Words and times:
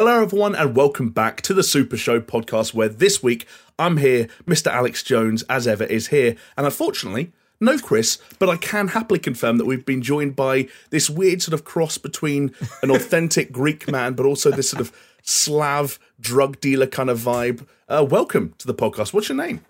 Hello, 0.00 0.22
everyone, 0.22 0.54
and 0.54 0.76
welcome 0.76 1.10
back 1.10 1.40
to 1.40 1.52
the 1.52 1.64
Super 1.64 1.96
Show 1.96 2.20
podcast, 2.20 2.72
where 2.72 2.88
this 2.88 3.20
week 3.20 3.48
I'm 3.80 3.96
here, 3.96 4.28
Mr. 4.46 4.70
Alex 4.70 5.02
Jones, 5.02 5.42
as 5.50 5.66
ever, 5.66 5.82
is 5.82 6.06
here, 6.06 6.36
and 6.56 6.66
unfortunately, 6.66 7.32
no 7.60 7.76
Chris, 7.78 8.18
but 8.38 8.48
I 8.48 8.58
can 8.58 8.86
happily 8.86 9.18
confirm 9.18 9.56
that 9.56 9.64
we've 9.64 9.84
been 9.84 10.00
joined 10.00 10.36
by 10.36 10.68
this 10.90 11.10
weird 11.10 11.42
sort 11.42 11.52
of 11.52 11.64
cross 11.64 11.98
between 11.98 12.54
an 12.80 12.92
authentic 12.92 13.50
Greek 13.60 13.90
man, 13.90 14.12
but 14.12 14.24
also 14.24 14.52
this 14.52 14.70
sort 14.70 14.82
of 14.82 14.96
Slav 15.22 15.98
drug 16.20 16.60
dealer 16.60 16.86
kind 16.86 17.10
of 17.10 17.18
vibe. 17.18 17.66
Uh, 17.88 18.06
welcome 18.08 18.54
to 18.58 18.68
the 18.68 18.74
podcast. 18.74 19.12
What's 19.12 19.28
your 19.28 19.36
name? 19.36 19.64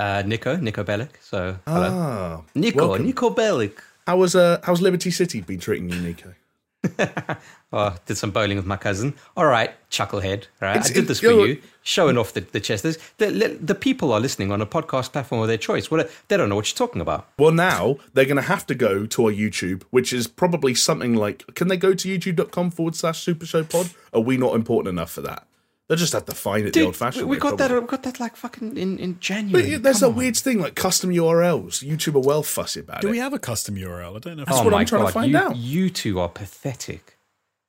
Uh, 0.00 0.24
Niko, 0.24 0.60
Niko 0.60 0.84
Bellic. 0.84 1.10
So, 1.22 1.60
hello. 1.68 1.88
Ah, 1.92 2.42
Niko, 2.56 2.74
welcome. 2.74 3.06
Niko 3.06 3.36
Bellic. 3.36 3.78
how 4.04 4.16
was 4.16 4.34
uh, 4.34 4.58
how's 4.64 4.82
Liberty 4.82 5.12
City 5.12 5.40
been 5.40 5.60
treating 5.60 5.88
you, 5.90 5.94
Niko? 5.94 6.34
Oh, 7.72 7.94
did 8.06 8.16
some 8.16 8.32
bowling 8.32 8.56
with 8.56 8.66
my 8.66 8.76
cousin. 8.76 9.14
All 9.36 9.46
right, 9.46 9.70
chucklehead. 9.92 10.46
All 10.60 10.68
right, 10.68 10.76
It's- 10.76 10.90
I 10.90 10.94
did 10.94 11.06
this 11.06 11.20
for 11.20 11.26
you 11.30 11.54
know- 11.54 11.60
showing 11.82 12.18
off 12.18 12.32
the, 12.32 12.40
the 12.40 12.58
chest. 12.58 12.82
The, 13.18 13.58
the 13.62 13.74
people 13.76 14.12
are 14.12 14.18
listening 14.18 14.50
on 14.50 14.60
a 14.60 14.66
podcast 14.66 15.12
platform 15.12 15.40
of 15.40 15.46
their 15.46 15.56
choice. 15.56 15.88
What 15.88 16.10
they 16.26 16.36
don't 16.36 16.48
know 16.48 16.56
what 16.56 16.68
you're 16.68 16.76
talking 16.86 17.00
about. 17.00 17.28
Well, 17.38 17.52
now 17.52 17.98
they're 18.12 18.24
going 18.24 18.36
to 18.36 18.42
have 18.42 18.66
to 18.66 18.74
go 18.74 19.06
to 19.06 19.26
our 19.26 19.30
YouTube, 19.32 19.84
which 19.90 20.12
is 20.12 20.26
probably 20.26 20.74
something 20.74 21.14
like, 21.14 21.44
can 21.54 21.68
they 21.68 21.76
go 21.76 21.94
to 21.94 22.18
youtube.com 22.18 22.72
forward 22.72 22.96
slash 22.96 23.20
Super 23.22 23.46
Show 23.46 23.62
Pod? 23.62 23.90
Are 24.12 24.20
we 24.20 24.36
not 24.36 24.56
important 24.56 24.92
enough 24.92 25.12
for 25.12 25.20
that? 25.22 25.46
They'll 25.90 25.98
just 25.98 26.12
have 26.12 26.24
to 26.26 26.34
find 26.36 26.66
it 26.68 26.72
the 26.72 26.82
old 26.84 26.94
fashioned 26.94 27.28
we 27.28 27.34
way. 27.36 27.40
got 27.40 27.58
that. 27.58 27.66
probably. 27.70 27.80
We 27.84 27.90
got 27.90 28.02
that 28.04 28.20
like 28.20 28.36
fucking 28.36 28.76
in 28.76 28.96
in 28.98 29.18
January. 29.18 29.68
yeah, 29.72 29.78
there's 29.78 30.04
a 30.04 30.06
on. 30.06 30.14
weird 30.14 30.36
thing 30.36 30.60
like 30.60 30.76
custom 30.76 31.10
URLs. 31.10 31.84
YouTube 31.84 32.14
are 32.14 32.20
well 32.26 32.44
fussy 32.44 32.78
about 32.78 33.00
Do 33.00 33.08
it. 33.08 33.10
Do 33.10 33.12
we 33.12 33.18
have 33.18 33.32
a 33.32 33.40
custom 33.40 33.74
URL? 33.74 34.14
I 34.14 34.18
don't 34.20 34.36
know. 34.36 34.44
That's 34.44 34.56
Oh 34.58 34.62
what 34.62 34.70
my 34.70 34.78
I'm 34.80 34.86
trying 34.86 35.02
to 35.02 35.08
oh 35.08 35.10
find 35.10 35.32
you, 35.32 35.36
out. 35.38 35.56
You 35.56 35.90
two 35.90 36.20
are 36.20 36.28
pathetic. 36.28 37.18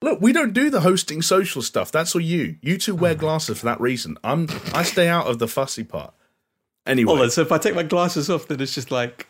Look, 0.04 0.22
we 0.22 0.34
don't 0.34 0.54
do 0.54 0.70
the 0.70 0.82
hosting 0.82 1.24
social 1.24 1.64
stuff. 1.64 1.92
That's 1.92 2.14
all 2.16 2.22
you. 2.22 2.58
You 2.62 2.78
two 2.78 2.96
wear 2.96 3.16
glasses 3.16 3.60
for 3.60 3.66
that 3.66 3.82
reason. 3.82 4.18
I'm 4.24 4.48
I 4.72 4.84
stay 4.84 5.08
out 5.10 5.26
of 5.26 5.40
the 5.40 5.48
fussy 5.48 5.84
part. 5.84 6.14
Anyway, 6.86 7.08
Hold 7.10 7.22
on. 7.22 7.32
So 7.32 7.42
if 7.42 7.52
I 7.52 7.58
take 7.58 7.74
my 7.76 7.84
glasses 7.84 8.30
off, 8.30 8.48
then 8.48 8.62
it's 8.62 8.76
just 8.76 8.92
like 8.92 9.26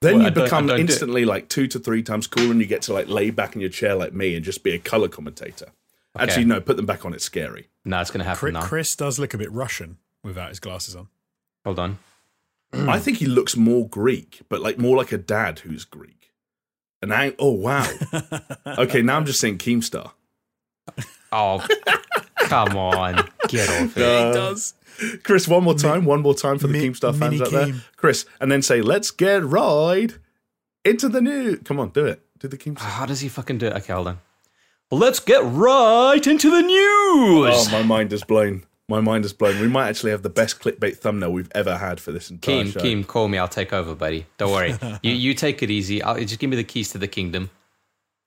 then 0.00 0.14
Well, 0.14 0.22
you 0.22 0.26
I 0.26 0.30
become 0.30 0.66
don't 0.66 0.76
do 0.78 0.82
it. 0.82 0.90
instantly 0.90 1.24
like 1.24 1.48
two 1.48 1.68
to 1.68 1.78
three 1.78 2.02
times 2.02 2.26
cooler, 2.26 2.50
and 2.50 2.60
you 2.60 2.66
get 2.66 2.82
to 2.82 2.92
like 2.92 3.06
lay 3.08 3.30
back 3.30 3.54
in 3.54 3.60
your 3.60 3.70
chair 3.70 3.94
like 3.94 4.12
me 4.12 4.34
and 4.34 4.44
just 4.44 4.64
be 4.64 4.72
a 4.72 4.80
color 4.80 5.06
commentator. 5.08 5.66
Actually, 6.18 6.44
no, 6.44 6.60
put 6.60 6.76
them 6.76 6.86
back 6.86 7.04
on. 7.04 7.14
It's 7.14 7.24
scary. 7.24 7.68
no, 7.84 8.00
it's 8.00 8.10
going 8.10 8.18
to 8.18 8.24
happen 8.24 8.38
Chris, 8.38 8.52
now. 8.52 8.62
Chris 8.62 8.96
does 8.96 9.18
look 9.18 9.32
a 9.34 9.38
bit 9.38 9.50
Russian 9.50 9.98
without 10.22 10.50
his 10.50 10.60
glasses 10.60 10.94
on. 10.94 11.08
Hold 11.64 11.78
on. 11.78 11.98
I 12.74 12.98
think 12.98 13.18
he 13.18 13.26
looks 13.26 13.56
more 13.56 13.86
Greek, 13.86 14.40
but 14.48 14.60
like 14.60 14.78
more 14.78 14.96
like 14.96 15.12
a 15.12 15.18
dad 15.18 15.60
who's 15.60 15.84
Greek. 15.84 16.32
And 17.02 17.12
I, 17.12 17.34
oh 17.38 17.52
wow, 17.52 17.86
okay, 18.66 19.02
now 19.02 19.16
I'm 19.16 19.26
just 19.26 19.40
saying 19.40 19.58
Keemstar. 19.58 20.12
Oh, 21.32 21.66
come 22.36 22.76
on, 22.76 23.28
get 23.48 23.68
off 23.68 23.96
it. 23.96 24.02
Uh, 24.02 24.28
he 24.28 24.32
does. 24.32 24.74
Chris, 25.22 25.48
one 25.48 25.64
more 25.64 25.74
time, 25.74 26.04
one 26.04 26.20
more 26.22 26.34
time 26.34 26.58
for 26.58 26.68
the 26.68 26.74
Mi- 26.74 26.88
Keemstar 26.88 27.18
fans 27.18 27.40
Mini 27.40 27.42
out 27.42 27.50
there. 27.50 27.74
Chris, 27.96 28.24
and 28.40 28.50
then 28.50 28.62
say, 28.62 28.80
"Let's 28.80 29.10
get 29.10 29.42
right 29.44 30.16
into 30.84 31.08
the 31.08 31.20
new." 31.20 31.56
Come 31.58 31.80
on, 31.80 31.90
do 31.90 32.06
it. 32.06 32.22
Do 32.38 32.48
the 32.48 32.56
Keemstar. 32.56 32.80
How 32.82 33.04
does 33.04 33.20
he 33.20 33.28
fucking 33.28 33.58
do 33.58 33.66
it? 33.66 33.74
Okay, 33.74 33.92
hold 33.92 34.08
on. 34.08 34.20
Let's 34.92 35.20
get 35.20 35.42
right 35.42 36.24
into 36.26 36.50
the 36.50 36.60
news. 36.60 37.54
Oh, 37.56 37.68
my 37.72 37.82
mind 37.82 38.12
is 38.12 38.22
blown. 38.22 38.64
My 38.90 39.00
mind 39.00 39.24
is 39.24 39.32
blown. 39.32 39.58
We 39.58 39.66
might 39.66 39.88
actually 39.88 40.10
have 40.10 40.22
the 40.22 40.28
best 40.28 40.60
clickbait 40.60 40.98
thumbnail 40.98 41.32
we've 41.32 41.50
ever 41.54 41.78
had 41.78 41.98
for 41.98 42.12
this 42.12 42.30
entire 42.30 42.64
Keem, 42.64 42.72
show. 42.74 42.80
Keem, 42.80 43.06
call 43.06 43.28
me. 43.28 43.38
I'll 43.38 43.48
take 43.48 43.72
over, 43.72 43.94
buddy. 43.94 44.26
Don't 44.36 44.52
worry. 44.52 44.76
you 45.02 45.12
you 45.12 45.32
take 45.32 45.62
it 45.62 45.70
easy. 45.70 46.02
I'll, 46.02 46.18
just 46.18 46.38
give 46.38 46.50
me 46.50 46.56
the 46.56 46.64
keys 46.64 46.90
to 46.90 46.98
the 46.98 47.08
kingdom. 47.08 47.48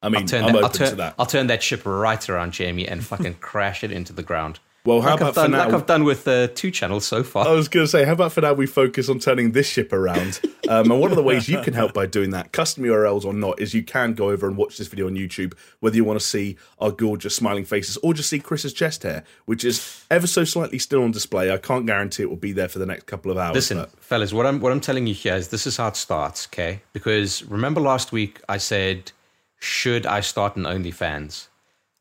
I 0.01 0.09
mean, 0.09 0.21
I'll 0.21 0.27
turn 0.27 0.43
I'm 0.45 0.53
that. 0.53 0.55
open 0.55 0.63
I'll 0.63 0.71
turn, 0.71 0.89
to 0.89 0.95
that. 0.95 1.15
I'll 1.19 1.25
turn 1.27 1.47
that 1.47 1.61
ship 1.61 1.83
right 1.85 2.29
around, 2.29 2.53
Jamie, 2.53 2.87
and 2.87 3.05
fucking 3.05 3.35
crash 3.41 3.83
it 3.83 3.91
into 3.91 4.11
the 4.11 4.23
ground. 4.23 4.59
Well, 4.85 5.01
how 5.01 5.11
like 5.11 5.21
about 5.21 5.29
I've 5.29 5.35
done, 5.35 5.45
for 5.45 5.51
now? 5.51 5.65
like 5.65 5.73
I've 5.73 5.85
done 5.87 6.03
with 6.03 6.27
uh, 6.27 6.47
two 6.47 6.69
channels 6.69 7.05
so 7.05 7.23
far. 7.23 7.47
I 7.47 7.51
was 7.51 7.67
going 7.67 7.85
to 7.85 7.87
say, 7.89 8.05
how 8.05 8.13
about 8.13 8.31
for 8.31 8.41
now 8.41 8.53
we 8.53 8.67
focus 8.67 9.09
on 9.09 9.19
turning 9.19 9.51
this 9.51 9.67
ship 9.67 9.91
around? 9.91 10.39
Um, 10.67 10.89
and 10.89 10.99
one 10.99 11.11
of 11.11 11.15
the 11.15 11.21
ways 11.21 11.47
you 11.47 11.61
can 11.61 11.75
help 11.75 11.93
by 11.93 12.07
doing 12.07 12.31
that, 12.31 12.51
custom 12.51 12.85
URLs 12.85 13.23
or 13.23 13.33
not, 13.33 13.61
is 13.61 13.75
you 13.75 13.83
can 13.83 14.15
go 14.15 14.31
over 14.31 14.47
and 14.47 14.57
watch 14.57 14.79
this 14.79 14.87
video 14.87 15.05
on 15.05 15.13
YouTube, 15.13 15.53
whether 15.79 15.95
you 15.95 16.03
want 16.03 16.19
to 16.19 16.25
see 16.25 16.57
our 16.79 16.89
gorgeous 16.89 17.35
smiling 17.35 17.65
faces 17.65 17.97
or 17.97 18.15
just 18.15 18.31
see 18.31 18.39
Chris's 18.39 18.73
chest 18.73 19.03
hair, 19.03 19.23
which 19.45 19.63
is 19.63 20.03
ever 20.09 20.25
so 20.25 20.43
slightly 20.43 20.79
still 20.79 21.03
on 21.03 21.11
display. 21.11 21.51
I 21.51 21.57
can't 21.57 21.85
guarantee 21.85 22.23
it 22.23 22.31
will 22.31 22.35
be 22.35 22.51
there 22.51 22.67
for 22.67 22.79
the 22.79 22.87
next 22.87 23.05
couple 23.05 23.29
of 23.29 23.37
hours. 23.37 23.53
Listen, 23.53 23.77
but- 23.77 23.91
fellas, 24.03 24.33
what 24.33 24.47
I'm 24.47 24.59
what 24.59 24.71
I'm 24.71 24.81
telling 24.81 25.05
you 25.05 25.13
here 25.13 25.35
is 25.35 25.49
this 25.49 25.67
is 25.67 25.77
how 25.77 25.89
it 25.89 25.97
starts, 25.97 26.47
okay? 26.47 26.81
Because 26.93 27.43
remember 27.43 27.79
last 27.79 28.11
week 28.11 28.41
I 28.49 28.57
said, 28.57 29.11
should 29.59 30.07
I 30.07 30.21
start 30.21 30.55
an 30.55 30.63
OnlyFans? 30.63 31.45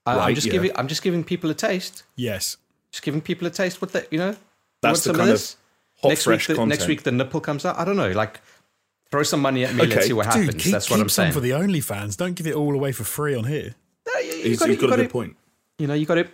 I, 0.06 0.16
Right, 0.16 0.28
I'm 0.28 0.34
just 0.34 0.46
yeah. 0.46 0.52
giving 0.54 0.70
I'm 0.74 0.88
just 0.88 1.02
giving 1.02 1.22
people 1.22 1.50
a 1.50 1.54
taste. 1.54 2.04
Yes. 2.16 2.56
Just 2.94 3.02
giving 3.02 3.20
people 3.20 3.44
a 3.48 3.50
taste. 3.50 3.82
What 3.82 3.90
they 3.92 4.06
you 4.12 4.18
know? 4.18 4.36
That's 4.80 4.84
want 4.84 4.96
the 4.98 5.00
some 5.00 5.16
kind 5.16 5.30
of 5.30 5.34
this? 5.34 5.56
hot, 6.00 6.08
next 6.10 6.22
fresh 6.22 6.48
week, 6.48 6.56
the, 6.58 6.64
next 6.66 6.86
week 6.86 7.02
the 7.02 7.10
nipple 7.10 7.40
comes 7.40 7.64
out. 7.64 7.76
I 7.76 7.84
don't 7.84 7.96
know. 7.96 8.12
Like, 8.12 8.40
throw 9.10 9.24
some 9.24 9.40
money 9.40 9.64
at 9.64 9.74
me. 9.74 9.82
Okay. 9.82 9.94
Let's 9.96 10.06
see 10.06 10.12
what 10.12 10.30
Dude, 10.30 10.44
happens. 10.44 10.62
keep, 10.62 10.72
That's 10.72 10.88
what 10.88 10.96
keep 10.98 11.02
I'm 11.02 11.08
some 11.08 11.22
saying. 11.24 11.32
for 11.32 11.40
the 11.40 11.50
OnlyFans. 11.50 12.16
Don't 12.16 12.34
give 12.34 12.46
it 12.46 12.54
all 12.54 12.72
away 12.72 12.92
for 12.92 13.02
free 13.02 13.34
on 13.34 13.42
here. 13.44 13.74
No, 14.06 14.20
you, 14.20 14.26
you 14.26 14.32
got 14.32 14.44
he's 14.44 14.56
it. 14.56 14.60
got 14.60 14.68
You 14.68 14.74
a 14.74 14.96
good 14.96 15.00
it. 15.06 15.10
point. 15.10 15.36
You 15.78 15.88
know, 15.88 15.94
you 15.94 16.06
got 16.06 16.18
it. 16.18 16.30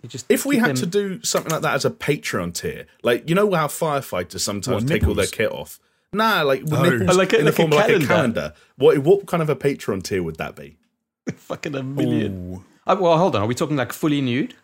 You 0.00 0.08
just 0.08 0.26
If 0.28 0.46
we 0.46 0.58
had 0.58 0.70
them- 0.70 0.76
to 0.76 0.86
do 0.86 1.20
something 1.24 1.50
like 1.50 1.62
that 1.62 1.74
as 1.74 1.84
a 1.84 1.90
Patreon 1.90 2.54
tier, 2.54 2.86
like 3.02 3.28
you 3.28 3.34
know 3.34 3.52
how 3.52 3.66
firefighters 3.66 4.38
sometimes 4.38 4.84
What, 4.84 4.88
take 4.88 5.04
all 5.08 5.14
their 5.14 5.26
kit 5.26 5.50
off. 5.50 5.80
Nah, 6.12 6.42
like 6.42 6.62
with 6.62 6.72
Oh. 6.72 6.82
nipples 6.88 7.16
Like 7.16 7.32
a- 7.32 7.38
in 7.40 7.44
the 7.46 7.50
like 7.50 7.54
a 7.54 7.56
form 7.56 7.72
of 7.72 7.78
like 7.78 7.84
a 7.86 7.88
calendar. 7.94 8.06
calendar. 8.06 8.52
What 8.76 8.98
what 8.98 9.26
kind 9.26 9.42
of 9.42 9.50
a 9.50 9.56
Patreon 9.56 10.04
tier 10.04 10.22
would 10.22 10.36
that 10.36 10.54
be? 10.54 10.76
fucking 11.34 11.74
a 11.74 11.82
million. 11.82 12.54
Ooh. 12.54 12.64
Uh, 12.86 12.96
well, 13.00 13.18
hold 13.18 13.34
on. 13.34 13.42
Are 13.42 13.46
we 13.48 13.56
talking 13.56 13.76
like 13.76 13.92
fully 13.92 14.20
nude? 14.20 14.54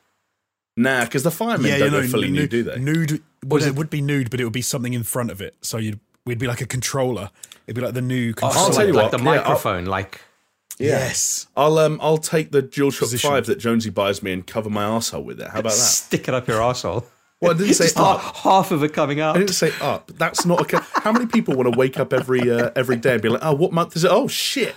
Nah, 0.77 1.05
because 1.05 1.23
the 1.23 1.31
firemen 1.31 1.67
Yeah, 1.71 1.79
don't 1.79 1.87
you 1.87 1.99
know, 1.99 2.03
go 2.03 2.09
fully 2.09 2.31
nude, 2.31 2.51
do 2.51 2.63
they? 2.65 2.79
Nude. 2.79 3.23
Well, 3.45 3.63
it 3.63 3.69
it? 3.69 3.75
would 3.77 3.91
be 3.91 4.01
nude, 4.01 4.31
but 4.31 4.41
it 4.41 4.45
would 4.45 4.53
be 4.53 4.63
something 4.63 4.93
in 4.93 5.03
front 5.05 5.31
of 5.31 5.41
it. 5.41 5.55
So 5.63 5.79
you'd 5.79 6.01
we'd 6.27 6.39
be 6.39 6.47
like 6.49 6.61
a 6.61 6.67
controller. 6.67 7.31
It'd 7.67 7.77
be 7.77 7.83
like 7.83 7.95
the 7.95 8.03
new 8.03 8.35
controller. 8.35 8.67
I'll 8.67 8.73
tell 8.73 8.87
you 8.87 8.93
like 8.93 9.13
what, 9.13 9.19
the 9.19 9.25
yeah, 9.25 9.31
I'll- 9.31 9.37
microphone, 9.43 9.85
like 9.87 10.21
Yes. 10.79 11.47
I'll 11.57 11.79
um 11.79 12.01
I'll 12.03 12.19
take 12.19 12.51
the 12.51 12.63
DualShock 12.63 12.99
Position. 13.01 13.31
Five 13.31 13.47
that 13.47 13.59
Jonesy 13.61 13.91
buys 13.91 14.23
me 14.23 14.33
and 14.33 14.45
cover 14.47 14.69
my 14.71 14.85
asshole 14.85 15.23
with 15.23 15.41
it. 15.41 15.49
How 15.49 15.61
about 15.61 15.71
that? 15.73 15.79
stick 15.79 16.27
it 16.27 16.35
up 16.35 16.49
your 16.49 16.61
asshole. 16.63 17.07
Well, 17.41 17.53
I 17.53 17.59
didn't 17.59 17.75
say 17.75 17.91
up. 18.01 18.21
half, 18.21 18.37
half 18.39 18.71
of 18.73 18.83
it 18.83 18.93
coming 18.93 19.21
up. 19.21 19.37
I 19.37 19.39
didn't 19.39 19.55
say 19.55 19.71
up. 19.81 20.11
That's 20.19 20.45
not 20.45 20.61
a. 20.63 20.65
ca- 20.65 20.87
How 20.95 21.13
many 21.13 21.27
people 21.27 21.55
want 21.55 21.73
to 21.73 21.79
wake 21.79 22.01
up 22.01 22.13
every 22.13 22.51
uh, 22.51 22.71
every 22.75 22.97
day 22.97 23.13
and 23.15 23.23
be 23.23 23.29
like, 23.29 23.45
oh, 23.45 23.55
what 23.55 23.73
month 23.73 23.95
is 23.97 24.03
it? 24.05 24.11
Oh 24.11 24.27
shit! 24.27 24.75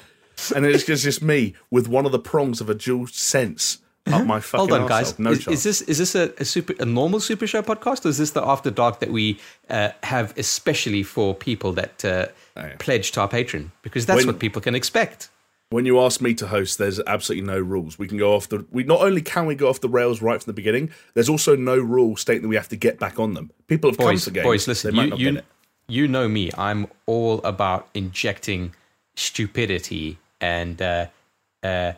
And 0.56 0.64
then 0.64 0.72
it's 0.74 0.84
just, 0.86 1.04
just 1.04 1.24
me 1.24 1.56
with 1.72 1.88
one 1.88 2.06
of 2.06 2.12
the 2.12 2.20
prongs 2.20 2.62
of 2.62 2.70
a 2.70 2.76
DualSense 2.76 3.80
up 4.14 4.26
my 4.26 4.40
fucking. 4.40 4.70
Hold 4.70 4.82
on, 4.82 4.88
guys. 4.88 5.18
No 5.20 5.32
is, 5.32 5.48
is 5.48 5.64
this 5.64 5.82
is 5.82 5.98
this 5.98 6.16
a, 6.16 6.32
a 6.40 6.46
super 6.46 6.74
a 6.80 6.86
normal 6.86 7.20
Super 7.20 7.48
Show 7.48 7.62
podcast, 7.62 8.06
or 8.06 8.10
is 8.10 8.18
this 8.18 8.32
the 8.32 8.44
After 8.44 8.70
Dark 8.72 9.00
that 9.00 9.12
we 9.12 9.40
uh, 9.70 9.90
have 10.04 10.34
especially 10.38 11.04
for 11.04 11.34
people 11.36 11.74
that 11.74 12.04
uh, 12.06 12.28
Oh, 12.56 12.70
pledge 12.80 13.12
to 13.14 13.22
our 13.22 13.28
patron? 13.28 13.72
Because 13.82 14.06
that's 14.06 14.18
When- 14.18 14.28
what 14.28 14.40
people 14.40 14.62
can 14.62 14.74
expect. 14.76 15.30
when 15.70 15.86
you 15.86 16.00
ask 16.00 16.22
me 16.22 16.34
to 16.34 16.48
host, 16.48 16.78
there's 16.78 17.00
absolutely 17.08 17.46
no 17.46 17.60
rules. 17.60 18.00
We 18.00 18.08
can 18.08 18.18
go 18.18 18.34
off 18.36 18.48
the. 18.50 18.66
We 18.72 18.84
not 18.84 19.02
only 19.02 19.22
can 19.22 19.46
we 19.46 19.54
go 19.56 19.68
off 19.70 19.82
the 19.82 19.90
rails 19.90 20.22
right 20.22 20.42
from 20.42 20.50
the 20.50 20.56
beginning. 20.56 20.90
There's 21.14 21.30
also 21.30 21.56
no 21.56 21.78
rule 21.78 22.16
stating 22.18 22.42
that 22.44 22.48
we 22.48 22.56
have 22.56 22.70
to 22.70 22.78
get 22.78 23.00
back 23.00 23.20
on 23.20 23.34
them. 23.34 23.52
People 23.68 23.90
have 23.92 23.98
come 23.98 24.08
Boys, 24.08 24.24
to 24.26 24.32
games. 24.32 24.44
boys, 24.46 24.68
listen. 24.68 24.96
You 24.96 25.04
you, 25.16 25.32
get 25.34 25.36
it. 25.38 25.46
you 25.90 26.08
know 26.08 26.28
me. 26.30 26.52
I'm 26.58 26.88
all 27.06 27.42
about 27.44 27.90
injecting 27.94 28.74
stupidity 29.16 30.18
and 30.40 30.82
uh, 30.82 31.08
uh, 31.64 31.94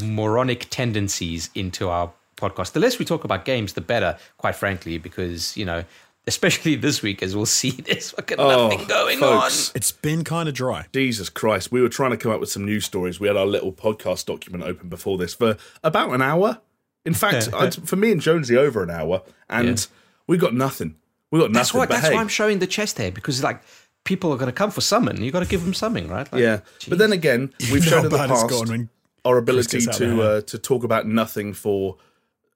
moronic 0.00 0.66
tendencies 0.70 1.50
into 1.54 1.88
our 1.88 2.12
podcast. 2.36 2.72
The 2.72 2.80
less 2.80 2.98
we 2.98 3.04
talk 3.04 3.24
about 3.24 3.44
games, 3.44 3.72
the 3.74 3.80
better. 3.80 4.16
Quite 4.38 4.56
frankly, 4.56 4.98
because 4.98 5.56
you 5.56 5.64
know. 5.64 5.84
Especially 6.24 6.76
this 6.76 7.02
week, 7.02 7.20
as 7.20 7.34
we'll 7.34 7.46
see, 7.60 7.70
there's 7.72 8.12
fucking 8.12 8.38
Oh, 8.38 8.68
nothing 8.68 8.86
going 8.86 9.18
folks. 9.18 9.72
It's 9.74 9.90
been 9.90 10.22
kind 10.22 10.48
of 10.48 10.54
dry. 10.54 10.86
Jesus 10.92 11.28
Christ, 11.28 11.72
we 11.72 11.82
were 11.82 11.88
trying 11.88 12.12
to 12.12 12.16
come 12.16 12.30
up 12.30 12.38
with 12.38 12.48
some 12.48 12.64
news 12.64 12.84
stories. 12.84 13.18
We 13.18 13.26
had 13.26 13.36
our 13.36 13.44
little 13.44 13.72
podcast 13.72 14.26
document 14.26 14.62
open 14.62 14.88
before 14.88 15.18
this 15.18 15.34
for 15.34 15.56
about 15.82 16.10
an 16.10 16.22
hour. 16.22 16.60
In 17.04 17.12
fact, 17.12 17.48
I'd, 17.52 17.74
for 17.74 17.96
me 17.96 18.12
and 18.12 18.20
Jonesy, 18.20 18.56
over 18.56 18.84
an 18.84 18.90
hour, 18.90 19.22
and 19.50 19.66
Yeah. 19.80 19.84
we 20.28 20.36
got 20.36 20.54
nothing. 20.54 20.94
We 21.32 21.40
got 21.40 21.46
on. 21.46 21.52
That's 21.54 21.70
nothing. 21.74 21.78
why. 21.80 21.86
but 21.86 21.94
That's 21.94 22.06
hey, 22.06 22.14
why 22.14 22.20
I'm 22.20 22.28
showing 22.28 22.60
the 22.60 22.68
chest 22.68 22.98
hair 22.98 23.10
because 23.10 23.42
like 23.42 23.60
people 24.04 24.32
are 24.32 24.36
going 24.36 24.46
to 24.46 24.52
come 24.52 24.70
for 24.70 24.80
something. 24.80 25.20
You've 25.20 25.32
got 25.32 25.40
to 25.42 25.48
give 25.48 25.64
them 25.64 25.74
something, 25.74 26.06
right? 26.06 26.32
Like, 26.32 26.40
yeah. 26.40 26.60
But 26.88 26.98
then 26.98 27.10
again, 27.12 27.52
we've 27.62 27.74
You 27.74 27.80
shown 27.82 27.90
know 28.02 28.04
in 28.06 28.10
the 28.12 28.16
bad 28.18 28.30
it's 28.30 28.42
past 28.42 28.48
gone 28.52 28.68
when 28.68 28.88
our 29.24 29.36
ability 29.38 29.80
to 29.86 30.22
uh, 30.22 30.40
to 30.42 30.58
talk 30.58 30.84
about 30.84 31.06
nothing 31.06 31.52
for 31.52 31.96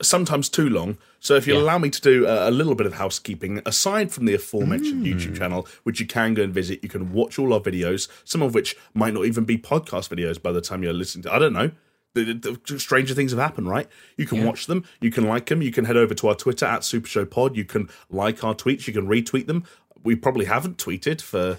sometimes 0.02 0.48
too 0.50 0.68
long. 0.68 0.98
So 1.20 1.36
if 1.36 1.46
you 1.46 1.54
Yeah. 1.54 1.60
allow 1.62 1.78
me 1.78 1.88
to 1.88 2.00
do 2.00 2.26
a, 2.26 2.50
a 2.50 2.52
little 2.52 2.74
bit 2.74 2.86
of 2.86 2.94
housekeeping, 2.94 3.62
aside 3.64 4.12
from 4.12 4.26
the 4.26 4.34
aforementioned 4.34 5.06
Hmm. 5.06 5.12
YouTube 5.12 5.38
channel, 5.38 5.66
which 5.84 6.00
you 6.00 6.06
can 6.06 6.34
go 6.34 6.42
and 6.42 6.52
visit, 6.52 6.80
you 6.82 6.88
can 6.90 7.12
watch 7.12 7.38
all 7.38 7.54
our 7.54 7.60
videos, 7.60 8.06
some 8.24 8.42
of 8.42 8.52
which 8.54 8.76
might 8.92 9.14
not 9.14 9.24
even 9.24 9.44
be 9.44 9.56
podcast 9.56 10.10
videos 10.14 10.40
by 10.42 10.52
the 10.52 10.60
time 10.60 10.82
you're 10.82 10.92
listening 10.92 11.22
to. 11.22 11.32
I 11.32 11.38
don't 11.38 11.54
know. 11.54 11.70
The, 12.12 12.32
the, 12.32 12.60
the 12.66 12.78
stranger 12.80 13.14
things 13.14 13.30
have 13.32 13.40
happened, 13.40 13.68
right? 13.68 13.88
You 14.16 14.26
can 14.26 14.44
watch 14.44 14.66
them, 14.66 14.84
you 15.00 15.10
can 15.10 15.24
like 15.24 15.46
them, 15.46 15.60
you 15.62 15.70
can 15.72 15.84
head 15.84 15.96
over 15.98 16.14
to 16.14 16.28
our 16.28 16.34
Twitter 16.34 16.64
at 16.66 16.82
Super 16.82 17.06
Show 17.08 17.24
Pod, 17.26 17.56
you 17.56 17.64
can 17.64 17.88
like 18.10 18.42
our 18.42 18.54
tweets, 18.54 18.86
you 18.86 18.92
can 18.94 19.06
retweet 19.06 19.46
them. 19.46 19.64
We 20.02 20.14
probably 20.14 20.46
haven't 20.46 20.78
tweeted 20.78 21.20
for 21.20 21.58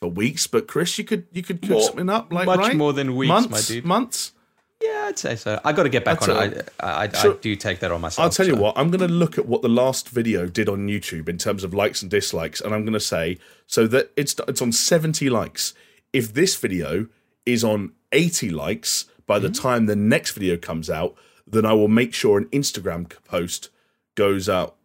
for 0.00 0.08
weeks, 0.08 0.46
but 0.46 0.68
Chris, 0.68 0.98
you 0.98 1.04
could 1.04 1.26
you 1.32 1.42
could 1.42 1.60
cook 1.60 1.70
More- 1.70 1.82
something 1.82 2.10
up 2.10 2.32
like 2.32 2.46
much 2.46 2.58
right? 2.58 2.76
more 2.76 2.92
than 2.92 3.16
weeks, 3.16 3.28
months, 3.28 3.50
my 3.50 3.60
dude. 3.60 3.84
Months. 3.84 4.32
Yeah, 4.80 5.06
I'd 5.08 5.18
say 5.18 5.34
so. 5.34 5.60
I 5.64 5.72
got 5.72 5.82
to 5.82 5.88
get 5.88 6.04
back 6.04 6.22
on 6.22 6.30
it. 6.30 6.70
I, 6.78 6.86
I, 6.86 7.02
I, 7.02 7.08
Sure. 7.08 7.34
I 7.34 7.36
do 7.38 7.56
take 7.56 7.80
that 7.80 7.90
on 7.90 8.00
myself. 8.00 8.24
I'll 8.24 8.30
tell 8.30 8.46
you 8.46 8.54
so- 8.54 8.60
what, 8.60 8.78
I'm 8.78 8.90
going 8.90 9.00
to 9.00 9.12
look 9.12 9.36
at 9.36 9.46
what 9.46 9.62
the 9.62 9.68
last 9.68 10.08
video 10.08 10.46
did 10.46 10.68
on 10.68 10.86
YouTube 10.86 11.28
in 11.28 11.36
terms 11.36 11.64
of 11.64 11.74
likes 11.74 12.00
and 12.00 12.08
dislikes, 12.10 12.60
and 12.60 12.72
I'm 12.72 12.84
going 12.84 12.92
to 12.92 13.00
say 13.00 13.38
so 13.66 13.86
that 13.88 14.12
it's 14.16 14.36
it's 14.46 14.62
on 14.62 14.72
70 14.72 15.28
likes. 15.30 15.74
If 16.12 16.32
this 16.32 16.54
video 16.56 17.08
is 17.44 17.64
on 17.64 17.92
80 18.12 18.50
likes 18.50 19.06
by 19.26 19.38
the 19.38 19.48
hmm? 19.48 19.54
time 19.54 19.86
the 19.86 19.96
next 19.96 20.32
video 20.32 20.56
comes 20.56 20.88
out, 20.88 21.16
then 21.46 21.66
I 21.66 21.72
will 21.72 21.88
make 21.88 22.14
sure 22.14 22.38
an 22.38 22.46
Instagram 22.46 23.10
post 23.24 23.70
goes 24.14 24.48
out 24.48 24.76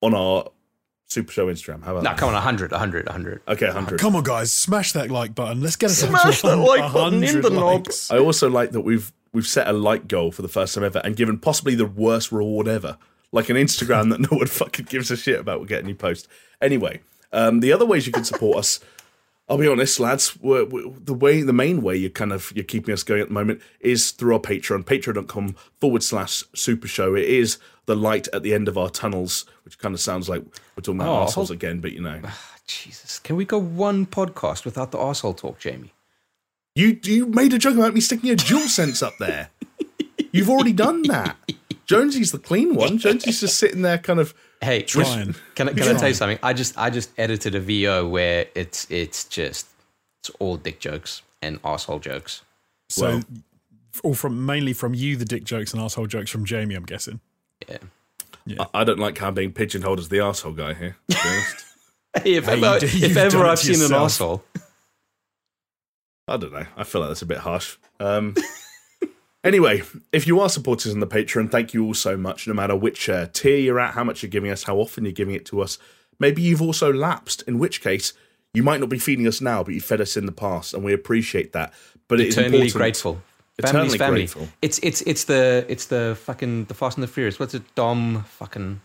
on 0.00 0.14
our 0.14 0.50
Super 1.08 1.32
Show 1.32 1.46
Instagram. 1.46 1.82
How 1.82 1.92
about 1.92 2.04
No, 2.04 2.10
that? 2.10 2.18
come 2.18 2.28
on, 2.28 2.34
100, 2.34 2.70
100, 2.70 3.06
100. 3.06 3.40
Okay, 3.48 3.66
100. 3.66 3.98
Come 3.98 4.14
on, 4.14 4.22
guys, 4.22 4.52
smash 4.52 4.92
that 4.92 5.10
like 5.10 5.34
button. 5.34 5.60
Let's 5.62 5.76
get 5.76 5.90
us 5.90 5.98
Smash 5.98 6.42
that 6.42 6.56
like 6.56 6.92
button 6.92 7.24
in 7.24 7.40
the 7.40 7.50
knob. 7.50 7.86
I 8.10 8.18
also 8.18 8.48
like 8.50 8.72
that 8.72 8.82
we've 8.82 9.10
we've 9.32 9.46
set 9.46 9.66
a 9.68 9.72
like 9.72 10.06
goal 10.06 10.30
for 10.32 10.42
the 10.42 10.48
first 10.48 10.74
time 10.74 10.84
ever 10.84 11.00
and 11.04 11.16
given 11.16 11.38
possibly 11.38 11.74
the 11.74 11.86
worst 11.86 12.30
reward 12.30 12.68
ever, 12.68 12.98
like 13.32 13.48
an 13.48 13.56
Instagram 13.56 14.10
that 14.10 14.20
no 14.30 14.36
one 14.36 14.46
fucking 14.46 14.86
gives 14.88 15.10
a 15.10 15.16
shit 15.16 15.40
about. 15.40 15.60
We'll 15.60 15.68
get 15.68 15.82
a 15.82 15.86
new 15.86 15.94
post 15.94 16.28
anyway. 16.60 17.00
Um, 17.32 17.60
the 17.60 17.72
other 17.72 17.86
ways 17.86 18.06
you 18.06 18.12
can 18.12 18.24
support 18.24 18.58
us, 18.58 18.80
I'll 19.48 19.58
be 19.58 19.68
honest, 19.68 19.98
lads. 20.00 20.38
We're, 20.40 20.64
we 20.66 20.90
the 21.04 21.14
way, 21.14 21.40
the 21.42 21.52
main 21.54 21.80
way 21.80 21.96
you're 21.96 22.10
kind 22.10 22.32
of 22.34 22.52
you're 22.54 22.64
keeping 22.66 22.92
us 22.92 23.02
going 23.02 23.22
at 23.22 23.28
the 23.28 23.34
moment 23.34 23.62
is 23.80 24.10
through 24.10 24.34
our 24.34 24.40
Patreon, 24.40 24.84
patreon.com 24.84 25.56
forward 25.80 26.02
slash 26.02 26.44
Super 26.54 26.86
Show. 26.88 27.14
It 27.14 27.24
is 27.24 27.56
the 27.88 27.96
light 27.96 28.28
at 28.32 28.42
the 28.44 28.54
end 28.54 28.68
of 28.68 28.78
our 28.78 28.88
tunnels, 28.90 29.44
which 29.64 29.78
kind 29.78 29.94
of 29.94 30.00
sounds 30.00 30.28
like 30.28 30.42
we're 30.76 30.82
talking 30.82 31.00
about 31.00 31.08
Oh, 31.08 31.22
assholes 31.24 31.48
hold- 31.48 31.50
again, 31.58 31.80
but 31.80 31.92
you 31.92 32.00
know, 32.00 32.20
ah, 32.24 32.54
Jesus. 32.66 33.18
Can 33.18 33.34
we 33.34 33.44
go 33.44 33.58
one 33.58 34.06
podcast 34.06 34.64
without 34.64 34.92
the 34.92 34.98
arsehole 34.98 35.36
talk, 35.36 35.58
Jamie? 35.58 35.92
You 36.76 37.00
you 37.02 37.26
made 37.26 37.52
a 37.52 37.58
joke 37.58 37.76
about 37.76 37.94
me 37.94 38.00
sticking 38.00 38.30
a 38.30 38.34
DualSense 38.36 39.02
up 39.04 39.14
there. 39.18 39.50
You've 40.32 40.48
already 40.50 40.72
done 40.72 41.02
that. 41.04 41.36
Jonesy's 41.86 42.30
the 42.32 42.38
clean 42.38 42.74
one. 42.74 42.98
Jonesy's 42.98 43.40
just 43.40 43.56
sitting 43.58 43.82
there, 43.82 43.98
kind 43.98 44.20
of. 44.20 44.34
Hey, 44.60 44.82
Trying. 44.82 45.34
Can 45.54 45.68
I, 45.68 45.72
can 45.72 45.96
I 45.96 45.98
tell 45.98 46.08
you 46.08 46.14
something? 46.14 46.38
I 46.42 46.52
just 46.52 46.76
I 46.78 46.90
just 46.90 47.10
edited 47.18 47.54
a 47.54 47.60
VO 47.60 48.06
where 48.06 48.46
it's 48.54 48.86
it's 48.90 49.24
just 49.24 49.66
it's 50.20 50.30
all 50.38 50.56
dick 50.56 50.78
jokes 50.80 51.22
and 51.40 51.58
asshole 51.64 51.98
jokes. 52.00 52.42
So, 52.90 53.06
Well- 53.06 53.22
all 54.04 54.14
from 54.14 54.46
mainly 54.46 54.72
from 54.74 54.94
you, 54.94 55.16
the 55.16 55.24
dick 55.24 55.42
jokes 55.42 55.72
and 55.72 55.82
asshole 55.82 56.06
jokes 56.06 56.30
from 56.30 56.44
Jamie. 56.44 56.74
I'm 56.76 56.84
guessing. 56.84 57.18
Yeah. 57.66 57.78
I, 58.74 58.80
I 58.80 58.84
don't 58.84 58.98
like 58.98 59.18
how 59.18 59.28
I'm 59.28 59.34
being 59.34 59.52
pigeonholed 59.52 59.98
as 59.98 60.08
the 60.08 60.20
asshole 60.20 60.52
guy 60.52 60.74
here. 60.74 60.96
To 61.10 61.16
be 61.16 61.20
honest. 61.28 61.64
Hey, 62.22 62.34
if 62.36 62.44
Hey, 62.46 62.52
ever 62.64 62.78
do- 62.78 62.86
if 62.86 63.16
ever 63.16 63.44
I've 63.46 63.60
to 63.60 63.74
seen 63.74 63.84
an 63.84 63.92
asshole, 63.92 64.44
I 66.26 66.36
don't 66.36 66.52
know. 66.52 66.66
I 66.76 66.84
feel 66.84 67.00
like 67.00 67.10
that's 67.10 67.22
a 67.22 67.26
bit 67.26 67.38
harsh. 67.38 67.76
Um, 68.00 68.34
anyway, 69.44 69.82
if 70.12 70.26
you 70.26 70.40
are 70.40 70.48
supporters 70.48 70.92
on 70.92 71.00
the 71.00 71.06
Patreon, 71.06 71.50
thank 71.50 71.72
you 71.74 71.84
all 71.84 71.94
so 71.94 72.16
much. 72.16 72.46
No 72.46 72.54
matter 72.54 72.76
which 72.76 73.08
uh, 73.08 73.26
tier 73.32 73.56
you're 73.58 73.80
at, 73.80 73.94
how 73.94 74.04
much 74.04 74.22
you're 74.22 74.30
giving 74.30 74.50
us, 74.50 74.64
how 74.64 74.76
often 74.76 75.04
you're 75.04 75.12
giving 75.12 75.34
it 75.34 75.46
to 75.46 75.60
us. 75.60 75.78
Maybe 76.20 76.42
you've 76.42 76.62
also 76.62 76.92
lapsed, 76.92 77.42
in 77.42 77.58
which 77.58 77.80
case 77.80 78.12
you 78.52 78.62
might 78.62 78.80
not 78.80 78.88
be 78.88 78.98
feeding 78.98 79.26
us 79.26 79.40
now, 79.40 79.62
but 79.62 79.74
you 79.74 79.80
fed 79.80 80.00
us 80.00 80.16
in 80.16 80.26
the 80.26 80.32
past, 80.32 80.74
and 80.74 80.82
we 80.82 80.92
appreciate 80.92 81.52
that. 81.52 81.72
But 82.08 82.20
it 82.20 82.28
is 82.28 82.38
eternally 82.38 82.66
important. 82.66 83.27
Grateful. 83.60 83.80
Eternally 83.80 83.98
Family's 83.98 83.98
family. 83.98 84.20
grateful. 84.20 84.48
It's 84.62 84.78
it's 84.80 85.00
it's 85.02 85.24
the 85.24 85.64
it's 85.68 85.86
the 85.86 86.16
fucking 86.24 86.66
the 86.66 86.74
Fast 86.74 86.96
and 86.96 87.02
the 87.02 87.08
Furious. 87.08 87.38
What's 87.40 87.54
it? 87.54 87.62
Dom 87.74 88.24
fucking 88.24 88.80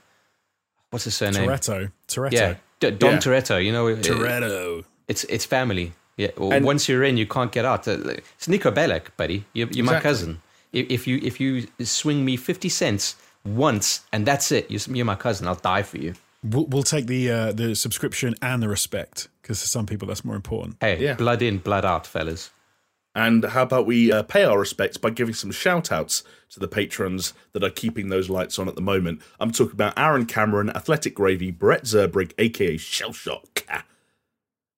what's 0.89 1.05
his 1.05 1.15
surname? 1.15 1.47
Toretto. 1.47 1.91
Toretto. 2.07 2.31
Yeah, 2.31 2.55
D- 2.79 2.91
Dom 2.91 3.11
Yeah. 3.13 3.17
Toretto. 3.19 3.63
You 3.63 3.71
know, 3.71 3.87
it- 3.87 3.99
Toretto. 4.01 4.83
it's 5.07 5.23
it's 5.25 5.45
family. 5.45 5.93
Yeah, 6.17 6.29
well, 6.37 6.53
And- 6.53 6.65
once 6.65 6.87
you're 6.87 7.03
in, 7.03 7.17
you 7.17 7.25
can't 7.27 7.51
get 7.51 7.65
out. 7.65 7.87
Uh, 7.87 7.97
It's 8.37 8.47
Niko 8.47 8.71
Bellic, 8.71 9.05
buddy. 9.17 9.45
You're, 9.53 9.67
you're 9.71 9.85
my 9.85 9.99
cousin. 9.99 10.41
If, 10.71 10.85
if 10.89 11.07
you 11.07 11.19
if 11.23 11.39
you 11.39 11.67
swing 11.83 12.23
me 12.25 12.35
fifty 12.37 12.69
cents 12.69 13.15
once 13.45 14.01
and 14.11 14.25
that's 14.25 14.51
it, 14.51 14.69
you're, 14.71 14.81
you're 14.95 15.05
my 15.05 15.15
cousin. 15.15 15.47
I'll 15.47 15.55
die 15.55 15.83
for 15.83 15.97
you. 15.97 16.13
We'll, 16.43 16.65
we'll 16.65 16.83
take 16.83 17.05
the 17.07 17.29
uh, 17.31 17.51
the 17.51 17.75
subscription 17.75 18.35
and 18.41 18.61
the 18.63 18.67
respect 18.69 19.27
because 19.41 19.61
for 19.61 19.67
some 19.67 19.85
people 19.85 20.07
that's 20.07 20.23
more 20.25 20.35
important. 20.35 20.77
Hey, 20.81 20.97
Yeah. 20.99 21.13
blood 21.15 21.41
in, 21.43 21.59
blood 21.59 21.85
out, 21.85 22.07
fellas. 22.07 22.49
And 23.15 23.45
how 23.45 23.61
about 23.61 23.85
we 23.85 24.11
uh, 24.11 24.23
pay 24.23 24.43
our 24.43 24.57
respects 24.59 24.97
by 24.97 25.11
giving 25.11 25.35
some 25.35 25.51
shout 25.51 25.91
outs 25.91 26.23
to 26.49 26.59
the 26.59 26.67
patrons 26.67 27.33
that 27.51 27.63
are 27.63 27.69
keeping 27.69 28.09
those 28.09 28.29
lights 28.29 28.57
on 28.57 28.67
at 28.67 28.75
the 28.75 28.81
moment? 28.81 29.21
I'm 29.39 29.51
talking 29.51 29.73
about 29.73 29.97
Aaron 29.97 30.25
Cameron, 30.25 30.71
Athletic 30.71 31.13
Gravy, 31.13 31.51
Brett 31.51 31.83
Zerbrig, 31.83 32.33
aka 32.39 32.77
Shell 32.77 33.13
Shock. 33.13 33.65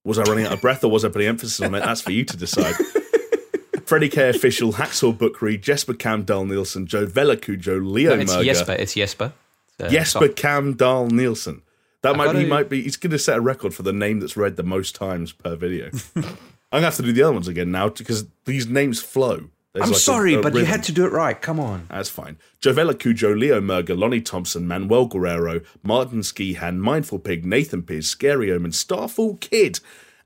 Was 0.03 0.19
I 0.19 0.23
running 0.23 0.45
out 0.45 0.53
of 0.53 0.61
breath 0.61 0.83
or 0.83 0.91
was 0.91 1.05
I 1.05 1.09
putting 1.09 1.27
emphasis 1.27 1.61
on 1.61 1.73
it? 1.73 1.79
That's 1.79 2.01
for 2.01 2.11
you 2.11 2.25
to 2.25 2.37
decide. 2.37 2.75
Freddie 3.85 4.09
K. 4.09 4.29
Official, 4.29 4.73
Hacksaw 4.73 5.17
Bookery, 5.17 5.57
Jesper 5.57 5.93
Cam 5.93 6.23
Dahl 6.23 6.45
Nielsen, 6.45 6.87
Joe 6.87 7.05
Velacujo, 7.05 7.79
Leo 7.83 8.17
it's 8.19 8.31
Merger, 8.33 8.45
Jesper. 8.45 8.71
It's 8.73 8.93
Jesper. 8.95 9.33
So, 9.79 9.87
Jesper 9.89 10.25
stop. 10.25 10.35
Cam 10.35 10.73
Dahl 10.73 11.07
Nielsen. 11.07 11.61
That 12.01 12.15
might 12.17 12.25
gotta- 12.25 12.39
he 12.39 12.45
might 12.45 12.69
be 12.69 12.81
he's 12.81 12.97
gonna 12.97 13.17
set 13.19 13.37
a 13.37 13.41
record 13.41 13.73
for 13.73 13.83
the 13.83 13.93
name 13.93 14.19
that's 14.19 14.35
read 14.37 14.57
the 14.57 14.63
most 14.63 14.93
times 14.95 15.31
per 15.31 15.55
video. 15.55 15.89
I'm 16.75 16.81
gonna 16.81 16.87
have 16.87 16.97
to 16.97 17.03
do 17.03 17.13
the 17.13 17.23
other 17.23 17.31
ones 17.31 17.47
again 17.47 17.71
now 17.71 17.87
because 17.87 18.25
these 18.43 18.67
names 18.67 19.01
flow. 19.01 19.45
There's 19.71 19.85
I'm 19.85 19.91
like 19.91 20.01
sorry, 20.01 20.33
a 20.33 20.41
but 20.41 20.53
you 20.53 20.65
had 20.65 20.83
to 20.83 20.91
do 20.91 21.05
it 21.05 21.13
right. 21.13 21.41
Come 21.41 21.57
on. 21.57 21.87
That's 21.89 22.09
fine. 22.09 22.37
Jovella 22.61 22.99
Cujo, 22.99 23.33
Leo 23.33 23.61
Merger, 23.61 23.95
Lonnie 23.95 24.19
Thompson, 24.19 24.67
Manuel 24.67 25.05
Guerrero, 25.05 25.61
Martin 25.83 26.19
Skihan, 26.19 26.79
Mindful 26.79 27.19
Pig, 27.19 27.45
Nathan 27.45 27.81
Pierce, 27.81 28.07
Scary 28.07 28.51
Omen, 28.51 28.73
Starfall 28.73 29.37
Kid, 29.37 29.79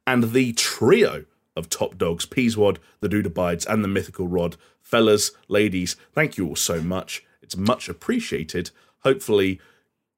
and 0.08 0.32
the 0.32 0.54
trio 0.54 1.26
of 1.56 1.70
top 1.70 2.00
dogs, 2.00 2.26
Peaswad, 2.26 2.78
the 3.00 3.10
Dude 3.10 3.28
Abides, 3.28 3.68
and 3.68 3.84
the 3.84 3.88
Mythical 3.88 4.28
Rod. 4.28 4.58
Fellas, 4.82 5.30
ladies, 5.50 5.98
thank 6.14 6.36
you 6.36 6.48
all 6.48 6.56
so 6.56 6.82
much. 6.82 7.24
It's 7.44 7.56
much 7.56 7.90
appreciated. 7.90 8.72
Hopefully, 9.02 9.62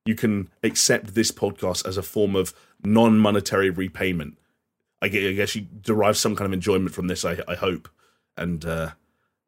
you 0.05 0.15
can 0.15 0.49
accept 0.63 1.13
this 1.13 1.31
podcast 1.31 1.85
as 1.85 1.97
a 1.97 2.01
form 2.01 2.37
of 2.37 2.53
non 2.85 3.19
monetary 3.19 3.69
repayment. 3.69 4.37
I 5.01 5.07
guess 5.07 5.55
you 5.55 5.61
derive 5.81 6.17
some 6.17 6.35
kind 6.35 6.45
of 6.45 6.53
enjoyment 6.53 6.93
from 6.93 7.07
this, 7.07 7.25
I, 7.25 7.39
I 7.47 7.55
hope. 7.55 7.89
And 8.37 8.63
uh, 8.63 8.91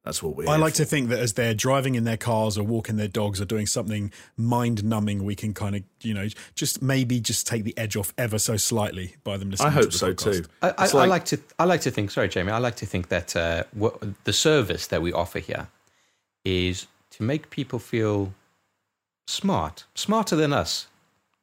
that's 0.04 0.22
what 0.22 0.36
we're 0.36 0.50
I 0.50 0.58
like 0.58 0.74
for. 0.74 0.78
to 0.80 0.86
think 0.86 1.10
that 1.10 1.20
as 1.20 1.34
they're 1.34 1.54
driving 1.54 1.96
in 1.96 2.04
their 2.04 2.18
cars 2.18 2.58
or 2.58 2.64
walking 2.64 2.98
their 2.98 3.08
dogs 3.08 3.40
or 3.40 3.46
doing 3.46 3.66
something 3.68 4.12
mind 4.36 4.84
numbing, 4.84 5.24
we 5.24 5.36
can 5.36 5.54
kind 5.54 5.76
of, 5.76 5.84
you 6.02 6.14
know, 6.14 6.28
just 6.56 6.82
maybe 6.82 7.20
just 7.20 7.48
take 7.48 7.64
the 7.64 7.78
edge 7.78 7.96
off 7.96 8.14
ever 8.18 8.40
so 8.40 8.58
slightly 8.58 9.16
by 9.24 9.38
them 9.38 9.52
listening 9.52 9.68
I 9.68 9.76
to 9.76 9.76
hope 9.82 9.92
the 9.92 9.98
so 9.98 10.14
podcast. 10.14 10.44
too. 10.44 10.50
I, 10.62 10.70
I, 10.70 10.84
It's 10.84 10.96
I 10.96 11.06
like 11.06 11.26
to 11.26 11.40
I 11.60 11.66
like 11.66 11.82
to 11.82 11.92
think. 11.92 12.12
Sorry, 12.12 12.28
Jamie. 12.28 12.52
I 12.52 12.58
like 12.58 12.76
to 12.78 12.86
think 12.86 13.10
that 13.10 13.36
uh, 13.36 13.64
what, 13.74 14.02
the 14.24 14.34
service 14.34 14.88
that 14.88 15.02
we 15.02 15.14
offer 15.14 15.40
here 15.40 15.68
is 16.44 16.88
to 17.12 17.24
make 17.24 17.50
people 17.50 17.80
feel 17.80 18.34
smart, 19.28 19.86
smarter 19.96 20.36
than 20.36 20.52
us. 20.52 20.88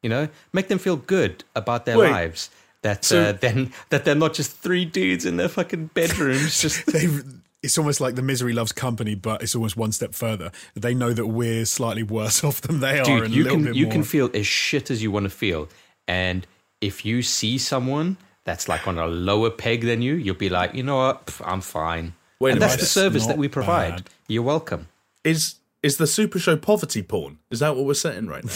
You 0.03 0.09
know, 0.09 0.29
make 0.53 0.69
them 0.69 0.79
feel 0.79 0.97
good 0.97 1.45
about 1.55 1.85
their 1.85 1.99
Wait. 1.99 2.11
lives. 2.11 2.51
That 2.83 3.05
So- 3.05 3.23
uh, 3.23 3.33
then 3.33 3.73
that 3.91 4.05
they're 4.05 4.15
not 4.15 4.35
just 4.35 4.57
three 4.59 4.85
dudes 4.85 5.27
in 5.27 5.37
their 5.37 5.49
fucking 5.49 5.91
bedrooms. 5.95 6.61
just 6.63 6.87
They, 6.93 7.09
it's 7.63 7.77
almost 7.77 8.01
like 8.01 8.15
the 8.15 8.23
misery 8.23 8.55
loves 8.55 8.73
company, 8.73 9.15
but 9.15 9.43
it's 9.43 9.55
almost 9.55 9.77
one 9.77 9.93
step 9.93 10.15
further. 10.15 10.51
They 10.75 10.95
know 10.95 11.13
that 11.13 11.27
we're 11.27 11.67
slightly 11.67 12.03
worse 12.03 12.43
off 12.49 12.63
than 12.63 12.81
they 12.81 13.01
are. 13.01 13.05
dude, 13.05 13.25
and 13.25 13.35
you 13.35 13.43
a 13.43 13.45
little 13.45 13.57
can 13.59 13.65
bit 13.67 13.75
you 13.77 13.85
more. 13.87 13.93
can 13.93 14.03
feel 14.03 14.31
as 14.33 14.47
shit 14.47 14.91
as 14.91 15.03
you 15.03 15.11
want 15.11 15.25
to 15.25 15.31
feel, 15.31 15.69
and 16.09 16.47
if 16.81 17.05
you 17.05 17.21
see 17.23 17.59
someone 17.59 18.17
that's 18.45 18.67
like 18.67 18.89
on 18.89 18.97
a 18.99 19.07
lower 19.07 19.51
peg 19.51 19.83
than 19.83 20.01
you, 20.01 20.15
you'll 20.15 20.35
be 20.35 20.49
like, 20.49 20.75
you 20.75 20.83
know 20.83 20.97
what, 20.97 21.27
Pff, 21.27 21.43
I'm 21.47 21.61
fine. 21.61 22.15
Wait 22.41 22.53
and 22.53 22.63
that's 22.63 22.73
minute. 22.73 22.81
the 22.81 22.87
service 22.87 23.27
that 23.27 23.37
we 23.37 23.49
provide. 23.49 23.97
bad. 23.97 24.11
You're 24.27 24.43
welcome. 24.43 24.89
Is 25.23 25.57
is 25.83 25.99
the 25.99 26.07
Super 26.07 26.39
Show 26.39 26.57
poverty 26.57 27.03
porn? 27.03 27.39
Is 27.51 27.59
that 27.61 27.77
what 27.77 27.85
we're 27.85 27.93
setting 27.93 28.27
right 28.27 28.43
now? 28.43 28.53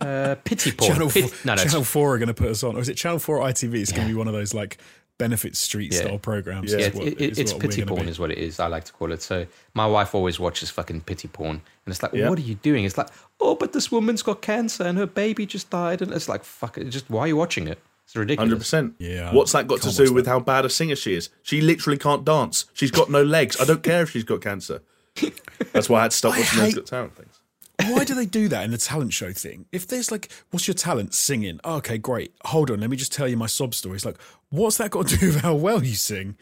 Uh, 0.00 0.34
pity 0.44 0.72
porn. 0.72 0.92
Channel, 0.92 1.10
Pit- 1.10 1.30
four, 1.30 1.38
no, 1.46 1.54
no, 1.54 1.62
Channel 1.62 1.84
4 1.84 2.14
are 2.14 2.18
going 2.18 2.28
to 2.28 2.34
put 2.34 2.48
us 2.48 2.62
on. 2.62 2.76
Or 2.76 2.80
is 2.80 2.88
it 2.88 2.94
Channel 2.96 3.18
4 3.18 3.36
or 3.38 3.46
ITV? 3.48 3.74
It's 3.74 3.92
going 3.92 4.06
to 4.08 4.12
be 4.12 4.16
one 4.18 4.28
of 4.28 4.32
those 4.34 4.54
like 4.54 4.78
benefit 5.18 5.54
street 5.54 5.92
Yeah. 5.92 6.00
style 6.00 6.18
programs. 6.18 6.72
Yeah, 6.72 6.78
is 6.78 6.86
Yeah, 6.94 6.98
what- 6.98 7.06
it, 7.08 7.20
it, 7.20 7.30
is 7.32 7.38
it's 7.38 7.52
what 7.52 7.62
we're 7.62 7.68
pity 7.68 7.82
gonna 7.82 7.90
porn, 7.90 8.04
be. 8.06 8.10
is 8.10 8.18
what 8.18 8.30
it 8.30 8.38
is. 8.38 8.58
I 8.58 8.68
like 8.68 8.84
to 8.84 8.92
call 8.92 9.12
it. 9.12 9.20
So 9.20 9.46
my 9.74 9.86
wife 9.86 10.14
always 10.14 10.40
watches 10.40 10.70
fucking 10.70 11.02
pity 11.02 11.28
porn, 11.28 11.56
and 11.56 11.62
it's 11.92 12.02
like, 12.02 12.12
Yeah. 12.14 12.30
what 12.30 12.38
are 12.38 12.42
you 12.42 12.54
doing? 12.54 12.84
It's 12.84 12.96
like, 12.96 13.08
oh, 13.40 13.54
but 13.54 13.72
this 13.74 13.92
woman's 13.92 14.22
got 14.22 14.40
cancer 14.40 14.84
and 14.84 14.96
her 14.96 15.06
baby 15.06 15.44
just 15.44 15.68
died, 15.68 16.00
and 16.00 16.10
it's 16.12 16.28
like, 16.28 16.42
fuck 16.44 16.78
it. 16.78 16.84
Just 16.88 17.10
why 17.10 17.20
are 17.22 17.28
you 17.28 17.36
watching 17.36 17.68
it? 17.68 17.78
It's 18.06 18.16
ridiculous. 18.16 18.48
Hundred 18.48 18.58
percent. 18.60 18.94
Yeah, 18.98 19.32
What's 19.34 19.52
that 19.52 19.66
got 19.68 19.82
to 19.82 19.94
do 19.94 20.04
watch 20.04 20.10
with 20.12 20.26
how 20.26 20.40
bad 20.40 20.64
a 20.64 20.70
singer 20.70 20.96
she 20.96 21.14
is? 21.14 21.28
She 21.42 21.60
literally 21.60 21.98
can't 21.98 22.24
dance. 22.24 22.64
She's 22.72 22.90
got 22.90 23.10
no 23.10 23.22
legs. 23.22 23.60
I 23.60 23.64
don't 23.66 23.82
care 23.82 24.02
if 24.02 24.10
she's 24.10 24.24
got 24.24 24.40
cancer. 24.40 24.80
That's 25.72 25.88
why 25.90 25.98
I 26.00 26.02
had 26.04 26.10
to 26.12 26.16
stop 26.16 26.34
I 26.34 26.38
watching 26.40 26.58
those 26.58 26.68
hate- 26.68 26.74
Got 26.76 26.86
Talent 26.86 27.16
things. 27.16 27.39
Why 27.88 28.04
do 28.04 28.14
they 28.14 28.26
do 28.26 28.48
that 28.48 28.64
in 28.64 28.70
the 28.70 28.78
talent 28.78 29.12
show 29.12 29.32
thing? 29.32 29.66
If 29.72 29.86
there's 29.86 30.10
like, 30.10 30.30
what's 30.50 30.66
your 30.66 30.74
talent? 30.74 31.14
Singing. 31.14 31.60
Oh, 31.64 31.76
okay, 31.76 31.98
great. 31.98 32.34
Hold 32.44 32.70
on, 32.70 32.80
let 32.80 32.90
me 32.90 32.96
just 32.96 33.12
tell 33.12 33.28
you 33.28 33.36
my 33.36 33.46
sob 33.46 33.74
story. 33.74 33.96
It's 33.96 34.04
like, 34.04 34.20
what's 34.50 34.78
that 34.78 34.90
got 34.90 35.08
to 35.08 35.16
do 35.16 35.26
with 35.28 35.40
how 35.40 35.54
well 35.54 35.82
you 35.82 35.94
sing? 35.94 36.36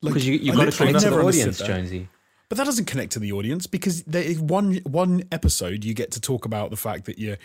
Like, 0.00 0.14
Because 0.14 0.28
you've 0.28 0.54
I 0.54 0.64
got 0.64 0.72
to 0.72 0.76
connect 0.76 1.00
to 1.00 1.10
the 1.10 1.20
audience. 1.20 1.58
Jonesy. 1.58 2.08
But 2.48 2.56
that 2.58 2.64
doesn't 2.64 2.86
connect 2.86 3.12
to 3.12 3.18
the 3.18 3.32
audience 3.32 3.66
because 3.66 4.02
is 4.02 4.40
one 4.40 4.76
one 4.84 5.24
episode 5.30 5.84
you 5.84 5.92
get 5.92 6.12
to 6.12 6.20
talk 6.20 6.46
about 6.46 6.70
the 6.70 6.76
fact 6.76 7.04
that 7.04 7.18
you 7.18 7.36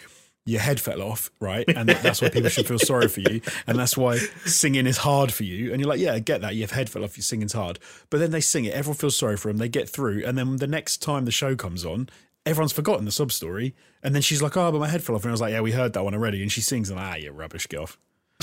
your 0.46 0.62
head 0.62 0.80
fell 0.80 1.02
off, 1.02 1.32
right? 1.40 1.66
And 1.68 1.88
that's 1.90 2.22
why 2.22 2.30
people 2.30 2.50
should 2.50 2.68
feel 2.68 2.80
sorry 2.80 3.08
for 3.08 3.22
you. 3.22 3.42
And 3.66 3.80
that's 3.80 3.96
why 3.96 4.18
singing 4.46 4.88
is 4.88 4.98
hard 4.98 5.32
for 5.32 5.44
you. 5.44 5.72
And 5.72 5.80
you're 5.80 5.90
like, 5.90 6.00
yeah, 6.00 6.14
I 6.14 6.20
get 6.20 6.42
that. 6.42 6.56
Your 6.56 6.68
head 6.68 6.90
fell 6.90 7.04
off, 7.04 7.16
your 7.16 7.24
singing's 7.24 7.54
hard. 7.54 7.80
But 8.10 8.20
then 8.20 8.32
they 8.32 8.42
sing 8.42 8.66
it, 8.66 8.74
everyone 8.74 8.98
feels 8.98 9.16
sorry 9.16 9.38
for 9.38 9.48
them, 9.48 9.58
they 9.58 9.70
get 9.70 9.88
through. 9.88 10.24
And 10.26 10.38
then 10.38 10.58
the 10.58 10.68
next 10.68 11.02
time 11.02 11.26
the 11.26 11.32
show 11.32 11.56
comes 11.56 11.86
on, 11.86 12.10
everyone's 12.46 12.74
forgotten 12.74 13.06
the 13.06 13.12
sub 13.12 13.32
story. 13.32 13.74
And 14.04 14.14
then 14.14 14.22
she's 14.22 14.42
like, 14.42 14.58
oh, 14.58 14.72
but 14.72 14.80
my 14.80 14.88
head 14.88 15.02
fell 15.04 15.16
off. 15.16 15.24
And 15.24 15.30
I 15.30 15.34
was 15.34 15.42
like, 15.42 15.52
yeah, 15.54 15.62
we 15.62 15.72
heard 15.72 15.94
that 15.94 16.04
one 16.04 16.14
already. 16.14 16.42
And 16.42 16.52
she 16.52 16.62
sings, 16.62 16.90
and 16.90 17.00
ah, 17.00 17.16
you 17.16 17.32
rubbish, 17.32 17.68
get 17.68 17.80
off. 17.80 17.98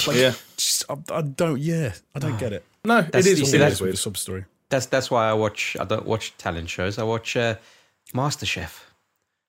Like, 0.06 0.16
Yeah. 0.16 0.32
just, 0.56 0.84
I, 0.88 0.96
I 1.12 1.22
don't, 1.22 1.60
yeah, 1.60 1.92
I 2.14 2.18
don't 2.18 2.38
get 2.38 2.52
it. 2.52 2.64
No, 2.84 3.02
That's- 3.02 3.26
it 3.26 3.32
is. 3.32 3.38
you 3.40 3.44
what 3.44 3.50
see, 3.50 3.56
it 3.56 3.60
that's 3.60 3.74
is 3.74 3.80
With 3.82 3.90
the 3.90 3.96
sub 3.98 4.16
story. 4.16 4.44
That's 4.70 4.86
that's 4.86 5.10
why 5.10 5.28
I 5.28 5.32
watch. 5.34 5.76
I 5.80 5.84
don't 5.84 6.06
watch 6.06 6.32
talent 6.38 6.70
shows. 6.70 6.96
I 6.96 7.02
watch 7.02 7.36
uh, 7.36 7.56
MasterChef, 8.14 8.80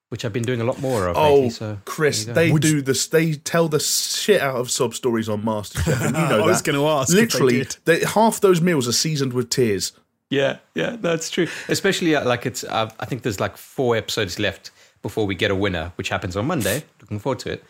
which 0.08 0.24
I've 0.24 0.32
been 0.32 0.42
doing 0.42 0.60
a 0.60 0.64
lot 0.64 0.80
more 0.80 1.06
of 1.08 1.16
Oh, 1.16 1.34
lately. 1.34 1.50
So 1.50 1.78
Chris, 1.84 2.24
there 2.24 2.32
you 2.32 2.34
go. 2.34 2.40
they 2.46 2.52
Would 2.52 2.62
do 2.62 2.82
this. 2.82 3.06
They 3.06 3.34
tell 3.34 3.68
the 3.68 3.78
shit 3.80 4.40
out 4.40 4.56
of 4.56 4.70
sub 4.70 4.94
stories 4.94 5.28
on 5.28 5.42
MasterChef. 5.42 6.06
And 6.08 6.16
you 6.16 6.22
know 6.28 6.42
I 6.42 6.46
was 6.46 6.60
gonna 6.62 6.84
ask 6.84 7.10
if 7.10 7.14
they 7.14 7.20
Literally, 7.22 7.66
they, 7.84 8.00
half 8.04 8.40
those 8.40 8.60
meals 8.60 8.86
are 8.88 8.92
seasoned 8.92 9.32
with 9.32 9.48
tears. 9.48 9.92
Yeah, 10.32 10.58
yeah, 10.74 10.96
that's 10.98 11.28
true. 11.30 11.46
Especially 11.68 12.16
uh, 12.16 12.24
like 12.24 12.46
it's. 12.46 12.64
Uh, 12.64 12.90
I 12.98 13.04
think 13.04 13.22
there's 13.22 13.38
like 13.38 13.56
four 13.58 13.96
episodes 13.96 14.38
left 14.38 14.70
before 15.02 15.26
we 15.26 15.34
get 15.34 15.50
a 15.50 15.54
winner, 15.54 15.92
which 15.96 16.08
happens 16.08 16.36
on 16.36 16.46
Monday. 16.46 16.84
Looking 17.02 17.18
forward 17.18 17.38
to 17.40 17.52
it. 17.52 17.64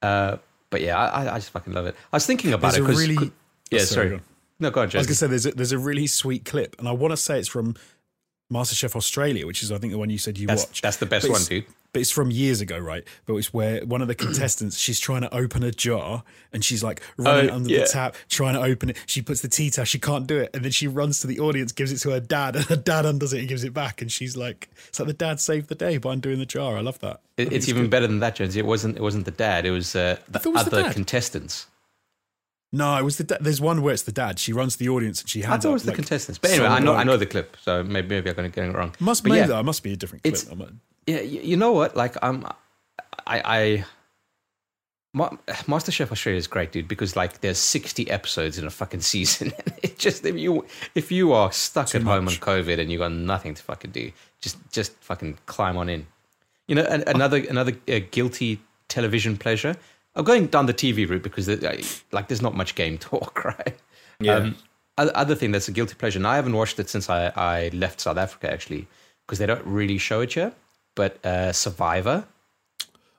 Uh, 0.00 0.36
but 0.70 0.80
yeah, 0.80 0.96
I, 0.96 1.32
I- 1.34 1.38
just 1.38 1.50
fucking 1.50 1.72
love 1.72 1.86
it. 1.86 1.96
I 2.12 2.16
was 2.16 2.24
thinking 2.26 2.52
about 2.52 2.72
There's 2.72 2.76
it 2.76 2.80
a 2.82 2.86
because. 2.86 3.00
really- 3.08 3.32
yeah, 3.70 3.80
Oh, 3.80 3.84
sorry, 3.84 3.86
sorry. 3.86 4.08
go 4.10 4.14
on. 4.16 4.22
No, 4.60 4.70
go 4.70 4.80
on, 4.82 4.90
I 4.94 4.98
was 4.98 5.06
gonna 5.08 5.14
say 5.16 5.26
there's 5.26 5.46
a, 5.46 5.50
there's 5.52 5.72
a 5.72 5.78
really 5.78 6.06
sweet 6.06 6.44
clip, 6.44 6.76
and 6.78 6.86
I 6.86 6.92
want 6.92 7.10
to 7.10 7.16
say 7.16 7.38
it's 7.40 7.48
from 7.48 7.74
MasterChef 8.52 8.94
Australia, 8.94 9.46
which 9.46 9.62
is 9.62 9.72
I 9.72 9.78
think 9.78 9.92
the 9.92 9.98
one 9.98 10.10
you 10.10 10.18
said 10.18 10.38
you 10.38 10.46
That's 10.46 10.66
watched. 10.66 10.82
that's 10.82 10.98
the 10.98 11.06
best 11.06 11.26
But 11.26 11.32
one, 11.32 11.42
dude. 11.44 11.64
But 11.92 12.00
it's 12.00 12.10
from 12.10 12.32
years 12.32 12.60
ago, 12.60 12.76
right? 12.76 13.04
But 13.24 13.36
it's 13.36 13.54
where 13.54 13.84
one 13.86 14.02
of 14.02 14.08
the 14.08 14.14
contestants 14.26 14.76
she's 14.78 14.98
trying 15.00 15.22
to 15.22 15.32
open 15.34 15.62
a 15.62 15.70
jar 15.70 16.24
and 16.52 16.64
she's 16.64 16.82
like 16.82 17.00
running 17.16 17.50
Oh, 17.50 17.54
under 17.54 17.70
yeah. 17.70 17.80
the 17.80 17.86
tap, 17.86 18.16
trying 18.28 18.54
to 18.54 18.60
open 18.62 18.90
it. 18.90 18.98
She 19.06 19.22
puts 19.22 19.40
the 19.42 19.48
tea 19.48 19.70
towel, 19.70 19.84
she 19.84 19.98
can't 19.98 20.26
do 20.26 20.38
it, 20.38 20.50
and 20.52 20.64
then 20.64 20.72
she 20.72 20.88
runs 20.88 21.20
to 21.20 21.26
the 21.26 21.38
audience, 21.40 21.72
gives 21.72 21.92
it 21.92 21.98
to 21.98 22.10
her 22.10 22.20
dad, 22.20 22.56
and 22.56 22.64
her 22.66 22.76
dad 22.76 23.06
undoes 23.06 23.32
it 23.32 23.38
and 23.38 23.48
gives 23.48 23.64
it 23.64 23.72
back, 23.72 24.02
and 24.02 24.10
she's 24.12 24.36
like, 24.36 24.68
"It's 24.88 24.98
like 24.98 25.06
the 25.06 25.14
dad 25.14 25.38
saved 25.40 25.68
the 25.68 25.74
day 25.76 25.96
by 25.98 26.12
undoing 26.12 26.38
the 26.40 26.46
jar." 26.46 26.76
I 26.76 26.80
love 26.80 26.98
that. 27.00 27.20
It, 27.36 27.44
think 27.44 27.52
it's 27.52 27.68
even 27.68 27.82
good. 27.84 27.90
better 27.90 28.06
than 28.08 28.18
that, 28.20 28.34
Jonesy. 28.36 28.58
It 28.58 28.66
wasn't. 28.66 28.96
It 28.96 29.02
wasn't 29.02 29.24
the 29.24 29.30
dad. 29.30 29.64
It 29.64 29.70
was 29.70 29.94
uh, 29.96 30.16
the 30.28 30.38
thought 30.40 30.50
it 30.50 30.52
was 30.54 30.64
the 30.66 30.70
other 30.78 30.82
dad. 30.84 30.92
contestants. 30.94 31.66
No, 32.74 32.96
it 32.96 33.02
was 33.04 33.18
the. 33.18 33.24
Da- 33.24 33.38
There's 33.40 33.60
one 33.60 33.82
where 33.82 33.94
it's 33.94 34.02
the 34.02 34.12
dad. 34.12 34.38
She 34.38 34.52
runs 34.52 34.76
the 34.76 34.88
audience 34.88 35.20
and 35.20 35.30
she 35.30 35.44
I 35.44 35.48
hands 35.48 35.62
thought 35.62 35.70
it 35.70 35.72
was 35.74 35.82
the 35.84 35.92
contestants. 35.92 36.38
But 36.38 36.50
anyway, 36.50 36.66
I 36.66 36.80
know. 36.80 36.94
I 36.94 37.04
know 37.04 37.16
the 37.16 37.26
clip. 37.26 37.56
So 37.62 37.84
maybe 37.84 38.08
maybe 38.08 38.30
I'm 38.30 38.36
going 38.36 38.50
to 38.50 38.54
get 38.54 38.68
it 38.68 38.74
wrong. 38.76 38.94
Must 38.98 39.22
But 39.22 39.28
maybe 39.30 39.40
yeah, 39.40 39.46
that 39.46 39.64
must 39.64 39.82
be 39.84 39.92
a 39.92 39.96
different 39.96 40.24
clip. 40.24 40.58
Not- 40.58 40.70
Yeah, 41.06 41.20
you, 41.20 41.56
know 41.56 41.72
what? 41.72 41.94
Like 41.96 42.16
I'm, 42.22 42.44
I, 43.26 43.42
I, 43.58 43.84
Ma- 45.12 45.30
MasterChef 45.46 46.10
Australia 46.10 46.38
is 46.38 46.48
great, 46.48 46.72
dude, 46.72 46.88
because 46.88 47.14
like 47.14 47.40
there's 47.40 47.58
60 47.58 48.10
episodes 48.10 48.58
in 48.58 48.66
a 48.66 48.70
fucking 48.70 49.02
season. 49.02 49.52
it 49.82 49.96
just 49.96 50.24
if 50.26 50.36
you 50.36 50.66
if 50.96 51.12
you 51.12 51.32
are 51.32 51.52
stuck 51.52 51.94
at 51.94 52.02
home 52.02 52.26
on. 52.26 52.34
COVID 52.34 52.80
and 52.80 52.90
you've 52.90 52.98
got 52.98 53.12
nothing 53.12 53.54
to 53.54 53.62
fucking 53.62 53.92
do, 53.92 54.10
just 54.40 54.56
just 54.72 54.92
fucking 55.00 55.38
climb 55.46 55.76
on 55.76 55.88
in. 55.88 56.06
You 56.66 56.74
know, 56.74 56.84
an, 56.84 57.04
another 57.06 57.36
another 57.48 57.72
uh, 57.88 58.00
guilty 58.10 58.60
television 58.88 59.36
pleasure. 59.36 59.76
I'm 60.16 60.24
going 60.24 60.46
down 60.46 60.66
the 60.66 60.74
TV 60.74 61.08
route 61.08 61.22
because 61.22 61.48
uh, 61.48 61.82
like 62.12 62.28
there's 62.28 62.42
not 62.42 62.54
much 62.54 62.74
game 62.74 62.98
talk, 63.10 63.44
right? 63.44 63.76
Yeah. 64.20 64.50
other 64.96 65.12
other 65.14 65.34
thing 65.34 65.50
that's 65.52 65.68
a 65.68 65.72
guilty 65.72 65.94
pleasure, 65.94 66.18
and 66.18 66.26
I 66.26 66.36
haven't 66.36 66.54
watched 66.54 66.78
it 66.78 66.88
since 66.88 67.10
I, 67.10 67.32
I 67.36 67.70
left 67.72 68.00
South 68.00 68.16
Africa 68.16 68.52
actually, 68.52 68.86
because 69.26 69.38
they 69.38 69.46
don't 69.46 69.64
really 69.66 69.98
show 69.98 70.20
it 70.20 70.32
here. 70.34 70.52
But 70.94 71.24
uh, 71.26 71.52
Survivor, 71.52 72.24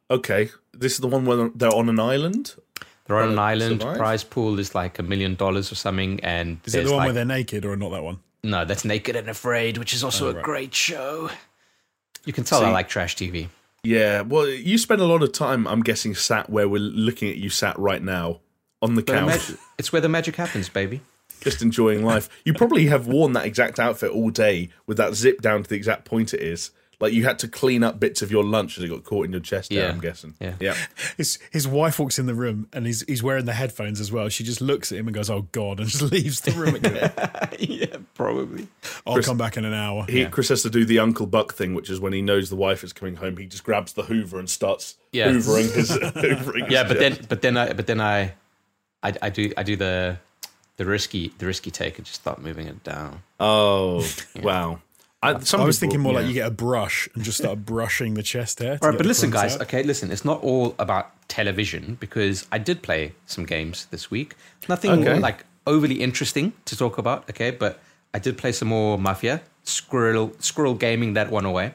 Okay, 0.10 0.50
this 0.74 0.94
is 0.94 1.00
the 1.00 1.08
one 1.08 1.26
where 1.26 1.50
they're 1.56 1.74
on 1.74 1.90
an 1.90 2.00
island. 2.00 2.54
they're 3.06 3.18
on 3.18 3.30
Uh, 3.30 3.32
an 3.34 3.40
island. 3.40 3.82
Survive? 3.82 3.98
Prize 3.98 4.24
pool 4.24 4.60
is 4.60 4.74
like 4.76 5.00
a 5.00 5.04
million 5.04 5.36
dollars 5.36 5.72
or 5.72 5.76
something, 5.76 6.20
and 6.24 6.60
Is 6.66 6.76
it 6.76 6.84
the 6.86 6.92
one 6.92 6.98
like 7.00 7.06
where 7.08 7.14
they're 7.14 7.26
naked 7.26 7.66
or 7.66 7.76
not 7.76 7.90
that 7.92 8.04
one? 8.04 8.20
no, 8.44 8.64
that's 8.64 8.86
Naked 8.86 9.16
and 9.16 9.28
Afraid, 9.28 9.78
which 9.80 9.94
is 9.94 10.04
also 10.04 10.28
Oh, 10.28 10.38
a 10.40 10.42
great 10.42 10.74
show. 10.76 11.32
You 12.26 12.32
can 12.34 12.44
tell 12.44 12.64
I 12.64 12.70
like 12.72 12.88
trash 12.88 13.16
TV. 13.16 13.50
Yeah, 13.86 14.22
well, 14.22 14.48
you 14.48 14.78
spend 14.78 15.02
a 15.02 15.06
lot 15.06 15.24
of 15.24 15.32
time, 15.32 15.68
I'm 15.68 15.82
guessing, 15.82 16.16
sat 16.16 16.50
where 16.50 16.68
we're 16.68 16.80
looking 16.80 17.30
at 17.30 17.38
you 17.38 17.50
sat 17.50 17.78
right 17.80 18.02
now 18.02 18.42
on 18.82 18.96
the 18.96 19.02
the 19.02 19.14
couch, 19.14 19.50
mag- 19.50 19.60
it's 19.78 19.92
where 19.92 20.02
the 20.02 20.10
magic 20.10 20.36
happens, 20.36 20.70
baby. 20.70 21.02
just 21.42 21.62
enjoying 21.62 22.04
life. 22.04 22.30
You 22.44 22.54
probably 22.54 22.88
have 22.88 23.08
worn 23.08 23.34
that 23.34 23.46
exact 23.46 23.80
outfit 23.80 24.12
all 24.12 24.30
day 24.30 24.70
with 24.88 24.98
that 24.98 25.14
zip 25.16 25.42
down 25.42 25.64
to 25.64 25.70
the 25.70 25.76
exact 25.76 26.06
point 26.06 26.34
it 26.34 26.42
is. 26.42 26.72
Like 27.00 27.14
you 27.14 27.26
had 27.26 27.40
to 27.40 27.48
clean 27.48 27.84
up 27.84 28.00
bits 28.00 28.22
of 28.22 28.32
your 28.32 28.44
lunch 28.44 28.78
as 28.78 28.84
it 28.84 28.88
got 28.90 29.04
caught 29.04 29.26
in 29.26 29.32
your 29.32 29.42
chest. 29.42 29.70
There, 29.70 29.80
Yeah. 29.86 29.90
I'm 29.92 30.00
guessing. 30.00 30.34
Yeah. 30.40 30.54
yeah. 30.60 30.76
His 31.18 31.40
his 31.52 31.68
wife 31.68 32.00
walks 32.00 32.18
in 32.20 32.26
the 32.26 32.34
room 32.34 32.68
and 32.74 32.86
he's 32.86 33.02
he's 33.08 33.22
wearing 33.22 33.46
the 33.46 33.54
headphones 33.54 34.00
as 34.00 34.12
well. 34.12 34.30
She 34.30 34.44
just 34.44 34.62
looks 34.62 34.92
at 34.92 34.98
him 34.98 35.08
and 35.08 35.14
goes, 35.16 35.30
"Oh 35.30 35.48
God," 35.52 35.80
and 35.80 35.90
just 35.90 36.02
leaves 36.12 36.42
the 36.42 36.52
room 36.52 36.76
again. 36.76 37.12
yeah, 37.60 37.98
probably. 38.14 38.68
I'll 39.06 39.22
come 39.22 39.38
back 39.38 39.58
in 39.58 39.66
an 39.66 39.74
hour. 39.74 40.06
He, 40.08 40.26
Chris 40.26 40.50
has 40.50 40.62
to 40.64 40.70
do 40.70 40.86
the 40.86 41.00
Uncle 41.00 41.26
Buck 41.28 41.54
thing, 41.54 41.74
which 41.74 41.90
is 41.90 42.00
when 42.00 42.14
he 42.14 42.22
knows 42.22 42.50
the 42.50 42.56
wife 42.56 42.84
is 42.84 42.94
coming 42.94 43.16
home, 43.18 43.38
he 43.38 43.46
just 43.46 43.64
grabs 43.64 43.94
the 43.94 44.04
Hoover 44.04 44.40
and 44.40 44.50
starts 44.50 44.96
Yeah. 45.12 45.28
hoovering 45.30 45.74
his. 45.76 45.92
hoovering 45.92 46.64
his 46.66 46.72
Yeah, 46.72 46.84
but 46.84 46.98
chest. 47.00 47.20
then 47.20 47.26
but 47.30 47.42
then 47.42 47.58
I 47.58 47.74
but 47.74 47.88
then 47.88 48.02
I, 48.02 48.34
I 49.04 49.14
I 49.22 49.30
do 49.30 49.52
I 49.58 49.64
do 49.64 49.76
the 49.76 50.18
the 50.78 50.86
risky 50.86 51.34
the 51.38 51.46
risky 51.46 51.72
take 51.72 51.98
and 51.98 52.06
just 52.06 52.20
start 52.22 52.42
moving 52.42 52.68
it 52.68 52.84
down. 52.84 53.22
Oh 53.40 54.06
wow! 54.42 54.80
I, 55.26 55.40
some 55.40 55.62
I 55.62 55.66
was 55.66 55.78
people- 55.78 55.80
thinking 55.82 56.00
more 56.02 56.14
like 56.14 56.28
you 56.28 56.34
get 56.34 56.48
a 56.48 56.52
brush 56.52 57.10
and 57.14 57.24
just 57.24 57.38
start 57.38 57.66
brushing 57.74 58.14
the 58.16 58.24
chest 58.24 58.60
hair. 58.60 58.78
to 58.78 58.84
All 58.84 58.90
right, 58.90 58.98
but 58.98 59.06
listen, 59.06 59.30
guys. 59.32 59.56
out. 59.56 59.62
Okay, 59.64 59.84
listen. 59.84 60.12
It's 60.12 60.26
not 60.26 60.42
all 60.44 60.76
about 60.80 61.12
television 61.28 61.98
because 62.00 62.48
I 62.52 62.58
did 62.60 62.82
play 62.82 63.14
some 63.26 63.46
games 63.46 63.88
this 63.92 64.12
week. 64.12 64.36
Nothing 64.70 64.92
Okay. 64.92 65.20
like 65.20 65.46
overly 65.68 65.96
interesting 66.02 66.54
to 66.66 66.76
talk 66.78 66.98
about. 66.98 67.30
Okay, 67.30 67.52
but 67.52 67.80
I 68.14 68.20
did 68.20 68.38
play 68.38 68.52
some 68.52 68.68
more 68.70 68.98
Mafia, 68.98 69.42
Squirrel, 69.64 70.34
Squirrel 70.40 70.76
Gaming 70.76 71.14
that 71.14 71.30
one 71.32 71.46
away, 71.46 71.74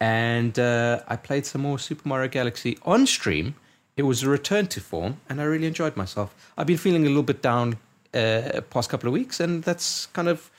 and 0.00 0.58
uh, 0.58 1.00
I 1.08 1.16
played 1.16 1.46
some 1.46 1.60
more 1.62 1.78
Super 1.78 2.08
Mario 2.08 2.28
Galaxy 2.28 2.78
on 2.82 3.06
stream. 3.06 3.54
It 3.96 4.04
was 4.04 4.22
a 4.22 4.28
return 4.30 4.66
to 4.68 4.80
form, 4.80 5.20
and 5.28 5.40
I 5.40 5.44
really 5.44 5.66
enjoyed 5.66 5.96
myself. 5.96 6.34
I've 6.56 6.66
been 6.66 6.78
feeling 6.78 7.04
a 7.04 7.08
little 7.08 7.22
bit 7.22 7.42
down 7.42 7.76
uh, 8.14 8.60
past 8.70 8.88
couple 8.88 9.08
of 9.08 9.12
weeks, 9.12 9.40
and 9.40 9.62
that's 9.62 10.06
kind 10.06 10.28
of, 10.28 10.50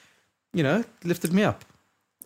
you 0.53 0.61
know, 0.63 0.83
lifted 1.03 1.33
me 1.33 1.43
up. 1.43 1.65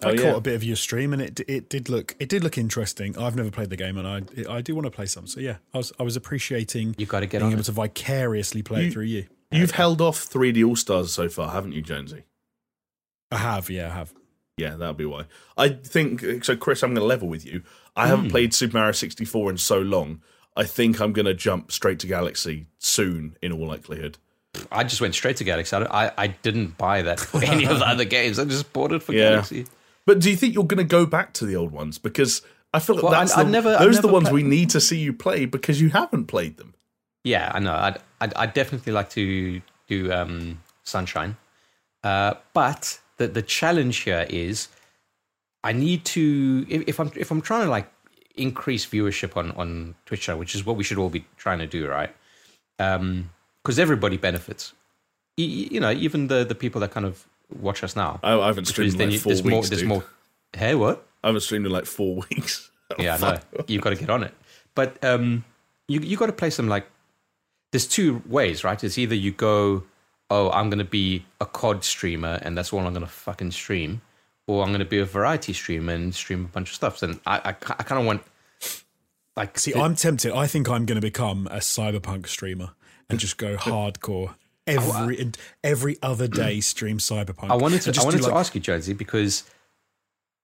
I 0.06 0.10
Oh, 0.10 0.14
yeah. 0.14 0.22
caught 0.22 0.38
a 0.38 0.42
bit 0.42 0.56
of 0.56 0.64
your 0.64 0.76
stream 0.76 1.14
and 1.14 1.22
it 1.22 1.40
it 1.48 1.70
did 1.70 1.90
look 1.90 2.16
it 2.20 2.30
did 2.30 2.44
look 2.44 2.58
interesting. 2.58 3.18
I've 3.18 3.36
never 3.36 3.52
played 3.52 3.70
the 3.70 3.78
game 3.78 3.98
and 3.98 4.08
I 4.08 4.54
I 4.58 4.62
do 4.62 4.76
want 4.76 4.86
to 4.86 4.92
play 4.92 5.06
some. 5.08 5.28
So 5.28 5.40
yeah, 5.40 5.58
I 5.74 5.78
was 5.80 5.92
I 6.00 6.04
was 6.04 6.16
appreciating 6.16 6.96
You 6.98 7.06
got 7.06 7.22
to 7.22 7.26
get 7.26 7.40
being 7.40 7.48
on 7.48 7.52
able 7.54 7.62
it. 7.62 7.66
to 7.66 7.72
vicariously 7.72 8.62
play 8.62 8.82
You- 8.84 8.88
it 8.88 8.94
through 8.94 9.04
you. 9.06 9.26
You've 9.52 9.72
held 9.72 10.02
off 10.02 10.18
3D 10.28 10.66
All 10.68 10.76
Stars 10.76 11.14
so 11.14 11.30
far, 11.30 11.52
haven't 11.52 11.72
you, 11.74 11.82
Jonesy? 11.82 12.24
I 13.32 13.38
have, 13.38 13.70
yeah, 13.70 13.88
I 13.88 13.94
have. 13.94 14.14
Yeah, 14.58 14.76
that'll 14.76 14.94
be 14.94 15.06
why. 15.06 15.26
I 15.58 15.70
think 15.70 16.44
so, 16.44 16.56
Chris. 16.56 16.82
I'm 16.84 16.92
going 16.94 17.02
to 17.02 17.06
level 17.06 17.28
with 17.28 17.46
you. 17.46 17.62
I 17.96 18.08
haven't 18.08 18.26
hmm. 18.26 18.32
played 18.32 18.54
Super 18.54 18.78
Mario 18.78 18.92
64 18.94 19.52
in 19.52 19.58
so 19.58 19.80
long. 19.80 20.22
I 20.58 20.64
think 20.64 21.00
I'm 21.02 21.14
going 21.14 21.26
to 21.26 21.34
jump 21.34 21.72
straight 21.72 22.00
to 22.00 22.08
Galaxy 22.08 22.68
soon, 22.80 23.38
in 23.42 23.52
all 23.52 23.68
likelihood. 23.68 24.18
I 24.72 24.84
just 24.84 25.02
went 25.02 25.14
straight 25.14 25.38
to 25.38 25.44
Galaxy. 25.44 25.76
I, 25.76 26.06
I, 26.08 26.12
I 26.18 26.28
didn't 26.28 26.78
buy 26.78 27.02
that 27.04 27.20
for 27.20 27.44
any 27.44 27.66
of 27.66 27.80
the 27.80 27.86
other 27.88 28.06
games. 28.06 28.40
I 28.40 28.46
just 28.46 28.72
bought 28.74 28.94
it 28.94 29.04
for 29.04 29.14
Yeah. 29.14 29.30
Galaxy. 29.32 29.68
But 30.06 30.20
do 30.20 30.30
you 30.30 30.36
think 30.36 30.54
you're 30.54 30.66
going 30.66 30.78
to 30.78 30.84
go 30.84 31.06
back 31.06 31.34
to 31.34 31.46
the 31.46 31.56
old 31.56 31.72
ones? 31.72 31.98
Because 31.98 32.42
I 32.74 32.80
feel 32.80 32.96
like 32.96 33.04
Well, 33.04 33.12
that's 33.14 33.36
I- 33.36 33.44
the, 33.44 33.58
I'd 33.58 33.64
those 33.80 34.00
are 34.00 34.02
the 34.04 34.08
ones 34.08 34.30
play- 34.30 34.42
we 34.42 34.44
need 34.44 34.70
to 34.72 34.82
see 34.82 34.98
you 35.00 35.14
play 35.14 35.46
because 35.46 35.82
you 35.82 35.90
haven't 35.90 36.26
played 36.28 36.58
them. 36.58 36.74
Yeah, 37.24 37.52
I 37.54 37.60
know. 37.60 37.74
I'd, 37.74 37.98
I'd, 38.22 38.34
I'd 38.36 38.54
definitely 38.54 38.94
like 38.94 39.10
to 39.12 39.62
do 39.88 40.12
um, 40.12 40.62
Sunshine. 40.84 41.38
Uh, 42.04 42.36
but 42.54 43.00
the, 43.18 43.28
the 43.28 43.42
challenge 43.42 43.98
here 44.02 44.28
is 44.30 44.68
I 45.64 45.72
need 45.72 46.06
to, 46.06 46.66
if, 46.70 46.84
if 46.88 47.00
I'm 47.00 47.12
if 47.16 47.32
I'm 47.32 47.42
trying 47.42 47.64
to 47.66 47.72
like 47.72 47.92
increase 48.36 48.86
viewership 48.86 49.36
on, 49.38 49.52
on 49.54 49.96
Twitch 50.06 50.28
which 50.28 50.54
is 50.54 50.64
what 50.66 50.76
we 50.76 50.84
should 50.84 51.00
all 51.00 51.10
be 51.10 51.26
trying 51.38 51.58
to 51.60 51.66
do, 51.66 51.88
right? 51.88 52.14
Because 52.78 53.80
everybody 53.80 54.18
benefits. 54.18 54.74
You, 55.38 55.46
you 55.48 55.80
know, 55.80 55.92
even 55.92 56.28
the, 56.28 56.44
the 56.44 56.54
people 56.54 56.80
that 56.82 56.92
kind 56.92 57.06
of 57.08 57.26
watch 57.60 57.84
us 57.84 57.96
now. 57.96 58.20
I, 58.24 58.34
I 58.40 58.48
haven't 58.48 58.64
Because 58.68 58.70
streamed 58.70 58.94
in 58.94 58.98
then 59.00 59.08
like 59.10 59.14
you, 59.14 59.20
four 59.20 59.30
there's 59.34 59.44
weeks. 59.44 59.52
more. 59.54 59.64
There's 59.64 59.80
dude. 59.82 59.88
more. 59.90 60.06
Hey, 60.54 60.76
what? 60.76 61.08
I 61.24 61.28
haven't 61.28 61.42
streamed 61.42 61.66
in 61.66 61.72
like 61.72 61.86
four 61.86 62.16
weeks. 62.30 62.70
Yeah, 63.00 63.16
I 63.16 63.18
know. 63.20 63.40
You've 63.68 63.82
got 63.82 63.90
to 63.92 63.96
get 63.96 64.10
on 64.10 64.24
it. 64.24 64.34
But 64.76 65.04
um, 65.04 65.44
you 65.88 66.00
you 66.02 66.18
got 66.18 66.28
to 66.28 66.34
play 66.34 66.50
some 66.50 66.68
like. 66.68 66.88
There's 67.72 67.88
two 67.88 68.22
ways, 68.28 68.64
right? 68.64 68.82
It's 68.82 68.98
either 68.98 69.16
you 69.16 69.32
go, 69.32 69.84
oh, 70.30 70.50
I'm 70.52 70.70
going 70.70 70.80
to 70.80 70.86
be 70.86 71.26
a 71.42 71.46
COD 71.46 71.84
streamer, 71.84 72.40
and 72.42 72.58
that's 72.58 72.72
all 72.72 72.80
I'm 72.80 72.94
going 72.94 73.02
to 73.06 73.12
fucking 73.12 73.52
stream, 73.52 74.02
or 74.48 74.64
I'm 74.64 74.70
going 74.70 74.80
to 74.80 74.86
be 74.86 75.00
a 75.00 75.06
variety 75.06 75.52
streamer 75.52 75.92
and 75.94 76.16
stream 76.16 76.46
a 76.46 76.48
bunch 76.48 76.70
of 76.70 76.76
stuff. 76.76 77.02
And 77.04 77.20
I, 77.26 77.38
I, 77.38 77.50
I 77.50 77.54
kind 77.84 78.00
of 78.00 78.06
want, 78.06 78.22
like, 79.36 79.58
See, 79.60 79.72
it- 79.72 79.78
I'm 79.78 79.96
tempted. 79.96 80.32
I 80.32 80.48
think 80.48 80.70
I'm 80.70 80.86
going 80.86 80.96
to 80.96 81.02
become 81.02 81.48
a 81.48 81.58
cyberpunk 81.58 82.28
streamer 82.28 82.70
and 83.10 83.20
just 83.20 83.38
go 83.38 83.56
hardcore 83.58 84.36
every 84.68 85.20
and 85.20 85.38
every 85.64 85.98
other 86.02 86.28
day. 86.28 86.60
Stream 86.74 86.98
cyberpunk. 86.98 87.50
I 87.52 87.56
wanted 87.56 87.82
to. 87.84 87.90
I 87.90 87.94
just 87.94 88.06
wanted 88.06 88.22
to 88.24 88.28
like- 88.30 88.36
ask 88.36 88.56
you, 88.56 88.62
Jonesy, 88.62 88.94
because 88.94 89.44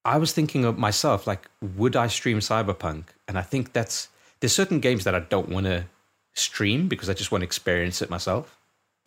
I 0.06 0.18
was 0.18 0.32
thinking 0.34 0.66
of 0.66 0.78
myself, 0.78 1.28
like, 1.28 1.48
would 1.78 1.96
I 1.96 2.08
stream 2.08 2.40
Cyberpunk? 2.40 3.06
And 3.28 3.38
I 3.38 3.42
think 3.44 3.74
that's 3.74 4.08
there's 4.40 4.54
certain 4.54 4.80
games 4.80 5.04
that 5.04 5.14
I 5.16 5.20
don't 5.20 5.50
want 5.50 5.68
to 5.68 5.86
stream 6.34 6.88
because 6.88 7.10
I 7.10 7.14
just 7.14 7.32
want 7.32 7.42
to 7.42 7.46
experience 7.46 8.02
it 8.02 8.10
myself. 8.10 8.58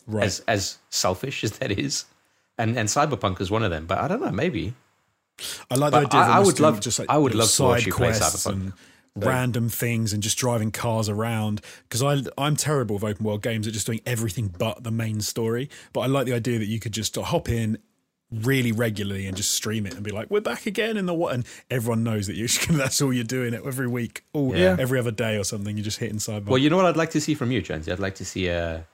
Right. 0.06 0.24
As 0.24 0.40
as 0.46 0.78
selfish 0.90 1.42
as 1.46 1.52
that 1.58 1.72
is, 1.72 2.04
and 2.58 2.76
and 2.78 2.88
Cyberpunk 2.88 3.40
is 3.40 3.50
one 3.50 3.62
of 3.64 3.70
them. 3.70 3.86
But 3.86 3.98
I 3.98 4.08
don't 4.08 4.20
know, 4.22 4.30
maybe. 4.30 4.74
I 5.70 5.74
like 5.74 5.90
the 5.90 5.98
idea. 5.98 6.20
of 6.20 6.28
I- 6.28 6.36
I 6.36 6.40
would 6.40 6.60
love- 6.60 6.80
just 6.80 6.98
like 7.00 7.10
I 7.10 7.18
would 7.18 7.34
love 7.34 7.50
to 7.50 7.62
watch 7.64 7.86
you 7.86 7.92
play 7.92 8.10
Cyberpunk. 8.10 8.52
and 8.52 8.72
random 9.16 9.68
things 9.68 10.12
and 10.12 10.22
just 10.22 10.36
driving 10.38 10.70
cars 10.72 11.08
around. 11.08 11.60
Because 11.88 12.02
I 12.02 12.22
I'm 12.36 12.56
terrible 12.56 12.94
with 12.96 13.04
open 13.04 13.24
world 13.24 13.42
games 13.42 13.66
at 13.66 13.72
just 13.72 13.86
doing 13.86 14.00
everything 14.06 14.48
but 14.58 14.82
the 14.84 14.90
main 14.90 15.20
story. 15.20 15.70
But 15.92 16.00
I 16.00 16.06
like 16.06 16.26
the 16.26 16.34
idea 16.34 16.58
that 16.58 16.66
you 16.66 16.80
could 16.80 16.92
just 16.92 17.14
hop 17.16 17.48
in 17.48 17.78
really 18.32 18.72
regularly 18.72 19.26
and 19.28 19.36
just 19.36 19.52
stream 19.52 19.86
it 19.86 19.94
and 19.94 20.02
be 20.02 20.10
like, 20.10 20.28
"We're 20.30 20.40
back 20.40 20.66
again 20.66 20.96
in 20.96 21.06
the 21.06 21.14
what?" 21.14 21.34
And 21.34 21.44
everyone 21.70 22.02
knows 22.02 22.26
that 22.26 22.34
you 22.34 22.48
that's 22.70 23.00
all 23.00 23.12
you're 23.12 23.22
doing 23.22 23.54
it 23.54 23.62
every 23.64 23.86
week, 23.86 24.24
or 24.32 24.56
Yeah. 24.56 24.76
every 24.78 24.98
other 24.98 25.12
day 25.12 25.36
or 25.36 25.44
something. 25.44 25.76
You're 25.76 25.84
just 25.84 25.98
hitting 25.98 26.18
Cyberpunk. 26.18 26.46
Well, 26.46 26.58
you 26.58 26.68
know 26.70 26.76
what 26.76 26.86
I'd 26.86 26.96
like 26.96 27.10
to 27.10 27.20
see 27.20 27.34
from 27.34 27.52
you, 27.52 27.62
Jonesy? 27.62 27.92
I'd 27.92 28.00
like 28.00 28.16
to 28.16 28.24
see 28.24 28.48
a, 28.48 28.84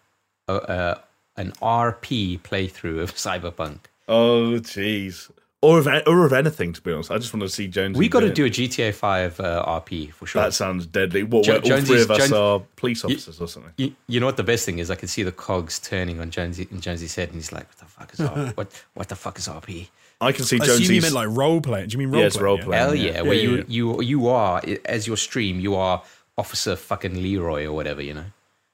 a, 0.48 0.54
a 0.54 1.02
an 1.36 1.52
RP 1.62 2.40
playthrough 2.40 3.00
of 3.00 3.14
Cyberpunk. 3.14 3.78
Oh, 4.08 4.58
jeez. 4.60 5.30
Or 5.62 5.78
of, 5.78 5.86
or 6.06 6.24
of 6.24 6.32
anything, 6.32 6.72
to 6.72 6.80
be 6.80 6.90
honest. 6.90 7.10
I 7.10 7.18
just 7.18 7.34
want 7.34 7.42
to 7.42 7.48
see 7.50 7.68
Jones. 7.68 7.98
We 7.98 8.08
got 8.08 8.20
to 8.20 8.32
do 8.32 8.46
a 8.46 8.48
GTA 8.48 8.94
Five 8.94 9.38
uh, 9.40 9.62
RP 9.66 10.10
for 10.10 10.24
sure. 10.26 10.42
That 10.42 10.54
sounds 10.54 10.86
deadly. 10.86 11.22
What, 11.22 11.44
Jo- 11.44 11.60
where 11.60 11.74
all 11.74 11.80
three 11.82 12.00
of 12.00 12.10
us 12.10 12.16
Jones- 12.18 12.32
are 12.32 12.60
police 12.76 13.04
officers 13.04 13.38
or 13.42 13.46
something? 13.46 13.72
You, 13.76 13.94
you 14.06 14.20
know 14.20 14.26
what 14.26 14.38
the 14.38 14.42
best 14.42 14.64
thing 14.64 14.78
is? 14.78 14.90
I 14.90 14.94
can 14.94 15.08
see 15.08 15.22
the 15.22 15.32
cogs 15.32 15.78
turning 15.78 16.18
on 16.18 16.30
Jonesy 16.30 16.66
in 16.70 16.80
Jonesy's 16.80 17.14
head, 17.14 17.28
and 17.28 17.34
he's 17.36 17.52
like, 17.52 17.66
"What 17.68 17.76
the 17.78 17.84
fuck 17.84 18.12
is 18.14 18.20
RP? 18.20 18.56
what 18.56 18.84
What 18.94 19.08
the 19.10 19.16
fuck 19.16 19.38
is 19.38 19.48
RP?" 19.48 19.88
I 20.22 20.32
can 20.32 20.44
see 20.46 20.56
I 20.58 20.64
assume 20.64 20.76
Jonesy's. 20.76 20.90
you 20.96 21.02
meant 21.02 21.14
like 21.14 21.28
role 21.36 21.60
playing. 21.60 21.88
Do 21.88 21.92
you 21.92 21.98
mean 21.98 22.10
role 22.10 22.20
Yeah, 22.22 22.26
it's 22.28 22.36
playing? 22.38 22.44
role 22.46 22.58
playing. 22.58 22.82
Hell 22.82 22.94
yeah. 22.94 23.12
yeah! 23.12 23.20
Where 23.22 23.34
Yeah, 23.34 23.42
you 23.42 23.56
yeah, 23.56 23.64
you 23.68 24.00
you 24.02 24.28
are 24.28 24.62
as 24.86 25.06
your 25.06 25.18
stream, 25.18 25.60
you 25.60 25.74
are 25.74 26.02
Officer 26.38 26.74
fucking 26.74 27.22
Leroy 27.22 27.66
or 27.66 27.72
whatever, 27.72 28.00
you 28.00 28.14
know. 28.14 28.24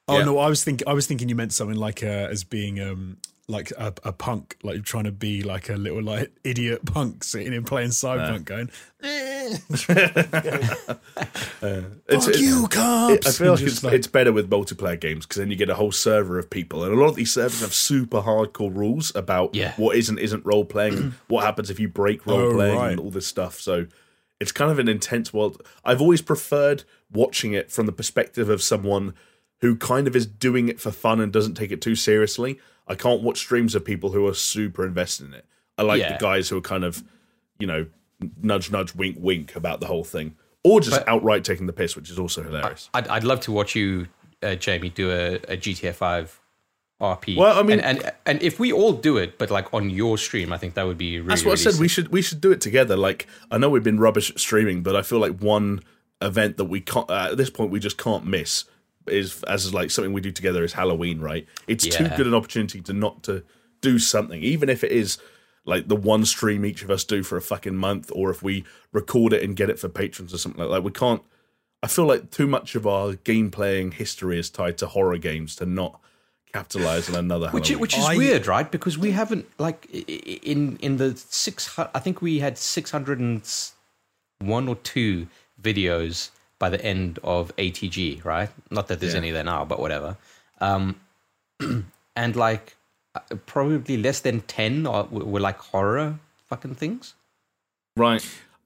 Oh 0.06 0.18
Yeah. 0.18 0.24
no, 0.24 0.38
I 0.38 0.48
was 0.48 0.62
thinking 0.62 0.86
I 0.86 0.92
was 0.92 1.08
thinking 1.08 1.28
you 1.28 1.34
meant 1.34 1.52
something 1.52 1.76
like 1.76 2.04
uh, 2.04 2.28
as 2.30 2.44
being 2.44 2.80
um 2.80 3.16
like 3.48 3.70
a, 3.78 3.92
a 4.02 4.12
punk, 4.12 4.56
like 4.64 4.82
trying 4.82 5.04
to 5.04 5.12
be 5.12 5.42
like 5.42 5.68
a 5.68 5.76
little 5.76 6.02
like 6.02 6.32
idiot 6.42 6.84
punk 6.84 7.22
sitting 7.22 7.54
and 7.54 7.64
playing 7.66 7.90
cyberpunk, 7.90 8.44
going, 8.44 8.70
eh, 11.62 11.82
It's- 12.08 12.24
"Fuck 12.26 12.34
it- 12.34 12.40
you, 12.40 12.66
cops!" 12.68 13.26
I 13.26 13.30
feel 13.30 13.52
like 13.52 13.62
it's, 13.62 13.80
just 13.80 13.84
it's 13.92 14.06
better 14.06 14.32
with 14.32 14.50
multiplayer 14.50 14.98
games 15.00 15.26
because 15.26 15.38
then 15.38 15.50
you 15.50 15.56
get 15.56 15.70
a 15.70 15.74
whole 15.74 15.92
server 15.92 16.38
of 16.38 16.50
people, 16.50 16.84
and 16.84 16.92
a 16.92 16.96
lot 16.96 17.08
of 17.08 17.16
these 17.16 17.32
servers 17.32 17.60
have 17.60 17.74
super 17.74 18.20
hardcore 18.22 18.74
rules 18.74 19.14
about 19.14 19.54
Yeah. 19.54 19.74
what 19.76 19.96
is 19.96 20.08
and 20.08 20.18
isn't 20.18 20.44
role 20.44 20.64
playing, 20.64 21.14
what 21.28 21.44
happens 21.44 21.70
if 21.70 21.78
you 21.80 21.88
break 21.88 22.26
role 22.26 22.40
Oh, 22.40 22.52
playing, 22.54 22.76
right. 22.78 22.90
and 22.92 23.00
all 23.00 23.10
this 23.10 23.26
stuff. 23.26 23.60
So 23.60 23.86
it's 24.40 24.52
kind 24.52 24.70
of 24.70 24.78
an 24.78 24.88
intense 24.88 25.32
world. 25.32 25.62
I've 25.84 26.00
always 26.00 26.20
preferred 26.22 26.84
watching 27.12 27.52
it 27.52 27.70
from 27.70 27.86
the 27.86 27.92
perspective 27.92 28.48
of 28.50 28.62
someone 28.62 29.14
who 29.60 29.76
kind 29.76 30.06
of 30.06 30.14
is 30.14 30.26
doing 30.26 30.68
it 30.68 30.78
for 30.80 30.90
fun 30.90 31.20
and 31.20 31.32
doesn't 31.32 31.54
take 31.54 31.70
it 31.72 31.80
too 31.80 31.94
seriously. 31.94 32.58
I 32.86 32.94
can't 32.94 33.22
watch 33.22 33.38
streams 33.38 33.74
of 33.74 33.84
people 33.84 34.12
who 34.12 34.26
are 34.26 34.34
super 34.34 34.86
invested 34.86 35.26
in 35.28 35.34
it. 35.34 35.44
I 35.78 35.82
like 35.82 36.00
Yeah. 36.00 36.12
the 36.12 36.18
guys 36.18 36.48
who 36.48 36.56
are 36.58 36.62
kind 36.62 36.84
of, 36.84 37.02
you 37.58 37.66
know, 37.66 37.86
nudge, 38.42 38.70
nudge, 38.70 38.94
wink, 38.94 39.16
wink 39.20 39.54
about 39.56 39.80
the 39.80 39.86
whole 39.86 40.04
thing, 40.04 40.36
or 40.64 40.80
just 40.80 40.98
But- 41.00 41.08
outright 41.08 41.44
taking 41.44 41.66
the 41.66 41.72
piss, 41.72 41.96
which 41.96 42.10
is 42.10 42.18
also 42.18 42.42
hilarious. 42.42 42.88
I'd 42.94 43.08
I'd 43.08 43.24
love 43.24 43.40
to 43.40 43.52
watch 43.52 43.74
you, 43.74 44.08
uh, 44.42 44.54
Jamie, 44.54 44.88
do 44.90 45.10
a, 45.10 45.34
a 45.48 45.56
GTA 45.56 45.92
Five 45.94 46.40
RP. 47.00 47.36
Well, 47.36 47.58
I 47.58 47.62
mean- 47.62 47.80
and, 47.80 47.98
and 48.02 48.12
and 48.24 48.42
if 48.42 48.58
we 48.58 48.72
all 48.72 48.92
do 48.92 49.18
it, 49.18 49.36
but 49.38 49.50
like 49.50 49.72
on 49.74 49.90
your 49.90 50.16
stream, 50.16 50.52
I 50.52 50.56
think 50.58 50.74
that 50.74 50.86
would 50.86 50.96
be 50.96 51.18
really. 51.18 51.28
That's 51.28 51.42
what 51.44 51.50
I 51.58 51.62
really 51.62 51.72
said. 51.72 51.80
We 51.80 51.88
should 51.88 52.08
we 52.08 52.22
should 52.22 52.40
do 52.40 52.52
it 52.52 52.60
together. 52.60 52.96
Like 52.96 53.26
I 53.50 53.58
know 53.58 53.68
we've 53.68 53.82
been 53.84 54.00
rubbish 54.00 54.30
at 54.30 54.40
streaming, 54.40 54.82
but 54.82 54.96
I 54.96 55.02
feel 55.02 55.18
like 55.18 55.38
one 55.40 55.82
event 56.22 56.56
that 56.56 56.64
we 56.64 56.80
can't 56.80 57.10
uh, 57.10 57.28
at 57.32 57.36
this 57.36 57.50
point 57.50 57.70
we 57.70 57.78
just 57.80 57.98
can't 57.98 58.24
miss 58.24 58.64
is 59.08 59.42
as 59.44 59.72
like 59.74 59.90
something 59.90 60.12
we 60.12 60.20
do 60.20 60.32
together 60.32 60.64
is 60.64 60.72
Halloween. 60.72 61.20
Right? 61.20 61.46
It's 61.66 61.86
too 61.86 62.08
good 62.16 62.26
an 62.26 62.34
opportunity 62.34 62.80
to 62.82 62.92
not 62.92 63.22
to 63.24 63.42
do 63.80 63.98
something, 63.98 64.42
even 64.42 64.68
if 64.68 64.82
it 64.84 64.92
is 64.92 65.18
like 65.64 65.88
the 65.88 65.96
one 65.96 66.24
stream 66.24 66.64
each 66.64 66.82
of 66.82 66.90
us 66.90 67.02
do 67.04 67.22
for 67.22 67.36
a 67.36 67.42
fucking 67.42 67.76
month, 67.76 68.10
or 68.14 68.30
if 68.30 68.42
we 68.42 68.64
record 68.92 69.32
it 69.32 69.42
and 69.42 69.56
get 69.56 69.68
it 69.68 69.78
for 69.78 69.88
patrons 69.88 70.32
or 70.32 70.38
something 70.38 70.60
like 70.62 70.70
that. 70.70 70.82
We 70.84 70.92
can't. 70.92 71.22
I 71.82 71.88
feel 71.88 72.06
like 72.06 72.30
too 72.30 72.46
much 72.46 72.74
of 72.74 72.86
our 72.86 73.14
game 73.14 73.50
playing 73.50 73.92
history 73.92 74.38
is 74.38 74.48
tied 74.50 74.78
to 74.78 74.86
horror 74.86 75.18
games 75.18 75.54
to 75.56 75.66
not 75.66 76.00
capitalize 76.52 77.08
on 77.10 77.16
another 77.16 77.50
Which, 77.50 77.68
Halloween. 77.68 77.80
which 77.82 77.98
is 77.98 78.04
I- 78.04 78.16
weird, 78.16 78.46
right? 78.46 78.70
Because 78.70 78.96
we 78.96 79.10
haven't 79.10 79.46
like 79.58 79.86
i- 79.92 80.04
i- 80.08 80.40
in 80.42 80.78
in 80.78 80.96
the 80.96 81.16
six. 81.16 81.78
I 81.78 81.98
think 81.98 82.22
we 82.22 82.38
had 82.38 82.56
six 82.56 82.90
hundred 82.90 83.18
and 83.20 83.40
s- 83.42 83.74
one 84.38 84.68
or 84.68 84.76
two 84.76 85.26
videos 85.60 86.30
by 86.58 86.68
the 86.70 86.82
end 86.84 87.18
of 87.22 87.54
ATG, 87.56 88.24
right? 88.24 88.48
Not 88.70 88.88
that 88.88 89.00
there's 89.00 89.12
Yeah. 89.12 89.18
any 89.18 89.30
there 89.30 89.44
now, 89.44 89.64
but 89.64 89.78
whatever. 89.78 90.16
Um, 90.60 91.00
and 92.16 92.36
like 92.36 92.76
uh, 93.14 93.20
probably 93.46 93.96
less 93.96 94.20
than 94.20 94.40
ten 94.42 94.86
are, 94.86 95.04
were 95.04 95.24
were 95.24 95.40
like 95.40 95.58
horror 95.58 96.18
fucking 96.48 96.74
things. 96.76 97.14
right? 97.96 98.24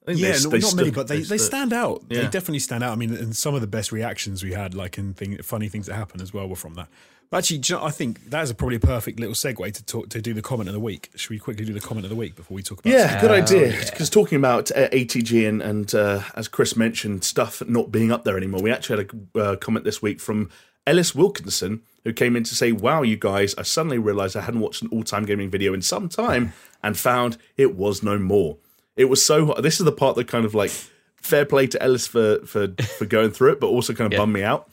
Yeah, 0.08 0.32
they- 0.32 0.42
no, 0.42 0.50
they 0.50 0.58
not 0.58 0.74
many, 0.74 0.90
but 0.90 1.08
they, 1.08 1.18
they 1.18 1.24
stood- 1.24 1.40
stand 1.40 1.72
out. 1.72 2.08
They 2.08 2.22
definitely 2.24 2.58
stand 2.60 2.82
out. 2.82 2.92
I 2.92 2.96
mean, 2.96 3.14
and 3.14 3.36
some 3.36 3.54
of 3.54 3.60
the 3.60 3.66
best 3.68 3.92
reactions 3.92 4.42
we 4.42 4.52
had, 4.52 4.74
like 4.74 4.98
in 4.98 5.14
thing, 5.14 5.36
funny 5.42 5.68
things 5.68 5.86
that 5.86 5.94
happen 5.94 6.20
as 6.20 6.32
well, 6.34 6.48
were 6.48 6.56
from 6.56 6.74
that. 6.74 6.88
But 7.30 7.38
actually, 7.38 7.60
you 7.64 7.76
know, 7.76 7.84
I 7.84 7.90
think 7.92 8.30
that 8.30 8.42
is 8.42 8.50
a 8.50 8.54
probably 8.56 8.76
a 8.76 8.80
perfect 8.80 9.20
little 9.20 9.36
segue 9.36 9.72
to 9.72 9.84
talk 9.84 10.08
to 10.08 10.20
do 10.20 10.34
the 10.34 10.42
comment 10.42 10.68
of 10.68 10.72
the 10.74 10.80
week. 10.80 11.10
Should 11.14 11.30
we 11.30 11.38
quickly 11.38 11.64
do 11.64 11.72
the 11.72 11.80
comment 11.80 12.04
of 12.04 12.10
the 12.10 12.16
week 12.16 12.34
before 12.34 12.56
we 12.56 12.62
talk 12.62 12.80
about? 12.80 12.90
Yeah, 12.92 13.20
good 13.20 13.30
Oh, 13.30 13.34
idea. 13.34 13.68
yeah. 13.72 13.84
Because 13.90 14.10
talking 14.10 14.36
about 14.36 14.70
uh, 14.72 14.88
ATG 14.88 15.48
and, 15.48 15.62
and 15.62 15.94
uh, 15.94 16.22
as 16.34 16.48
Chris 16.48 16.76
mentioned, 16.76 17.22
stuff 17.22 17.62
not 17.68 17.92
being 17.92 18.10
up 18.10 18.24
there 18.24 18.36
anymore, 18.36 18.60
we 18.62 18.72
actually 18.72 19.04
had 19.04 19.10
a 19.36 19.38
uh, 19.40 19.56
comment 19.56 19.84
this 19.84 20.02
week 20.02 20.18
from 20.20 20.50
Ellis 20.88 21.14
Wilkinson 21.14 21.82
who 22.02 22.12
came 22.12 22.34
in 22.34 22.42
to 22.42 22.54
say, 22.56 22.72
Wow, 22.72 23.02
you 23.02 23.16
guys, 23.16 23.54
I 23.56 23.62
suddenly 23.62 23.98
realized 23.98 24.34
I 24.36 24.40
hadn't 24.40 24.60
watched 24.60 24.82
an 24.82 24.88
all 24.90 25.04
time 25.04 25.24
gaming 25.24 25.50
video 25.50 25.72
in 25.72 25.82
some 25.82 26.08
time 26.08 26.52
and 26.82 26.98
found 26.98 27.36
it 27.56 27.76
was 27.76 28.02
no 28.02 28.18
more. 28.18 28.56
It 28.96 29.04
was 29.04 29.24
so. 29.24 29.54
This 29.60 29.78
is 29.78 29.84
the 29.84 29.92
part 29.92 30.16
that 30.16 30.26
kind 30.26 30.44
of 30.44 30.54
like 30.56 30.70
fair 31.16 31.44
play 31.44 31.68
to 31.68 31.80
Ellis 31.80 32.08
for, 32.08 32.40
for, 32.44 32.68
for 32.98 33.06
going 33.06 33.30
through 33.30 33.52
it, 33.52 33.60
but 33.60 33.68
also 33.68 33.92
kind 33.92 34.06
of 34.06 34.12
Yeah. 34.14 34.18
bummed 34.18 34.32
me 34.32 34.42
out. 34.42 34.68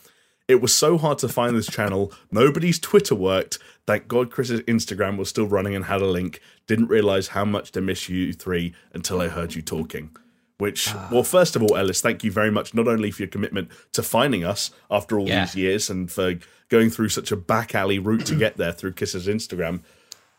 It 0.47 0.61
was 0.61 0.73
so 0.73 0.97
hard 0.97 1.17
to 1.19 1.27
find 1.27 1.57
this 1.57 1.67
channel. 1.67 2.11
Nobody's 2.31 2.79
Twitter 2.79 3.15
worked. 3.15 3.59
Thank 3.85 4.07
God 4.07 4.31
Chris's 4.31 4.61
Instagram 4.61 5.17
was 5.17 5.27
still 5.29 5.45
running 5.47 5.75
and 5.75 5.85
had 5.85 6.01
a 6.01 6.05
link. 6.07 6.39
Didn't 6.67 6.87
realize 6.87 7.29
how 7.29 7.43
much 7.45 7.71
to 7.73 7.81
miss 7.81 8.07
you 8.07 8.31
three 8.33 8.73
until 8.93 9.19
I 9.21 9.27
heard 9.27 9.55
you 9.55 9.61
talking. 9.61 10.15
Which, 10.57 10.91
well, 11.11 11.23
first 11.23 11.55
of 11.55 11.61
all, 11.61 11.75
Ellis, 11.77 12.01
thank 12.01 12.23
you 12.23 12.31
very 12.31 12.49
much, 12.49 12.73
not 12.73 12.87
only 12.87 13.11
for 13.11 13.21
your 13.23 13.29
commitment 13.29 13.69
to 13.91 14.01
finding 14.01 14.43
us 14.43 14.71
after 14.89 15.19
all 15.19 15.27
Yeah. 15.27 15.45
these 15.45 15.55
years 15.55 15.89
and 15.89 16.11
for 16.11 16.35
going 16.69 16.89
through 16.89 17.09
such 17.09 17.31
a 17.31 17.35
back 17.37 17.75
alley 17.75 17.99
route 17.99 18.25
to 18.25 18.35
get 18.35 18.57
there 18.57 18.71
through 18.71 18.93
Kiss's 18.93 19.27
Instagram. 19.27 19.81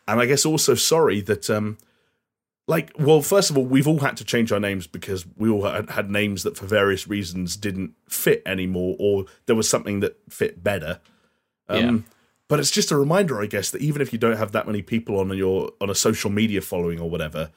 And 0.07 0.19
I 0.19 0.25
guess 0.25 0.45
also 0.45 0.75
sorry 0.75 1.21
that, 1.21 1.49
um, 1.49 1.77
like, 2.69 2.91
well, 2.99 3.23
first 3.23 3.49
of 3.49 3.57
all, 3.57 3.65
we've 3.65 3.87
all 3.87 3.97
had 3.99 4.15
to 4.17 4.23
change 4.23 4.51
our 4.51 4.59
names 4.59 4.85
because 4.85 5.25
we 5.35 5.49
all 5.49 5.63
had, 5.63 5.89
had 5.89 6.11
names 6.11 6.43
that 6.43 6.55
for 6.55 6.67
various 6.67 7.07
reasons 7.07 7.57
didn't 7.57 7.93
fit 8.07 8.43
anymore, 8.45 8.95
or 8.99 9.25
there 9.47 9.55
was 9.55 9.67
something 9.67 10.01
that 10.01 10.17
fit 10.29 10.63
better. 10.63 10.99
Um, 11.67 11.77
Yeah. 11.79 12.01
But 12.47 12.59
it's 12.59 12.71
just 12.71 12.91
a 12.91 12.97
reminder, 12.97 13.39
I 13.41 13.45
guess, 13.45 13.69
that 13.71 13.81
even 13.81 14.01
if 14.01 14.11
you 14.11 14.17
don't 14.17 14.37
have 14.37 14.51
that 14.53 14.65
many 14.65 14.81
people 14.81 15.19
on 15.19 15.35
your 15.37 15.71
on 15.81 15.89
a 15.89 15.95
social 15.95 16.31
media 16.31 16.61
following 16.61 16.99
or 16.99 17.07
whatever, 17.07 17.51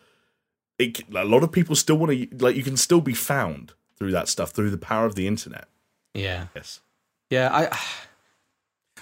it, 0.79 1.03
a 1.15 1.25
lot 1.25 1.43
of 1.43 1.51
people 1.51 1.75
still 1.77 1.97
want 1.97 2.13
to 2.13 2.37
like 2.45 2.57
you 2.57 2.63
can 2.63 2.77
still 2.77 3.01
be 3.01 3.15
found 3.15 3.73
through 3.97 4.13
that 4.13 4.29
stuff 4.29 4.51
through 4.51 4.71
the 4.71 4.77
power 4.79 5.07
of 5.07 5.15
the 5.15 5.27
internet. 5.27 5.67
Yeah, 6.15 6.49
Yes. 6.55 6.81
yeah. 7.31 7.49
I 7.53 7.79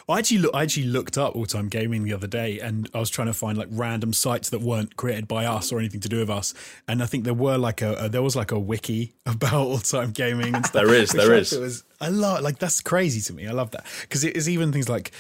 I 0.08 0.18
actually 0.18 0.38
look, 0.38 0.54
I 0.54 0.62
actually 0.62 0.86
looked 0.86 1.18
up 1.18 1.36
all 1.36 1.46
time 1.46 1.68
gaming 1.68 2.04
the 2.04 2.12
other 2.12 2.26
day, 2.26 2.60
and 2.60 2.88
I 2.94 2.98
was 2.98 3.10
trying 3.10 3.28
to 3.28 3.32
find 3.32 3.56
like 3.56 3.68
random 3.70 4.12
sites 4.12 4.50
that 4.50 4.60
weren't 4.60 4.96
created 4.96 5.28
by 5.28 5.46
us 5.46 5.72
or 5.72 5.78
anything 5.78 6.00
to 6.00 6.08
do 6.08 6.18
with 6.18 6.30
us. 6.30 6.54
And 6.88 7.02
I 7.02 7.06
think 7.06 7.24
there 7.24 7.34
were 7.34 7.58
like 7.58 7.82
a, 7.82 7.94
a 7.94 8.08
there 8.08 8.22
was 8.22 8.36
like 8.36 8.50
a 8.50 8.58
wiki 8.58 9.14
about 9.26 9.66
all 9.66 9.78
time 9.78 10.10
gaming 10.12 10.54
and 10.54 10.66
stuff. 10.66 10.84
There 10.84 10.94
is, 10.94 11.10
there 11.10 11.34
is. 11.34 11.50
thought 11.50 11.60
Was, 11.60 11.84
I 12.00 12.08
love 12.08 12.42
like 12.42 12.58
that's 12.58 12.80
crazy 12.80 13.20
to 13.22 13.32
me. 13.34 13.46
I 13.46 13.52
love 13.52 13.70
that 13.72 13.84
because 14.02 14.24
it 14.24 14.36
is 14.36 14.48
even 14.48 14.72
things 14.72 14.88
like 14.88 15.12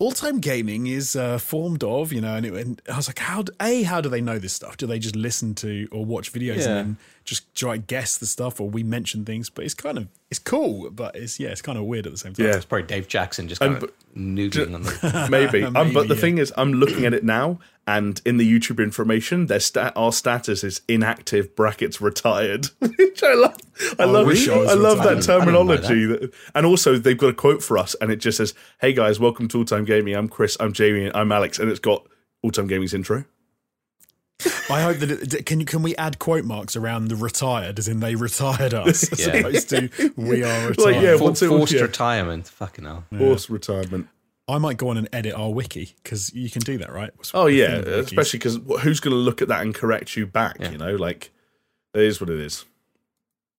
all 0.00 0.12
time 0.12 0.40
gaming 0.40 0.86
is 0.86 1.16
uh, 1.16 1.38
formed 1.38 1.82
of 1.84 2.12
you 2.12 2.20
know, 2.20 2.34
and, 2.34 2.44
it, 2.44 2.52
and 2.54 2.82
I 2.92 2.96
was 2.96 3.08
like, 3.08 3.18
how 3.18 3.42
do, 3.42 3.52
a 3.60 3.82
how 3.84 4.00
do 4.00 4.08
they 4.08 4.20
know 4.20 4.38
this 4.38 4.52
stuff? 4.52 4.76
Do 4.76 4.86
they 4.86 4.98
just 4.98 5.16
listen 5.16 5.54
to 5.56 5.88
or 5.92 6.04
watch 6.04 6.32
videos 6.32 6.58
Yeah. 6.58 6.62
and 6.62 6.66
then 6.66 6.96
just 7.24 7.52
try 7.54 7.76
guess 7.76 8.18
the 8.18 8.26
stuff, 8.26 8.60
or 8.60 8.68
we 8.68 8.82
mention 8.82 9.24
things? 9.24 9.48
But 9.50 9.64
it's 9.64 9.74
kind 9.74 9.98
of 9.98 10.08
it's 10.30 10.38
cool, 10.40 10.90
but 10.90 11.14
it's 11.14 11.38
yeah, 11.38 11.48
it's 11.50 11.62
kind 11.62 11.78
of 11.78 11.84
weird 11.84 12.06
at 12.06 12.12
the 12.12 12.18
same 12.18 12.34
time. 12.34 12.46
Yeah. 12.46 12.56
it's 12.56 12.64
probably 12.64 12.86
Dave 12.86 13.08
Jackson 13.08 13.48
just 13.48 13.60
kind 13.60 13.74
And 13.74 13.84
of 13.84 13.90
noodling 14.16 14.74
on 14.74 14.82
the. 14.82 15.28
Maybe. 15.30 15.62
um, 15.64 15.92
but 15.92 16.08
the 16.08 16.14
yeah. 16.14 16.20
thing 16.20 16.38
is, 16.38 16.52
I'm 16.56 16.72
looking 16.74 17.04
at 17.04 17.14
it 17.14 17.24
now, 17.24 17.58
and 17.86 18.20
in 18.24 18.36
the 18.36 18.50
YouTube 18.58 18.82
information, 18.82 19.46
their 19.46 19.60
stat, 19.60 19.92
our 19.94 20.12
status 20.12 20.64
is 20.64 20.80
inactive 20.88 21.54
brackets 21.54 22.00
retired. 22.00 22.66
Which 22.80 23.22
I 23.22 23.34
love. 23.34 23.56
I 23.98 24.04
love. 24.04 24.26
wish 24.26 24.48
I 24.48 24.54
I 24.54 24.74
love 24.74 24.98
that 24.98 25.06
I 25.06 25.14
didn't 25.14 25.28
know 25.28 25.38
terminology. 25.38 26.06
That- 26.06 26.32
And 26.54 26.66
also, 26.66 26.96
they've 26.98 27.16
got 27.18 27.28
a 27.28 27.34
quote 27.34 27.62
for 27.62 27.78
us, 27.78 27.94
and 28.00 28.10
it 28.10 28.16
just 28.16 28.38
says, 28.38 28.54
"Hey 28.80 28.92
guys, 28.92 29.20
welcome 29.20 29.46
to 29.48 29.58
All 29.58 29.64
Time 29.64 29.84
Gaming. 29.84 30.14
I'm 30.16 30.28
Chris. 30.28 30.56
I'm 30.58 30.72
Jamie. 30.72 31.06
and 31.06 31.16
I'm 31.16 31.30
Alex." 31.30 31.58
And 31.58 31.70
it's 31.70 31.80
got 31.80 32.06
All 32.42 32.50
Time 32.50 32.66
Gaming's 32.66 32.92
intro. 32.94 33.24
I 34.70 34.82
hope 34.82 34.98
that 34.98 35.10
it, 35.34 35.46
can 35.46 35.64
can 35.64 35.82
we 35.82 35.94
add 35.96 36.18
quote 36.18 36.44
marks 36.44 36.76
around 36.76 37.08
the 37.08 37.16
retired, 37.16 37.78
as 37.78 37.88
in 37.88 38.00
they 38.00 38.16
retired 38.16 38.74
us, 38.74 39.10
as 39.12 39.20
Yeah. 39.26 39.34
opposed 39.36 39.70
to 39.70 39.88
we 40.16 40.42
are 40.42 40.68
retired. 40.68 40.78
Like, 40.94 41.02
yeah, 41.02 41.16
For, 41.16 41.24
once 41.24 41.40
forced 41.40 41.72
yeah. 41.72 41.82
retirement. 41.82 42.48
Fucking 42.48 42.84
hell. 42.84 43.04
Forced 43.16 43.48
retirement. 43.48 44.08
I 44.48 44.58
might 44.58 44.76
go 44.76 44.88
on 44.88 44.96
and 44.96 45.08
edit 45.12 45.34
our 45.34 45.50
wiki 45.50 45.94
because 46.02 46.32
you 46.34 46.48
can 46.50 46.62
do 46.62 46.78
that, 46.78 46.92
right? 46.92 47.10
Oh 47.34 47.46
yeah, 47.46 47.66
thing 47.68 47.76
with 47.78 47.86
wikis. 47.88 48.04
especially 48.06 48.38
because 48.38 48.54
who's 48.82 49.00
going 49.00 49.12
to 49.12 49.18
look 49.18 49.42
at 49.42 49.48
that 49.48 49.62
and 49.62 49.74
correct 49.74 50.16
you 50.16 50.26
back? 50.26 50.56
Yeah. 50.60 50.70
You 50.70 50.78
know, 50.78 50.94
like 50.96 51.30
it 51.94 52.02
is 52.02 52.20
what 52.20 52.30
it 52.30 52.38
is. 52.38 52.64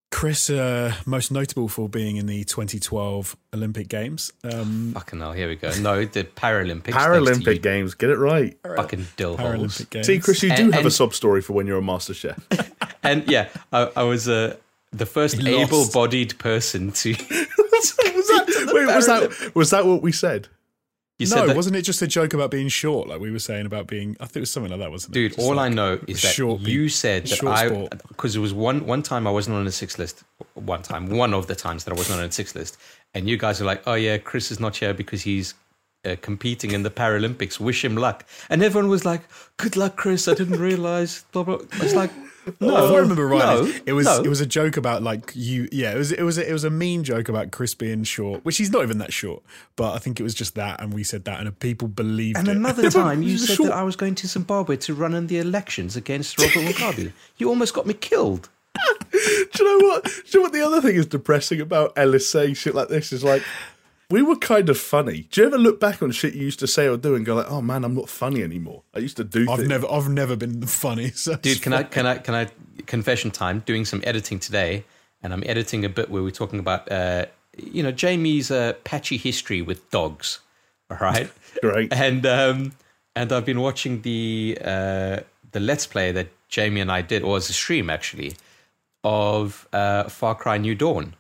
Chris, 0.10 0.50
uh, 0.50 0.96
most 1.06 1.32
notable 1.32 1.68
for 1.68 1.90
being 1.90 2.16
in 2.16 2.28
the 2.28 2.46
2012 2.46 3.36
Olympic 3.54 3.90
Games. 3.90 4.32
Um, 4.46 4.94
Fucking 4.94 5.20
hell. 5.20 5.34
Here 5.34 5.50
we 5.50 5.58
go. 5.58 5.70
No, 5.82 6.06
the 6.06 6.24
Paralympics. 6.24 6.94
Paralympic 6.94 7.62
Games, 7.62 7.94
get 7.94 8.10
it 8.10 8.18
right. 8.18 8.58
Fucking 8.64 9.06
dill 9.18 9.36
holes. 9.36 9.82
Games. 9.90 10.08
See, 10.08 10.20
Chris, 10.20 10.42
you 10.42 10.56
do 10.56 10.64
And- 10.64 10.74
have 10.74 10.84
a 10.84 10.88
and- 10.88 10.94
sob 10.94 11.14
story 11.14 11.42
for 11.42 11.52
when 11.54 11.68
you're 11.68 11.78
a 11.80 11.82
master 11.84 12.14
chef. 12.14 12.40
And 13.04 13.30
yeah, 13.30 13.48
I, 13.72 13.90
I 13.96 14.04
was 14.04 14.28
uh, 14.28 14.58
the 14.92 15.06
first 15.06 15.40
able-bodied 15.42 16.38
person 16.40 16.92
to. 16.92 17.10
was 17.12 17.18
that, 17.96 18.72
wait, 18.74 18.86
was 18.96 19.06
that 19.06 19.52
was 19.56 19.70
that 19.70 19.86
what 19.86 20.02
we 20.02 20.12
said? 20.12 20.50
You 21.20 21.28
no, 21.28 21.36
said 21.36 21.50
that, 21.50 21.56
wasn't 21.56 21.76
it 21.76 21.82
just 21.82 22.02
a 22.04 22.08
joke 22.08 22.36
about 22.36 22.52
being 22.52 22.68
short, 22.68 23.08
like 23.08 23.20
we 23.20 23.32
were 23.32 23.40
saying 23.40 23.66
about 23.66 23.88
being? 23.88 24.16
I 24.20 24.26
think 24.26 24.38
it 24.38 24.40
was 24.42 24.52
something 24.52 24.70
like 24.70 24.80
that, 24.82 24.92
wasn't 24.92 25.16
it? 25.16 25.20
dude. 25.30 25.40
All 25.40 25.56
like- 25.56 25.72
I 25.72 25.74
know 25.74 26.00
is 26.06 26.22
that 26.22 26.28
short 26.28 26.62
you 26.62 26.90
said 26.90 27.26
that 27.26 27.44
I 27.44 27.88
because 28.08 28.36
it 28.36 28.40
was 28.40 28.54
one 28.54 28.86
one 28.86 29.02
time 29.02 29.26
I 29.26 29.32
wasn't 29.32 29.56
on 29.56 29.66
the 29.66 29.72
six 29.72 29.98
list. 29.98 30.24
One 30.54 30.84
time, 30.84 31.10
one 31.10 31.34
of 31.34 31.48
the 31.48 31.56
times 31.56 31.86
that 31.86 31.92
I 31.92 31.96
wasn't 31.96 32.20
on 32.20 32.28
the 32.28 32.32
six 32.32 32.54
list, 32.54 32.78
and 33.16 33.28
you 33.28 33.36
guys 33.36 33.60
are 33.60 33.66
like, 33.66 33.82
"Oh 33.88 33.96
yeah, 33.96 34.18
Chris 34.20 34.52
is 34.52 34.60
not 34.60 34.76
here 34.78 34.94
because 34.94 35.24
he's." 35.24 35.54
Uh, 36.06 36.16
competing 36.22 36.72
in 36.72 36.84
the 36.84 36.92
Paralympics, 36.92 37.60
wish 37.60 37.84
him 37.84 37.98
luck, 37.98 38.24
and 38.50 38.64
everyone 38.64 38.90
was 38.90 39.04
like, 39.04 39.24
"Good 39.58 39.76
luck, 39.76 39.98
Chris." 39.98 40.28
I 40.28 40.36
didn't 40.36 40.60
realize. 40.70 41.26
Blah 41.34 41.44
blah. 41.44 41.58
It's 41.82 41.96
like, 41.96 42.12
no, 42.60 42.86
if 42.86 42.92
I 42.92 42.98
remember 43.00 43.28
right, 43.28 43.64
no, 43.64 43.74
it 43.86 43.94
was 43.94 44.06
no. 44.06 44.22
it 44.24 44.28
was 44.28 44.42
a 44.42 44.46
joke 44.46 44.78
about 44.78 45.04
like 45.04 45.32
you. 45.36 45.68
Yeah, 45.72 45.94
it 45.94 45.98
was 45.98 46.12
it 46.12 46.24
was 46.24 46.38
a, 46.38 46.50
it 46.50 46.54
was 46.54 46.64
a 46.64 46.70
mean 46.70 47.04
joke 47.04 47.30
about 47.30 47.52
Chris 47.52 47.74
being 47.76 48.04
short, 48.04 48.44
which 48.46 48.58
he's 48.58 48.72
not 48.72 48.84
even 48.84 48.98
that 49.00 49.14
short. 49.14 49.44
But 49.76 49.94
I 49.94 50.00
think 50.00 50.20
it 50.20 50.24
was 50.24 50.34
just 50.34 50.56
that, 50.56 50.82
and 50.82 50.94
we 50.94 51.04
said 51.04 51.26
that, 51.26 51.40
and 51.40 51.60
people 51.60 51.88
believed 51.88 52.38
it 52.38 52.40
And 52.40 52.48
it. 52.48 52.56
another 52.58 52.90
time, 52.92 53.22
you 53.22 53.38
said 53.38 53.56
short. 53.56 53.70
that 53.70 53.78
I 53.78 53.84
was 53.84 53.96
going 53.96 54.16
to 54.16 54.28
Zimbabwe 54.28 54.78
to 54.78 54.94
run 54.94 55.14
in 55.14 55.28
the 55.28 55.40
elections 55.40 55.96
against 55.96 56.40
Robert 56.40 56.54
Mugabe. 56.74 57.12
You 57.38 57.50
almost 57.50 57.74
got 57.74 57.86
me 57.86 57.94
killed. 57.94 58.50
Do 59.12 59.20
you 59.60 59.80
know 59.80 59.88
what? 59.88 60.04
Do 60.04 60.12
you 60.28 60.40
know 60.40 60.42
what 60.44 60.54
the 60.54 60.62
other 60.62 60.82
thing 60.82 60.96
is 60.96 61.06
depressing 61.08 61.62
about 61.62 61.94
Ellis 61.98 62.30
saying 62.30 62.54
shit 62.56 62.76
like 62.76 62.90
this 62.90 63.12
is 63.12 63.24
like 63.24 63.42
we 64.10 64.22
were 64.22 64.38
kind 64.38 64.70
of 64.70 64.78
funny. 64.78 65.28
Do 65.32 65.42
you 65.42 65.48
ever 65.48 65.58
look 65.58 65.80
back 65.80 66.02
on 66.02 66.12
shit 66.12 66.34
you 66.34 66.44
used 66.44 66.60
to 66.60 66.68
say 66.68 66.88
or 66.88 66.96
do 66.98 67.16
and 67.16 67.26
go 67.26 67.36
like, 67.36 67.52
"Oh 67.52 67.62
man, 67.62 67.84
I'm 67.84 67.94
not 67.94 68.10
funny 68.10 68.42
anymore." 68.42 68.84
I 68.94 69.00
used 69.00 69.18
to 69.18 69.24
do. 69.24 69.50
I've 69.50 69.58
things. 69.58 69.70
never 69.70 69.92
I've 69.92 70.10
never 70.10 70.36
been 70.36 70.62
funny. 70.68 71.12
So 71.12 71.36
Dude, 71.36 71.62
can 71.62 71.74
I, 71.74 71.84
can 71.84 72.06
I, 72.06 72.18
can 72.18 72.34
I, 72.34 72.48
confession 72.86 73.32
time, 73.32 73.64
doing 73.66 73.84
some 73.84 74.02
editing 74.06 74.40
today, 74.40 74.86
and 75.22 75.34
I'm 75.34 75.44
editing 75.46 75.84
a 75.84 75.90
bit 75.90 76.10
where 76.10 76.24
we're 76.24 76.32
talking 76.32 76.60
about, 76.60 76.90
uh, 76.92 77.26
you 77.58 77.84
know, 77.84 77.92
Jamie's 77.92 78.50
uh, 78.50 78.74
patchy 78.84 79.18
history 79.18 79.62
with 79.62 79.90
dogs. 79.92 80.40
All 80.90 80.98
right. 80.98 81.30
Great. 81.62 81.92
and 81.92 82.26
um, 82.26 82.72
and 83.16 83.34
I've 83.34 83.46
been 83.46 83.60
watching 83.60 84.02
the 84.04 84.58
uh, 84.64 85.20
the 85.52 85.60
let's 85.60 85.86
play 85.86 86.14
that 86.14 86.30
Jamie 86.48 86.80
and 86.80 86.92
I 86.92 87.02
did, 87.02 87.24
or 87.24 87.36
as 87.36 87.50
a 87.50 87.54
stream 87.54 87.90
actually, 87.90 88.36
of 89.04 89.68
uh, 89.74 90.06
Far 90.06 90.36
Cry 90.36 90.58
New 90.58 90.76
Dawn, 90.76 91.14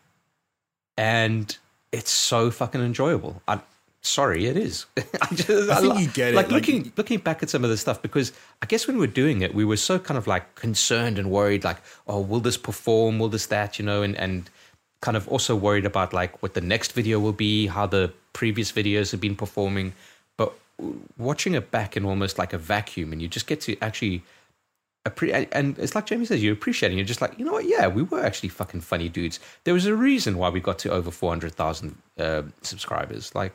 and 0.95 1.57
it's 1.97 2.11
so 2.11 2.51
fucking 2.51 2.81
enjoyable. 2.81 3.41
I'm 3.47 3.61
sorry, 4.01 4.45
it 4.45 4.55
is. 4.57 4.85
I, 4.97 5.01
just, 5.35 5.69
I 5.69 5.75
think 5.81 5.93
lo- 5.93 5.99
you 5.99 6.07
get 6.07 6.27
it, 6.33 6.35
Like, 6.35 6.45
like- 6.45 6.51
looking 6.57 6.91
looking 6.95 7.19
back 7.19 7.43
at 7.43 7.49
some 7.49 7.63
of 7.63 7.69
the 7.69 7.77
stuff 7.77 8.01
because 8.01 8.31
I 8.61 8.65
guess 8.67 8.87
when 8.87 8.95
we 8.97 9.01
were 9.01 9.15
doing 9.23 9.41
it, 9.41 9.53
we 9.53 9.65
were 9.65 9.77
so 9.77 9.99
kind 9.99 10.17
of 10.17 10.27
like 10.27 10.55
concerned 10.55 11.17
and 11.19 11.29
worried, 11.31 11.63
like, 11.63 11.77
oh, 12.07 12.21
will 12.21 12.39
this 12.39 12.57
perform? 12.57 13.19
Will 13.19 13.29
this 13.29 13.47
that? 13.47 13.79
You 13.79 13.85
know, 13.85 14.01
and 14.03 14.15
and 14.15 14.49
kind 15.01 15.17
of 15.17 15.27
also 15.27 15.55
worried 15.55 15.85
about 15.85 16.13
like 16.13 16.41
what 16.41 16.53
the 16.53 16.61
next 16.73 16.93
video 16.93 17.19
will 17.19 17.33
be, 17.47 17.67
how 17.67 17.85
the 17.87 18.11
previous 18.33 18.71
videos 18.71 19.11
have 19.11 19.21
been 19.21 19.35
performing. 19.35 19.93
But 20.37 20.53
watching 21.17 21.53
it 21.55 21.71
back 21.71 21.97
in 21.97 22.05
almost 22.05 22.37
like 22.37 22.53
a 22.53 22.57
vacuum, 22.57 23.11
and 23.13 23.21
you 23.21 23.27
just 23.27 23.47
get 23.47 23.61
to 23.61 23.75
actually. 23.81 24.21
Appre- 25.09 25.47
And 25.51 25.77
it's 25.79 25.95
like 25.95 26.05
Jamie 26.05 26.25
says, 26.25 26.43
you're 26.43 26.53
appreciating. 26.53 26.97
You're 26.97 27.05
just 27.07 27.21
like, 27.21 27.37
you 27.39 27.45
know 27.45 27.53
what? 27.53 27.65
Yeah, 27.67 27.87
we 27.87 28.03
were 28.03 28.23
actually 28.23 28.49
fucking 28.49 28.81
funny 28.81 29.09
dudes. 29.09 29.39
There 29.63 29.73
was 29.73 29.85
a 29.85 29.95
reason 29.95 30.37
why 30.37 30.49
we 30.49 30.59
got 30.59 30.79
to 30.79 30.91
over 30.91 31.11
400,000 31.11 31.95
uh, 32.19 32.43
subscribers. 32.61 33.33
Like, 33.35 33.53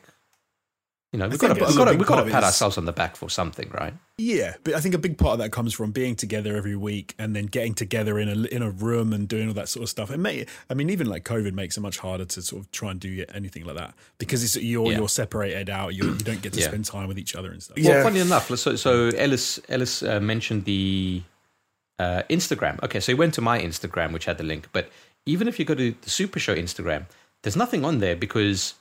you 1.12 1.18
know, 1.18 1.28
we've 1.28 1.38
got 1.38 1.48
to, 1.54 1.64
we've 1.66 1.76
got 1.76 1.84
to, 1.92 1.96
we've 1.98 2.06
got 2.06 2.24
to 2.24 2.30
pat 2.30 2.42
ourselves 2.42 2.78
on 2.78 2.86
the 2.86 2.92
back 2.92 3.16
for 3.16 3.28
something, 3.28 3.68
right? 3.70 3.92
Yeah, 4.16 4.54
but 4.64 4.72
I 4.72 4.80
think 4.80 4.94
a 4.94 4.98
big 4.98 5.18
part 5.18 5.34
of 5.34 5.38
that 5.40 5.52
comes 5.52 5.74
from 5.74 5.90
being 5.90 6.16
together 6.16 6.56
every 6.56 6.74
week 6.74 7.14
and 7.18 7.36
then 7.36 7.44
getting 7.46 7.74
together 7.74 8.18
in 8.18 8.28
a 8.30 8.46
in 8.46 8.62
a 8.62 8.70
room 8.70 9.12
and 9.12 9.28
doing 9.28 9.48
all 9.48 9.52
that 9.54 9.68
sort 9.68 9.82
of 9.82 9.90
stuff. 9.90 10.10
It 10.10 10.16
may, 10.16 10.46
I 10.70 10.74
mean, 10.74 10.88
even 10.88 11.06
like 11.08 11.24
COVID 11.24 11.52
makes 11.52 11.76
it 11.76 11.80
much 11.82 11.98
harder 11.98 12.24
to 12.24 12.40
sort 12.40 12.62
of 12.62 12.72
try 12.72 12.92
and 12.92 12.98
do 13.00 13.26
anything 13.34 13.66
like 13.66 13.76
that 13.76 13.92
because 14.16 14.42
it's 14.42 14.56
you're 14.56 14.90
Yeah. 14.90 14.98
you're 14.98 15.08
separated 15.10 15.68
out. 15.68 15.94
You 15.94 16.04
you 16.12 16.14
don't 16.14 16.40
get 16.40 16.54
to 16.54 16.60
Yeah. 16.60 16.68
spend 16.68 16.86
time 16.86 17.08
with 17.08 17.18
each 17.18 17.34
other 17.36 17.50
and 17.50 17.62
stuff. 17.62 17.76
Yeah. 17.76 17.96
Well, 17.96 18.04
funny 18.04 18.20
enough, 18.20 18.48
so 18.56 18.76
so 18.76 19.08
Ellis 19.08 19.60
Ellis 19.68 20.02
uh, 20.02 20.18
mentioned 20.18 20.64
the 20.64 21.20
uh, 21.98 22.22
Instagram. 22.31 22.83
Okay, 22.83 23.00
so 23.00 23.12
he 23.12 23.14
went 23.18 23.35
to 23.35 23.40
my 23.40 23.61
Instagram, 23.61 24.12
which 24.12 24.24
had 24.24 24.38
the 24.38 24.44
link. 24.44 24.68
But 24.72 24.90
even 25.26 25.48
if 25.48 25.59
you 25.59 25.64
go 25.64 25.74
to 25.74 25.94
the 26.00 26.11
Super 26.11 26.38
Show 26.40 26.55
Instagram, 26.55 27.07
there's 27.42 27.57
nothing 27.57 27.85
on 27.85 27.98
there 27.98 28.16
because 28.16 28.74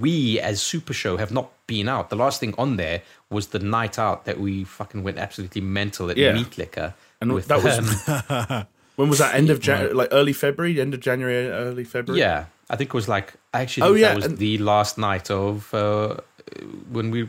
we 0.00 0.40
as 0.40 0.60
Super 0.60 0.92
Show 0.92 1.16
have 1.18 1.30
not 1.30 1.50
been 1.66 1.88
out. 1.88 2.10
The 2.10 2.16
last 2.16 2.40
thing 2.40 2.54
on 2.58 2.76
there 2.76 3.02
was 3.30 3.48
the 3.48 3.60
night 3.60 3.98
out 3.98 4.24
that 4.24 4.40
we 4.40 4.64
fucking 4.64 5.02
went 5.04 5.18
absolutely 5.18 5.60
mental 5.60 6.10
at 6.10 6.16
Yeah. 6.16 6.32
Meat 6.32 6.58
Liquor. 6.58 6.94
And 7.20 7.32
with, 7.32 7.46
that 7.48 7.62
was- 7.62 8.08
um, 8.08 8.66
When 8.96 9.08
was 9.08 9.20
that? 9.20 9.36
End 9.36 9.48
of 9.48 9.60
January, 9.60 9.94
like 9.94 10.08
early 10.10 10.32
February, 10.32 10.80
end 10.80 10.92
of 10.92 10.98
January, 10.98 11.48
early 11.48 11.84
February. 11.84 12.18
yeah, 12.20 12.46
I 12.68 12.74
think 12.74 12.88
it 12.90 12.94
was 12.94 13.06
like 13.08 13.34
I 13.54 13.60
actually 13.62 13.88
Oh, 13.88 13.94
yeah, 13.94 14.08
that 14.08 14.16
was 14.16 14.24
and- 14.24 14.38
the 14.38 14.58
last 14.58 14.98
night 14.98 15.30
of 15.30 15.72
uh, 15.72 16.16
when 16.90 17.10
we 17.10 17.28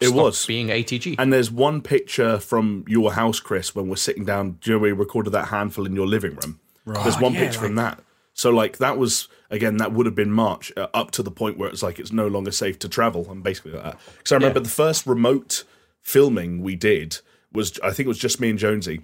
It 0.00 0.12
was. 0.12 0.46
being 0.46 0.68
ATG. 0.68 1.16
And 1.18 1.32
there's 1.32 1.50
one 1.50 1.80
picture 1.82 2.38
from 2.38 2.84
your 2.88 3.12
house, 3.12 3.40
Chris, 3.40 3.74
when 3.74 3.88
we're 3.88 3.96
sitting 3.96 4.24
down. 4.24 4.58
Do 4.60 4.70
you 4.70 4.76
know 4.76 4.82
we 4.82 4.92
recorded 4.92 5.30
that 5.30 5.48
handful 5.48 5.86
in 5.86 5.94
your 5.94 6.06
living 6.06 6.34
room? 6.42 6.60
Right. 6.84 7.02
There's 7.02 7.18
one 7.20 7.34
yeah, 7.34 7.40
picture 7.40 7.60
from 7.60 7.74
that. 7.76 8.00
So 8.34 8.50
like 8.50 8.78
that 8.78 8.96
was 8.98 9.28
again 9.50 9.78
that 9.78 9.92
would 9.92 10.06
have 10.06 10.14
been 10.14 10.30
March 10.30 10.72
uh, 10.76 10.86
up 10.94 11.10
to 11.12 11.22
the 11.22 11.30
point 11.30 11.58
where 11.58 11.68
it's 11.68 11.82
like 11.82 11.98
it's 11.98 12.12
no 12.12 12.28
longer 12.28 12.52
safe 12.52 12.78
to 12.80 12.88
travel 12.88 13.26
and 13.30 13.42
basically 13.42 13.72
like 13.72 13.82
that. 13.82 13.98
Because 14.16 14.32
I 14.32 14.36
remember 14.36 14.60
Yeah. 14.60 14.64
the 14.64 14.68
first 14.70 15.06
remote 15.06 15.64
filming 16.02 16.62
we 16.62 16.76
did 16.76 17.18
was 17.52 17.78
I 17.82 17.90
think 17.90 18.06
it 18.06 18.08
was 18.08 18.18
just 18.18 18.40
me 18.40 18.50
and 18.50 18.58
Jonesy, 18.58 19.00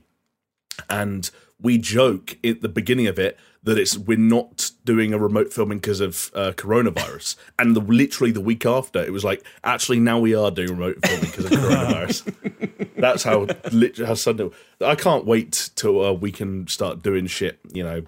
and 0.89 1.31
we 1.61 1.79
joke 1.79 2.39
at 2.45 2.61
the 2.61 2.69
beginning 2.69 3.07
of 3.07 3.19
it 3.19 3.39
that 3.63 3.79
it's 3.79 3.97
we're 3.97 4.19
not 4.19 4.71
doing 4.85 5.15
a 5.15 5.19
remote 5.19 5.53
filming 5.53 5.79
because 5.79 6.01
of 6.01 6.31
uh, 6.35 6.53
coronavirus, 6.57 7.37
and 7.59 7.75
the, 7.75 7.81
literally 7.81 8.33
the 8.33 8.41
week 8.41 8.67
after 8.67 9.03
it 9.03 9.13
was 9.13 9.25
like 9.25 9.45
actually 9.63 10.01
now 10.01 10.19
we 10.19 10.35
are 10.35 10.51
doing 10.51 10.71
remote 10.71 10.99
filming 11.05 11.31
because 11.31 11.45
of 11.47 11.51
coronavirus. 11.53 12.95
That's 12.97 13.23
how 13.23 13.47
literally 13.73 14.07
how 14.07 14.15
sudden. 14.15 14.51
I 14.81 14.95
can't 14.95 15.25
wait 15.25 15.71
till 15.77 16.05
uh, 16.05 16.13
we 16.13 16.33
can 16.33 16.67
start 16.67 17.03
doing 17.03 17.27
shit. 17.27 17.59
You 17.73 17.83
know, 17.83 18.03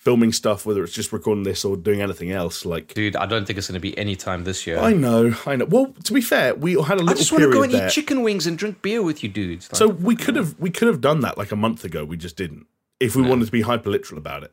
filming 0.00 0.32
stuff, 0.32 0.64
whether 0.64 0.82
it's 0.82 0.94
just 0.94 1.12
recording 1.12 1.44
this 1.44 1.64
or 1.64 1.76
doing 1.76 2.00
anything 2.00 2.30
else. 2.30 2.64
Like 2.64 2.94
Dude, 2.94 3.16
I 3.16 3.26
don't 3.26 3.46
think 3.46 3.58
it's 3.58 3.68
going 3.68 3.74
to 3.74 3.80
be 3.80 3.96
any 3.98 4.16
time 4.16 4.44
this 4.44 4.66
year. 4.66 4.78
I 4.78 4.92
know, 4.92 5.34
I 5.44 5.56
know. 5.56 5.66
Well, 5.66 5.94
to 6.04 6.12
be 6.12 6.20
fair, 6.22 6.54
we 6.54 6.72
had 6.72 6.98
a 6.98 7.02
little 7.02 7.10
I 7.10 7.14
just 7.14 7.32
want 7.32 7.44
to 7.44 7.52
go 7.52 7.62
and 7.62 7.72
there. 7.72 7.86
eat 7.86 7.92
chicken 7.92 8.22
wings 8.22 8.46
and 8.46 8.56
drink 8.56 8.80
beer 8.80 9.02
with 9.02 9.22
you 9.22 9.28
dudes. 9.28 9.70
Like, 9.70 9.76
So 9.76 9.88
we 9.88 10.16
could 10.16 10.36
have 10.36 10.58
we 10.58 10.70
could 10.70 10.88
have 10.88 11.00
done 11.00 11.20
that 11.20 11.36
like 11.36 11.52
a 11.52 11.56
month 11.56 11.84
ago. 11.84 12.04
We 12.04 12.16
just 12.16 12.36
didn't. 12.36 12.66
If 13.00 13.16
we 13.16 13.22
wanted 13.22 13.46
to 13.46 13.52
be 13.52 13.62
hyper 13.62 13.90
literal 13.90 14.18
about 14.18 14.42
it, 14.44 14.52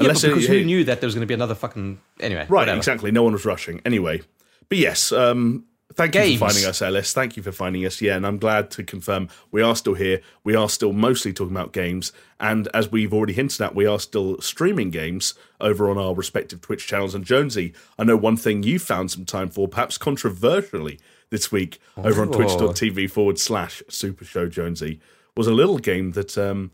yeah, 0.00 0.08
but 0.08 0.24
it- 0.24 0.28
because 0.28 0.46
hey- 0.46 0.58
we 0.60 0.64
knew 0.64 0.84
that 0.84 1.00
there 1.00 1.06
was 1.08 1.14
going 1.14 1.22
to 1.22 1.26
be 1.26 1.34
another 1.34 1.54
fucking 1.56 2.00
anyway. 2.20 2.42
right? 2.42 2.50
whatever. 2.50 2.76
Exactly. 2.78 3.10
No 3.10 3.22
one 3.24 3.32
was 3.32 3.44
rushing. 3.44 3.80
Anyway, 3.84 4.22
but 4.68 4.78
yes. 4.78 5.10
Um, 5.12 5.64
thank 5.94 6.14
you 6.14 6.38
for 6.38 6.46
finding 6.48 6.64
us, 6.64 6.80
Ellis. 6.80 7.12
Thank 7.12 7.36
you 7.36 7.42
for 7.42 7.52
finding 7.52 7.84
us. 7.84 8.00
Yeah, 8.00 8.16
and 8.16 8.26
I'm 8.26 8.38
glad 8.38 8.70
to 8.72 8.84
confirm 8.84 9.28
we 9.50 9.60
are 9.62 9.74
still 9.76 9.94
here. 9.94 10.20
We 10.44 10.54
are 10.54 10.68
still 10.68 10.92
mostly 10.92 11.32
talking 11.32 11.54
about 11.54 11.72
games, 11.72 12.12
and 12.40 12.68
as 12.72 12.90
we've 12.92 13.12
already 13.12 13.32
hinted 13.34 13.60
at, 13.60 13.74
we 13.74 13.84
are 13.84 13.98
still 13.98 14.40
streaming 14.40 14.90
games 14.90 15.34
over 15.60 15.90
on 15.90 15.98
our 15.98 16.14
respective 16.14 16.60
Twitch 16.60 16.86
channels. 16.86 17.14
And 17.14 17.24
Jonesy, 17.24 17.74
I 17.98 18.04
know 18.04 18.16
one 18.16 18.36
thing 18.36 18.62
you 18.62 18.78
found 18.78 19.10
some 19.10 19.24
time 19.26 19.50
for, 19.50 19.66
perhaps 19.68 19.98
controversially 19.98 20.98
this 21.30 21.50
week, 21.52 21.78
over 21.96 22.22
on 22.22 22.28
Oh. 22.28 22.32
Twitch.tv 22.32 23.10
forward 23.10 23.38
slash 23.38 23.82
Super 23.88 24.24
Show 24.24 24.46
Jonesy, 24.48 25.00
was 25.36 25.46
a 25.46 25.52
little 25.52 25.78
game 25.78 26.12
that 26.12 26.38
um, 26.38 26.70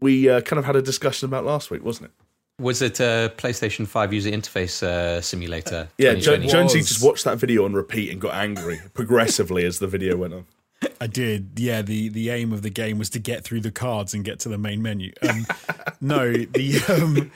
we 0.00 0.28
uh, 0.28 0.40
kind 0.42 0.58
of 0.58 0.64
had 0.64 0.76
a 0.76 0.82
discussion 0.82 1.26
about 1.26 1.44
last 1.44 1.70
week, 1.70 1.84
wasn't 1.84 2.06
it? 2.06 2.62
Was 2.62 2.80
it 2.80 3.00
a 3.00 3.32
PlayStation 3.36 3.86
5 3.86 4.12
user 4.14 4.30
interface 4.30 4.82
uh, 4.82 5.20
simulator? 5.20 5.88
Yeah, 5.98 6.14
jo- 6.14 6.36
2020? 6.36 6.48
Jonesy 6.48 6.78
just 6.80 7.04
watched 7.04 7.24
that 7.24 7.36
video 7.36 7.66
on 7.66 7.74
repeat 7.74 8.10
and 8.10 8.20
got 8.20 8.34
angry 8.34 8.80
progressively 8.94 9.66
as 9.66 9.78
the 9.78 9.86
video 9.86 10.16
went 10.16 10.32
on. 10.32 10.46
I 11.00 11.06
did. 11.06 11.52
Yeah, 11.56 11.82
the 11.82 12.08
the 12.08 12.30
aim 12.30 12.52
of 12.52 12.62
the 12.62 12.70
game 12.70 12.98
was 12.98 13.10
to 13.10 13.18
get 13.18 13.44
through 13.44 13.60
the 13.60 13.70
cards 13.70 14.14
and 14.14 14.24
get 14.24 14.38
to 14.40 14.48
the 14.48 14.58
main 14.58 14.82
menu. 14.82 15.12
Um, 15.28 15.46
no, 16.00 16.32
the 16.32 16.82
um, 16.88 17.30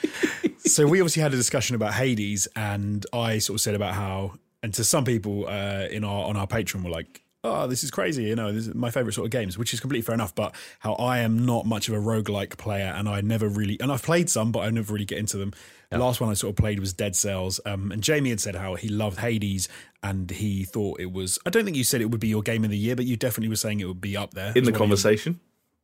so 0.59 0.87
we 0.87 1.01
obviously 1.01 1.23
had 1.23 1.33
a 1.33 1.37
discussion 1.37 1.75
about 1.77 1.95
Hades, 1.95 2.49
and 2.55 3.05
I 3.13 3.39
sort 3.39 3.57
of 3.57 3.61
said 3.61 3.75
about 3.75 3.95
how, 3.95 4.35
and 4.63 4.73
to 4.75 4.85
some 4.85 5.05
people 5.05 5.47
uh, 5.49 5.87
in 5.91 6.05
our 6.05 6.27
on 6.27 6.37
our 6.37 6.47
Patreon 6.47 6.85
were 6.85 6.91
like, 6.91 7.23
oh, 7.43 7.67
this 7.67 7.83
is 7.83 7.91
crazy. 7.91 8.25
You 8.25 8.37
know, 8.37 8.53
this 8.53 8.67
is 8.69 8.75
my 8.75 8.91
favorite 8.91 9.15
sort 9.15 9.27
of 9.27 9.31
games, 9.31 9.57
which 9.57 9.73
is 9.73 9.81
completely 9.81 10.03
fair 10.03 10.15
enough. 10.15 10.35
But 10.35 10.55
how 10.81 10.95
I 10.95 11.19
am 11.21 11.47
not 11.47 11.67
much 11.67 11.89
of 11.89 11.95
a 11.95 11.99
roguelike 11.99 12.59
player 12.59 12.93
and 12.97 13.09
I 13.09 13.21
never 13.21 13.49
really, 13.49 13.79
and 13.81 13.91
I've 13.91 14.03
played 14.03 14.29
some, 14.29 14.53
but 14.53 14.61
I 14.61 14.71
never 14.71 14.93
really 14.93 15.05
get 15.05 15.19
into 15.19 15.37
them. 15.37 15.53
The 15.91 15.99
last 15.99 16.21
one 16.21 16.31
I 16.31 16.35
sort 16.35 16.51
of 16.51 16.57
played 16.57 16.79
was 16.79 16.93
Dead 16.93 17.17
Cells. 17.17 17.61
Um, 17.67 17.91
and 17.91 18.01
Jamie 18.01 18.31
had 18.31 18.41
said 18.41 18.55
how 18.55 18.77
he 18.77 18.89
loved 18.89 19.19
Hades 19.19 19.69
and 20.05 20.31
he 20.31 20.63
thought 20.63 21.01
it 21.01 21.13
was, 21.13 21.37
I 21.45 21.51
don't 21.51 21.65
think 21.65 21.77
you 21.77 21.83
said 21.83 22.01
it 22.01 22.13
would 22.13 22.21
be 22.21 22.29
your 22.29 22.43
game 22.43 22.63
of 22.63 22.71
the 22.71 22.79
year, 22.79 22.95
but 22.95 23.07
you 23.07 23.17
definitely 23.17 23.49
were 23.49 23.57
saying 23.57 23.81
it 23.81 23.87
would 23.87 24.01
be 24.01 24.17
up 24.17 24.33
there. 24.35 24.49
In 24.49 24.53
the 24.53 24.61
It's 24.61 24.71
one 24.71 24.79
conversation, 24.79 25.41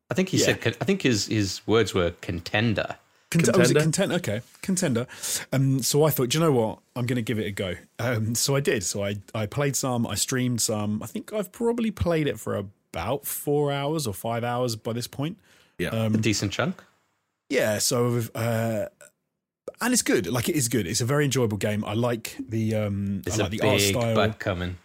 I 0.09 0.15
think 0.15 0.29
he 0.29 0.39
said. 0.39 0.77
I 0.81 0.85
think 0.85 1.03
his 1.03 1.27
his 1.27 1.61
words 1.67 1.93
were 1.93 2.13
contender. 2.21 2.97
Cont- 3.45 3.57
oh, 3.57 3.59
was 3.61 3.71
it 3.71 3.75
Contender? 3.75 4.15
contender? 4.15 4.15
Okay, 4.17 4.41
contender. 4.63 5.07
Um, 5.53 5.83
so 5.83 6.05
I 6.05 6.11
thought, 6.11 6.29
do 6.31 6.39
you 6.39 6.45
know 6.45 6.53
what? 6.53 6.79
I'm 6.95 7.07
going 7.07 7.17
to 7.17 7.23
give 7.23 7.39
it 7.39 7.47
a 7.47 7.51
go. 7.51 7.75
Um, 7.99 8.35
so 8.35 8.57
I 8.57 8.61
did. 8.61 8.83
So 8.85 9.05
I 9.05 9.17
I 9.35 9.47
played 9.47 9.77
some. 9.77 10.07
I 10.07 10.15
streamed 10.15 10.61
some. 10.61 11.03
I 11.03 11.07
think 11.07 11.33
I've 11.33 11.53
probably 11.53 11.91
played 11.91 12.27
it 12.27 12.39
for 12.41 12.55
about 12.57 13.27
four 13.27 13.71
hours 13.73 14.07
or 14.07 14.15
five 14.15 14.45
hours 14.45 14.77
by 14.77 14.93
this 14.93 15.07
point. 15.07 15.39
yeah. 15.79 16.07
a 16.07 16.11
decent 16.11 16.53
chunk. 16.53 16.83
Yeah. 17.51 17.79
So 17.79 18.23
uh, 18.35 18.87
and 19.81 19.93
it's 19.93 20.03
good. 20.03 20.27
Like 20.27 20.49
it 20.49 20.57
is 20.57 20.69
good. 20.69 20.87
It's 20.87 21.01
a 21.01 21.05
very 21.05 21.25
enjoyable 21.25 21.59
game. 21.59 21.85
I 21.85 21.93
like 21.95 22.37
the 22.49 22.75
um, 22.75 23.23
It's 23.27 23.39
I 23.39 23.43
like 23.45 23.49
a 23.49 23.51
the 23.51 23.59
big 23.59 23.71
art 23.71 23.81
style. 23.81 24.15
butt 24.15 24.39
coming. 24.39 24.77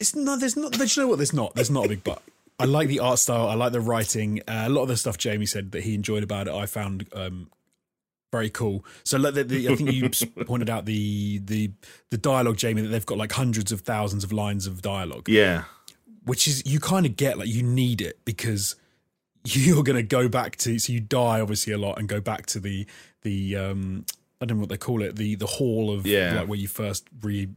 It's 0.00 0.14
not. 0.14 0.40
There's 0.40 0.56
not. 0.56 0.72
Do 0.72 0.84
you 0.84 1.02
know 1.02 1.08
what? 1.08 1.16
There's 1.18 1.32
not. 1.32 1.54
There's 1.54 1.70
not 1.70 1.86
a 1.86 1.88
big 1.88 2.04
but. 2.04 2.22
I 2.58 2.66
like 2.66 2.88
the 2.88 3.00
art 3.00 3.18
style. 3.18 3.48
I 3.48 3.54
like 3.54 3.72
the 3.72 3.80
writing. 3.80 4.40
Uh, 4.46 4.64
a 4.66 4.68
lot 4.68 4.82
of 4.82 4.88
the 4.88 4.96
stuff 4.96 5.18
Jamie 5.18 5.46
said 5.46 5.72
that 5.72 5.82
he 5.82 5.94
enjoyed 5.94 6.22
about 6.22 6.46
it, 6.46 6.54
I 6.54 6.66
found 6.66 7.08
um, 7.12 7.50
very 8.30 8.50
cool. 8.50 8.84
So, 9.02 9.18
like 9.18 9.34
the, 9.34 9.44
the, 9.44 9.68
I 9.68 9.74
think 9.74 9.92
you 9.92 10.08
pointed 10.44 10.70
out 10.70 10.84
the 10.84 11.38
the 11.38 11.72
the 12.10 12.18
dialogue, 12.18 12.56
Jamie, 12.56 12.82
that 12.82 12.88
they've 12.88 13.04
got 13.06 13.18
like 13.18 13.32
hundreds 13.32 13.72
of 13.72 13.80
thousands 13.80 14.24
of 14.24 14.32
lines 14.32 14.66
of 14.66 14.82
dialogue, 14.82 15.28
yeah. 15.28 15.64
which 16.24 16.46
is 16.46 16.62
you 16.64 16.78
kind 16.80 17.06
of 17.06 17.16
get 17.16 17.38
like 17.38 17.48
you 17.48 17.62
need 17.62 18.00
it 18.00 18.24
because 18.24 18.76
you're 19.44 19.82
going 19.82 19.96
to 19.96 20.02
go 20.02 20.28
back 20.28 20.56
to. 20.56 20.78
So 20.78 20.92
you 20.92 21.00
die 21.00 21.40
obviously 21.40 21.72
a 21.72 21.78
lot 21.78 21.98
and 21.98 22.08
go 22.08 22.20
back 22.20 22.46
to 22.46 22.60
the 22.60 22.86
the 23.22 23.56
um, 23.56 24.04
I 24.40 24.46
don't 24.46 24.58
know 24.58 24.62
what 24.62 24.68
they 24.70 24.76
call 24.76 25.02
it 25.02 25.16
the 25.16 25.34
the 25.34 25.46
hall 25.46 25.92
of 25.92 26.06
Yeah. 26.06 26.34
like 26.40 26.48
where 26.48 26.58
you 26.58 26.68
first 26.68 27.08
re 27.20 27.48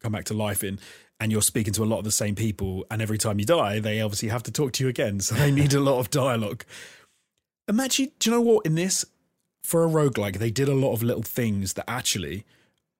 come 0.00 0.12
back 0.12 0.24
to 0.26 0.34
life 0.34 0.62
in 0.62 0.78
and 1.20 1.32
you're 1.32 1.42
speaking 1.42 1.72
to 1.74 1.84
a 1.84 1.86
lot 1.86 1.98
of 1.98 2.04
the 2.04 2.10
same 2.10 2.34
people 2.34 2.84
and 2.90 3.00
every 3.00 3.18
time 3.18 3.38
you 3.38 3.44
die 3.44 3.78
they 3.78 4.00
obviously 4.00 4.28
have 4.28 4.42
to 4.44 4.52
talk 4.52 4.72
to 4.72 4.84
you 4.84 4.90
again. 4.90 5.20
So 5.24 5.34
they 5.34 5.50
need 5.50 5.72
a 5.74 5.80
lot 5.80 5.98
of 5.98 6.10
dialogue. 6.10 6.64
Imagine 7.68 8.10
do 8.18 8.30
you 8.30 8.36
know 8.36 8.42
what? 8.42 8.66
In 8.66 8.74
this 8.74 9.04
for 9.62 9.84
a 9.84 9.88
roguelike 9.88 10.38
they 10.38 10.50
did 10.50 10.68
a 10.68 10.74
lot 10.74 10.92
of 10.92 11.02
little 11.02 11.22
things 11.22 11.74
that 11.74 11.88
actually 11.88 12.44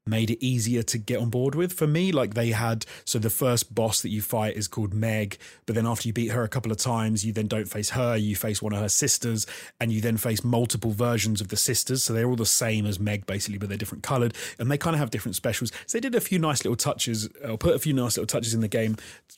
made 0.06 0.30
it 0.30 0.44
easier 0.44 0.82
to 0.82 0.98
get 0.98 1.18
on 1.18 1.30
board 1.30 1.54
with 1.54 1.72
for 1.72 1.86
me 1.86 2.12
like 2.12 2.34
they 2.34 2.50
had 2.50 2.84
so 3.04 3.18
the 3.18 3.30
first 3.30 3.74
boss 3.74 4.02
that 4.02 4.10
you 4.10 4.20
fight 4.20 4.56
is 4.56 4.68
called 4.68 4.92
meg 4.92 5.38
but 5.66 5.74
then 5.74 5.86
after 5.86 6.06
you 6.08 6.12
beat 6.12 6.30
her 6.30 6.42
a 6.42 6.48
couple 6.48 6.70
of 6.70 6.76
times 6.76 7.24
you 7.24 7.32
then 7.32 7.46
don't 7.46 7.68
face 7.68 7.90
her 7.90 8.16
you 8.16 8.36
face 8.36 8.60
one 8.60 8.72
of 8.72 8.80
her 8.80 8.88
sisters 8.88 9.46
and 9.80 9.92
you 9.92 10.00
then 10.00 10.16
face 10.16 10.44
multiple 10.44 10.90
versions 10.90 11.40
of 11.40 11.48
the 11.48 11.56
sisters 11.56 12.02
so 12.02 12.12
they're 12.12 12.28
all 12.28 12.36
the 12.36 12.44
same 12.44 12.84
as 12.86 13.00
meg 13.00 13.24
basically 13.26 13.58
but 13.58 13.68
they're 13.68 13.78
different 13.78 14.02
colored 14.02 14.34
and 14.58 14.70
they 14.70 14.78
kind 14.78 14.94
of 14.94 15.00
have 15.00 15.10
different 15.10 15.36
specials 15.36 15.72
so 15.86 15.96
they 15.96 16.00
did 16.00 16.14
a 16.14 16.20
few 16.20 16.38
nice 16.38 16.64
little 16.64 16.76
touches 16.76 17.28
or 17.42 17.56
put 17.56 17.74
a 17.74 17.78
few 17.78 17.94
nice 17.94 18.16
little 18.16 18.26
touches 18.26 18.52
in 18.52 18.60
the 18.60 18.68
game 18.68 18.96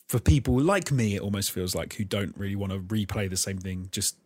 for 0.09 0.19
people 0.19 0.59
like 0.61 0.91
me 0.91 1.15
it 1.15 1.23
almost 1.23 1.53
feels 1.53 1.75
like 1.75 1.95
who 1.95 2.05
don't 2.05 2.37
really 2.37 2.57
want 2.57 2.73
to 2.73 2.81
replay 2.81 3.31
the 3.31 3.37
same 3.37 3.59
thing 3.59 3.89
just 3.93 4.17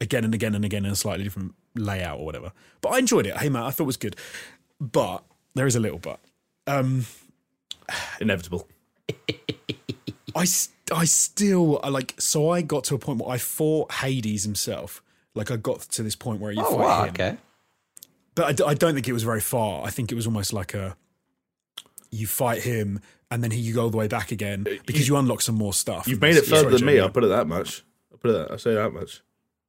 again 0.00 0.24
and 0.24 0.34
again 0.34 0.54
and 0.54 0.64
again 0.64 0.84
in 0.84 0.92
a 0.92 0.96
slightly 0.96 1.24
different 1.24 1.54
layout 1.74 2.18
or 2.18 2.24
whatever. 2.24 2.52
But 2.80 2.90
I 2.90 2.98
enjoyed 2.98 3.26
it. 3.26 3.36
Hey 3.36 3.48
man, 3.48 3.62
I 3.62 3.70
thought 3.70 3.84
it 3.84 3.86
was 3.86 3.96
good. 3.96 4.16
But 4.80 5.24
there 5.54 5.66
is 5.66 5.76
a 5.76 5.80
little 5.80 5.98
but. 5.98 6.20
Um, 6.66 7.06
Inevitable. 8.20 8.68
I 10.36 10.44
still 11.04 11.80
I 11.82 11.88
like 11.88 12.14
so 12.18 12.50
I 12.50 12.62
got 12.62 12.84
to 12.84 12.94
a 12.94 12.98
point 12.98 13.20
where 13.20 13.30
I 13.30 13.38
fought 13.38 13.92
Hades 13.92 14.44
himself. 14.44 15.02
Like 15.34 15.50
I 15.50 15.56
got 15.56 15.80
to 15.80 16.02
this 16.02 16.16
point 16.16 16.40
where 16.40 16.52
you 16.52 16.62
Oh 16.64 16.76
fight 16.76 16.80
wow, 16.80 17.02
him. 17.04 17.08
okay. 17.10 17.36
But 18.34 18.60
I 18.60 18.74
don't 18.74 18.94
think 18.94 19.06
it 19.08 19.12
was 19.12 19.22
very 19.22 19.40
far. 19.40 19.84
I 19.86 19.90
think 19.90 20.10
it 20.10 20.14
was 20.16 20.26
almost 20.26 20.52
like 20.52 20.74
a 20.74 20.96
you 22.10 22.26
fight 22.26 22.62
him 22.62 23.00
and 23.30 23.42
then 23.42 23.50
he, 23.50 23.60
you 23.60 23.74
go 23.74 23.82
all 23.84 23.90
the 23.90 23.96
way 23.96 24.08
back 24.08 24.30
again 24.32 24.64
because 24.86 25.08
you, 25.08 25.16
unlock 25.16 25.40
some 25.40 25.54
more 25.56 25.72
stuff. 25.72 26.06
You've 26.06 26.20
made 26.20 26.36
it 26.36 26.46
further 26.46 26.70
than 26.70 26.84
me. 26.84 27.00
I'll 27.00 27.10
put 27.10 27.24
it 27.24 27.28
that 27.28 27.46
much. 27.46 27.82
I'll 28.12 28.18
put 28.18 28.30
it 28.30 28.34
that. 28.34 28.50
I'll 28.52 28.58
say 28.58 28.74
that 28.74 28.92
much. 28.92 29.22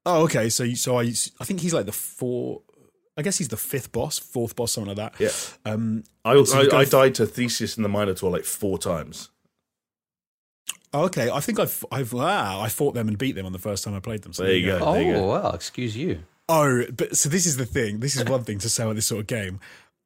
Oh, 0.05 0.23
okay. 0.23 0.49
So, 0.49 0.71
so 0.73 0.99
I, 0.99 1.13
I 1.39 1.45
think 1.45 1.61
he's 1.61 1.73
like 1.73 1.87
the 1.87 1.91
four. 1.91 2.61
I 3.17 3.21
guess 3.21 3.37
he's 3.37 3.47
the 3.47 3.57
fifth 3.57 3.91
boss, 3.91 4.19
fourth 4.19 4.55
boss, 4.55 4.73
something 4.73 4.95
like 4.95 5.13
that. 5.17 5.21
Yeah. 5.21 5.71
Um. 5.71 6.03
I, 6.25 6.41
So 6.43 6.61
you 6.61 6.67
I, 6.67 6.71
go 6.71 6.77
I 6.77 6.81
f- 6.83 6.89
died 6.89 7.15
to 7.15 7.25
Theseus 7.25 7.75
and 7.77 7.85
the 7.85 7.89
Minotaur 7.89 8.29
like 8.31 8.43
four 8.45 8.77
times. 8.77 9.29
oh, 10.93 11.03
okay. 11.05 11.29
I 11.29 11.39
think 11.39 11.59
I've, 11.59 11.83
I've, 11.91 12.13
ah, 12.15 12.61
I 12.61 12.69
fought 12.69 12.93
them 12.93 13.07
and 13.07 13.17
beat 13.17 13.35
them 13.35 13.45
on 13.45 13.51
the 13.53 13.59
first 13.59 13.83
time 13.83 13.93
I 13.93 13.99
played 13.99 14.21
them. 14.23 14.33
So 14.33 14.43
There 14.43 14.53
you 14.53 14.65
go. 14.67 14.79
Oh 14.81 14.93
There 14.93 15.03
you 15.03 15.13
go. 15.13 15.27
well, 15.29 15.53
excuse 15.53 15.95
you. 15.95 16.19
Oh, 16.47 16.83
but 16.95 17.15
so 17.17 17.27
this 17.29 17.45
is 17.45 17.57
the 17.57 17.65
thing. 17.65 17.99
This 18.01 18.15
is 18.15 18.23
one 18.25 18.43
thing 18.43 18.59
to 18.59 18.69
say 18.69 18.83
about 18.83 18.95
this 18.95 19.07
sort 19.07 19.21
of 19.21 19.27
game. 19.27 19.59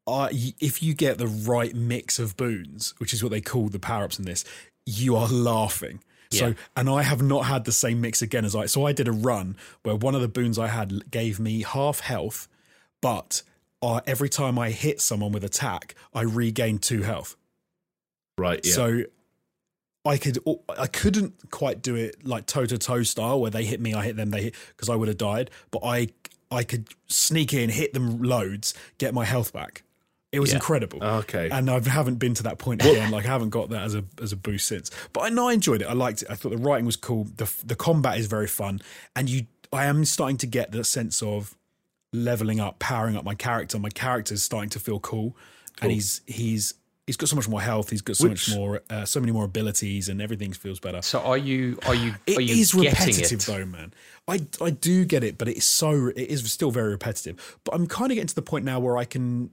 Uh, 0.08 0.30
if 0.32 0.82
you 0.82 0.94
get 0.94 1.18
the 1.18 1.28
right 1.28 1.76
mix 1.76 2.18
of 2.18 2.36
boons, 2.38 2.94
which 2.98 3.14
is 3.14 3.22
what 3.22 3.30
they 3.32 3.42
call 3.42 3.68
the 3.68 3.78
power 3.80 4.06
ups 4.06 4.18
in 4.18 4.26
this, 4.26 4.44
you 4.86 5.16
are 5.16 5.28
laughing. 5.28 6.02
So, 6.32 6.54
and 6.78 6.88
I 6.90 7.02
have 7.02 7.24
not 7.24 7.46
had 7.46 7.66
the 7.66 7.72
same 7.72 8.02
mix 8.02 8.22
again 8.22 8.46
as 8.46 8.56
I. 8.56 8.68
So 8.68 8.86
I 8.86 8.92
did 8.94 9.08
a 9.08 9.12
run 9.12 9.58
where 9.82 9.96
one 9.96 10.14
of 10.16 10.22
the 10.22 10.28
boons 10.28 10.60
I 10.60 10.68
had 10.68 11.10
gave 11.12 11.40
me 11.40 11.64
half 11.64 12.02
health, 12.02 12.48
but 13.02 13.42
uh, 13.82 14.02
every 14.06 14.30
time 14.30 14.60
I 14.60 14.72
hit 14.72 15.00
someone 15.02 15.32
with 15.32 15.44
attack, 15.44 15.96
I 16.14 16.22
regain 16.22 16.80
two 16.80 17.04
health. 17.04 17.36
Right. 18.38 18.60
Yeah. 18.66 18.74
So 18.74 19.04
I 20.06 20.18
could 20.18 20.40
I 20.78 20.88
couldn't 20.88 21.52
quite 21.52 21.82
do 21.82 21.96
it 21.96 22.26
like 22.26 22.46
toe 22.46 22.66
to 22.66 22.78
toe 22.78 23.04
style 23.04 23.40
where 23.42 23.52
they 23.52 23.66
hit 23.66 23.80
me, 23.82 23.94
I 23.94 24.04
hit 24.06 24.16
them, 24.16 24.32
they 24.32 24.44
hit 24.44 24.56
because 24.70 24.90
I 24.90 24.96
would 24.96 25.08
have 25.08 25.18
died. 25.18 25.50
But 25.72 25.82
I 25.84 26.10
I 26.52 26.64
could 26.64 26.88
sneak 27.08 27.54
in, 27.54 27.70
hit 27.70 27.94
them 27.94 28.22
loads, 28.24 28.74
get 28.98 29.14
my 29.14 29.26
health 29.26 29.54
back. 29.54 29.84
It 30.32 30.40
was 30.40 30.52
Yeah. 30.52 30.56
incredible. 30.58 31.04
okay. 31.04 31.50
And 31.50 31.70
I 31.70 31.80
haven't 31.90 32.16
been 32.16 32.34
to 32.36 32.44
that 32.44 32.60
point 32.60 32.82
again. 32.86 33.12
Like 33.12 33.26
I 33.26 33.30
haven't 33.30 33.50
got 33.50 33.70
that 33.72 33.82
as 33.84 33.96
a 33.96 34.04
as 34.22 34.32
a 34.32 34.38
boost 34.38 34.68
since. 34.68 34.90
But 35.12 35.22
I 35.22 35.30
know 35.30 35.50
I 35.50 35.54
enjoyed 35.54 35.82
it. 35.82 35.86
I 35.88 35.94
liked 35.94 36.22
it. 36.22 36.30
I 36.32 36.36
thought 36.36 36.50
the 36.52 36.58
writing 36.58 36.86
was 36.86 36.96
cool. 36.96 37.26
The 37.36 37.52
the 37.66 37.76
combat 37.76 38.18
is 38.18 38.28
very 38.28 38.48
fun, 38.48 38.80
and 39.16 39.30
you 39.30 39.48
I 39.74 39.86
am 39.86 40.06
starting 40.06 40.38
to 40.38 40.48
get 40.48 40.72
the 40.72 40.84
sense 40.84 41.22
of 41.22 41.56
leveling 42.14 42.60
up, 42.60 42.80
powering 42.80 43.16
up 43.16 43.24
my 43.24 43.36
character. 43.36 43.78
My 43.80 43.90
character 43.90 44.34
is 44.34 44.44
starting 44.44 44.70
to 44.72 44.80
feel 44.80 45.00
cool, 45.00 45.36
and 45.82 45.92
he's 45.92 46.22
he's 46.26 46.74
he's 47.08 47.18
got 47.18 47.30
so 47.30 47.36
much 47.36 47.48
more 47.50 47.62
health. 47.62 47.90
He's 47.90 48.02
got 48.02 48.16
so 48.18 48.30
Which- 48.30 48.50
much 48.50 48.58
more, 48.58 48.82
uh, 48.90 49.06
so 49.06 49.20
many 49.20 49.32
more 49.32 49.46
abilities, 49.46 50.10
and 50.10 50.22
everything 50.22 50.54
feels 50.54 50.80
better. 50.80 51.02
So 51.02 51.20
are 51.20 51.38
you 51.38 51.78
are 51.88 51.96
you 51.96 52.16
It 52.28 52.38
are 52.38 52.42
you 52.42 52.56
is 52.56 52.74
repetitive 52.74 53.40
it? 53.42 53.46
though, 53.46 53.66
man. 53.66 53.94
I 54.28 54.42
I 54.62 54.70
do 54.72 55.06
get 55.06 55.24
it, 55.24 55.38
but 55.38 55.48
it's 55.48 55.66
so 55.66 56.08
it 56.08 56.18
is 56.30 56.52
still 56.52 56.72
very 56.72 56.90
repetitive. 56.92 57.58
But 57.64 57.76
I'm 57.76 57.88
kind 57.88 58.12
of 58.12 58.16
getting 58.16 58.28
to 58.28 58.36
the 58.36 58.42
point 58.42 58.66
now 58.66 58.80
where 58.80 58.98
I 58.98 59.06
can. 59.06 59.52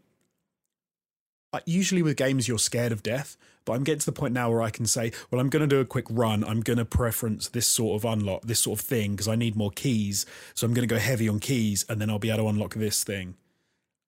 I- 1.53 1.61
Usually 1.65 2.03
with 2.03 2.17
games, 2.17 2.49
you're 2.49 2.59
scared 2.59 2.93
of 2.93 3.03
death, 3.03 3.37
but 3.67 3.75
I'm 3.75 3.85
getting 3.85 3.99
to 3.99 4.07
the 4.07 4.13
point 4.13 4.33
now 4.33 4.49
where 4.51 4.63
I 4.63 4.71
can 4.71 4.87
say, 4.87 5.13
"Well, 5.31 5.41
I'm 5.41 5.51
going 5.51 5.61
to 5.61 5.67
do 5.67 5.81
a 5.81 5.85
quick 5.85 6.07
run. 6.09 6.43
I'm 6.43 6.61
going 6.61 6.79
to 6.79 6.87
preference 6.87 7.49
this 7.49 7.67
sort 7.67 8.03
of 8.03 8.11
unlock, 8.11 8.43
this 8.43 8.61
sort 8.61 8.81
of 8.81 8.87
thing, 8.87 9.11
because 9.11 9.29
I 9.29 9.37
need 9.37 9.55
more 9.57 9.71
keys. 9.71 10.25
So 10.55 10.67
I'm 10.67 10.73
going 10.73 10.89
to 10.89 10.95
go 10.95 10.99
heavy 10.99 11.29
on 11.29 11.41
keys, 11.41 11.85
and 11.89 12.01
then 12.01 12.09
I'll 12.09 12.19
be 12.19 12.31
able 12.31 12.45
to 12.45 12.49
unlock 12.49 12.75
this 12.75 13.05
thing. 13.05 13.35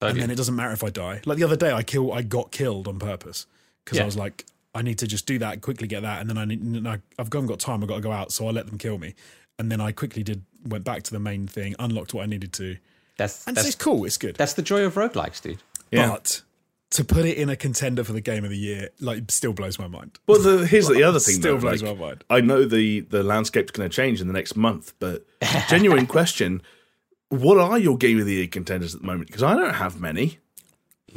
And 0.01 0.19
then 0.19 0.31
it 0.31 0.37
doesn't 0.37 0.55
matter 0.55 0.73
if 0.73 0.85
I 0.85 0.91
die. 0.91 1.21
Like 1.27 1.39
the 1.39 1.45
other 1.45 1.57
day, 1.57 1.73
I 1.73 1.83
kill, 1.83 2.13
I 2.13 2.23
got 2.23 2.53
killed 2.53 2.87
on 2.87 2.99
purpose 2.99 3.47
because 3.85 3.99
I 3.99 4.05
was 4.05 4.17
like, 4.17 4.47
I 4.75 4.83
need 4.83 4.99
to 4.99 5.07
just 5.07 5.27
do 5.27 5.39
that, 5.41 5.61
quickly 5.61 5.89
get 5.89 6.03
that, 6.03 6.21
and 6.21 6.31
then 6.31 6.39
I 6.39 6.45
need, 6.45 6.63
and 6.63 6.87
I, 6.89 7.01
I've 7.19 7.31
gone 7.31 7.47
got 7.47 7.59
time. 7.59 7.83
I've 7.83 7.89
got 7.89 7.97
to 7.97 8.01
go 8.01 8.13
out, 8.13 8.31
so 8.31 8.47
I 8.47 8.53
let 8.53 8.67
them 8.67 8.79
kill 8.79 8.99
me, 8.99 9.15
and 9.59 9.73
then 9.73 9.81
I 9.81 9.91
quickly 9.93 10.23
did, 10.23 10.43
went 10.65 10.85
back 10.85 11.03
to 11.05 11.11
the 11.11 11.19
main 11.19 11.49
thing, 11.49 11.75
unlocked 11.79 12.15
what 12.15 12.23
I 12.23 12.27
needed 12.27 12.53
to, 12.55 12.77
That's 13.17 13.47
and 13.47 13.57
that's 13.57 13.67
it's 13.67 13.77
cool. 13.77 14.05
It's 14.05 14.19
good, 14.19 14.37
that's 14.37 14.53
the 14.53 14.63
joy 14.63 14.85
of 14.85 14.95
roguelikes, 14.95 15.43
dude. 15.43 15.59
Yeah. 15.91 16.11
but 16.11 16.43
to 16.91 17.05
put 17.05 17.25
it 17.27 17.37
in 17.37 17.51
a 17.51 17.57
contender 17.57 18.03
for 18.03 18.13
the 18.13 18.21
game 18.21 18.45
of 18.45 18.51
the 18.51 18.57
year, 18.57 18.89
like, 19.01 19.31
still 19.31 19.53
blows 19.53 19.79
my 19.79 19.87
mind. 19.89 20.19
Well, 20.27 20.41
the, 20.41 20.67
here's 20.67 20.89
the 20.89 21.03
other 21.03 21.19
thing. 21.19 21.35
Still 21.35 21.57
though, 21.57 21.61
blows 21.61 21.83
like, 21.83 21.99
my 21.99 22.07
mind. 22.07 22.25
I 22.31 22.41
know 22.41 22.65
the 22.65 23.01
the 23.01 23.23
landscape's 23.23 23.71
going 23.71 23.89
to 23.89 23.95
change 23.95 24.21
in 24.21 24.27
the 24.27 24.33
next 24.33 24.57
month, 24.57 24.95
but 24.99 25.25
genuine 25.69 26.07
question: 26.07 26.63
What 27.29 27.59
are 27.59 27.79
your 27.79 27.97
game 27.97 28.19
of 28.19 28.27
the 28.27 28.35
year 28.35 28.47
contenders 28.47 28.95
at 28.95 29.01
the 29.03 29.07
moment? 29.07 29.27
Because 29.29 29.43
I 29.43 29.55
don't 29.55 29.75
have 29.75 30.01
many. 30.01 30.39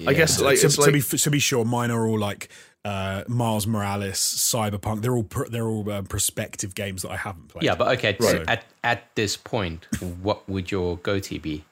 I 0.08 0.14
guess 0.14 0.40
like 0.40 0.60
to, 0.60 0.66
it's 0.68 0.76
to 0.76 0.82
like 0.82 0.94
be 0.94 1.02
to 1.02 1.30
be 1.30 1.40
sure, 1.40 1.66
mine 1.66 1.92
are 1.92 2.08
all 2.08 2.18
like 2.20 2.50
uh, 2.86 3.24
Miles 3.28 3.68
Morales, 3.68 4.16
Cyberpunk. 4.20 5.02
They're 5.02 5.16
all 5.16 5.24
pr- 5.24 5.50
they're 5.50 5.68
all 5.68 5.90
uh, 5.92 6.02
prospective 6.04 6.76
games 6.76 7.02
that 7.04 7.12
I 7.12 7.18
haven't 7.18 7.50
played. 7.50 7.64
Yeah, 7.64 7.76
but 7.76 7.90
okay. 7.98 8.16
So 8.20 8.38
Right. 8.38 8.50
at 8.50 8.64
at 8.84 9.16
this 9.16 9.36
point, 9.38 9.88
what 10.22 10.48
would 10.50 10.72
your 10.72 10.98
GOTY 10.98 11.40
be? 11.40 11.66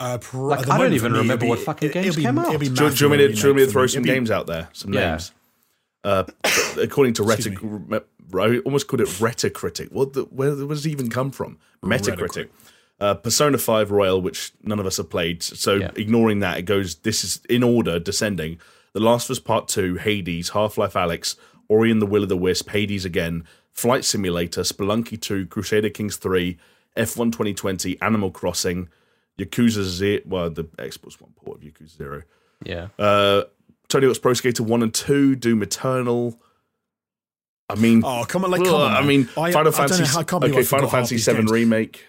Uh, 0.00 0.18
pr- 0.18 0.36
Like, 0.38 0.68
I 0.68 0.78
don't 0.78 0.92
even 0.92 1.12
me, 1.12 1.18
remember 1.18 1.44
it'll 1.44 1.48
what 1.50 1.58
be- 1.60 1.64
fucking 1.64 1.88
it'll 1.90 2.02
games 2.02 2.16
be- 2.16 2.22
came 2.22 2.38
out. 2.38 2.46
it'll 2.48 2.58
be 2.58 2.68
Do, 2.68 2.84
you- 2.84 2.90
do 2.90 3.04
you 3.04 3.08
want 3.10 3.20
me 3.20 3.26
to, 3.28 3.32
do 3.34 3.40
you 3.40 3.46
want 3.48 3.56
me 3.56 3.66
to 3.66 3.70
throw 3.72 3.86
some 3.86 4.02
be- 4.02 4.08
games 4.08 4.30
out 4.30 4.46
there? 4.46 4.68
Some 4.72 4.92
Yeah. 4.92 5.10
names. 5.10 5.32
Uh, 6.02 6.24
according 6.80 7.14
to 7.14 7.30
Excuse 7.30 7.56
Retic, 7.58 8.04
I 8.34 8.58
almost 8.58 8.88
called 8.88 9.00
it 9.00 9.08
Retacritic. 9.08 9.92
What 9.92 10.12
the, 10.14 10.22
where, 10.24 10.50
where 10.54 10.68
does 10.68 10.84
it 10.86 10.90
even 10.90 11.08
come 11.10 11.30
from? 11.30 11.58
Metacritic. 11.82 12.48
Uh, 13.00 13.14
Persona 13.14 13.58
5 13.58 13.90
Royal, 13.90 14.20
which 14.20 14.52
none 14.62 14.78
of 14.78 14.86
us 14.86 14.96
have 14.98 15.10
played. 15.10 15.42
So 15.42 15.74
Yeah. 15.76 15.90
ignoring 15.96 16.40
that, 16.40 16.58
it 16.58 16.62
goes, 16.62 16.96
this 16.96 17.24
is 17.24 17.40
in 17.48 17.62
order, 17.62 17.98
descending. 17.98 18.58
The 18.92 19.00
Last 19.00 19.28
of 19.28 19.32
Us 19.34 19.40
Part 19.40 19.68
2, 19.68 19.96
Hades, 19.96 20.50
Half 20.50 20.78
Life 20.78 20.94
Alyx, 20.94 21.36
Ori 21.68 21.90
and 21.90 22.00
the 22.00 22.06
Will 22.06 22.22
of 22.22 22.28
the 22.28 22.36
Wisp, 22.36 22.70
Hades 22.70 23.04
again, 23.04 23.44
Flight 23.72 24.04
Simulator, 24.04 24.60
Spelunky 24.62 25.20
2, 25.20 25.46
Crusader 25.46 25.90
Kings 25.90 26.16
3, 26.16 26.56
F1 26.96 27.32
2020, 27.32 28.00
Animal 28.00 28.30
Crossing, 28.30 28.88
Yakuza 29.38 29.82
Zero, 29.82 30.20
well, 30.26 30.50
the 30.50 30.64
Xbox 30.64 31.20
One 31.20 31.32
port 31.36 31.58
of 31.58 31.64
Yakuza 31.64 31.96
Zero, 31.96 32.22
Yeah. 32.64 32.88
uh, 32.98 33.44
Tony 33.88 34.06
Hawk's 34.06 34.18
Pro 34.18 34.34
Skater 34.34 34.62
1 34.62 34.82
and 34.82 34.94
2, 34.94 35.36
Doom 35.36 35.62
Eternal. 35.62 36.38
I 37.68 37.74
mean, 37.76 38.02
Oh, 38.04 38.24
come 38.28 38.44
on, 38.44 38.50
like, 38.50 38.60
ugh, 38.60 38.66
come 38.66 38.74
on. 38.80 38.92
I 38.92 39.02
mean, 39.06 39.22
I, 39.36 39.50
Final 39.52 39.58
I 39.58 39.62
don't 39.62 39.72
Fantasy, 39.72 40.02
know 40.02 40.08
how 40.08 40.20
I 40.20 40.24
can't 40.24 40.40
believe 40.40 40.54
I 40.56 40.58
okay, 40.58 40.66
Final 40.66 40.88
Fantasy 40.88 41.18
7 41.18 41.46
remake. 41.46 42.04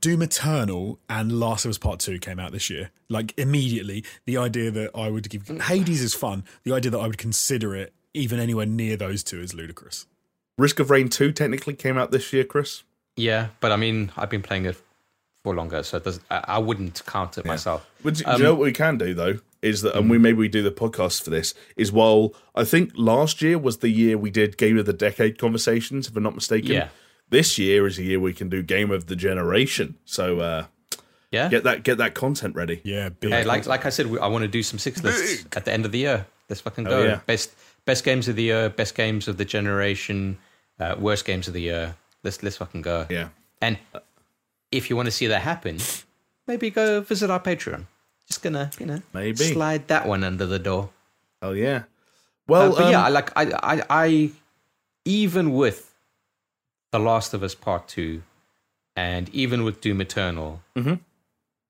Doom 0.00 0.22
Eternal 0.22 0.98
and 1.08 1.38
Last 1.40 1.64
of 1.64 1.70
Us 1.70 1.78
Part 1.78 1.98
2 2.00 2.18
came 2.20 2.38
out 2.38 2.52
this 2.52 2.70
year. 2.70 2.90
Like 3.08 3.36
immediately, 3.38 4.04
the 4.24 4.36
idea 4.36 4.70
that 4.70 4.90
I 4.94 5.10
would 5.10 5.28
give 5.28 5.48
Hades 5.48 6.00
is 6.02 6.14
fun. 6.14 6.44
The 6.64 6.72
idea 6.72 6.90
that 6.92 6.98
I 6.98 7.06
would 7.06 7.18
consider 7.18 7.74
it 7.74 7.92
even 8.14 8.38
anywhere 8.40 8.66
near 8.66 8.96
those 8.96 9.22
two 9.24 9.40
is 9.40 9.52
ludicrous. 9.52 10.06
Risk 10.58 10.78
of 10.78 10.90
Rain 10.90 11.08
2 11.08 11.32
technically 11.32 11.74
came 11.74 11.98
out 11.98 12.10
this 12.12 12.32
year, 12.32 12.44
Chris. 12.44 12.84
Yeah, 13.16 13.48
but 13.60 13.72
I 13.72 13.76
mean, 13.76 14.12
I've 14.16 14.30
been 14.30 14.42
playing 14.42 14.66
it 14.66 14.76
for 15.42 15.54
longer, 15.54 15.82
so 15.82 15.96
it 15.96 16.04
does, 16.04 16.20
I, 16.30 16.44
I 16.48 16.58
wouldn't 16.58 17.04
count 17.06 17.38
it 17.38 17.44
myself. 17.44 17.88
But 18.02 18.14
do, 18.14 18.24
do 18.24 18.30
Um, 18.30 18.36
you 18.38 18.44
know 18.44 18.54
what 18.54 18.64
we 18.64 18.72
can 18.72 18.98
do 18.98 19.14
though 19.14 19.38
is 19.62 19.82
that, 19.82 19.96
and 19.96 20.08
we 20.10 20.18
maybe 20.18 20.38
we 20.38 20.48
do 20.48 20.62
the 20.62 20.70
podcast 20.70 21.22
for 21.22 21.30
this 21.30 21.54
is 21.76 21.90
while 21.92 22.34
I 22.54 22.64
think 22.64 22.92
last 22.94 23.42
year 23.42 23.58
was 23.58 23.78
the 23.78 23.90
year 23.90 24.16
we 24.18 24.30
did 24.30 24.56
Game 24.56 24.78
of 24.78 24.86
the 24.86 24.92
Decade 24.92 25.38
conversations, 25.38 26.08
if 26.08 26.16
I'm 26.16 26.22
not 26.22 26.34
mistaken. 26.34 26.72
Yeah. 26.72 26.88
This 27.30 27.58
year 27.58 27.86
is 27.86 27.98
a 27.98 28.02
year 28.02 28.18
we 28.20 28.32
can 28.32 28.48
do 28.48 28.62
Game 28.62 28.90
of 28.90 29.06
the 29.06 29.14
Generation. 29.16 29.96
So 30.04 30.40
uh, 30.40 30.64
Yeah. 31.30 31.48
get 31.48 31.64
that 31.64 31.84
get 31.84 31.98
that 31.98 32.14
content 32.14 32.54
ready. 32.56 32.80
Yeah, 32.84 33.08
big. 33.10 33.30
Hey, 33.32 33.44
like 33.44 33.66
like 33.66 33.86
I 33.86 33.90
said, 33.90 34.06
we, 34.06 34.18
I 34.18 34.26
want 34.26 34.42
to 34.42 34.48
do 34.48 34.62
some 34.62 34.78
six 34.78 35.02
lists 35.02 35.46
at 35.56 35.64
the 35.64 35.72
end 35.72 35.84
of 35.86 35.92
the 35.92 35.98
year. 35.98 36.26
Let's 36.48 36.60
fucking 36.62 36.84
go. 36.84 36.98
Oh, 37.00 37.04
yeah. 37.04 37.20
Best 37.26 37.50
best 37.84 38.02
games 38.04 38.28
of 38.28 38.36
the 38.36 38.42
year, 38.42 38.68
best 38.68 38.94
games 38.94 39.28
of 39.28 39.36
the 39.36 39.44
generation, 39.44 40.38
uh, 40.80 40.96
worst 40.98 41.24
games 41.24 41.46
of 41.48 41.54
the 41.54 41.60
year. 41.62 41.94
Let's 42.24 42.42
let's 42.42 42.56
fucking 42.56 42.82
go. 42.82 43.06
Yeah. 43.08 43.28
And 43.62 43.78
if 44.72 44.88
you 44.90 44.96
want 44.96 45.06
to 45.06 45.10
see 45.12 45.26
that 45.28 45.42
happen, 45.42 45.78
maybe 46.46 46.70
go 46.70 47.00
visit 47.00 47.30
our 47.30 47.40
Patreon. 47.40 47.86
Just 48.28 48.42
gonna 48.42 48.70
you 48.78 48.86
know 48.86 49.02
Maybe. 49.12 49.36
slide 49.52 49.88
that 49.88 50.06
one 50.06 50.22
under 50.24 50.46
the 50.46 50.58
door. 50.58 50.90
Oh 51.42 51.52
yeah. 51.52 51.76
Uh, 51.78 51.82
Well, 52.46 52.74
but 52.76 52.90
yeah, 52.90 52.98
um, 53.00 53.04
I 53.06 53.08
like 53.08 53.30
I, 53.36 53.44
I 53.62 53.82
I 53.90 54.30
even 55.04 55.52
with 55.54 55.94
The 56.92 56.98
Last 56.98 57.34
of 57.34 57.42
Us 57.42 57.54
Part 57.54 57.88
Two, 57.88 58.22
and 58.96 59.28
even 59.30 59.64
with 59.64 59.80
Doom 59.80 60.00
Eternal, 60.00 60.62
Mhm. 60.76 61.00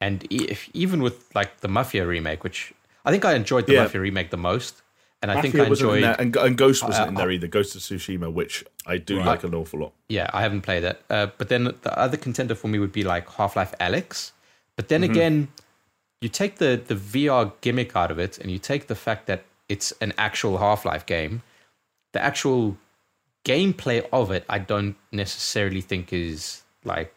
and 0.00 0.26
if, 0.30 0.68
even 0.74 1.02
with 1.02 1.34
like 1.34 1.60
the 1.60 1.68
Mafia 1.68 2.06
remake, 2.06 2.42
which 2.44 2.72
I 3.04 3.10
think 3.10 3.24
I 3.24 3.34
enjoyed 3.34 3.66
the 3.66 3.74
Yeah. 3.74 3.82
Mafia 3.84 4.00
remake 4.00 4.30
the 4.30 4.36
most, 4.36 4.82
and 5.22 5.30
I 5.30 5.34
Mafia 5.34 5.50
think 5.52 5.64
I 5.64 5.66
enjoyed. 5.68 6.02
there, 6.02 6.16
and, 6.18 6.34
and 6.36 6.56
Ghost 6.56 6.82
wasn't 6.82 7.06
Uh, 7.06 7.08
in 7.10 7.14
there 7.14 7.30
either. 7.30 7.46
Ghost 7.46 7.74
of 7.76 7.82
Tsushima, 7.82 8.32
which 8.32 8.64
I 8.86 8.96
do 8.96 9.18
Right. 9.18 9.26
like 9.26 9.44
an 9.44 9.54
awful 9.54 9.80
lot. 9.80 9.92
Yeah, 10.08 10.30
I 10.32 10.40
haven't 10.42 10.62
played 10.62 10.80
that. 10.84 11.02
Uh, 11.10 11.26
but 11.38 11.48
then 11.48 11.64
the 11.64 11.98
other 11.98 12.16
contender 12.16 12.54
for 12.54 12.68
me 12.68 12.78
would 12.78 12.92
be 12.92 13.02
like 13.04 13.28
Half 13.32 13.56
Life 13.56 13.74
Alyx. 13.80 14.32
But 14.76 14.88
then 14.88 15.02
Mm-hmm. 15.02 15.10
again, 15.12 15.48
you 16.22 16.28
take 16.28 16.56
the 16.56 16.80
the 16.86 16.94
VR 16.94 17.52
gimmick 17.60 17.94
out 17.96 18.10
of 18.10 18.18
it, 18.18 18.38
and 18.38 18.50
you 18.50 18.58
take 18.58 18.86
the 18.86 18.94
fact 18.94 19.26
that 19.26 19.44
it's 19.68 19.92
an 20.00 20.12
actual 20.18 20.58
Half 20.58 20.84
Life 20.84 21.04
game. 21.06 21.42
The 22.12 22.22
actual 22.22 22.76
gameplay 23.44 24.06
of 24.12 24.30
it, 24.30 24.44
I 24.48 24.58
don't 24.58 24.96
necessarily 25.12 25.80
think 25.80 26.12
is 26.12 26.62
like 26.84 27.14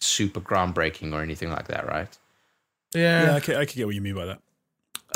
super 0.00 0.40
groundbreaking 0.40 1.12
or 1.12 1.22
anything 1.22 1.50
like 1.50 1.68
that, 1.68 1.86
right? 1.86 2.08
yeah, 2.94 3.24
Yeah, 3.26 3.34
I 3.36 3.40
can, 3.40 3.54
I 3.56 3.64
can 3.64 3.76
get 3.76 3.86
what 3.86 3.94
you 3.94 4.00
mean 4.02 4.14
by 4.14 4.26
that. 4.26 4.40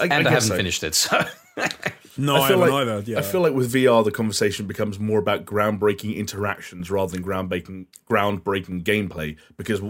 I, 0.00 0.04
And 0.04 0.12
I, 0.14 0.22
guess 0.22 0.32
haven't 0.32 0.48
so. 0.48 0.56
finished 0.56 0.82
it, 0.84 0.94
so 0.94 1.24
No, 2.18 2.34
I 2.36 2.44
I, 2.44 2.48
feel 2.48 2.58
haven't 2.58 2.74
like- 2.74 2.82
either. 2.88 3.02
Yeah, 3.12 3.18
I 3.18 3.22
feel 3.22 3.40
like 3.40 3.52
with 3.54 3.72
VR, 3.72 4.04
the 4.04 4.10
conversation 4.10 4.66
becomes 4.66 4.98
more 4.98 5.18
about 5.18 5.44
groundbreaking 5.46 6.16
interactions 6.16 6.90
rather 6.90 7.12
than 7.12 7.24
groundbreaking 7.24 7.86
groundbreaking 8.10 8.82
gameplay 8.84 9.36
because 9.56 9.80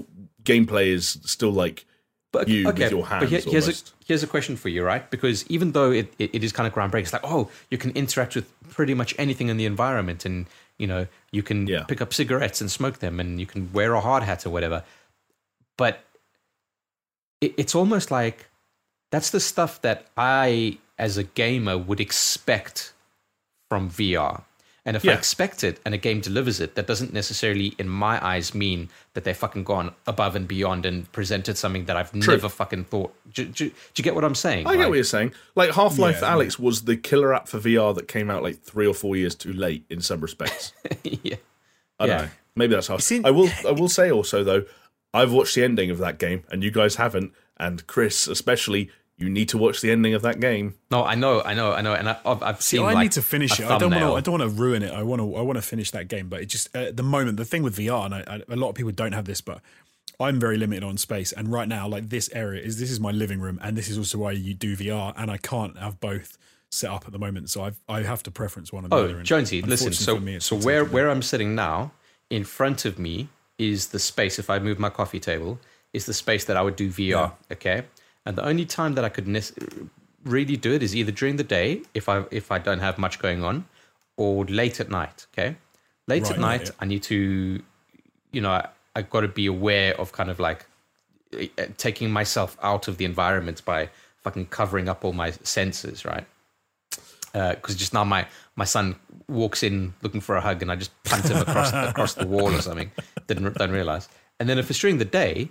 gameplay 0.45 0.89
is 0.89 1.19
still 1.25 1.51
like 1.53 1.87
But 2.33 2.47
you 2.49 2.67
with 2.67 2.79
your 2.79 2.91
but 2.91 3.29
here- 3.29 3.29
hands 3.41 3.45
here's 3.45 3.69
a 3.69 3.75
here's 4.07 4.23
a 4.23 4.27
question 4.27 4.57
for 4.57 4.69
you, 4.69 4.85
right? 4.85 5.11
Because 5.11 5.47
even 5.51 5.73
though 5.73 5.91
it, 5.91 6.13
it, 6.19 6.35
it 6.35 6.45
is 6.45 6.53
kind 6.53 6.67
of 6.67 6.75
groundbreaking, 6.75 7.03
it's 7.09 7.13
like 7.13 7.25
oh, 7.25 7.51
you 7.71 7.79
can 7.79 7.91
interact 7.93 8.35
with 8.35 8.47
pretty 8.71 8.95
much 8.95 9.15
anything 9.19 9.49
in 9.49 9.57
the 9.57 9.65
environment, 9.67 10.25
and 10.27 10.47
you 10.79 10.87
know 10.87 11.07
you 11.33 11.43
can 11.43 11.67
Yeah. 11.67 11.85
pick 11.85 12.01
up 12.03 12.13
cigarettes 12.13 12.61
and 12.61 12.71
smoke 12.71 12.99
them, 12.99 13.19
and 13.21 13.41
you 13.41 13.47
can 13.47 13.73
wear 13.73 13.95
a 13.95 14.01
hard 14.01 14.23
hat 14.23 14.45
or 14.47 14.51
whatever. 14.51 14.85
But 15.79 16.05
it, 17.41 17.55
it's 17.57 17.75
almost 17.75 18.11
like 18.11 18.47
that's 19.11 19.31
the 19.31 19.41
stuff 19.41 19.81
that 19.83 20.07
I, 20.17 20.77
as 20.99 21.17
a 21.17 21.25
gamer, 21.25 21.77
would 21.79 22.01
expect 22.01 22.93
from 23.69 23.91
VR. 23.91 24.43
And 24.85 24.97
if 24.97 25.07
I 25.07 25.13
expect 25.13 25.65
it 25.65 25.79
and 25.85 25.93
a 25.95 25.99
game 25.99 26.23
delivers 26.23 26.61
it, 26.61 26.75
that 26.77 26.87
doesn't 26.87 27.13
necessarily, 27.13 27.75
in 27.79 27.91
my 27.91 28.25
eyes, 28.27 28.55
mean 28.55 28.89
that 29.13 29.23
they've 29.25 29.37
fucking 29.37 29.65
gone 29.65 29.93
above 30.07 30.35
and 30.35 30.49
beyond 30.49 30.87
and 30.87 31.11
presented 31.13 31.59
something 31.59 31.85
that 31.85 31.97
I've 31.99 32.11
True. 32.11 32.35
never 32.37 32.49
fucking 32.49 32.85
thought. 32.85 33.15
Do, 33.35 33.45
do- 33.45 33.69
do 33.69 33.75
you 33.97 34.03
get 34.03 34.15
what 34.15 34.25
I'm 34.25 34.35
saying? 34.35 34.67
I 34.67 34.77
get 34.77 34.89
what 34.89 34.95
you're 34.95 35.05
saying. 35.05 35.35
Like 35.55 35.73
Half 35.73 35.99
Life 35.99 36.21
Yeah. 36.23 36.33
Alyx 36.35 36.59
was 36.59 36.83
the 36.87 36.97
killer 36.97 37.35
app 37.35 37.49
for 37.49 37.59
VR 37.59 37.95
that 37.97 38.09
came 38.09 38.31
out 38.31 38.43
like 38.43 38.63
three 38.63 38.87
or 38.87 38.95
four 38.95 39.15
years 39.15 39.35
too 39.35 39.53
late 39.53 39.85
in 39.91 40.01
some 40.01 40.23
respects. 40.23 40.73
yeah. 41.03 41.37
I 42.01 42.07
don't 42.07 42.17
Yeah. 42.17 42.23
know. 42.25 42.31
Maybe 42.57 42.75
that's 42.75 42.87
how. 42.87 42.97
in- 43.11 43.27
I 43.27 43.31
will. 43.31 43.51
I 43.67 43.73
will 43.73 43.91
say 43.91 44.11
also 44.11 44.43
though, 44.43 44.65
I've 45.13 45.33
watched 45.33 45.55
the 45.55 45.65
ending 45.65 45.91
of 45.91 45.99
that 45.99 46.19
game, 46.19 46.45
and 46.51 46.63
you 46.65 46.71
guys 46.71 46.95
haven't. 46.97 47.33
And 47.59 47.87
Chris, 47.87 48.27
especially, 48.27 48.91
you 49.19 49.29
need 49.29 49.49
to 49.51 49.59
watch 49.59 49.81
the 49.81 49.91
ending 49.91 50.15
of 50.15 50.23
that 50.23 50.39
game. 50.41 50.75
No, 50.91 51.05
I 51.05 51.15
know, 51.17 51.43
I 51.43 51.53
know, 51.55 51.73
I 51.73 51.81
know, 51.81 51.93
and 51.93 52.09
I, 52.09 52.17
I've, 52.25 52.43
I've 52.43 52.63
See, 52.63 52.77
seen. 52.77 52.87
I 52.87 52.93
like, 52.95 53.03
need 53.05 53.13
to 53.13 53.23
finish 53.23 53.59
a 53.59 53.65
it. 53.65 53.71
I 53.71 53.79
don't 53.79 53.91
want 53.91 54.03
to. 54.05 54.15
I 54.15 54.21
don't 54.21 54.39
want 54.39 54.51
to 54.51 54.57
ruin 54.63 54.83
it. 54.83 54.93
I 54.93 55.03
want 55.03 55.21
to. 55.21 55.35
I 55.37 55.41
want 55.43 55.57
to 55.57 55.63
finish 55.63 55.91
that 55.91 56.09
game. 56.09 56.29
But 56.29 56.43
it 56.43 56.47
just 56.47 56.75
at 56.75 56.97
the 56.97 57.03
moment, 57.03 57.37
the 57.37 57.45
thing 57.45 57.63
with 57.63 57.77
VR, 57.77 58.07
and 58.07 58.15
I, 58.15 58.25
I, 58.27 58.43
a 58.49 58.57
lot 58.57 58.69
of 58.71 58.75
people 58.77 58.93
don't 58.93 59.13
have 59.13 59.25
this, 59.25 59.41
but 59.41 59.61
I'm 60.21 60.39
very 60.41 60.57
limited 60.57 60.85
on 60.85 60.97
space. 60.99 61.33
And 61.33 61.51
right 61.51 61.69
now, 61.69 61.89
like 61.89 62.09
this 62.09 62.31
area 62.33 62.63
is 62.63 62.79
this 62.79 62.91
is 62.91 63.01
my 63.01 63.11
living 63.11 63.41
room, 63.41 63.59
and 63.63 63.77
this 63.77 63.89
is 63.89 63.99
also 63.99 64.19
why 64.19 64.33
you 64.33 64.55
do 64.55 64.77
VR, 64.77 65.13
and 65.17 65.31
I 65.31 65.37
can't 65.37 65.77
have 65.79 66.01
both 66.01 66.39
set 66.71 66.91
up 66.91 67.05
at 67.07 67.13
the 67.13 67.19
moment. 67.19 67.51
So 67.51 67.63
I've, 67.65 67.81
I 67.89 68.03
have 68.03 68.23
to 68.25 68.31
preference 68.31 68.73
one 68.73 68.85
or 68.85 68.89
the 68.89 68.95
Oh, 68.97 69.05
other. 69.05 69.17
and 69.19 69.27
Jonesy, 69.27 69.63
listen. 69.63 69.93
So, 69.93 70.19
me, 70.21 70.39
so 70.39 70.55
where 70.57 70.85
where 70.85 71.11
I'm 71.11 71.23
sitting 71.23 71.55
now, 71.55 71.91
in 72.31 72.45
front 72.45 72.85
of 72.85 72.99
me 72.99 73.29
is 73.59 73.89
the 73.89 73.99
space. 73.99 74.39
If 74.39 74.49
I 74.51 74.59
move 74.61 74.79
my 74.79 74.91
coffee 74.91 75.19
table, 75.21 75.59
is 75.93 76.07
the 76.07 76.15
space 76.15 76.45
that 76.45 76.57
I 76.57 76.63
would 76.63 76.77
do 76.77 76.89
VR. 76.91 77.33
Okay, 77.53 77.83
and 78.29 78.37
the 78.37 78.45
only 78.45 78.67
time 78.67 78.95
that 78.95 79.07
I 79.07 79.09
could 79.09 79.27
nec- 79.27 79.55
really 80.23 80.59
do 80.59 80.75
it 80.75 80.83
is 80.83 80.95
either 80.95 81.11
during 81.11 81.37
the 81.37 81.45
day, 81.45 81.81
if 81.95 82.11
I 82.11 82.25
if 82.31 82.53
I 82.53 82.59
don't 82.59 82.81
have 82.81 82.99
much 82.99 83.19
going 83.19 83.43
on, 83.43 83.65
or 84.19 84.45
late 84.45 84.81
at 84.81 84.91
night. 84.91 85.27
Okay, 85.33 85.57
late 86.07 86.25
Right, 86.25 86.33
at 86.33 86.39
night, 86.39 86.65
yeah. 86.67 86.71
I 86.79 86.85
need 86.85 87.03
to, 87.05 87.63
you 88.33 88.41
know, 88.43 88.51
I, 88.51 88.69
I've 88.95 89.09
got 89.09 89.23
to 89.23 89.29
be 89.29 89.47
aware 89.47 89.99
of 89.99 90.13
kind 90.13 90.29
of 90.29 90.39
like 90.39 90.67
uh, 91.33 91.47
taking 91.79 92.11
myself 92.11 92.59
out 92.63 92.87
of 92.87 92.99
the 92.99 93.07
environment 93.07 93.65
by 93.65 93.89
fucking 94.23 94.47
covering 94.47 94.91
up 94.91 95.07
all 95.07 95.15
my 95.15 95.31
senses, 95.31 96.05
right? 96.05 96.27
Because 97.33 97.77
just 97.77 97.95
now 97.95 98.05
my 98.05 98.27
my 98.57 98.67
son 98.67 98.97
walks 99.27 99.63
in 99.63 99.95
looking 100.03 100.21
for 100.21 100.37
a 100.37 100.43
hug, 100.43 100.61
and 100.61 100.71
I 100.71 100.77
just 100.77 100.93
punt 101.05 101.25
him 101.31 101.39
across 101.39 101.73
across 101.93 102.13
the 102.13 102.27
wall 102.27 102.55
or 102.55 102.61
something. 102.61 102.93
Didn't 103.27 103.57
don't 103.57 103.71
realize. 103.71 104.07
And 104.39 104.51
then 104.51 104.59
if 104.59 104.69
it's 104.69 104.79
during 104.79 104.99
the 104.99 105.07
day, 105.07 105.49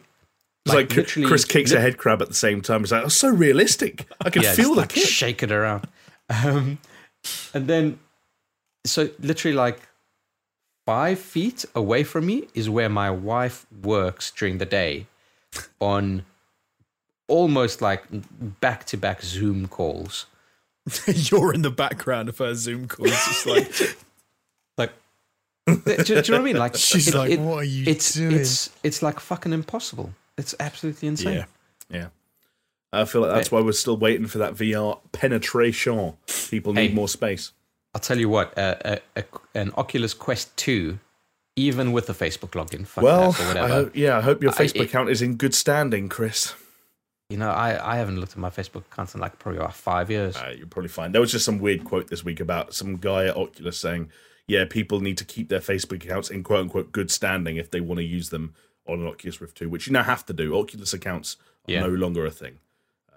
It's 0.68 0.76
like, 0.76 0.96
literally- 0.96 1.28
Chris 1.28 1.46
kicks 1.46 1.72
lit- 1.72 1.80
a 1.80 1.82
head 1.82 1.98
crab 1.98 2.22
at 2.22 2.28
the 2.28 2.34
same 2.34 2.62
time. 2.62 2.84
It's 2.84 2.92
like, 2.92 3.04
oh, 3.06 3.10
so 3.10 3.30
realistic. 3.30 4.06
I 4.22 4.30
can 4.30 4.44
yeah, 4.44 4.54
feel 4.54 4.72
the 4.76 4.82
like 4.82 4.90
kick. 4.90 5.04
shake 5.08 5.44
it 5.44 5.52
around. 5.52 5.88
Um, 6.30 6.80
and 7.54 7.68
then, 7.68 8.00
so 8.86 9.10
literally 9.20 9.56
like 9.56 9.80
five 10.86 11.20
feet 11.20 11.66
away 11.76 12.04
from 12.04 12.26
me 12.26 12.48
is 12.54 12.70
where 12.70 12.90
my 12.90 13.10
wife 13.12 13.66
works 13.82 14.32
during 14.32 14.58
the 14.58 14.66
day 14.66 15.08
on 15.80 16.24
almost 17.28 17.82
like 17.82 18.04
back 18.62 18.86
to 18.86 18.98
back 18.98 19.22
Zoom 19.22 19.68
calls. 19.68 20.26
You're 21.08 21.54
in 21.54 21.62
the 21.64 21.72
background 21.72 22.30
of 22.30 22.38
her 22.38 22.56
Zoom 22.56 22.88
calls, 22.88 23.12
It's 23.12 23.26
just 23.26 23.46
like 23.46 23.98
Like, 24.78 24.94
do, 25.66 25.76
do 26.04 26.04
you 26.08 26.16
know 26.16 26.22
what 26.22 26.30
I 26.30 26.40
mean? 26.40 26.56
Like, 26.58 26.76
she's 26.78 27.14
like, 27.14 27.38
"What 27.40 27.58
are 27.58 27.64
you 27.64 27.84
it's, 27.88 28.14
doing?" 28.14 28.38
It's 28.38 28.70
it's 28.84 29.02
like 29.02 29.20
fucking 29.20 29.52
impossible. 29.52 30.12
It's 30.38 30.54
absolutely 30.60 31.08
insane. 31.08 31.34
yeah. 31.38 31.46
Yeah. 31.90 32.08
I 32.94 33.06
feel 33.06 33.22
like 33.22 33.32
that's 33.32 33.52
why 33.52 33.60
we're 33.62 33.72
still 33.74 33.98
waiting 33.98 34.28
for 34.28 34.38
that 34.38 34.54
VR 34.56 35.00
penetration. 35.12 36.14
People 36.50 36.74
need 36.74 36.90
Hey. 36.90 36.96
more 36.96 37.08
space. 37.10 37.52
I'll 37.94 38.02
tell 38.02 38.18
you 38.18 38.30
what, 38.30 38.58
uh, 38.58 38.76
a, 38.86 39.00
a, 39.16 39.24
an 39.56 39.72
Oculus 39.78 40.14
Quest 40.14 40.56
2, 40.58 40.98
even 41.56 41.92
with 41.92 42.10
a 42.10 42.14
Facebook 42.14 42.52
login, 42.52 42.86
fuck 42.86 43.04
Well, 43.04 43.36
I 43.40 43.68
hope, 43.68 43.96
yeah, 43.96 44.18
I 44.18 44.22
hope 44.22 44.42
your 44.42 44.52
I- 44.52 44.56
Facebook 44.56 44.76
it- 44.82 44.86
account 44.90 45.10
is 45.10 45.22
in 45.22 45.36
good 45.36 45.54
standing, 45.56 46.08
Chris. 46.10 46.54
You 47.30 47.38
know, 47.38 47.50
I, 47.50 47.94
I 47.94 47.98
haven't 47.98 48.20
looked 48.22 48.34
at 48.34 48.38
my 48.38 48.50
Facebook 48.50 48.84
account 48.92 49.14
in 49.14 49.20
like 49.20 49.38
probably 49.38 49.60
about 49.60 49.76
five 49.76 50.10
years. 50.10 50.38
Uh, 50.38 50.54
you're 50.58 50.66
probably 50.68 50.88
fine. 50.88 51.12
There 51.12 51.20
was 51.20 51.32
just 51.32 51.44
some 51.44 51.60
weird 51.60 51.84
quote 51.84 52.08
this 52.08 52.24
week 52.24 52.40
about 52.40 52.74
some 52.74 52.96
guy 52.96 53.26
at 53.26 53.36
Oculus 53.36 53.78
saying, 53.78 54.12
"Yeah, 54.48 54.64
people 54.64 55.02
need 55.02 55.18
to 55.18 55.26
keep 55.26 55.50
their 55.50 55.60
Facebook 55.60 56.06
accounts 56.06 56.30
in 56.30 56.42
quote 56.42 56.62
unquote 56.62 56.94
good 56.94 57.12
standing 57.12 57.58
if 57.58 57.70
they 57.70 57.82
want 57.82 57.98
to 57.98 58.06
use 58.06 58.30
them 58.30 58.54
on 58.88 59.00
an 59.02 59.08
Oculus 59.08 59.40
Rift 59.42 59.58
2, 59.58 59.70
which 59.70 59.88
you 59.88 59.94
now 59.94 60.04
have 60.04 60.26
to 60.28 60.34
do. 60.34 60.58
Oculus 60.58 60.94
accounts 60.94 61.38
are 61.68 61.74
Yeah. 61.74 61.82
no 61.82 61.90
longer 61.90 62.26
a 62.26 62.32
thing. 62.32 62.60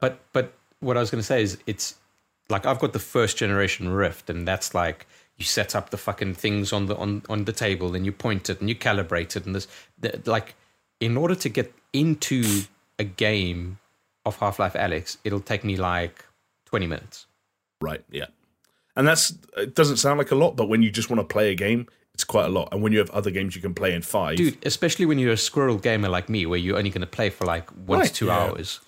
But 0.00 0.20
but 0.32 0.52
what 0.80 0.96
I 0.96 1.00
was 1.00 1.10
going 1.10 1.20
to 1.20 1.26
say 1.26 1.42
is 1.42 1.58
it's 1.66 1.96
like 2.48 2.66
I've 2.66 2.78
got 2.78 2.92
the 2.92 2.98
first 2.98 3.36
generation 3.36 3.88
Rift, 3.88 4.30
and 4.30 4.46
that's 4.48 4.74
like 4.74 5.06
you 5.36 5.44
set 5.44 5.74
up 5.74 5.90
the 5.90 5.96
fucking 5.98 6.34
things 6.34 6.72
on 6.72 6.86
the 6.86 6.96
on 6.96 7.22
on 7.28 7.44
the 7.44 7.52
table, 7.52 7.94
and 7.94 8.04
you 8.06 8.12
point 8.12 8.48
it 8.50 8.60
and 8.60 8.68
you 8.68 8.74
calibrate 8.74 9.36
it, 9.36 9.46
and 9.46 9.54
this 9.54 9.68
the, 9.98 10.20
like 10.26 10.54
in 11.00 11.16
order 11.16 11.34
to 11.34 11.48
get 11.48 11.72
into 11.92 12.62
a 12.98 13.04
game 13.04 13.78
of 14.26 14.36
Half 14.36 14.58
Life 14.58 14.74
Alyx, 14.74 15.16
it'll 15.24 15.40
take 15.40 15.64
me 15.64 15.76
like 15.76 16.24
twenty 16.66 16.86
minutes. 16.86 17.26
Right. 17.80 18.02
Yeah. 18.10 18.26
And 18.96 19.06
that's 19.06 19.32
it 19.56 19.74
doesn't 19.74 19.96
sound 19.98 20.18
like 20.18 20.30
a 20.30 20.34
lot, 20.34 20.56
but 20.56 20.68
when 20.68 20.82
you 20.82 20.90
just 20.90 21.08
want 21.10 21.20
to 21.20 21.32
play 21.32 21.50
a 21.50 21.54
game, 21.54 21.86
it's 22.14 22.24
quite 22.24 22.46
a 22.46 22.48
lot. 22.48 22.68
And 22.72 22.82
when 22.82 22.92
you 22.92 22.98
have 22.98 23.10
other 23.10 23.30
games 23.30 23.54
you 23.56 23.62
can 23.62 23.74
play 23.74 23.94
in 23.94 24.02
five, 24.02 24.36
Dude, 24.36 24.58
especially 24.66 25.06
when 25.06 25.18
you're 25.18 25.32
a 25.32 25.36
squirrel 25.36 25.78
gamer 25.78 26.08
like 26.08 26.28
me, 26.28 26.46
where 26.46 26.58
you're 26.58 26.76
only 26.76 26.90
going 26.90 27.00
to 27.00 27.06
play 27.06 27.30
for 27.30 27.44
like 27.46 27.70
one 27.70 28.00
Right, 28.00 28.08
to 28.08 28.12
two 28.14 28.26
yeah. 28.26 28.38
hours. 28.38 28.80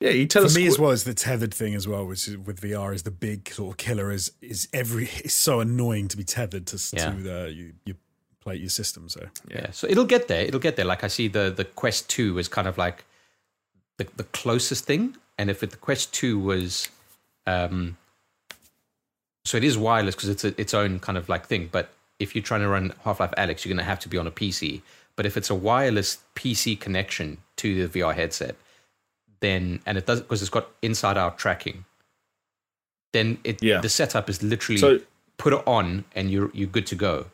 yeah, 0.00 0.10
you 0.10 0.26
tell 0.26 0.42
For 0.42 0.46
us 0.46 0.56
me 0.56 0.66
as 0.66 0.78
well 0.78 0.90
as 0.90 1.04
the 1.04 1.14
tethered 1.14 1.52
thing 1.52 1.74
as 1.74 1.86
well, 1.86 2.06
which 2.06 2.26
is 2.28 2.36
with 2.38 2.60
VR 2.60 2.94
is 2.94 3.02
the 3.02 3.10
big 3.10 3.48
sort 3.50 3.72
of 3.72 3.76
killer. 3.78 4.10
Is 4.10 4.32
is 4.40 4.68
every 4.72 5.04
it's 5.24 5.34
so 5.34 5.60
annoying 5.60 6.08
to 6.08 6.16
be 6.16 6.24
tethered 6.24 6.66
to 6.68 6.96
Yeah. 6.96 7.10
to 7.10 7.16
the 7.22 7.52
you, 7.54 7.72
you 7.84 7.94
play 8.40 8.56
your 8.56 8.70
system. 8.70 9.08
So 9.08 9.26
Yeah. 9.48 9.70
So 9.72 9.86
it'll 9.88 10.04
get 10.06 10.28
there. 10.28 10.42
It'll 10.44 10.60
get 10.60 10.76
there. 10.76 10.84
Like 10.86 11.04
I 11.04 11.08
see 11.08 11.28
the 11.28 11.52
the 11.54 11.64
Quest 11.64 12.08
Two 12.08 12.38
is 12.38 12.48
kind 12.48 12.66
of 12.68 12.78
like 12.78 13.04
the 13.98 14.06
the 14.16 14.24
closest 14.24 14.84
thing. 14.84 15.16
And 15.38 15.50
if 15.50 15.62
it, 15.62 15.70
the 15.70 15.76
Quest 15.76 16.12
Two 16.14 16.38
was, 16.38 16.88
um, 17.46 17.96
so 19.44 19.56
it 19.56 19.64
is 19.64 19.76
wireless 19.76 20.14
because 20.14 20.28
it's 20.28 20.44
a, 20.44 20.60
its 20.60 20.74
own 20.74 21.00
kind 21.00 21.18
of 21.18 21.28
like 21.28 21.46
thing. 21.46 21.68
But 21.72 21.90
if 22.22 22.34
you're 22.34 22.42
trying 22.42 22.60
to 22.62 22.68
run 22.68 22.92
Half 23.04 23.20
Life 23.20 23.32
Alyx, 23.36 23.64
you're 23.64 23.70
going 23.74 23.84
to 23.84 23.90
have 23.90 24.00
to 24.00 24.08
be 24.08 24.18
on 24.18 24.26
a 24.26 24.30
PC. 24.30 24.82
But 25.16 25.26
if 25.26 25.36
it's 25.36 25.50
a 25.50 25.54
wireless 25.54 26.18
PC 26.34 26.78
connection 26.80 27.38
to 27.56 27.86
the 27.86 28.00
VR 28.00 28.14
headset, 28.14 28.56
then 29.40 29.80
and 29.86 29.98
it 29.98 30.06
does 30.06 30.20
because 30.20 30.40
it's 30.40 30.50
got 30.50 30.68
inside 30.82 31.18
out 31.18 31.36
tracking, 31.38 31.84
then 33.12 33.38
it 33.44 33.62
Yeah. 33.62 33.80
the 33.80 33.88
setup 33.88 34.28
is 34.30 34.42
literally 34.42 34.78
So- 34.78 35.00
put 35.38 35.52
it 35.52 35.62
on 35.66 36.04
and 36.14 36.30
you're 36.30 36.50
you're 36.54 36.68
good 36.68 36.86
to 36.88 36.94
go. 36.94 37.26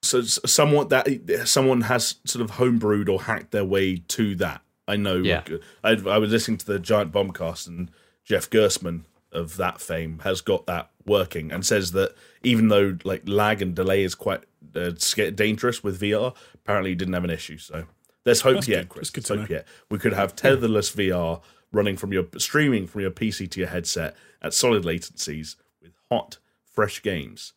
so 0.00 0.20
s- 0.20 0.38
somewhat 0.46 0.90
that 0.90 1.08
someone 1.48 1.80
has 1.82 2.14
sort 2.24 2.40
of 2.44 2.52
homebrewed 2.52 3.08
or 3.08 3.22
hacked 3.22 3.50
their 3.50 3.64
way 3.64 3.96
to 4.06 4.36
that. 4.36 4.60
I 4.86 4.94
know. 4.96 5.16
Yeah. 5.16 5.42
I, 5.82 5.94
uh, 5.94 6.08
I 6.08 6.18
was 6.18 6.30
listening 6.30 6.56
to 6.58 6.66
the 6.66 6.78
Giant 6.78 7.10
Bombcast, 7.12 7.66
and 7.66 7.90
Jeff 8.24 8.48
Gerstmann 8.48 9.02
of 9.32 9.56
that 9.56 9.80
fame 9.80 10.20
has 10.20 10.40
got 10.40 10.66
that 10.66 10.90
working, 11.04 11.50
and 11.50 11.66
says 11.66 11.90
that 11.92 12.14
even 12.42 12.68
though 12.68 12.96
like 13.04 13.28
lag 13.28 13.62
and 13.62 13.74
delay 13.74 14.02
is 14.02 14.14
quite 14.14 14.42
uh, 14.74 14.90
dangerous 15.34 15.82
with 15.82 16.00
VR, 16.00 16.34
apparently 16.54 16.94
didn't 16.94 17.14
have 17.14 17.24
an 17.24 17.30
issue. 17.30 17.58
So 17.58 17.84
there's 18.24 18.42
hope 18.42 18.56
That's 18.56 18.68
yet, 18.68 18.80
good. 18.82 18.88
Chris. 18.88 19.10
That's 19.10 19.28
good 19.28 19.38
hope 19.38 19.50
know. 19.50 19.56
yet. 19.56 19.66
We 19.90 19.98
could 19.98 20.12
have 20.12 20.36
tetherless 20.36 20.94
VR 20.94 21.40
running 21.72 21.96
from 21.96 22.12
your 22.12 22.26
streaming 22.38 22.86
from 22.86 23.02
your 23.02 23.10
PC 23.10 23.50
to 23.50 23.60
your 23.60 23.68
headset 23.68 24.16
at 24.40 24.54
solid 24.54 24.84
latencies 24.84 25.56
with 25.82 25.92
hot, 26.10 26.38
fresh 26.64 27.02
games 27.02 27.52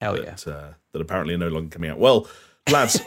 Hell 0.00 0.18
yeah. 0.18 0.24
that, 0.30 0.46
uh, 0.46 0.68
that 0.92 1.00
apparently 1.00 1.34
are 1.34 1.38
no 1.38 1.48
longer 1.48 1.70
coming 1.70 1.90
out. 1.90 1.98
Well, 1.98 2.28
lads, 2.70 3.00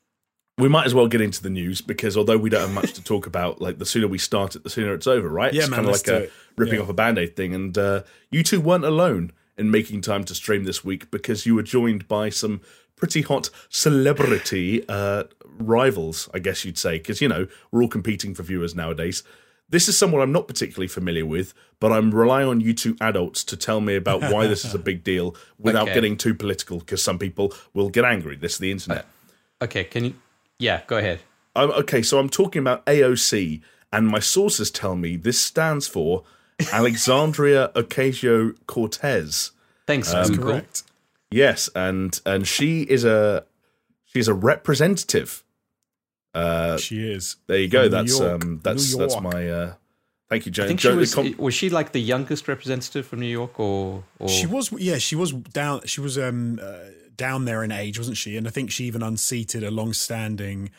we 0.58 0.68
might 0.68 0.86
as 0.86 0.94
well 0.94 1.06
get 1.06 1.20
into 1.20 1.42
the 1.42 1.50
news 1.50 1.80
because 1.80 2.16
although 2.16 2.36
we 2.36 2.50
don't 2.50 2.60
have 2.60 2.72
much 2.72 2.92
to 2.94 3.02
talk 3.02 3.26
about, 3.26 3.60
like 3.60 3.78
the 3.78 3.86
sooner 3.86 4.06
we 4.06 4.18
start 4.18 4.54
it, 4.54 4.62
the 4.62 4.70
sooner 4.70 4.92
it's 4.94 5.06
over, 5.06 5.28
right? 5.28 5.52
Yeah, 5.52 5.62
it's 5.62 5.70
man, 5.70 5.78
kind 5.78 5.88
of 5.88 5.92
like 5.94 6.08
a 6.08 6.24
it. 6.24 6.32
ripping 6.56 6.76
Yeah. 6.76 6.82
off 6.82 6.88
a 6.88 6.94
band 6.94 7.18
aid 7.18 7.36
thing. 7.36 7.54
And 7.54 7.76
uh, 7.76 8.02
you 8.30 8.42
two 8.42 8.60
weren't 8.60 8.84
alone 8.84 9.32
in 9.58 9.70
making 9.70 10.00
time 10.02 10.24
to 10.24 10.34
stream 10.34 10.64
this 10.64 10.84
week 10.84 11.10
because 11.10 11.46
you 11.46 11.54
were 11.54 11.62
joined 11.62 12.06
by 12.08 12.28
some 12.28 12.60
pretty 12.94 13.22
hot 13.22 13.50
celebrity 13.68 14.84
uh, 14.88 15.24
rivals, 15.58 16.28
I 16.34 16.38
guess 16.38 16.64
you'd 16.64 16.78
say, 16.78 16.98
because, 16.98 17.20
you 17.20 17.28
know, 17.28 17.46
we're 17.70 17.82
all 17.82 17.88
competing 17.88 18.34
for 18.34 18.42
viewers 18.42 18.74
nowadays. 18.74 19.22
This 19.68 19.88
is 19.88 19.98
someone 19.98 20.22
I'm 20.22 20.32
not 20.32 20.46
particularly 20.46 20.86
familiar 20.88 21.26
with, 21.26 21.52
but 21.80 21.90
I'm 21.92 22.14
relying 22.14 22.48
on 22.48 22.60
you 22.60 22.72
two 22.72 22.96
adults 23.00 23.42
to 23.44 23.56
tell 23.56 23.80
me 23.80 23.96
about 23.96 24.20
why 24.32 24.46
this 24.46 24.64
is 24.64 24.74
a 24.74 24.78
big 24.78 25.02
deal 25.02 25.34
without 25.58 25.84
Okay. 25.84 25.94
getting 25.94 26.16
too 26.16 26.34
political, 26.34 26.78
because 26.78 27.02
some 27.02 27.18
people 27.18 27.52
will 27.74 27.88
get 27.88 28.04
angry. 28.04 28.36
This 28.36 28.52
is 28.52 28.58
the 28.58 28.70
internet. 28.70 29.06
Okay, 29.60 29.84
can 29.84 30.04
you? 30.04 30.14
Yeah, 30.58 30.82
go 30.86 30.98
ahead. 30.98 31.20
I'm, 31.56 31.70
okay, 31.72 32.02
so 32.02 32.18
I'm 32.18 32.28
talking 32.28 32.60
about 32.60 32.84
AOC, 32.86 33.60
and 33.92 34.06
my 34.06 34.20
sources 34.20 34.70
tell 34.70 34.94
me 34.94 35.16
this 35.16 35.40
stands 35.40 35.88
for 35.88 36.22
Alexandria 36.72 37.70
Ocasio 37.74 38.54
Cortez. 38.66 39.52
Thanks, 39.86 40.12
Um, 40.12 40.28
Google. 40.28 40.44
correct. 40.44 40.82
Yes, 41.30 41.68
and 41.74 42.18
and 42.24 42.46
she 42.46 42.82
is 42.82 43.04
a 43.04 43.44
she's 44.04 44.28
a 44.28 44.34
representative. 44.34 45.42
Uh, 46.34 46.76
She 46.76 46.98
is. 47.10 47.36
there 47.46 47.58
you 47.58 47.68
go. 47.68 47.84
From 47.84 47.90
That's 47.92 48.20
um, 48.20 48.60
that's 48.62 48.96
that's 48.96 49.20
my. 49.20 49.48
Uh, 49.48 49.74
thank 50.28 50.46
you, 50.46 50.50
I 50.50 50.52
Joe. 50.52 50.66
think 50.66 50.80
she 50.80 50.88
was. 50.90 51.14
com- 51.14 51.34
was 51.38 51.54
she 51.54 51.68
like 51.70 51.92
the 51.92 52.00
youngest 52.00 52.46
representative 52.48 53.06
from 53.06 53.20
New 53.20 53.26
York, 53.26 53.58
or? 53.58 54.04
or 54.18 54.28
She 54.28 54.46
was, 54.46 54.70
yeah, 54.72 54.98
she 54.98 55.16
was 55.16 55.32
down. 55.32 55.80
She 55.86 56.00
was 56.00 56.18
um 56.18 56.60
uh, 56.62 56.76
down 57.16 57.44
there 57.46 57.64
in 57.64 57.72
age, 57.72 57.98
wasn't 57.98 58.16
she? 58.18 58.36
And 58.36 58.46
I 58.46 58.50
think 58.50 58.70
she 58.70 58.84
even 58.84 59.02
unseated 59.02 59.64
a 59.64 59.70
long-standing 59.70 60.70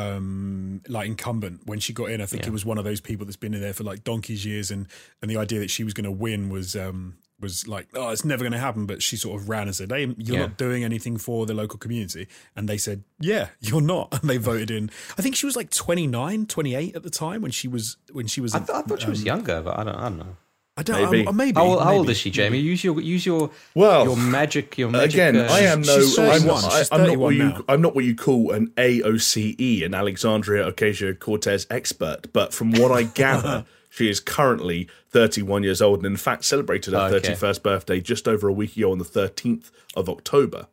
um 0.00 0.82
like 0.88 1.06
incumbent 1.08 1.60
when 1.66 1.80
she 1.80 1.92
got 1.92 2.10
in. 2.10 2.20
I 2.20 2.26
think 2.26 2.42
Yeah. 2.42 2.48
it 2.50 2.52
was 2.52 2.64
one 2.64 2.78
of 2.78 2.84
those 2.84 3.00
people 3.00 3.26
that's 3.26 3.36
been 3.36 3.54
in 3.54 3.60
there 3.60 3.72
for 3.72 3.84
like 3.84 4.04
donkey's 4.04 4.44
years, 4.44 4.70
and 4.70 4.86
and 5.22 5.30
the 5.30 5.36
idea 5.36 5.58
that 5.60 5.70
she 5.70 5.84
was 5.84 5.94
going 5.94 6.04
to 6.04 6.10
win 6.10 6.48
was 6.50 6.76
um 6.76 7.16
was 7.38 7.68
like, 7.68 7.86
oh, 7.94 8.08
it's 8.08 8.24
never 8.24 8.42
going 8.42 8.52
to 8.52 8.58
happen. 8.58 8.86
But 8.86 9.02
she 9.02 9.16
sort 9.16 9.38
of 9.38 9.48
ran 9.50 9.66
and 9.66 9.76
said, 9.76 9.90
hey, 9.92 10.06
you're 10.16 10.36
Yeah. 10.38 10.46
not 10.46 10.56
doing 10.56 10.84
anything 10.84 11.18
for 11.18 11.44
the 11.44 11.52
local 11.52 11.78
community. 11.78 12.28
And 12.56 12.66
they 12.66 12.78
said, 12.78 13.04
yeah, 13.20 13.48
you're 13.60 13.82
not. 13.82 14.08
And 14.22 14.30
they 14.30 14.38
voted 14.38 14.70
in. 14.70 14.90
I 15.18 15.22
think 15.22 15.36
she 15.36 15.44
was 15.44 15.54
like 15.54 15.68
29, 15.68 16.46
28 16.46 16.96
at 16.96 17.02
the 17.02 17.10
time 17.10 17.42
when 17.42 17.50
she 17.50 17.68
was 17.68 17.98
when 18.10 18.26
she 18.26 18.40
was. 18.40 18.54
I, 18.54 18.60
th- 18.60 18.70
I 18.70 18.80
thought 18.82 19.02
she 19.02 19.10
was 19.10 19.20
um, 19.20 19.26
younger, 19.26 19.60
but 19.62 19.78
I 19.78 19.84
don't. 19.84 19.94
I 19.96 20.02
don't 20.08 20.18
know. 20.18 20.36
I 20.78 20.82
don't. 20.82 21.10
Maybe. 21.10 21.24
Maybe. 21.24 21.32
maybe 21.36 21.54
How, 21.60 21.64
old- 21.66 21.82
how 21.82 21.94
old 21.94 22.10
is 22.10 22.18
she, 22.18 22.30
Jamie? 22.30 22.58
Use 22.58 22.84
your 22.84 23.00
use 23.00 23.24
your 23.24 23.50
Well, 23.74 24.04
your 24.04 24.16
magic. 24.16 24.76
Your 24.76 24.90
magic. 24.90 25.14
Again, 25.14 25.36
uh, 25.36 25.48
I 25.50 25.60
am 25.60 25.80
no. 25.80 25.96
she's 26.00 26.18
I'm, 26.18 26.26
31. 26.40 26.46
not, 26.62 26.72
She's 26.72 26.90
I, 26.92 26.96
am 26.96 27.06
not 27.06 27.16
what 27.16 27.30
31 27.30 27.34
you. 27.34 27.42
now. 27.44 27.64
I'm 27.68 27.80
not 27.80 27.94
what 27.94 28.04
you 28.04 28.14
call 28.14 28.50
an 28.52 28.66
AOCE, 28.76 29.84
an 29.84 29.94
Alexandria 29.94 30.70
Ocasio 30.70 31.18
Cortez 31.18 31.66
expert. 31.70 32.32
But 32.32 32.52
from 32.52 32.72
what 32.72 32.92
I 32.92 33.04
gather, 33.04 33.64
she 33.90 34.10
is 34.10 34.20
currently 34.20 34.88
31 35.10 35.62
years 35.62 35.80
old, 35.80 35.98
and 36.00 36.06
in 36.06 36.16
fact 36.16 36.44
celebrated 36.44 36.92
her 36.92 37.00
Okay. 37.00 37.32
31st 37.32 37.62
birthday 37.62 38.00
just 38.00 38.28
over 38.28 38.46
a 38.48 38.52
week 38.52 38.76
ago 38.76 38.92
on 38.92 38.98
the 38.98 39.04
13th 39.04 39.70
of 39.94 40.08
October. 40.08 40.66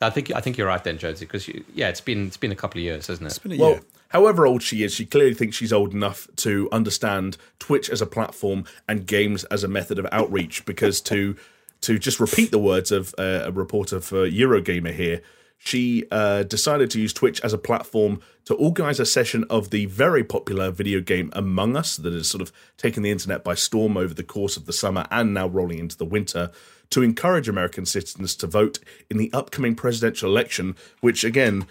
I 0.00 0.10
think 0.10 0.32
I 0.34 0.40
think 0.40 0.58
you're 0.58 0.66
right 0.66 0.82
then, 0.82 0.98
Josie, 0.98 1.24
because 1.26 1.48
yeah, 1.74 1.88
it's 1.88 2.00
been 2.00 2.26
it's 2.26 2.36
been 2.36 2.50
a 2.52 2.56
couple 2.56 2.78
of 2.80 2.84
years, 2.84 3.06
hasn't 3.06 3.26
it? 3.26 3.30
It's 3.30 3.38
been 3.38 3.52
a 3.52 3.56
Well, 3.56 3.70
year. 3.70 3.80
However 4.12 4.46
old 4.46 4.62
she 4.62 4.84
is, 4.84 4.92
she 4.92 5.06
clearly 5.06 5.34
thinks 5.34 5.56
she's 5.56 5.72
old 5.72 5.92
enough 5.92 6.28
to 6.36 6.68
understand 6.70 7.36
Twitch 7.58 7.90
as 7.90 8.00
a 8.00 8.06
platform 8.06 8.64
and 8.88 9.06
games 9.06 9.44
as 9.44 9.64
a 9.64 9.68
method 9.68 9.98
of 9.98 10.06
outreach. 10.12 10.64
Because 10.64 11.00
to 11.02 11.36
to 11.82 11.98
just 11.98 12.20
repeat 12.20 12.52
the 12.52 12.58
words 12.58 12.92
of 12.92 13.14
uh, 13.18 13.42
a 13.44 13.50
reporter 13.50 14.00
for 14.00 14.28
Eurogamer 14.28 14.94
here, 14.94 15.20
she 15.58 16.04
uh, 16.10 16.42
decided 16.42 16.90
to 16.90 17.00
use 17.00 17.12
Twitch 17.12 17.40
as 17.42 17.52
a 17.52 17.58
platform 17.58 18.20
to 18.44 18.54
organize 18.54 18.98
a 18.98 19.06
session 19.06 19.44
of 19.48 19.70
the 19.70 19.86
very 19.86 20.24
popular 20.24 20.70
video 20.70 21.00
game 21.00 21.30
Among 21.34 21.76
Us 21.76 21.96
that 21.96 22.12
has 22.12 22.28
sort 22.28 22.42
of 22.42 22.52
taken 22.76 23.02
the 23.02 23.10
internet 23.10 23.44
by 23.44 23.54
storm 23.54 23.96
over 23.96 24.12
the 24.12 24.24
course 24.24 24.56
of 24.56 24.66
the 24.66 24.72
summer 24.72 25.06
and 25.10 25.32
now 25.32 25.46
rolling 25.46 25.78
into 25.78 25.96
the 25.96 26.04
winter 26.04 26.50
to 26.90 27.02
encourage 27.02 27.48
American 27.48 27.86
citizens 27.86 28.34
to 28.36 28.46
vote 28.46 28.78
in 29.08 29.18
the 29.18 29.32
upcoming 29.32 29.74
presidential 29.74 30.28
election, 30.28 30.76
which 31.00 31.24
again, 31.24 31.66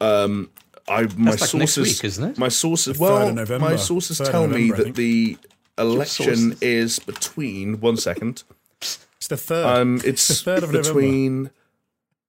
um, 0.00 0.50
I 0.92 1.02
my 1.16 1.30
That's 1.32 1.52
like 1.54 1.60
next 1.60 1.72
sources, 1.74 1.96
week, 1.98 2.04
isn't 2.04 2.30
it? 2.32 2.38
my 2.38 2.48
sources, 2.48 2.98
well, 2.98 3.32
November. 3.32 3.70
my 3.70 3.76
sources 3.76 4.18
Third 4.18 4.30
tell 4.30 4.46
me 4.46 4.68
November, 4.68 4.74
I 4.74 4.84
that 4.84 4.94
the 4.96 5.38
election 5.78 6.56
is 6.60 6.98
between 6.98 7.80
one 7.80 7.96
second. 7.96 8.42
It's 8.80 9.28
the 9.28 9.36
third. 9.36 9.66
Um, 9.66 10.00
it's 10.04 10.26
The 10.28 10.34
third 10.34 10.62
of 10.64 10.72
November. 10.72 10.88
between 11.00 11.50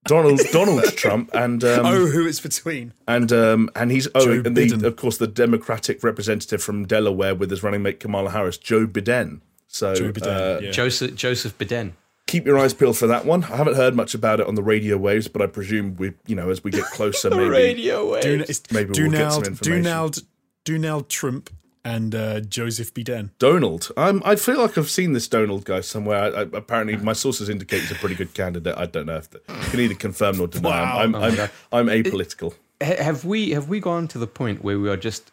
Donald 0.05 0.41
Donald 0.51 0.83
Trump 0.95 1.29
and 1.33 1.63
um, 1.63 1.85
oh, 1.85 2.05
who 2.07 2.27
it's 2.27 2.39
between? 2.41 2.93
and 3.07 3.31
um, 3.31 3.69
and 3.75 3.91
he's 3.91 4.07
oh, 4.15 4.25
Joe 4.25 4.43
and 4.45 4.55
the, 4.55 4.85
of 4.87 4.95
course 4.95 5.17
the 5.17 5.27
Democratic 5.27 6.03
representative 6.03 6.61
from 6.61 6.85
Delaware 6.85 7.33
with 7.35 7.49
his 7.49 7.63
running 7.63 7.81
mate 7.81 7.99
Kamala 7.99 8.29
Harris, 8.31 8.57
Joe 8.57 8.85
Biden. 8.85 9.41
So 9.67 9.95
Joe 9.95 10.11
Biden. 10.11 10.57
uh, 10.57 10.59
yeah. 10.61 10.71
Joseph 10.71 11.15
Joseph 11.15 11.57
Biden. 11.57 11.93
Keep 12.33 12.47
your 12.47 12.57
eyes 12.57 12.73
peeled 12.73 12.97
for 12.97 13.05
that 13.05 13.25
one. 13.25 13.43
I 13.43 13.57
haven't 13.57 13.75
heard 13.75 13.95
much 13.95 14.15
about 14.15 14.39
it 14.39 14.47
on 14.47 14.55
the 14.55 14.63
radio 14.63 14.97
waves, 14.97 15.27
but 15.27 15.43
I 15.43 15.45
presume 15.45 15.95
we, 15.97 16.13
you 16.25 16.35
know, 16.35 16.49
as 16.49 16.63
we 16.63 16.71
get 16.71 16.85
closer, 16.85 17.29
maybe 17.29 17.49
way. 17.51 17.73
Do, 18.21 18.43
it's 18.47 18.63
Maybe 18.71 18.91
we'll 18.99 19.11
get 19.11 19.31
some 19.31 19.43
Donald, 19.43 19.47
information. 19.47 19.83
Donald, 19.83 20.23
Donald 20.65 21.09
Trump 21.09 21.51
and 21.85 22.15
uh, 22.15 22.39
Joseph 22.39 22.91
Biden. 22.91 23.29
Donald. 23.37 23.91
Um, 23.97 24.23
I 24.25 24.35
feel 24.35 24.59
like 24.59 24.79
I've 24.79 24.89
seen 24.89 25.13
this 25.13 25.27
Donald 25.27 25.65
guy 25.65 25.81
somewhere. 25.81 26.23
I, 26.23 26.27
I, 26.27 26.41
apparently, 26.41 26.97
my 26.97 27.13
sources 27.13 27.49
indicate 27.49 27.81
he's 27.81 27.91
a 27.91 27.95
pretty 27.95 28.15
good 28.15 28.33
candidate. 28.33 28.75
I 28.75 28.87
don't 28.87 29.05
know 29.05 29.17
if 29.17 29.29
the, 29.29 29.39
you 29.47 29.69
can 29.69 29.79
either 29.81 29.93
confirm 29.93 30.37
nor 30.37 30.47
deny. 30.47 30.69
Wow. 30.69 30.99
I'm, 31.01 31.13
Oh 31.13 31.19
I'm, 31.19 31.39
I'm, 31.39 31.49
I'm 31.71 32.03
apolitical. 32.03 32.55
Ha- 32.81 33.03
have 33.03 33.25
we 33.25 33.51
have 33.51 33.69
we 33.69 33.79
gone 33.79 34.07
to 34.07 34.17
the 34.17 34.25
point 34.27 34.63
where 34.63 34.79
we 34.79 34.89
are 34.89 34.97
just 34.97 35.31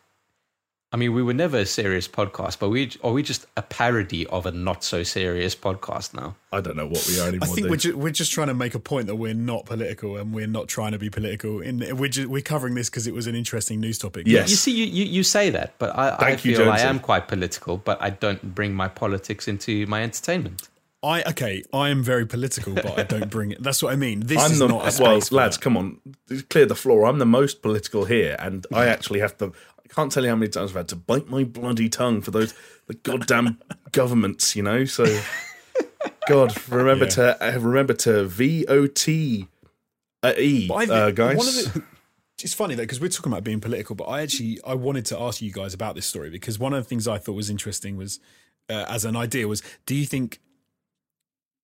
I 0.92 0.96
mean 0.96 1.14
we 1.14 1.22
were 1.22 1.34
never 1.34 1.58
a 1.58 1.66
serious 1.66 2.08
podcast 2.08 2.58
but 2.58 2.68
we 2.68 2.90
are 3.04 3.12
we 3.12 3.22
just 3.22 3.46
a 3.56 3.62
parody 3.62 4.26
of 4.26 4.46
a 4.46 4.50
not 4.50 4.82
so 4.82 5.02
serious 5.02 5.54
podcast 5.54 6.14
now 6.14 6.34
I 6.52 6.60
don't 6.60 6.76
know 6.76 6.86
what 6.86 7.06
we 7.06 7.20
are 7.20 7.28
anymore. 7.28 7.48
I 7.48 7.52
think 7.52 7.68
we're 7.68 7.76
just, 7.76 7.96
we're 7.96 8.10
just 8.10 8.32
trying 8.32 8.48
to 8.48 8.54
make 8.54 8.74
a 8.74 8.80
point 8.80 9.06
that 9.06 9.16
we're 9.16 9.34
not 9.34 9.66
political 9.66 10.16
and 10.16 10.34
we're 10.34 10.48
not 10.48 10.66
trying 10.66 10.92
to 10.92 10.98
be 10.98 11.08
political. 11.08 11.60
In 11.60 11.96
we're 11.96 12.08
just, 12.08 12.28
we're 12.28 12.42
covering 12.42 12.74
this 12.74 12.90
because 12.90 13.06
it 13.06 13.14
was 13.14 13.28
an 13.28 13.36
interesting 13.36 13.80
news 13.80 13.98
topic. 13.98 14.26
Yes. 14.26 14.50
you 14.50 14.56
see 14.56 14.72
you, 14.72 14.84
you, 14.84 15.04
you 15.04 15.22
say 15.22 15.50
that 15.50 15.74
but 15.78 15.96
I, 15.96 16.14
I 16.14 16.16
Thank 16.16 16.44
you, 16.44 16.56
feel 16.56 16.70
I 16.70 16.80
am 16.80 16.98
quite 16.98 17.28
political 17.28 17.76
but 17.76 18.02
I 18.02 18.10
don't 18.10 18.54
bring 18.54 18.74
my 18.74 18.88
politics 18.88 19.46
into 19.46 19.86
my 19.86 20.02
entertainment 20.02 20.68
I 21.02 21.22
okay, 21.22 21.64
I 21.72 21.88
am 21.88 22.02
very 22.02 22.26
political, 22.26 22.74
but 22.74 22.98
I 22.98 23.04
don't 23.04 23.30
bring 23.30 23.52
it. 23.52 23.62
That's 23.62 23.82
what 23.82 23.92
I 23.92 23.96
mean. 23.96 24.20
This 24.20 24.38
I'm 24.38 24.52
is 24.52 24.58
the 24.58 24.68
not 24.68 24.86
a 24.86 24.90
space 24.90 25.00
well, 25.00 25.20
for 25.20 25.34
lads. 25.34 25.56
Come 25.56 25.76
on, 25.76 25.98
clear 26.50 26.66
the 26.66 26.74
floor. 26.74 27.06
I'm 27.06 27.18
the 27.18 27.26
most 27.26 27.62
political 27.62 28.04
here, 28.04 28.36
and 28.38 28.66
I 28.72 28.86
actually 28.86 29.20
have 29.20 29.36
to. 29.38 29.52
I 29.90 29.92
can't 29.94 30.12
tell 30.12 30.22
you 30.22 30.28
how 30.30 30.36
many 30.36 30.50
times 30.50 30.70
I've 30.70 30.76
had 30.76 30.88
to 30.88 30.96
bite 30.96 31.28
my 31.28 31.42
bloody 31.44 31.88
tongue 31.88 32.20
for 32.22 32.30
those 32.30 32.54
the 32.86 32.94
goddamn 32.94 33.58
governments. 33.92 34.54
You 34.54 34.62
know, 34.62 34.84
so 34.84 35.04
God, 36.28 36.54
remember 36.68 37.06
Yeah. 37.06 37.10
to 37.10 37.56
uh, 37.56 37.58
remember 37.58 37.94
to 37.94 38.24
V 38.24 38.66
O 38.68 38.86
T 38.86 39.46
E, 40.24 40.68
uh, 40.68 40.68
But 40.68 40.74
I 40.74 40.86
think 40.86 41.16
guys. 41.16 41.72
The, 41.72 41.82
it's 42.42 42.54
funny 42.54 42.74
though 42.74 42.84
because 42.84 43.00
we're 43.00 43.08
talking 43.08 43.32
about 43.32 43.44
being 43.44 43.60
political, 43.60 43.94
but 43.96 44.04
I 44.04 44.22
actually 44.22 44.58
I 44.66 44.74
wanted 44.74 45.04
to 45.06 45.20
ask 45.20 45.42
you 45.42 45.52
guys 45.52 45.74
about 45.74 45.94
this 45.94 46.06
story 46.06 46.30
because 46.30 46.58
one 46.58 46.72
of 46.72 46.82
the 46.82 46.88
things 46.88 47.06
I 47.06 47.18
thought 47.18 47.34
was 47.34 47.50
interesting 47.50 47.96
was 47.96 48.18
uh, 48.70 48.86
as 48.88 49.04
an 49.04 49.14
idea 49.16 49.46
was 49.48 49.62
do 49.86 49.94
you 49.94 50.06
think 50.06 50.40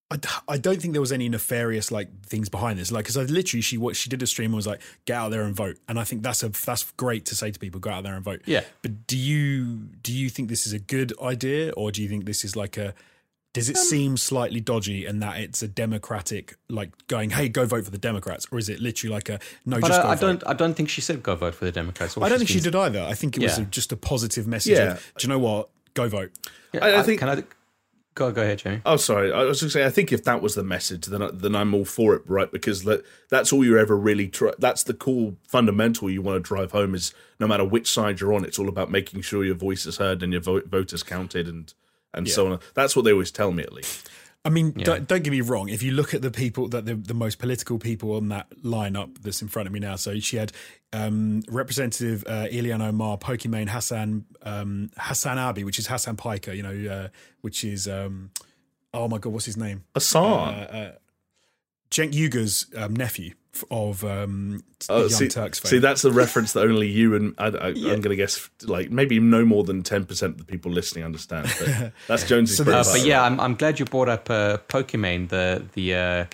I, 0.08 0.16
d- 0.18 0.28
I 0.48 0.56
don't 0.56 0.80
think 0.80 0.92
there 0.94 1.00
was 1.00 1.10
any 1.10 1.28
nefarious 1.28 1.90
like 1.90 2.08
things 2.24 2.48
behind 2.48 2.78
this 2.78 2.92
like 2.92 3.04
because 3.04 3.16
I 3.16 3.22
literally 3.24 3.60
she 3.60 3.76
what 3.76 3.96
she 3.96 4.08
did 4.08 4.22
a 4.22 4.26
stream 4.28 4.46
and 4.50 4.54
was 4.56 4.66
like 4.66 4.80
get 5.04 5.16
out 5.16 5.30
there 5.30 5.42
and 5.42 5.52
vote 5.54 5.78
and 5.88 5.98
I 5.98 6.04
think 6.04 6.22
that's 6.22 6.44
a 6.44 6.48
that's 6.50 6.92
great 6.92 7.24
to 7.26 7.34
say 7.34 7.50
to 7.50 7.58
people 7.58 7.80
go 7.80 7.90
out 7.90 8.04
there 8.04 8.14
and 8.14 8.22
vote 8.24 8.42
Yeah. 8.46 8.62
but 8.82 9.08
do 9.08 9.16
you 9.18 9.64
do 10.02 10.12
you 10.12 10.28
think 10.30 10.48
this 10.48 10.64
is 10.64 10.72
a 10.72 10.78
good 10.78 11.12
idea 11.20 11.72
or 11.72 11.90
do 11.90 12.02
you 12.02 12.08
think 12.08 12.24
this 12.24 12.44
is 12.44 12.54
like 12.54 12.76
a 12.76 12.94
does 13.52 13.68
it 13.68 13.76
um, 13.76 13.82
seem 13.82 14.16
slightly 14.16 14.60
dodgy 14.60 15.06
and 15.06 15.20
that 15.22 15.40
it's 15.40 15.60
a 15.62 15.66
democratic 15.66 16.54
like 16.68 16.90
going 17.08 17.30
hey 17.30 17.48
go 17.48 17.66
vote 17.66 17.84
for 17.84 17.90
the 17.90 17.98
democrats 17.98 18.46
or 18.52 18.58
is 18.58 18.68
it 18.68 18.78
literally 18.80 19.12
like 19.12 19.28
a 19.28 19.40
no 19.64 19.80
But 19.80 19.88
just 19.88 20.02
go 20.02 20.08
I, 20.08 20.12
I 20.12 20.14
vote? 20.14 20.20
don't. 20.20 20.42
I 20.46 20.52
don't 20.52 20.74
think 20.74 20.88
she 20.88 21.00
said 21.00 21.20
go 21.24 21.34
vote 21.34 21.54
for 21.56 21.64
the 21.64 21.72
Democrats. 21.72 22.16
I 22.16 22.20
don't 22.28 22.38
she's 22.38 22.38
think 22.38 22.50
she 22.50 22.60
did 22.60 22.76
either 22.76 23.02
i 23.02 23.14
think 23.14 23.36
it 23.36 23.42
was 23.42 23.58
a, 23.58 23.64
just 23.64 23.90
a 23.90 23.96
positive 23.96 24.46
message 24.46 24.74
Yeah. 24.78 24.92
of, 24.92 25.12
do 25.18 25.26
you 25.26 25.32
know 25.32 25.38
what 25.40 25.68
go 25.94 26.08
vote 26.08 26.30
Yeah, 26.72 26.84
I- 26.84 27.00
I 27.00 27.02
think- 27.02 27.18
Can 27.18 27.28
I 27.28 27.42
go? 28.16 28.32
Go 28.32 28.42
ahead, 28.42 28.58
Jamie. 28.58 28.80
Oh, 28.84 28.96
sorry. 28.96 29.32
I 29.32 29.44
was 29.44 29.60
going 29.60 29.68
to 29.68 29.72
say, 29.72 29.84
I 29.86 29.90
think 29.90 30.10
if 30.12 30.24
that 30.24 30.42
was 30.42 30.56
the 30.56 30.64
message, 30.64 31.06
then 31.06 31.22
I- 31.22 31.30
then 31.32 31.54
I'm 31.54 31.72
all 31.72 31.84
for 31.84 32.14
it, 32.14 32.22
right? 32.26 32.50
Because 32.50 32.82
that 32.82 33.04
that's 33.30 33.52
all 33.52 33.64
you're 33.64 33.78
ever 33.78 33.96
really. 33.96 34.26
Try- 34.26 34.54
that's 34.58 34.82
the 34.82 34.94
cool 34.94 35.36
fundamental 35.46 36.10
you 36.10 36.20
want 36.22 36.36
to 36.36 36.40
drive 36.48 36.72
home 36.72 36.94
is 36.96 37.14
no 37.38 37.46
matter 37.46 37.64
which 37.64 37.88
side 37.88 38.20
you're 38.20 38.34
on, 38.34 38.44
it's 38.44 38.58
all 38.58 38.68
about 38.68 38.90
making 38.90 39.20
sure 39.22 39.44
your 39.44 39.54
voice 39.54 39.86
is 39.86 39.98
heard 39.98 40.22
and 40.24 40.32
your 40.32 40.42
vote 40.42 40.66
vote 40.66 40.92
is 40.92 41.02
counted 41.04 41.46
and 41.46 41.72
and 42.12 42.28
so 42.28 42.50
on. 42.52 42.60
That's 42.74 42.96
what 42.96 43.04
they 43.04 43.12
always 43.12 43.30
tell 43.30 43.52
me, 43.52 43.62
at 43.62 43.72
least. 43.72 44.08
I 44.46 44.48
mean, 44.48 44.70
don't, 44.70 45.08
don't 45.08 45.24
get 45.24 45.32
me 45.32 45.40
wrong. 45.40 45.68
If 45.68 45.82
you 45.82 45.90
look 45.90 46.14
at 46.14 46.22
the 46.22 46.30
people 46.30 46.68
that 46.68 46.86
the, 46.86 46.94
the 46.94 47.14
most 47.14 47.40
political 47.40 47.80
people 47.80 48.12
on 48.12 48.28
that 48.28 48.48
lineup 48.62 49.18
that's 49.22 49.42
in 49.42 49.48
front 49.48 49.66
of 49.66 49.72
me 49.72 49.80
now, 49.80 49.96
so 49.96 50.20
she 50.20 50.36
had 50.36 50.52
um, 50.92 51.42
Representative 51.48 52.22
uh, 52.28 52.46
Ilhan 52.46 52.80
Omar, 52.80 53.18
Pokimane 53.18 53.68
Hassan 53.68 54.24
um, 54.42 54.90
Hasan 55.00 55.38
Abi, 55.38 55.64
which 55.64 55.80
is 55.80 55.88
Hasan 55.88 56.14
Piker, 56.14 56.52
you 56.52 56.62
know, 56.62 56.92
uh, 56.92 57.08
which 57.40 57.64
is 57.64 57.88
um, 57.88 58.30
oh 58.94 59.08
my 59.08 59.18
god, 59.18 59.32
what's 59.32 59.46
his 59.46 59.56
name? 59.56 59.82
Assad. 59.96 60.96
Cenk 61.90 62.12
Uygur's 62.12 62.66
um, 62.76 62.94
nephew 62.94 63.34
of 63.70 64.04
um, 64.04 64.62
Oh, 64.88 65.00
Young 65.00 65.08
see, 65.08 65.28
Turks 65.28 65.58
fame. 65.58 65.70
see, 65.70 65.78
that's 65.78 66.04
a 66.04 66.10
reference 66.12 66.52
that 66.52 66.60
only 66.60 66.88
you 66.88 67.14
and 67.14 67.34
I, 67.38 67.46
I, 67.46 67.68
I'm 67.68 67.74
going 68.00 68.02
to 68.10 68.16
guess, 68.16 68.48
like 68.64 68.90
maybe 68.90 69.18
no 69.20 69.44
more 69.44 69.64
than 69.64 69.82
ten 69.82 70.04
percent 70.04 70.32
of 70.34 70.38
the 70.38 70.44
people 70.44 70.70
listening 70.70 71.04
understand. 71.04 71.52
But 71.58 71.92
that's 72.08 72.28
Jones's. 72.28 72.58
So 72.58 72.64
Uh, 72.64 72.84
but 72.84 73.04
yeah, 73.04 73.22
I'm, 73.22 73.40
I'm 73.40 73.54
glad 73.54 73.78
you 73.78 73.84
brought 73.86 74.08
up 74.08 74.28
uh, 74.30 74.58
Pokimane, 74.68 75.28
the 75.28 75.64
the 75.74 75.94
uh, 75.94 76.24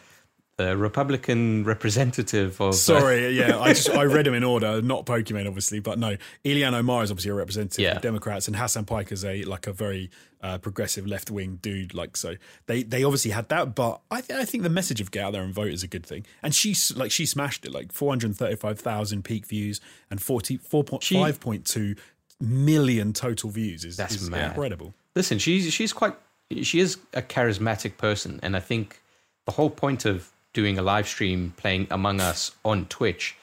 the 0.66 0.76
Republican 0.76 1.64
representative 1.64 2.60
of. 2.60 2.68
uh, 2.70 2.72
Sorry, 2.72 3.30
yeah, 3.38 3.58
I 3.58 3.68
just 3.74 3.90
I 3.90 4.04
read 4.04 4.26
them 4.26 4.34
in 4.34 4.44
order, 4.44 4.80
not 4.82 5.06
Pokemon, 5.06 5.46
obviously, 5.46 5.80
but 5.80 5.98
no. 5.98 6.16
Ilhan 6.44 6.72
Omar 6.74 7.02
is 7.02 7.10
obviously 7.10 7.30
a 7.30 7.34
representative 7.34 7.80
Yeah. 7.80 7.96
of 7.96 8.02
Democrats, 8.02 8.46
and 8.48 8.56
Hasan 8.56 8.84
Pike 8.84 9.12
is 9.12 9.24
a 9.24 9.44
like 9.44 9.66
a 9.66 9.72
very 9.72 10.10
uh, 10.40 10.58
progressive 10.58 11.06
left 11.06 11.30
wing 11.30 11.58
dude. 11.62 11.94
Like 11.94 12.16
so, 12.16 12.34
they 12.66 12.82
they 12.82 13.04
obviously 13.04 13.30
had 13.30 13.48
that, 13.50 13.74
but 13.74 14.00
I 14.10 14.20
th- 14.20 14.38
I 14.40 14.44
think 14.44 14.62
the 14.62 14.70
message 14.70 15.00
of 15.00 15.10
get 15.10 15.24
out 15.24 15.32
there 15.32 15.42
and 15.42 15.54
vote 15.54 15.68
is 15.72 15.82
a 15.82 15.88
good 15.88 16.04
thing, 16.06 16.24
and 16.42 16.54
she's 16.54 16.96
like 16.96 17.10
she 17.12 17.26
smashed 17.26 17.64
it, 17.64 17.72
like 17.72 17.92
four 17.92 18.10
hundred 18.10 18.34
thirty 18.36 18.56
five 18.56 18.78
thousand 18.80 19.24
peak 19.24 19.46
views 19.46 19.80
and 20.10 20.20
forty 20.22 20.56
four 20.56 20.82
point 20.84 21.04
five 21.04 21.38
point 21.40 21.66
two 21.66 21.94
million 22.40 23.12
total 23.12 23.50
views 23.50 23.84
is, 23.84 23.96
That's 23.96 24.16
is 24.16 24.28
mad. 24.30 24.48
incredible. 24.50 24.94
listen, 25.14 25.38
she's 25.38 25.72
she's 25.72 25.92
quite 25.92 26.14
she 26.62 26.80
is 26.80 26.98
a 27.14 27.22
charismatic 27.22 27.96
person, 27.96 28.40
and 28.42 28.56
I 28.56 28.60
think 28.60 29.00
the 29.46 29.52
whole 29.52 29.70
point 29.70 30.04
of 30.04 30.31
doing 30.52 30.78
a 30.78 30.82
live 30.82 31.08
stream 31.08 31.52
playing 31.56 31.86
Among 31.90 32.20
Us 32.20 32.52
on 32.64 32.86
Twitch 32.86 33.36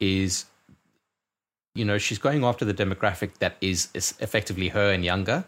is, 0.00 0.46
you 1.74 1.84
know, 1.84 1.98
she's 1.98 2.18
going 2.18 2.44
after 2.44 2.64
the 2.64 2.74
demographic 2.74 3.34
that 3.38 3.56
is, 3.60 3.88
is 3.94 4.14
effectively 4.20 4.68
her 4.68 4.92
and 4.92 5.04
younger. 5.04 5.44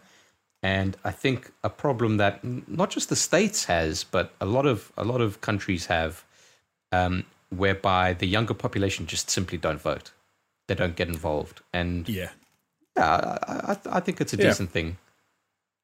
And 0.63 0.97
I 1.05 1.11
think 1.13 1.53
a 1.63 1.71
problem 1.71 2.17
that 2.17 2.43
not 2.69 2.91
just 2.91 3.09
the 3.09 3.17
states 3.17 3.65
has, 3.67 4.05
but 4.05 4.35
a 4.41 4.47
lot 4.47 4.67
of 4.67 4.91
a 4.97 5.05
lot 5.05 5.21
of 5.21 5.41
countries 5.41 5.87
have, 5.87 6.25
um, 6.93 7.25
whereby 7.51 8.15
the 8.15 8.27
younger 8.27 8.55
population 8.55 9.07
just 9.07 9.31
simply 9.31 9.59
don't 9.59 9.81
vote, 9.81 10.11
they 10.67 10.75
don't 10.75 10.97
get 10.97 11.09
involved, 11.09 11.61
and 11.73 12.09
Yeah, 12.09 12.31
yeah, 12.97 13.39
I, 13.47 13.73
I, 13.73 13.97
I 13.99 14.01
think 14.01 14.21
it's 14.21 14.33
a 14.33 14.37
Yeah. 14.37 14.49
decent 14.49 14.71
thing. 14.71 14.97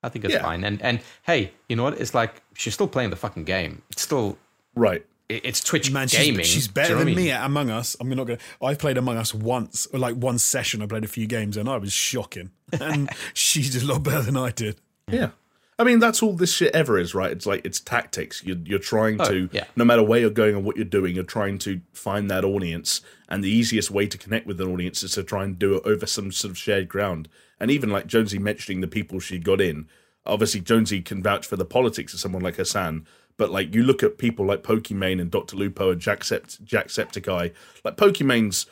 I 0.03 0.09
think 0.09 0.25
it's 0.25 0.35
Yeah. 0.35 0.43
fine. 0.43 0.65
And 0.65 0.83
and 0.83 1.01
hey, 1.25 1.53
you 1.69 1.77
know 1.77 1.85
what? 1.85 2.01
It's 2.01 2.15
like 2.15 2.43
she's 2.55 2.75
still 2.75 2.89
playing 2.89 3.11
the 3.11 3.17
fucking 3.17 3.45
game. 3.45 3.83
It's 3.91 4.03
still 4.03 4.37
right. 4.75 5.05
It- 5.33 5.43
it's 5.45 5.63
Twitch 5.63 5.91
Man, 5.91 6.09
gaming. 6.09 6.45
she's, 6.45 6.49
she's 6.49 6.69
better 6.69 6.91
you 6.91 6.95
know 6.95 6.99
what 7.01 7.05
than 7.05 7.13
I 7.15 7.17
mean? 7.17 7.25
me 7.25 7.31
at 7.31 7.45
Among 7.45 7.71
Us. 7.71 7.97
I'm 8.01 8.09
not 8.09 8.27
gonna. 8.27 8.39
I've 8.63 8.79
played 8.79 8.99
Among 8.99 9.17
Us 9.17 9.35
once, 9.35 9.87
or 9.93 9.99
like 9.99 10.15
one 10.17 10.39
session. 10.39 10.83
I 10.83 10.87
played 10.87 11.05
a 11.05 11.09
few 11.09 11.27
games, 11.27 11.57
and 11.57 11.69
I 11.69 11.77
was 11.79 11.93
shocking. 11.93 12.51
And 12.81 13.11
she's 13.35 13.83
a 13.83 13.87
lot 13.87 14.03
better 14.03 14.23
than 14.23 14.37
I 14.37 14.51
did. 14.51 14.77
Yeah. 15.09 15.31
I 15.79 15.85
mean, 15.85 15.99
that's 15.99 16.23
all 16.23 16.35
this 16.35 16.55
shit 16.55 16.75
ever 16.75 16.99
is, 16.99 17.15
right? 17.15 17.33
It's 17.33 17.47
like 17.47 17.65
it's 17.65 17.81
tactics. 17.81 18.45
You're, 18.45 18.59
you're 18.65 18.79
trying 18.79 19.21
oh, 19.21 19.25
to, 19.25 19.49
yeah. 19.53 19.65
no 19.75 19.85
matter 19.85 20.03
where 20.03 20.21
you're 20.21 20.31
going 20.31 20.55
and 20.55 20.65
what 20.65 20.77
you're 20.77 20.85
doing, 20.85 21.15
you're 21.15 21.25
trying 21.25 21.59
to 21.61 21.81
find 21.93 22.31
that 22.31 22.45
audience. 22.45 23.01
And 23.29 23.43
the 23.43 23.51
easiest 23.51 23.91
way 23.91 24.07
to 24.07 24.19
connect 24.19 24.47
with 24.47 24.61
an 24.61 24.71
audience 24.71 25.03
is 25.03 25.13
to 25.13 25.25
try 25.25 25.43
and 25.43 25.59
do 25.59 25.75
it 25.77 25.83
over 25.85 26.07
some 26.07 26.31
sort 26.31 26.53
of 26.53 26.59
shared 26.59 26.89
ground. 26.89 27.29
And 27.59 27.71
even 27.71 27.91
like 27.91 28.07
Jonesy 28.07 28.39
mentioning 28.39 28.81
the 28.81 28.87
people 28.87 29.19
she 29.19 29.39
got 29.39 29.61
in, 29.61 29.89
obviously 30.27 30.61
Jonesy 30.61 31.01
can 31.01 31.23
vouch 31.23 31.47
for 31.47 31.57
the 31.57 31.65
politics 31.65 32.13
of 32.15 32.21
someone 32.21 32.43
like 32.43 32.57
Hasan. 32.59 33.07
But 33.43 33.51
like 33.51 33.75
you 33.75 33.83
look 33.83 34.05
at 34.05 34.19
people 34.19 34.47
like 34.47 34.63
Pokimane 34.63 35.21
and 35.21 35.29
Dr. 35.29 35.57
Lupo 35.57 35.91
and 35.91 36.01
Jack 36.01 36.21
Sept- 36.21 36.63
Jacksepticeye, 36.63 37.53
like 37.85 37.97
Pokimane's 37.97 38.67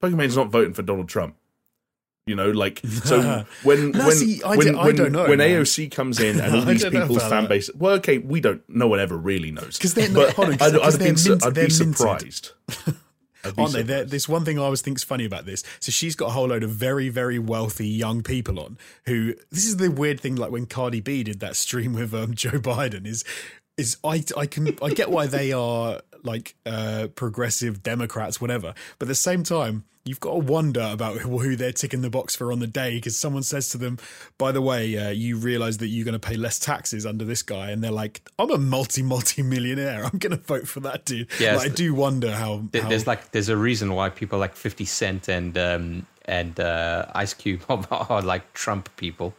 Pokimane's 0.00 0.36
not 0.36 0.48
voting 0.48 0.74
for 0.74 0.82
Donald 0.82 1.08
Trump. 1.08 1.34
You 2.24 2.36
know, 2.36 2.52
like 2.52 2.78
so 2.84 3.44
when 3.64 3.90
No, 3.90 4.06
when 4.06 4.16
see, 4.16 4.40
I 4.44 4.54
when, 4.54 4.74
d- 4.74 4.78
I 4.78 4.84
when, 4.86 4.94
don't 4.94 5.10
know, 5.10 5.28
when. 5.28 5.40
AOC 5.40 5.90
comes 5.90 6.20
in 6.20 6.38
and 6.38 6.54
all 6.54 6.62
these 6.62 6.84
people's 6.84 7.24
fan 7.24 7.48
base. 7.48 7.68
Well, 7.74 7.94
okay, 7.94 8.18
we 8.18 8.40
don't. 8.40 8.62
No 8.68 8.86
one 8.86 9.00
ever 9.00 9.16
really 9.16 9.50
knows 9.50 9.76
'Cause 9.76 9.94
they're 9.94 10.08
not- 10.08 10.30
hold 10.34 10.50
on, 10.50 10.58
'cause- 10.58 10.72
I'd, 10.72 10.80
I'd, 10.80 10.92
they're 11.00 11.12
be, 11.14 11.18
su- 11.18 11.30
mint- 11.30 11.44
I'd 11.46 11.54
they're 11.56 11.64
be 11.66 11.70
surprised. 11.72 12.52
Aren't 13.44 13.72
they? 13.72 13.80
Surprised. 13.80 14.10
There's 14.10 14.28
one 14.28 14.44
thing 14.44 14.56
I 14.60 14.62
always 14.62 14.82
think's 14.82 15.02
funny 15.02 15.24
about 15.24 15.46
this. 15.46 15.64
So 15.80 15.90
she's 15.90 16.14
got 16.14 16.26
a 16.26 16.30
whole 16.30 16.46
load 16.46 16.62
of 16.62 16.70
very, 16.70 17.08
very 17.08 17.40
wealthy 17.40 17.88
young 17.88 18.22
people 18.22 18.60
on 18.60 18.78
who. 19.06 19.34
This 19.50 19.64
is 19.64 19.78
the 19.78 19.90
weird 19.90 20.20
thing. 20.20 20.36
Like 20.36 20.52
when 20.52 20.66
Cardi 20.66 21.00
B 21.00 21.24
did 21.24 21.40
that 21.40 21.56
stream 21.56 21.92
with 21.92 22.14
um, 22.14 22.34
Joe 22.36 22.50
Biden, 22.60 23.04
is 23.04 23.24
is 23.82 23.96
I 24.04 24.16
I 24.36 24.46
can 24.46 24.64
I 24.82 24.90
get 24.90 25.10
why 25.10 25.26
they 25.26 25.52
are 25.52 26.00
like 26.22 26.54
uh, 26.64 27.08
progressive 27.14 27.82
Democrats, 27.82 28.40
whatever. 28.40 28.74
But 28.98 29.06
at 29.06 29.08
the 29.08 29.14
same 29.16 29.42
time, 29.42 29.84
you've 30.04 30.20
got 30.20 30.32
to 30.32 30.38
wonder 30.38 30.88
about 30.92 31.18
who, 31.18 31.38
who 31.38 31.56
they're 31.56 31.72
ticking 31.72 32.00
the 32.02 32.10
box 32.10 32.36
for 32.36 32.52
on 32.52 32.60
the 32.60 32.66
day 32.68 32.94
because 32.94 33.16
someone 33.18 33.42
says 33.42 33.68
to 33.70 33.78
them, 33.78 33.98
"By 34.38 34.52
the 34.52 34.62
way, 34.62 34.96
uh, 34.96 35.10
you 35.10 35.36
realize 35.36 35.78
that 35.78 35.88
you're 35.88 36.04
going 36.04 36.20
to 36.20 36.26
pay 36.30 36.36
less 36.36 36.58
taxes 36.60 37.04
under 37.04 37.24
this 37.24 37.42
guy," 37.42 37.70
and 37.72 37.82
they're 37.82 37.90
like, 38.04 38.22
"I'm 38.38 38.50
a 38.50 38.58
multi 38.58 39.02
multi 39.02 39.42
millionaire. 39.42 40.04
I'm 40.04 40.18
going 40.18 40.36
to 40.36 40.42
vote 40.42 40.68
for 40.68 40.80
that 40.80 41.04
dude." 41.04 41.28
Yes. 41.40 41.58
Like, 41.58 41.72
I 41.72 41.74
do 41.74 41.92
wonder 41.94 42.32
how, 42.32 42.62
There- 42.70 42.82
how 42.82 42.88
There's 42.88 43.06
like 43.06 43.32
there's 43.32 43.48
a 43.48 43.56
reason 43.56 43.92
why 43.94 44.08
people 44.10 44.38
like 44.38 44.54
Fifty 44.54 44.84
Cent 44.84 45.28
and 45.28 45.58
um, 45.58 46.06
and 46.26 46.58
uh, 46.60 47.06
Ice 47.16 47.34
Cube 47.34 47.62
are, 47.68 47.84
are 48.10 48.22
like 48.22 48.52
Trump 48.54 48.88
people. 48.96 49.34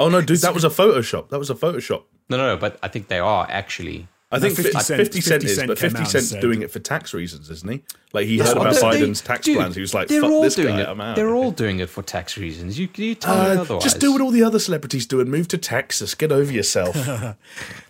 Oh 0.00 0.08
no, 0.08 0.20
dude, 0.20 0.40
that 0.40 0.54
was 0.54 0.64
a 0.64 0.68
Photoshop. 0.70 1.28
That 1.28 1.38
was 1.38 1.50
a 1.50 1.54
Photoshop. 1.54 2.02
No, 2.28 2.36
no, 2.36 2.46
no. 2.54 2.56
But 2.56 2.78
I 2.82 2.88
think 2.88 3.08
they 3.08 3.18
are 3.18 3.46
actually. 3.50 4.08
I 4.32 4.40
think 4.40 4.56
50 4.56 4.72
50 4.72 4.80
Cent, 4.80 4.84
Cent- 4.86 4.98
50 4.98 5.20
Cent 5.20 5.42
50 5.42 5.46
is, 5.46 5.56
Cent 5.56 5.68
but 5.68 5.78
50 5.78 6.04
Cent's 6.06 6.28
said- 6.30 6.40
doing 6.40 6.62
it 6.62 6.70
for 6.72 6.80
tax 6.80 7.14
reasons, 7.14 7.50
isn't 7.50 7.70
he? 7.70 7.82
Like 8.12 8.26
he 8.26 8.38
That's 8.38 8.50
heard 8.50 8.58
what 8.58 8.66
about 8.76 8.92
they- 8.92 9.00
Biden's 9.02 9.20
tax 9.20 9.44
dude, 9.46 9.56
plans. 9.58 9.76
He 9.76 9.80
was 9.80 9.94
like, 9.94 10.08
they're 10.08 10.22
"Fuck 10.22 10.30
all 10.32 10.42
this 10.42 10.56
doing 10.56 10.74
guy, 10.74 10.80
it. 10.82 10.88
I'm 10.88 11.00
out." 11.00 11.14
They're 11.14 11.34
all 11.34 11.52
doing 11.52 11.78
it 11.78 11.88
for 11.88 12.02
tax 12.02 12.36
reasons. 12.36 12.76
You 12.76 12.88
you 12.96 13.14
tell 13.14 13.34
me 13.36 13.50
Uh, 13.58 13.60
otherwise. 13.60 13.84
just 13.84 14.00
do 14.00 14.10
what 14.10 14.20
all 14.20 14.30
the 14.32 14.42
other 14.42 14.58
celebrities 14.58 15.06
do 15.06 15.20
and 15.20 15.30
move 15.30 15.46
to 15.48 15.58
Texas. 15.58 16.16
Get 16.16 16.32
over 16.32 16.50
yourself. 16.52 16.96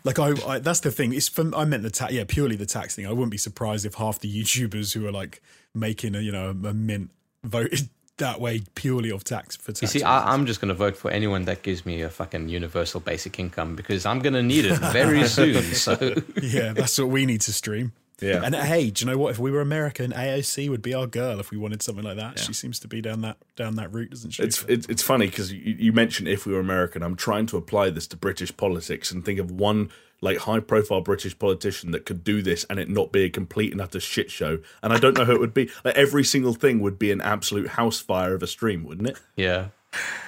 Like 0.05 0.19
I, 0.19 0.33
I 0.47 0.59
that's 0.59 0.81
the 0.81 0.91
thing. 0.91 1.15
It's 1.15 1.29
from 1.29 1.55
I 1.55 1.65
meant 1.65 1.83
the 1.83 1.91
tax. 1.91 2.13
Yeah, 2.13 2.25
purely 2.29 2.57
the 2.57 2.67
tax 2.67 2.95
thing. 2.95 3.07
I 3.07 3.11
wouldn't 3.11 3.31
be 3.31 3.39
surprised 3.39 3.87
if 3.87 3.95
half 3.95 4.21
the 4.21 4.31
YouTubers 4.31 4.93
who 4.93 5.07
are 5.07 5.13
like 5.13 5.41
making 5.75 6.15
a 6.15 6.21
you 6.21 6.31
know 6.33 6.51
a 6.51 6.75
mint 6.75 7.11
voted 7.43 7.89
that 8.19 8.41
way 8.41 8.63
purely 8.75 9.11
off 9.11 9.25
tax 9.25 9.57
for 9.57 9.73
tax. 9.73 9.83
You 9.83 10.01
see. 10.01 10.03
I, 10.03 10.33
I'm 10.33 10.47
just 10.47 10.61
going 10.61 10.69
to 10.69 10.75
vote 10.75 10.97
for 10.97 11.11
anyone 11.11 11.45
that 11.47 11.63
gives 11.63 11.85
me 11.85 12.03
a 12.03 12.09
fucking 12.09 12.49
universal 12.49 13.01
basic 13.01 13.39
income 13.39 13.75
because 13.77 14.07
I'm 14.07 14.21
going 14.21 14.35
to 14.35 14.43
need 14.43 14.65
it 14.65 14.79
very 14.79 15.25
soon. 15.29 15.63
So 15.63 16.15
yeah, 16.41 16.73
that's 16.73 16.99
what 16.99 17.09
we 17.09 17.27
need 17.27 17.41
to 17.43 17.53
stream. 17.53 17.93
Yeah. 18.21 18.43
And 18.45 18.55
uh, 18.55 18.63
hey, 18.63 18.91
do 18.91 19.05
you 19.05 19.11
know 19.11 19.19
what? 19.19 19.33
If 19.33 19.39
we 19.39 19.51
were 19.51 19.61
American, 19.61 20.13
AOC 20.13 20.71
would 20.71 20.83
be 20.83 20.95
our 20.95 21.07
girl 21.07 21.41
if 21.41 21.51
we 21.51 21.59
wanted 21.59 21.83
something 21.83 22.05
like 22.05 22.17
that. 22.17 22.39
She 22.39 22.53
seems 22.53 22.79
to 22.81 22.89
be 22.89 23.01
down 23.01 23.23
that 23.23 23.39
down 23.57 23.75
that 23.77 23.93
route, 23.93 24.11
doesn't 24.11 24.31
she? 24.31 24.43
It's 24.43 24.65
it's, 24.69 24.87
it's 24.87 25.03
funny 25.03 25.27
because 25.27 25.53
you, 25.53 25.75
you 25.79 25.93
mentioned 25.93 26.29
if 26.29 26.47
we 26.47 26.53
were 26.53 26.61
American. 26.61 27.03
I'm 27.03 27.17
trying 27.17 27.47
to 27.47 27.57
apply 27.57 27.91
this 27.91 28.07
to 28.09 28.17
British 28.17 28.57
politics 28.57 29.11
and 29.11 29.25
think 29.25 29.41
of 29.41 29.51
one 29.51 29.91
like 30.25 30.39
high 30.39 30.59
profile 30.61 31.01
British 31.03 31.39
politician 31.39 31.93
that 31.93 32.05
could 32.07 32.25
do 32.25 32.43
this 32.43 32.65
and 32.71 32.81
it 32.81 32.89
not 32.89 33.13
be 33.13 33.23
a 33.25 33.31
complete 33.31 33.71
and 33.73 33.81
utter 33.81 34.01
shit 34.01 34.31
show. 34.31 34.59
And 34.83 34.93
I 34.93 34.99
don't 34.99 35.17
know 35.17 35.25
who 35.25 35.33
it 35.33 35.41
would 35.41 35.55
be. 35.55 35.71
Like 35.85 35.97
every 35.97 36.25
single 36.25 36.55
thing 36.55 36.81
would 36.81 36.99
be 36.99 37.13
an 37.13 37.21
absolute 37.21 37.69
house 37.69 38.01
fire 38.01 38.35
of 38.35 38.43
a 38.43 38.47
stream, 38.47 38.83
wouldn't 38.85 39.09
it? 39.09 39.21
Yeah. 39.37 39.69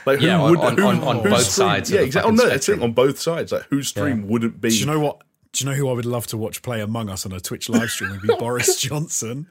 Like 0.05 0.20
who 0.20 0.26
Yeah, 0.26 0.40
on- 0.40 0.51
would 0.51 0.59
on- 0.61 0.76
who, 0.78 0.86
on- 0.86 1.03
on 1.03 1.16
whose 1.22 1.32
both 1.32 1.42
stream- 1.42 1.68
sides 1.68 1.90
Yeah, 1.90 2.01
exactly. 2.03 2.30
Oh 2.30 2.34
no, 2.34 2.42
that's 2.44 2.57
it, 2.68 2.72
spectrum. 2.74 2.82
on 2.84 2.92
both 2.92 3.18
sides. 3.18 3.51
Like 3.53 3.64
whose 3.70 3.88
stream 3.88 4.28
wouldn't 4.28 4.61
be? 4.61 4.68
Do 4.68 4.78
you 4.78 4.86
know 4.86 5.01
what? 5.01 5.22
Do 5.53 5.64
you 5.64 5.70
know 5.70 5.76
who 5.76 5.88
I 5.88 5.92
would 5.94 6.05
love 6.05 6.26
to 6.28 6.36
watch 6.36 6.61
play 6.62 6.80
Among 6.82 7.09
Us 7.09 7.24
on 7.24 7.32
a 7.32 7.40
Twitch 7.40 7.68
live 7.70 7.88
stream? 7.90 8.11
Would 8.12 8.20
be 8.22 8.34
Boris 8.38 8.78
Johnson. 8.80 9.47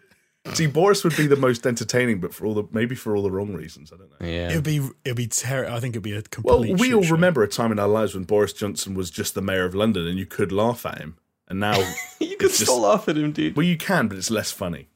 See, 0.53 0.67
Boris 0.67 1.03
would 1.03 1.17
be 1.17 1.25
the 1.27 1.35
most 1.35 1.65
entertaining, 1.65 2.19
but 2.19 2.33
for 2.33 2.45
all 2.45 2.53
the 2.53 2.63
maybe 2.71 2.93
for 2.93 3.15
all 3.15 3.23
the 3.23 3.31
wrong 3.31 3.53
reasons. 3.53 3.91
I 3.91 3.97
don't 3.97 4.09
know. 4.21 4.27
Yeah. 4.27 4.51
It'd 4.51 4.63
be 4.63 4.77
it'd 5.03 5.17
be 5.17 5.27
terrible. 5.27 5.73
I 5.73 5.79
think 5.79 5.93
it'd 5.93 6.03
be 6.03 6.13
a 6.13 6.21
complete. 6.21 6.49
Well, 6.69 6.77
we 6.77 6.93
all 6.93 7.01
show. 7.03 7.13
remember 7.13 7.41
a 7.43 7.47
time 7.47 7.71
in 7.71 7.79
our 7.79 7.87
lives 7.87 8.13
when 8.13 8.25
Boris 8.25 8.53
Johnson 8.53 8.93
was 8.93 9.09
just 9.09 9.33
the 9.33 9.41
mayor 9.41 9.65
of 9.65 9.73
London, 9.73 10.05
and 10.07 10.19
you 10.19 10.25
could 10.27 10.51
laugh 10.51 10.85
at 10.85 10.99
him. 10.99 11.17
And 11.47 11.59
now, 11.59 11.77
you 12.19 12.37
could 12.37 12.49
It's 12.51 12.59
still 12.59 12.79
laugh 12.81 13.07
at 13.09 13.17
him, 13.17 13.31
dude. 13.31 13.55
well, 13.55 13.65
you 13.65 13.77
can, 13.77 14.07
but 14.07 14.17
it's 14.17 14.29
less 14.31 14.51
funny. 14.51 14.87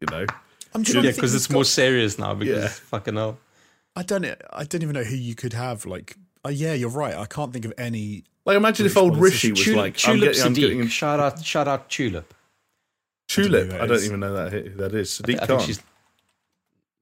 You 0.00 0.06
know, 0.10 0.26
I'm 0.74 0.84
trying 0.84 0.96
Yeah, 1.04 1.10
to 1.10 1.12
think 1.12 1.16
because 1.16 1.32
who's 1.32 1.44
it's 1.46 1.50
more 1.50 1.64
serious 1.64 2.18
now. 2.18 2.34
Because 2.34 2.62
Yeah. 2.64 2.68
fucking 2.68 3.14
hell. 3.16 3.38
I 3.96 4.02
don't. 4.02 4.24
I 4.52 4.64
don't 4.64 4.82
even 4.82 4.94
know 4.94 5.04
who 5.04 5.16
you 5.16 5.34
could 5.34 5.52
have. 5.52 5.86
Like, 5.86 6.16
oh 6.44 6.50
yeah, 6.50 6.72
you're 6.74 6.90
right. 6.90 7.14
I 7.14 7.26
can't 7.26 7.52
think 7.52 7.64
of 7.64 7.72
any. 7.78 8.24
like 8.44 8.56
imagine 8.56 8.86
if 8.86 8.96
old 8.96 9.14
politician. 9.14 9.50
Rishi 9.50 9.52
was 9.52 9.64
Tulip, 9.64 9.78
like, 9.78 10.08
I'm 10.08 10.20
getting, 10.20 10.42
I'm 10.42 10.52
getting 10.54 10.86
Shout 10.88 11.18
out, 11.20 11.44
shout 11.44 11.66
out 11.68 11.88
Tulip. 11.90 12.34
Tulip. 13.28 13.66
who 13.66 13.72
that 13.72 13.80
I 13.82 13.86
don't 13.86 14.02
even 14.04 14.20
know 14.20 14.34
that 14.34 14.52
who 14.52 14.62
that 14.76 14.94
is. 14.94 15.20
I 15.20 15.22
Sadiq 15.22 15.26
think, 15.26 15.42
I 15.42 15.46
think 15.46 15.60
she's. 15.62 15.82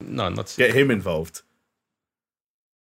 No, 0.00 0.28
not. 0.28 0.54
Get 0.58 0.74
him 0.74 0.90
involved. 0.90 1.42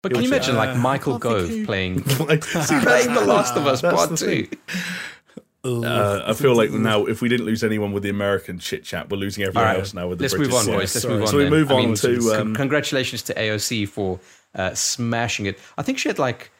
but 0.03 0.11
can 0.13 0.21
you 0.21 0.27
imagine 0.27 0.55
like 0.55 0.69
Uh, 0.69 0.75
Michael 0.75 1.15
I 1.15 1.19
Gove 1.19 1.47
who- 1.49 1.65
playing 1.65 2.03
Like, 2.19 2.43
see, 2.43 2.79
playing 2.81 3.13
The 3.13 3.21
Last 3.25 3.55
of 3.55 3.65
Us 3.67 3.81
That's 3.81 3.95
Part 3.95 4.17
Two? 4.19 4.47
Uh, 5.63 6.23
I 6.25 6.33
feel 6.33 6.55
like 6.55 6.71
now, 6.71 7.05
if 7.05 7.21
we 7.21 7.29
didn't 7.29 7.45
lose 7.45 7.63
anyone 7.63 7.91
with 7.91 8.01
the 8.01 8.09
American 8.09 8.57
chit 8.57 8.83
chat, 8.83 9.11
we're 9.11 9.17
losing 9.17 9.43
everyone 9.43 9.63
All 9.67 9.73
right, 9.73 9.79
else 9.79 9.93
now 9.93 10.07
with 10.07 10.17
the 10.17 10.23
let's 10.23 10.33
British. 10.33 10.49
move 10.53 10.59
on, 10.59 10.65
side. 10.65 10.71
boys. 10.71 10.95
Let's 10.95 11.01
sorry. 11.01 11.13
move 11.13 11.21
on. 11.21 11.27
So 11.27 11.37
we 11.37 11.43
then. 11.43 11.51
move 11.51 11.71
I 11.71 11.75
on 11.75 11.85
mean, 11.85 11.95
to, 11.95 12.33
um, 12.41 12.55
congratulations 12.55 13.21
to 13.23 13.33
AOC 13.35 13.87
for 13.87 14.19
uh, 14.55 14.73
smashing 14.73 15.45
it. 15.45 15.59
I 15.77 15.83
think 15.83 15.99
she 15.99 16.09
had 16.09 16.17
like 16.17 16.51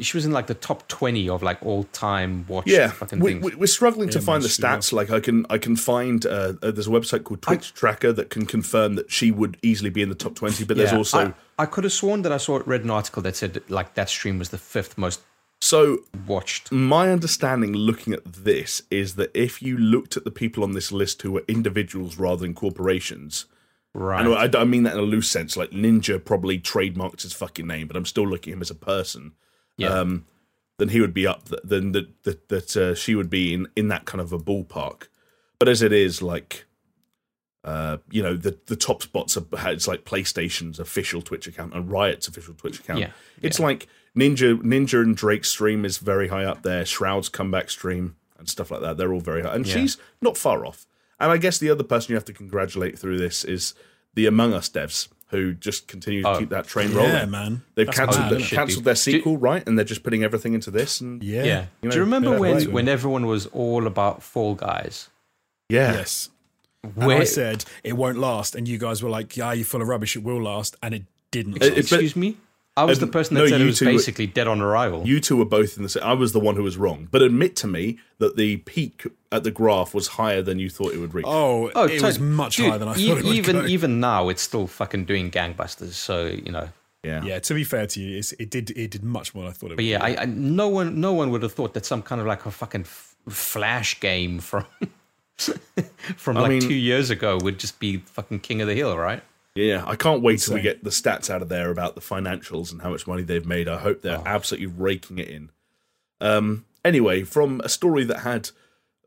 she 0.00 0.16
was 0.16 0.26
in 0.26 0.32
like 0.32 0.48
the 0.48 0.54
top 0.54 0.88
twenty 0.88 1.28
of 1.28 1.42
like 1.42 1.64
all 1.64 1.84
time 1.92 2.44
watched 2.48 2.68
Yeah, 2.68 2.88
fucking 2.88 3.20
we, 3.20 3.32
things. 3.34 3.44
we, 3.44 3.54
we're 3.54 3.66
struggling 3.66 4.08
to 4.10 4.20
find 4.20 4.42
the 4.42 4.46
man, 4.48 4.50
she 4.50 4.62
was. 4.62 4.86
stats. 4.88 4.92
Like 4.92 5.10
I 5.10 5.20
can, 5.20 5.46
I 5.48 5.58
can 5.58 5.76
find. 5.76 6.26
Uh, 6.26 6.54
uh, 6.62 6.70
there's 6.72 6.88
a 6.88 6.90
website 6.90 7.22
called 7.24 7.42
Twitch 7.42 7.72
Tracker 7.72 8.12
that 8.12 8.28
can 8.30 8.46
confirm 8.46 8.96
that 8.96 9.12
she 9.12 9.30
would 9.30 9.56
easily 9.62 9.90
be 9.90 10.02
in 10.02 10.08
the 10.08 10.14
top 10.16 10.34
twenty. 10.34 10.64
But 10.64 10.76
there's 10.76 10.92
also 10.92 11.34
I, 11.58 11.62
I 11.62 11.66
could 11.66 11.84
have 11.84 11.92
sworn 11.92 12.22
that 12.22 12.32
I 12.32 12.36
saw 12.38 12.60
read 12.66 12.82
an 12.82 12.90
article 12.90 13.22
that 13.22 13.36
said 13.36 13.62
like 13.68 13.94
that 13.94 14.08
stream 14.08 14.38
was 14.38 14.48
the 14.48 14.58
fifth 14.58 14.98
most 14.98 15.20
so. 15.60 15.98
watched. 16.26 16.72
My 16.72 17.10
understanding, 17.10 17.72
looking 17.72 18.12
at 18.12 18.24
this, 18.24 18.82
is 18.90 19.14
that 19.14 19.30
if 19.34 19.62
you 19.62 19.78
looked 19.78 20.16
at 20.16 20.24
the 20.24 20.30
people 20.32 20.64
on 20.64 20.72
this 20.72 20.90
list 20.90 21.22
who 21.22 21.32
were 21.32 21.44
individuals 21.48 22.18
rather 22.18 22.40
than 22.40 22.54
corporations, 22.54 23.46
Right. 23.94 24.26
and 24.26 24.34
I 24.34 24.46
don't 24.48 24.68
mean 24.68 24.82
that 24.82 24.92
in 24.94 24.98
a 24.98 25.02
loose 25.02 25.30
sense. 25.30 25.56
Like 25.56 25.70
Ninja 25.70 26.22
probably 26.22 26.58
trademarked 26.58 27.22
his 27.22 27.32
fucking 27.32 27.66
name, 27.66 27.86
but 27.86 27.96
I'm 27.96 28.04
still 28.04 28.26
looking 28.28 28.52
at 28.52 28.56
him 28.56 28.60
as 28.62 28.70
a 28.70 28.74
person. 28.74 29.32
Yeah. 29.76 29.88
um, 29.88 30.24
then 30.78 30.88
he 30.90 31.00
would 31.00 31.14
be 31.14 31.26
up. 31.26 31.48
Then 31.64 31.92
that 31.92 32.22
that 32.24 32.48
that 32.48 32.76
uh, 32.76 32.94
she 32.94 33.14
would 33.14 33.30
be 33.30 33.54
in 33.54 33.68
in 33.76 33.88
that 33.88 34.04
kind 34.04 34.20
of 34.20 34.32
a 34.32 34.38
ballpark. 34.38 35.08
But 35.58 35.68
as 35.68 35.80
it 35.80 35.92
is, 35.92 36.20
like, 36.20 36.66
uh, 37.64 37.98
you 38.10 38.22
know, 38.22 38.36
the 38.36 38.58
the 38.66 38.76
top 38.76 39.02
spots 39.02 39.36
are 39.36 39.44
it's 39.70 39.88
like 39.88 40.04
PlayStation's 40.04 40.78
official 40.78 41.22
Twitch 41.22 41.46
account 41.46 41.74
and 41.74 41.90
Riot's 41.90 42.28
official 42.28 42.54
Twitch 42.54 42.80
account. 42.80 43.00
Yeah, 43.00 43.10
It's 43.42 43.58
like 43.58 43.88
Ninja 44.16 44.60
Ninja 44.62 45.02
and 45.02 45.16
Drake's 45.16 45.48
stream 45.48 45.84
is 45.84 45.98
very 45.98 46.28
high 46.28 46.44
up 46.44 46.62
there. 46.62 46.84
Shroud's 46.84 47.28
comeback 47.28 47.70
stream 47.70 48.16
and 48.38 48.48
stuff 48.48 48.70
like 48.70 48.82
that. 48.82 48.96
They're 48.98 49.12
all 49.12 49.20
very 49.20 49.42
high, 49.42 49.54
and 49.54 49.66
Yeah. 49.66 49.74
she's 49.74 49.96
not 50.20 50.36
far 50.36 50.66
off. 50.66 50.86
And 51.18 51.32
I 51.32 51.38
guess 51.38 51.58
the 51.58 51.70
other 51.70 51.84
person 51.84 52.12
you 52.12 52.16
have 52.16 52.26
to 52.26 52.34
congratulate 52.34 52.98
through 52.98 53.16
this 53.18 53.42
is 53.42 53.74
the 54.14 54.26
Among 54.26 54.52
Us 54.52 54.68
devs 54.68 55.08
who 55.28 55.52
just 55.54 55.88
continue 55.88 56.22
to 56.22 56.28
Oh. 56.28 56.38
keep 56.38 56.50
that 56.50 56.66
train 56.66 56.92
rolling. 56.94 57.10
Yeah, 57.12 57.24
man. 57.26 57.62
They've 57.74 57.90
cancelled 57.90 58.26
mad, 58.26 58.32
the, 58.34 58.42
cancelled 58.44 58.78
dude. 58.78 58.84
their 58.84 58.94
Do- 58.94 59.00
sequel, 59.00 59.36
right? 59.38 59.66
And 59.66 59.76
they're 59.76 59.84
just 59.84 60.02
putting 60.02 60.22
everything 60.22 60.54
into 60.54 60.70
this. 60.70 61.00
And 61.00 61.22
Yeah. 61.22 61.44
yeah. 61.44 61.64
you 61.82 61.88
know, 61.88 61.90
Do 61.90 61.96
you 61.98 62.04
remember 62.04 62.30
fair 62.30 62.38
when 62.40 62.56
play. 62.58 62.66
when 62.68 62.88
everyone 62.88 63.26
was 63.26 63.46
all 63.46 63.86
about 63.86 64.22
Fall 64.22 64.54
Guys? 64.54 65.08
yeah, 65.68 65.92
Yes. 65.94 66.30
And 66.84 66.94
Where, 66.94 67.20
I 67.20 67.24
said 67.24 67.64
it 67.82 67.94
won't 67.94 68.18
last, 68.18 68.54
and 68.54 68.68
you 68.68 68.78
guys 68.78 69.02
were 69.02 69.10
like, 69.10 69.36
"Yeah, 69.36 69.52
you're 69.52 69.64
full 69.64 69.82
of 69.82 69.88
rubbish. 69.88 70.14
It 70.14 70.22
will 70.22 70.40
last," 70.40 70.76
and 70.80 70.94
it 70.94 71.02
didn't. 71.32 71.56
It- 71.56 71.62
it- 71.64 71.68
last. 71.70 71.78
excuse 71.92 72.14
me, 72.14 72.36
I 72.78 72.84
was 72.84 72.98
Um, 73.02 73.06
the 73.06 73.12
person 73.12 73.34
that 73.36 73.40
no, 73.40 73.46
said 73.48 73.60
it 73.60 73.64
was 73.64 73.78
two 73.78 73.86
were- 73.86 73.92
basically 73.92 74.26
dead 74.26 74.46
on 74.46 74.60
arrival. 74.60 75.06
you 75.06 75.18
two 75.20 75.36
were 75.36 75.44
both 75.46 75.76
in 75.78 75.82
the 75.82 75.88
same. 75.88 76.02
I 76.02 76.12
was 76.12 76.32
the 76.32 76.40
one 76.40 76.56
who 76.56 76.62
was 76.62 76.76
wrong, 76.76 77.08
but 77.10 77.22
admit 77.22 77.56
to 77.56 77.66
me 77.66 77.98
that 78.18 78.36
the 78.36 78.58
peak 78.58 79.06
at 79.32 79.44
the 79.44 79.50
graph 79.50 79.94
was 79.94 80.08
higher 80.08 80.42
than 80.42 80.58
you 80.58 80.68
thought 80.68 80.92
it 80.92 80.98
would 80.98 81.14
reach. 81.14 81.24
oh, 81.26 81.70
Oh, 81.74 81.84
it 81.84 82.02
was 82.02 82.18
much 82.20 82.56
Dude, 82.56 82.68
higher 82.68 82.78
than 82.78 82.88
I 82.88 82.96
e- 82.96 83.08
thought 83.08 83.18
it 83.18 83.24
would 83.24 83.34
even 83.34 83.56
go. 83.62 83.66
even 83.66 84.00
now, 84.00 84.28
it's 84.28 84.42
still 84.42 84.66
fucking 84.66 85.06
doing 85.06 85.30
gangbusters. 85.30 85.92
So 85.92 86.26
you 86.26 86.52
know, 86.52 86.68
yeah. 87.02 87.22
yeah, 87.24 87.38
to 87.38 87.54
be 87.54 87.64
fair 87.64 87.86
to 87.86 88.00
you, 88.00 88.18
it's, 88.18 88.32
it 88.32 88.50
did 88.50 88.70
it 88.70 88.90
did 88.90 89.02
much 89.04 89.34
more 89.34 89.44
than 89.44 89.50
I 89.50 89.54
thought 89.54 89.66
it 89.66 89.70
would. 89.70 89.76
but 89.76 89.84
yeah. 89.86 90.04
I, 90.04 90.22
I 90.22 90.24
no 90.26 90.68
one 90.68 91.00
no 91.00 91.12
one 91.14 91.30
would 91.30 91.42
have 91.42 91.52
thought 91.54 91.72
that 91.74 91.86
some 91.86 92.02
kind 92.02 92.20
of 92.20 92.26
like 92.26 92.44
a 92.44 92.50
fucking 92.50 92.82
f- 92.82 93.16
flash 93.28 93.98
game 94.00 94.38
from 94.40 94.66
from 96.16 96.36
I 96.36 96.40
like 96.40 96.50
mean- 96.50 96.60
two 96.60 96.74
years 96.74 97.10
ago 97.10 97.38
would 97.42 97.58
just 97.58 97.78
be 97.78 97.98
fucking 97.98 98.40
king 98.40 98.60
of 98.60 98.68
the 98.68 98.74
hill, 98.74 98.96
right? 98.96 99.22
Yeah, 99.56 99.82
I 99.86 99.96
can't 99.96 100.22
wait 100.22 100.40
till 100.40 100.54
we 100.54 100.60
get 100.60 100.84
the 100.84 100.90
stats 100.90 101.28
out 101.30 101.42
of 101.42 101.48
there 101.48 101.70
about 101.70 101.94
the 101.94 102.00
financials 102.00 102.70
and 102.70 102.82
how 102.82 102.90
much 102.90 103.06
money 103.06 103.22
they've 103.22 103.46
made. 103.46 103.68
I 103.68 103.78
hope 103.78 104.02
they're 104.02 104.22
absolutely 104.24 104.66
raking 104.68 105.18
it 105.18 105.28
in. 105.28 105.50
Um, 106.20 106.64
anyway, 106.84 107.22
from 107.24 107.60
a 107.64 107.68
story 107.68 108.04
that 108.04 108.20
had 108.20 108.50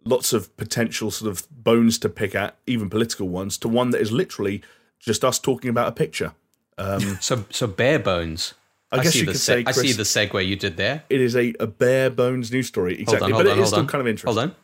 lots 0.06 0.34
of 0.34 0.56
potential 0.58 1.12
sort 1.12 1.32
of 1.32 1.48
bones 1.52 1.98
to 2.00 2.10
pick 2.10 2.34
at, 2.36 2.56
even 2.68 2.90
political 2.90 3.30
ones, 3.30 3.58
to 3.60 3.68
one 3.68 3.92
that 3.92 4.02
is 4.02 4.12
literally 4.12 4.62
just 5.00 5.24
us 5.24 5.40
talking 5.40 5.70
about 5.70 5.88
a 5.88 5.92
picture. 5.94 6.34
So 7.20 7.44
so 7.50 7.68
bare 7.68 8.00
bones. 8.00 8.54
I 8.92 9.04
guess 9.04 9.12
see 9.14 9.20
you 9.20 9.26
the 9.26 9.32
could 9.34 9.42
se- 9.42 9.64
say, 9.64 9.64
I 9.68 9.72
see 9.72 9.94
Chris- 9.94 9.98
the 9.98 10.04
segue 10.04 10.48
you 10.48 10.56
did 10.56 10.78
there. 10.78 11.04
It 11.10 11.20
is 11.20 11.36
a, 11.36 11.54
a 11.60 11.68
bare 11.68 12.10
bones 12.10 12.52
news 12.54 12.68
story, 12.68 12.94
Hold 12.96 13.02
exactly, 13.02 13.26
on, 13.26 13.32
hold 13.34 13.46
but 13.46 13.52
on, 13.52 13.60
it 13.60 13.62
is 13.62 13.68
still 13.68 13.80
on. 13.82 13.88
kind 13.88 14.00
of 14.02 14.08
interesting. 14.08 14.34
Hold 14.40 14.52
on. 14.52 14.56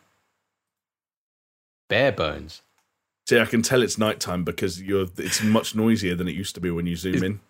Bare 1.88 2.12
bones. 2.12 2.62
See, 3.26 3.40
I 3.40 3.44
can 3.44 3.62
tell 3.62 3.82
it's 3.82 3.98
nighttime 3.98 4.44
because 4.44 4.80
you're. 4.80 5.06
It's 5.16 5.42
much 5.42 5.74
noisier 5.74 6.14
than 6.14 6.28
it 6.28 6.34
used 6.34 6.54
to 6.54 6.60
be 6.60 6.70
when 6.70 6.86
you 6.86 6.96
zoom 6.96 7.22
in. 7.24 7.40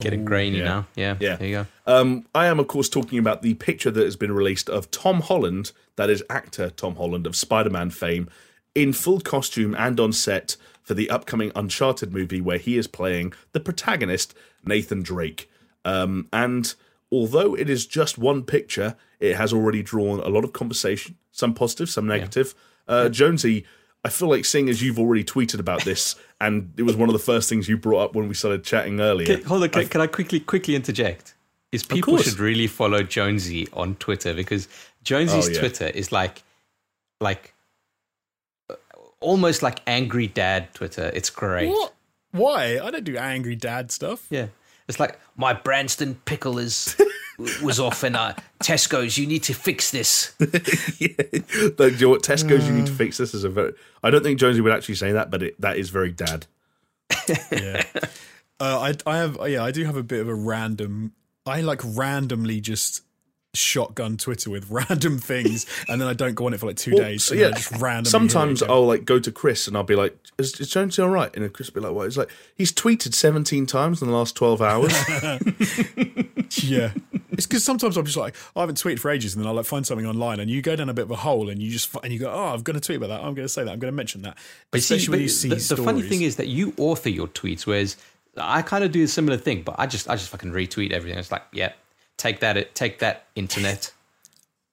Getting 0.00 0.24
grainy 0.24 0.58
yeah. 0.58 0.64
now. 0.64 0.86
Yeah. 0.94 1.16
Yeah. 1.20 1.36
There 1.36 1.48
you 1.48 1.54
go. 1.54 1.66
Um, 1.86 2.26
I 2.34 2.46
am, 2.46 2.58
of 2.58 2.68
course, 2.68 2.88
talking 2.88 3.18
about 3.18 3.42
the 3.42 3.54
picture 3.54 3.90
that 3.90 4.04
has 4.04 4.16
been 4.16 4.32
released 4.32 4.68
of 4.68 4.90
Tom 4.90 5.20
Holland, 5.20 5.72
that 5.96 6.10
is 6.10 6.22
actor 6.28 6.70
Tom 6.70 6.96
Holland 6.96 7.26
of 7.26 7.34
Spider 7.34 7.70
Man 7.70 7.90
fame, 7.90 8.28
in 8.74 8.92
full 8.92 9.20
costume 9.20 9.74
and 9.74 9.98
on 9.98 10.12
set 10.12 10.56
for 10.82 10.94
the 10.94 11.10
upcoming 11.10 11.50
Uncharted 11.54 12.12
movie 12.12 12.40
where 12.40 12.58
he 12.58 12.76
is 12.76 12.86
playing 12.86 13.32
the 13.52 13.60
protagonist, 13.60 14.34
Nathan 14.64 15.02
Drake. 15.02 15.50
Um, 15.84 16.28
and 16.32 16.74
although 17.10 17.54
it 17.54 17.70
is 17.70 17.86
just 17.86 18.18
one 18.18 18.42
picture, 18.42 18.96
it 19.18 19.36
has 19.36 19.52
already 19.52 19.82
drawn 19.82 20.20
a 20.20 20.28
lot 20.28 20.44
of 20.44 20.52
conversation, 20.52 21.16
some 21.32 21.54
positive, 21.54 21.88
some 21.88 22.06
negative. 22.06 22.54
Uh, 22.86 23.08
Jonesy, 23.08 23.64
I 24.06 24.08
feel 24.08 24.28
like 24.28 24.44
seeing 24.44 24.68
as 24.68 24.80
you've 24.80 25.00
already 25.00 25.24
tweeted 25.24 25.58
about 25.58 25.84
this, 25.84 26.14
and 26.40 26.72
it 26.76 26.84
was 26.84 26.94
one 26.94 27.08
of 27.08 27.12
the 27.12 27.18
first 27.18 27.48
things 27.48 27.68
you 27.68 27.76
brought 27.76 28.04
up 28.04 28.14
when 28.14 28.28
we 28.28 28.34
started 28.34 28.62
chatting 28.62 29.00
earlier. 29.00 29.26
Can, 29.26 29.44
hold 29.44 29.64
on, 29.64 29.68
can, 29.70 29.88
can 29.88 30.00
I 30.00 30.06
quickly 30.06 30.38
quickly 30.38 30.76
interject? 30.76 31.34
Is 31.72 31.82
people 31.82 32.14
course. 32.14 32.24
should 32.24 32.38
really 32.38 32.68
follow 32.68 33.02
Jonesy 33.02 33.66
on 33.72 33.96
Twitter 33.96 34.32
because 34.32 34.68
Jonesy's 35.02 35.48
Oh, 35.48 35.50
yeah. 35.50 35.58
Twitter 35.58 35.86
is 35.88 36.12
like 36.12 36.44
like 37.20 37.52
almost 39.18 39.62
like 39.62 39.80
angry 39.88 40.28
dad 40.28 40.72
Twitter. 40.72 41.10
It's 41.12 41.28
great. 41.28 41.68
What? 41.68 41.92
Why? 42.30 42.78
I 42.78 42.90
don't 42.92 43.04
do 43.04 43.16
angry 43.16 43.56
dad 43.56 43.90
stuff. 43.90 44.26
Yeah. 44.30 44.46
It's 44.88 45.00
like 45.00 45.18
my 45.36 45.52
Branston 45.52 46.14
pickle 46.24 46.58
is 46.58 46.96
was 47.62 47.80
off 47.80 48.04
in 48.04 48.16
uh, 48.16 48.34
Tesco's. 48.60 49.18
You 49.18 49.26
need 49.26 49.42
to 49.44 49.54
fix 49.54 49.90
this. 49.90 50.34
yeah. 50.98 51.08
Like, 51.78 51.94
you 51.94 52.06
know 52.06 52.10
what? 52.10 52.22
Tesco's, 52.22 52.66
you 52.66 52.74
need 52.74 52.86
to 52.86 52.92
fix 52.92 53.18
this. 53.18 53.34
Is 53.34 53.44
a 53.44 53.48
very. 53.48 53.74
I 54.02 54.10
don't 54.10 54.22
think 54.22 54.38
Jonesy 54.38 54.60
would 54.60 54.72
actually 54.72 54.94
say 54.94 55.12
that, 55.12 55.30
but 55.30 55.42
it, 55.42 55.60
that 55.60 55.76
is 55.76 55.90
very 55.90 56.12
dad. 56.12 56.46
Yeah. 57.50 57.84
uh, 58.60 58.80
I 58.80 58.94
I 59.06 59.16
have 59.18 59.38
yeah 59.48 59.64
I 59.64 59.70
do 59.70 59.84
have 59.84 59.96
a 59.96 60.02
bit 60.02 60.20
of 60.20 60.28
a 60.28 60.34
random. 60.34 61.12
I 61.44 61.60
like 61.60 61.80
randomly 61.84 62.60
just 62.60 63.02
shotgun 63.56 64.16
Twitter 64.16 64.50
with 64.50 64.66
random 64.70 65.18
things, 65.18 65.66
and 65.88 66.00
then 66.00 66.08
I 66.08 66.12
don't 66.12 66.34
go 66.34 66.46
on 66.46 66.54
it 66.54 66.60
for 66.60 66.66
like 66.66 66.76
two 66.76 66.92
Well, 66.92 67.02
days. 67.04 67.24
so 67.24 67.34
yeah, 67.34 67.50
just 67.50 67.72
randomly 67.72 68.10
Sometimes. 68.10 68.62
I'll 68.62 68.86
like 68.86 69.04
go 69.04 69.18
to 69.18 69.32
Chris 69.32 69.66
and 69.68 69.76
I'll 69.76 69.82
be 69.82 69.96
like, 69.96 70.16
"Is, 70.38 70.58
is 70.60 70.68
Jonesy 70.70 71.02
all 71.02 71.08
right?" 71.08 71.34
And 71.36 71.52
Chris 71.52 71.72
will 71.72 71.80
be 71.82 71.86
like, 71.86 71.96
"What?" 71.96 72.06
It's 72.06 72.16
like 72.16 72.30
he's 72.54 72.72
tweeted 72.72 73.14
seventeen 73.14 73.66
times 73.66 74.00
in 74.02 74.08
the 74.08 74.14
last 74.14 74.36
twelve 74.36 74.62
hours. 74.62 74.92
yeah. 76.62 76.92
It's 77.32 77.46
because 77.46 77.64
sometimes 77.64 77.96
I'm 77.96 78.04
just 78.04 78.16
like 78.16 78.34
I 78.54 78.60
haven't 78.60 78.76
tweeted 78.82 78.98
for 78.98 79.10
ages, 79.10 79.34
and 79.34 79.44
then 79.44 79.48
I 79.48 79.52
like 79.52 79.66
find 79.66 79.86
something 79.86 80.06
online, 80.06 80.40
and 80.40 80.50
you 80.50 80.62
go 80.62 80.74
down 80.76 80.88
a 80.88 80.94
bit 80.94 81.02
of 81.02 81.10
a 81.10 81.16
hole, 81.16 81.50
and 81.50 81.60
you 81.60 81.70
just 81.70 81.94
and 82.02 82.12
you 82.12 82.18
go, 82.18 82.30
oh, 82.32 82.54
I'm 82.54 82.62
going 82.62 82.78
to 82.78 82.80
tweet 82.80 82.96
about 82.96 83.08
that. 83.08 83.18
I'm 83.20 83.34
going 83.34 83.44
to 83.46 83.48
say 83.48 83.64
that. 83.64 83.70
I'm 83.70 83.78
going 83.78 83.92
to 83.92 83.96
mention 83.96 84.22
that. 84.22 84.38
But 84.70 84.82
see, 84.82 84.94
Especially 84.96 85.12
when 85.12 85.20
you 85.22 85.28
see 85.28 85.48
the, 85.50 85.56
the 85.74 85.82
funny 85.82 86.02
thing 86.02 86.22
is 86.22 86.36
that 86.36 86.48
you 86.48 86.72
author 86.78 87.10
your 87.10 87.26
tweets, 87.28 87.66
whereas 87.66 87.96
I 88.38 88.62
kind 88.62 88.84
of 88.84 88.92
do 88.92 89.02
a 89.04 89.08
similar 89.08 89.36
thing, 89.36 89.62
but 89.62 89.76
I 89.78 89.86
just 89.86 90.08
I 90.08 90.16
just 90.16 90.30
fucking 90.30 90.52
retweet 90.52 90.92
everything. 90.92 91.18
It's 91.18 91.30
like, 91.32 91.42
yeah, 91.52 91.72
take 92.16 92.40
that, 92.40 92.74
take 92.74 92.98
that, 93.00 93.26
internet. 93.34 93.92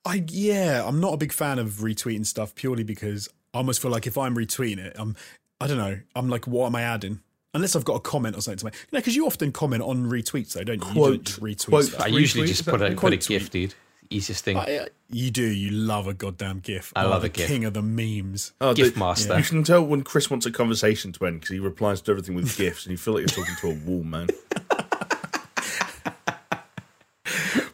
I 0.05 0.23
yeah, 0.27 0.83
I'm 0.85 0.99
not 0.99 1.13
a 1.13 1.17
big 1.17 1.31
fan 1.31 1.59
of 1.59 1.69
retweeting 1.75 2.25
stuff 2.25 2.55
purely 2.55 2.83
because 2.83 3.29
I 3.53 3.57
almost 3.59 3.81
feel 3.81 3.91
like 3.91 4.05
if 4.07 4.17
I'm 4.17 4.35
retweeting 4.35 4.79
it, 4.79 4.95
I'm 4.97 5.15
I 5.61 5.67
don't 5.67 5.77
know, 5.77 5.99
I'm 6.15 6.27
like, 6.29 6.45
what 6.47 6.65
am 6.67 6.75
I 6.75 6.81
adding? 6.81 7.21
Unless 7.53 7.75
I've 7.75 7.85
got 7.85 7.93
a 7.95 7.99
comment 7.99 8.35
or 8.35 8.41
something 8.41 8.57
to 8.59 8.65
make. 8.65 8.73
You 8.73 8.79
know, 8.93 8.99
because 8.99 9.15
you 9.15 9.25
often 9.27 9.51
comment 9.51 9.83
on 9.83 10.05
retweets, 10.09 10.53
though, 10.53 10.63
don't 10.63 10.83
you? 10.83 10.91
Quote- 10.91 11.11
you 11.11 11.17
don't 11.17 11.25
retweet 11.55 11.69
quote- 11.69 11.83
stuff. 11.85 12.01
I 12.01 12.07
usually 12.07 12.45
is 12.45 12.49
just 12.57 12.65
put 12.67 12.81
a, 12.81 12.85
a 12.85 12.87
put 12.95 13.13
a 13.13 13.17
quote 13.17 13.27
GIF, 13.27 13.51
dude. 13.51 13.75
Easiest 14.09 14.43
thing. 14.43 14.57
I, 14.57 14.77
uh, 14.77 14.85
you 15.09 15.31
do. 15.31 15.43
You 15.43 15.69
love 15.71 16.07
a 16.07 16.13
goddamn 16.13 16.59
GIF. 16.59 16.91
I 16.95 17.05
Oh, 17.05 17.09
love 17.11 17.21
the 17.21 17.27
a 17.27 17.29
GIF. 17.29 17.47
king 17.47 17.63
of 17.65 17.73
the 17.73 17.81
memes. 17.81 18.53
Oh, 18.59 18.73
GIF 18.73 18.93
the- 18.95 18.99
master. 18.99 19.37
You 19.37 19.43
can 19.43 19.63
tell 19.63 19.83
when 19.85 20.01
Chris 20.03 20.29
wants 20.29 20.45
a 20.47 20.51
conversation 20.51 21.11
to 21.13 21.25
end 21.27 21.39
because 21.41 21.53
he 21.53 21.59
replies 21.59 22.01
to 22.01 22.11
everything 22.11 22.35
with 22.35 22.57
gifs, 22.57 22.85
and 22.85 22.91
you 22.91 22.97
feel 22.97 23.13
like 23.13 23.21
you're 23.21 23.27
talking 23.45 23.55
to 23.61 23.69
a 23.69 23.85
wall, 23.89 24.03
man. 24.03 24.27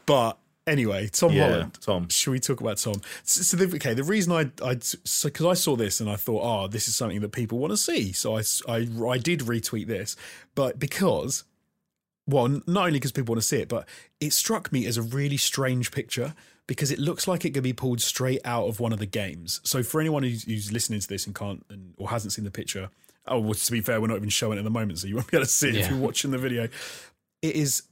But 0.09 0.39
anyway, 0.65 1.07
Tom 1.07 1.33
Yeah, 1.33 1.49
Holland. 1.49 1.77
Tom. 1.81 2.09
Should 2.09 2.31
we 2.31 2.39
talk 2.39 2.61
about 2.61 2.77
Tom? 2.77 2.95
So, 3.23 3.43
so 3.43 3.57
the, 3.57 3.75
okay, 3.75 3.93
the 3.93 4.03
reason 4.03 4.33
I, 4.33 4.67
I, 4.67 4.77
so 4.79 5.29
because 5.29 5.45
I 5.45 5.53
saw 5.53 5.75
this 5.75 5.99
and 5.99 6.09
I 6.09 6.15
thought, 6.15 6.41
oh, 6.43 6.67
this 6.67 6.87
is 6.87 6.95
something 6.95 7.21
that 7.21 7.31
people 7.31 7.59
want 7.59 7.71
to 7.71 7.77
see, 7.77 8.11
so 8.11 8.35
I, 8.35 8.43
I, 8.67 8.87
I 9.07 9.17
did 9.19 9.41
retweet 9.41 9.85
this, 9.85 10.15
but 10.55 10.79
because, 10.79 11.43
well, 12.25 12.47
not 12.47 12.87
only 12.87 12.93
because 12.93 13.11
people 13.11 13.33
want 13.33 13.41
to 13.41 13.47
see 13.47 13.57
it, 13.57 13.69
but 13.69 13.87
it 14.19 14.33
struck 14.33 14.71
me 14.71 14.87
as 14.87 14.97
a 14.97 15.03
really 15.03 15.37
strange 15.37 15.91
picture 15.91 16.33
because 16.65 16.91
it 16.91 16.97
looks 16.97 17.27
like 17.27 17.45
it 17.45 17.51
could 17.51 17.63
be 17.63 17.73
pulled 17.73 18.01
straight 18.01 18.41
out 18.45 18.67
of 18.67 18.79
one 18.79 18.91
of 18.91 18.97
the 18.97 19.05
games. 19.05 19.61
So 19.63 19.83
for 19.83 20.01
anyone 20.01 20.23
who's, 20.23 20.43
who's 20.43 20.71
listening 20.71 21.01
to 21.01 21.07
this 21.07 21.27
and 21.27 21.35
can't 21.35 21.63
and, 21.69 21.93
or 21.97 22.09
hasn't 22.09 22.33
seen 22.33 22.45
the 22.45 22.51
picture, 22.51 22.89
oh, 23.27 23.39
well, 23.39 23.53
to 23.53 23.71
be 23.71 23.81
fair, 23.81 24.01
we're 24.01 24.07
not 24.07 24.17
even 24.17 24.29
showing 24.29 24.57
it 24.57 24.61
at 24.61 24.63
the 24.63 24.71
moment, 24.71 24.97
so 24.97 25.07
you 25.07 25.15
won't 25.17 25.29
be 25.29 25.37
able 25.37 25.45
to 25.45 25.51
see 25.51 25.69
it 25.69 25.75
if 25.75 25.89
you're 25.91 25.99
watching 25.99 26.31
the 26.31 26.39
video. 26.39 26.63
It 27.43 27.55
is 27.55 27.83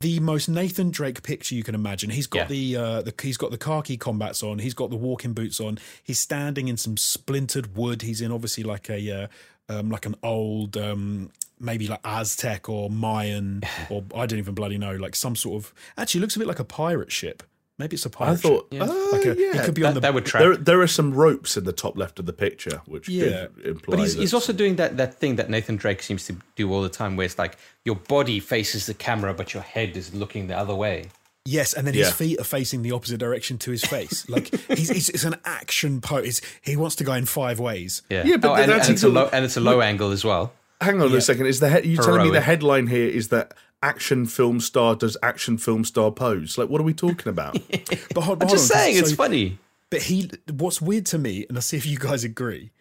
the 0.00 0.20
most 0.20 0.48
Nathan 0.48 0.90
Drake 0.90 1.22
picture 1.22 1.54
you 1.54 1.62
can 1.62 1.74
imagine. 1.74 2.10
He's 2.10 2.26
got 2.26 2.48
the, 2.48 2.76
uh, 2.76 3.02
the 3.02 3.14
he's 3.20 3.36
got 3.36 3.50
the 3.50 3.58
khaki 3.58 3.96
combats 3.96 4.42
on. 4.42 4.58
He's 4.58 4.74
got 4.74 4.90
the 4.90 4.96
walking 4.96 5.32
boots 5.32 5.60
on. 5.60 5.78
He's 6.02 6.20
standing 6.20 6.68
in 6.68 6.76
some 6.76 6.96
splintered 6.96 7.76
wood. 7.76 8.02
He's 8.02 8.20
in 8.20 8.30
obviously 8.30 8.64
like 8.64 8.88
a 8.88 9.22
uh, 9.22 9.26
um, 9.68 9.90
like 9.90 10.06
an 10.06 10.14
old 10.22 10.76
um, 10.76 11.30
maybe 11.60 11.88
like 11.88 12.00
Aztec 12.04 12.68
or 12.68 12.90
Mayan 12.90 13.62
or 13.90 14.04
I 14.14 14.26
don't 14.26 14.38
even 14.38 14.54
bloody 14.54 14.78
know 14.78 14.94
like 14.94 15.16
some 15.16 15.36
sort 15.36 15.62
of 15.62 15.74
actually 15.96 16.20
looks 16.20 16.36
a 16.36 16.38
bit 16.38 16.48
like 16.48 16.60
a 16.60 16.64
pirate 16.64 17.12
ship. 17.12 17.42
Maybe 17.78 17.94
it's 17.94 18.04
a 18.06 18.10
pirate 18.10 18.32
I 18.32 18.36
thought, 18.36 18.68
ship. 18.72 18.80
Yeah. 18.80 18.82
uh, 18.82 19.08
Like 19.12 19.24
a, 19.24 19.36
yeah. 19.38 19.60
It 19.60 19.64
could 19.64 19.74
be 19.74 19.82
that, 19.82 19.88
on 19.88 19.94
the 19.94 20.00
that 20.00 20.12
would 20.14 20.26
track. 20.26 20.42
there, 20.42 20.56
there 20.56 20.80
are 20.80 20.86
some 20.88 21.14
ropes 21.14 21.56
in 21.56 21.62
the 21.64 21.72
top 21.72 21.96
left 21.96 22.18
of 22.18 22.26
the 22.26 22.32
picture, 22.32 22.82
which 22.86 23.08
Yeah. 23.08 23.46
could 23.54 23.66
imply 23.66 23.96
But 23.96 23.98
he's, 24.00 24.14
he's 24.14 24.34
also 24.34 24.52
doing 24.52 24.76
that, 24.76 24.96
that 24.96 25.14
thing 25.14 25.36
that 25.36 25.48
Nathan 25.48 25.76
Drake 25.76 26.02
seems 26.02 26.24
to 26.26 26.36
do 26.56 26.72
all 26.72 26.82
the 26.82 26.88
time, 26.88 27.16
where 27.16 27.24
it's 27.24 27.38
like 27.38 27.56
your 27.84 27.94
body 27.94 28.40
faces 28.40 28.86
the 28.86 28.94
camera, 28.94 29.32
but 29.32 29.54
your 29.54 29.62
head 29.62 29.96
is 29.96 30.12
looking 30.12 30.48
the 30.48 30.58
other 30.58 30.74
way. 30.74 31.06
Yes, 31.44 31.72
and 31.72 31.86
then 31.86 31.94
his 31.94 32.10
feet 32.12 32.38
are 32.38 32.44
facing 32.44 32.82
the 32.82 32.92
opposite 32.92 33.18
direction 33.18 33.56
to 33.58 33.70
his 33.70 33.82
face. 33.82 34.28
Like 34.28 34.48
he's, 34.68 34.90
he's 34.90 35.08
it's 35.08 35.24
an 35.24 35.36
action 35.46 36.02
pose. 36.02 36.42
He 36.60 36.76
wants 36.76 36.96
to 36.96 37.04
go 37.04 37.14
in 37.14 37.24
five 37.24 37.58
ways. 37.58 38.02
Yeah, 38.10 38.24
Yeah, 38.26 38.36
but 38.36 38.50
oh, 38.50 38.54
and, 38.56 38.70
that's 38.70 38.88
and 38.88 38.94
it's 38.96 39.02
a 39.04 39.08
low 39.08 39.30
and 39.32 39.44
it's 39.46 39.56
a 39.56 39.60
low 39.60 39.80
angle 39.80 40.10
as 40.10 40.24
well. 40.26 40.52
Hang 40.82 41.00
on 41.00 41.10
Yeah. 41.10 41.16
a 41.16 41.20
second. 41.22 41.46
Is 41.46 41.60
the 41.60 41.70
he- 41.80 41.90
you 41.90 41.96
telling 41.96 42.24
me 42.24 42.30
the 42.30 42.42
headline 42.42 42.86
here 42.86 43.08
is 43.08 43.28
that 43.28 43.54
action 43.82 44.26
film 44.26 44.60
star 44.60 44.94
does 44.96 45.16
action 45.22 45.58
film 45.58 45.84
star 45.84 46.10
pose? 46.10 46.58
Like, 46.58 46.68
what 46.68 46.80
are 46.80 46.84
we 46.84 46.94
talking 46.94 47.28
about? 47.28 47.58
But 48.14 48.22
hold, 48.22 48.42
I'm 48.42 48.48
just 48.48 48.70
on, 48.72 48.78
saying, 48.78 48.98
it's 48.98 49.12
funny. 49.12 49.58
But 49.90 50.02
he, 50.02 50.30
what's 50.52 50.80
weird 50.82 51.06
to 51.06 51.18
me, 51.18 51.46
and 51.48 51.56
I'll 51.56 51.62
see 51.62 51.76
if 51.76 51.86
you 51.86 51.98
guys 51.98 52.24
agree, 52.24 52.72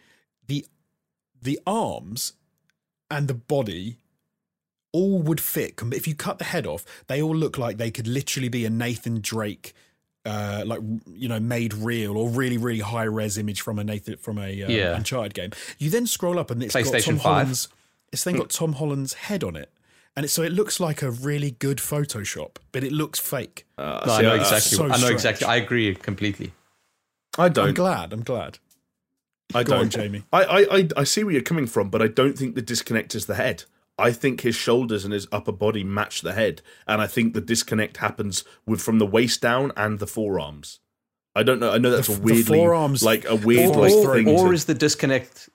the 0.48 0.66
the 1.42 1.60
arms 1.68 2.34
and 3.12 3.28
the 3.28 3.34
body 3.34 3.98
all 4.92 5.22
would 5.22 5.40
fit. 5.40 5.76
If 5.94 6.08
you 6.08 6.16
cut 6.16 6.40
the 6.40 6.46
head 6.46 6.66
off, 6.66 6.84
they 7.08 7.22
all 7.22 7.36
look 7.36 7.58
like 7.58 7.78
they 7.78 7.92
could 7.92 8.08
literally 8.08 8.50
be 8.50 8.66
a 8.66 8.70
Nathan 8.70 9.22
Drake, 9.22 9.74
uh, 10.26 10.64
like 10.66 10.80
you 11.14 11.28
know, 11.28 11.40
made 11.40 11.74
real 11.74 12.18
or 12.18 12.30
really 12.30 12.58
really 12.58 12.80
high 12.80 13.04
res 13.04 13.38
image 13.38 13.62
from 13.62 13.78
a 13.80 13.84
Nathan 13.84 14.18
from 14.18 14.38
a 14.40 14.64
uh, 14.64 14.70
Yeah. 14.70 14.96
Uncharted 14.96 15.34
game. 15.34 15.52
You 15.78 15.90
then 15.90 16.08
scroll 16.08 16.40
up 16.40 16.50
and 16.52 16.64
it's 16.64 16.74
got 16.74 16.86
Tom 17.02 17.16
5. 17.16 17.22
Holland's. 17.22 17.68
It's 18.12 18.24
then 18.24 18.38
got 18.38 18.50
Tom 18.50 18.74
Holland's 18.74 19.14
head 19.14 19.44
on 19.44 19.56
it. 19.56 19.70
And 20.18 20.26
it, 20.26 20.30
so 20.30 20.42
it 20.42 20.52
looks 20.52 20.80
like 20.80 21.02
a 21.04 21.12
really 21.12 21.52
good 21.52 21.78
Photoshop, 21.78 22.58
but 22.72 22.84
it 22.84 22.92
looks 22.92 23.20
fake. 23.20 23.66
Uh, 23.78 24.04
No, 24.06 24.14
I 24.14 24.22
know 24.24 24.32
I- 24.34 24.38
exactly. 24.38 24.76
so 24.78 24.84
I 24.86 24.88
know 24.88 24.94
strange. 24.96 25.14
exactly. 25.14 25.48
I 25.48 25.56
agree 25.58 25.94
completely. 25.96 26.54
I 27.38 27.50
don't. 27.50 27.68
I'm 27.70 27.74
glad. 27.76 28.12
I'm 28.14 28.24
glad. 28.24 28.58
I 29.54 29.64
Go 29.64 29.78
don't. 29.78 29.90
Jamie. 29.90 30.24
I, 30.34 30.44
I, 30.44 30.78
I, 30.80 30.88
I 30.98 31.04
see 31.06 31.24
where 31.24 31.34
you're 31.34 31.44
coming 31.44 31.68
from, 31.68 31.90
but 31.92 32.02
I 32.02 32.08
don't 32.08 32.38
think 32.38 32.56
the 32.56 32.62
disconnect 32.64 33.14
is 33.16 33.28
the 33.28 33.36
head. 33.36 33.64
I 34.00 34.12
think 34.12 34.42
his 34.42 34.56
shoulders 34.56 35.06
and 35.06 35.14
his 35.14 35.28
upper 35.32 35.52
body 35.52 35.84
match 35.84 36.22
the 36.22 36.34
head, 36.34 36.62
and 36.88 37.00
I 37.02 37.08
think 37.08 37.34
the 37.36 37.42
disconnect 37.42 37.98
happens 37.98 38.44
with 38.66 38.82
from 38.82 38.98
the 39.00 39.06
waist 39.06 39.40
down 39.42 39.72
and 39.78 40.00
the 40.00 40.08
forearms. 40.08 40.80
I 41.36 41.44
don't 41.44 41.60
know. 41.60 41.72
I 41.72 41.78
know 41.78 41.92
that's 41.92 42.08
The 42.08 42.14
a 42.14 42.16
f- 42.16 42.22
the 42.22 42.26
weirdly 42.34 42.58
forearms- 42.58 43.04
like 43.04 43.26
a 43.30 43.36
weird 43.36 43.76
Or- 43.76 43.82
like 43.84 43.94
or- 43.94 44.16
thing. 44.16 44.28
Or 44.30 44.48
to- 44.48 44.54
is 44.54 44.66
the 44.66 44.74
disconnect? 44.74 45.50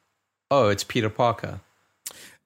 Oh, 0.52 0.68
it's 0.68 0.84
Peter 0.84 1.10
Parker. 1.10 1.60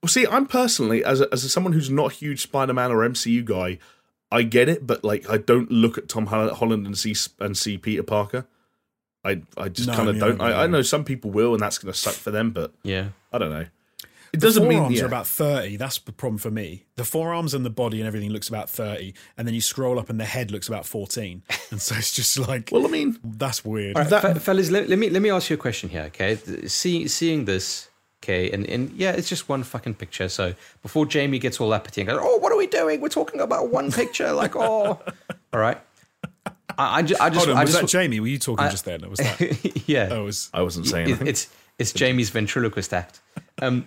Well, 0.03 0.09
see, 0.09 0.26
I'm 0.26 0.47
personally 0.47 1.05
as 1.05 1.20
a, 1.20 1.28
as 1.32 1.42
a, 1.44 1.49
someone 1.49 1.72
who's 1.72 1.90
not 1.90 2.12
a 2.12 2.14
huge 2.14 2.42
Spider-Man 2.42 2.92
or 2.92 2.99
MCU 3.09 3.44
guy, 3.44 3.78
I 4.30 4.42
get 4.42 4.68
it, 4.68 4.86
but 4.86 5.03
like 5.05 5.28
I 5.28 5.38
don't 5.38 5.70
look 5.70 5.99
at 5.99 6.09
Tom 6.09 6.26
Holland 6.26 6.86
and 6.86 6.97
see 6.99 7.14
and 7.40 7.57
see 7.57 7.78
Peter 7.78 8.03
Parker. 8.03 8.47
I 9.24 9.42
I 9.57 9.68
just 9.68 9.88
No, 9.88 9.94
kind 9.97 10.09
of 10.09 10.14
me 10.16 10.20
don't. 10.20 10.40
either, 10.40 10.55
I, 10.55 10.64
I 10.64 10.66
know 10.66 10.82
some 10.82 11.05
people 11.05 11.30
will, 11.30 11.53
and 11.55 11.61
that's 11.61 11.78
going 11.78 11.92
to 11.92 11.99
suck 11.99 12.14
for 12.14 12.30
them, 12.30 12.51
but 12.51 12.72
Yeah. 12.82 13.09
I 13.32 13.38
don't 13.38 13.51
know. 13.51 13.66
It 14.32 14.40
The 14.40 14.47
doesn't 14.49 14.68
mean 14.68 14.78
forearms 14.78 14.97
yeah. 14.99 15.05
are 15.05 15.07
about 15.07 15.26
30. 15.26 15.76
That's 15.76 15.99
the 15.99 16.12
problem 16.12 16.38
for 16.38 16.51
me. 16.51 16.84
The 16.97 17.05
forearms 17.05 17.55
and 17.55 17.64
the 17.64 17.70
body 17.70 18.01
and 18.01 18.07
everything 18.07 18.30
looks 18.30 18.49
about 18.49 18.68
30. 18.68 19.14
And 19.38 19.47
then 19.47 19.55
you 19.55 19.61
scroll 19.61 19.99
up 19.99 20.11
and 20.11 20.20
the 20.20 20.24
head 20.24 20.51
looks 20.51 20.68
about 20.68 20.84
14. 20.86 21.42
And 21.70 21.80
so 21.80 21.94
it's 21.97 22.12
just 22.12 22.38
like, 22.38 22.68
well, 22.70 22.84
I 22.84 22.88
mean, 22.88 23.18
that's 23.24 23.64
weird. 23.64 23.97
All 23.97 24.03
right, 24.03 24.11
That- 24.11 24.42
fellas, 24.42 24.70
let, 24.70 24.88
let 24.88 24.99
me 24.99 25.11
let 25.11 25.22
me 25.22 25.30
ask 25.30 25.49
you 25.51 25.55
a 25.55 25.59
question 25.59 25.88
here, 25.88 26.03
okay? 26.05 26.36
See, 26.66 27.09
seeing 27.09 27.44
this, 27.47 27.88
okay, 28.23 28.51
and, 28.51 28.67
and 28.67 28.91
yeah, 28.93 29.12
it's 29.12 29.29
just 29.29 29.49
one 29.49 29.62
fucking 29.62 29.95
picture. 29.95 30.29
So 30.29 30.55
before 30.83 31.07
Jamie 31.07 31.39
gets 31.39 31.61
all 31.61 31.73
uppity 31.73 32.01
and 32.03 32.09
goes, 32.11 32.19
"Oh, 32.23 32.37
what 32.39 32.53
are 32.53 32.57
we 32.59 32.67
doing? 32.67 33.01
We're 33.01 33.09
talking 33.09 33.41
about 33.41 33.71
one 33.71 33.91
picture." 33.93 34.33
Like, 34.33 34.57
oh, 34.57 35.01
all 35.53 35.61
right. 35.61 35.79
I, 36.79 36.99
I, 36.99 37.03
ju- 37.03 37.17
I 37.21 37.31
just, 37.31 37.47
Hold 37.47 37.57
on, 37.57 37.57
I 37.57 37.62
was 37.64 37.71
just, 37.73 37.83
that 37.83 37.89
Jamie? 37.89 38.21
Were 38.21 38.27
you 38.27 38.39
talking 38.39 38.69
just 38.69 38.85
then? 38.85 39.05
Or 39.05 39.09
was 39.11 39.19
that? 39.21 39.89
yeah. 39.89 40.12
It 40.14 40.23
was. 40.23 40.51
I 40.53 40.62
wasn't 40.62 40.87
saying 40.87 41.09
It- 41.11 41.23
it's 41.29 41.49
it's 41.79 41.93
Jamie's 41.93 42.31
ventriloquist 42.31 42.93
act. 42.93 43.21
Um, 43.62 43.87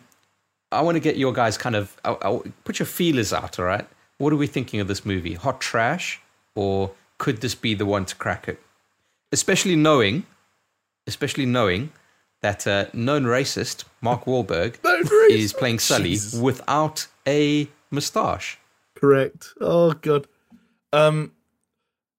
I 0.72 0.82
want 0.82 0.96
to 0.96 1.00
get 1.00 1.18
your 1.18 1.34
guys 1.34 1.58
kind 1.58 1.76
of 1.76 1.96
I, 2.06 2.16
I, 2.22 2.40
put 2.64 2.80
your 2.80 2.86
feelers 2.86 3.34
out. 3.34 3.60
All 3.60 3.66
right, 3.66 3.88
what 4.18 4.32
are 4.34 4.38
we 4.38 4.48
thinking 4.48 4.80
of 4.80 4.88
this 4.88 5.06
movie? 5.06 5.34
Hot 5.34 5.60
trash, 5.60 6.22
or 6.56 6.92
could 7.18 7.42
this 7.42 7.56
be 7.56 7.74
the 7.74 7.86
one 7.86 8.06
to 8.06 8.16
crack 8.16 8.48
it? 8.48 8.60
Especially 9.32 9.76
knowing, 9.76 10.26
especially 11.08 11.46
knowing 11.46 11.92
that 12.42 12.66
uh, 12.68 12.86
known 12.94 13.24
racist 13.24 13.84
Mark 14.02 14.26
Wahlberg 14.26 14.78
is 15.32 15.54
playing 15.54 15.80
Sully 15.80 16.12
Jesus. 16.12 16.40
without 16.40 17.08
a 17.28 17.68
moustache. 17.92 18.58
Correct. 18.96 19.54
Oh 19.62 19.92
god. 19.94 20.28
Um, 20.94 21.32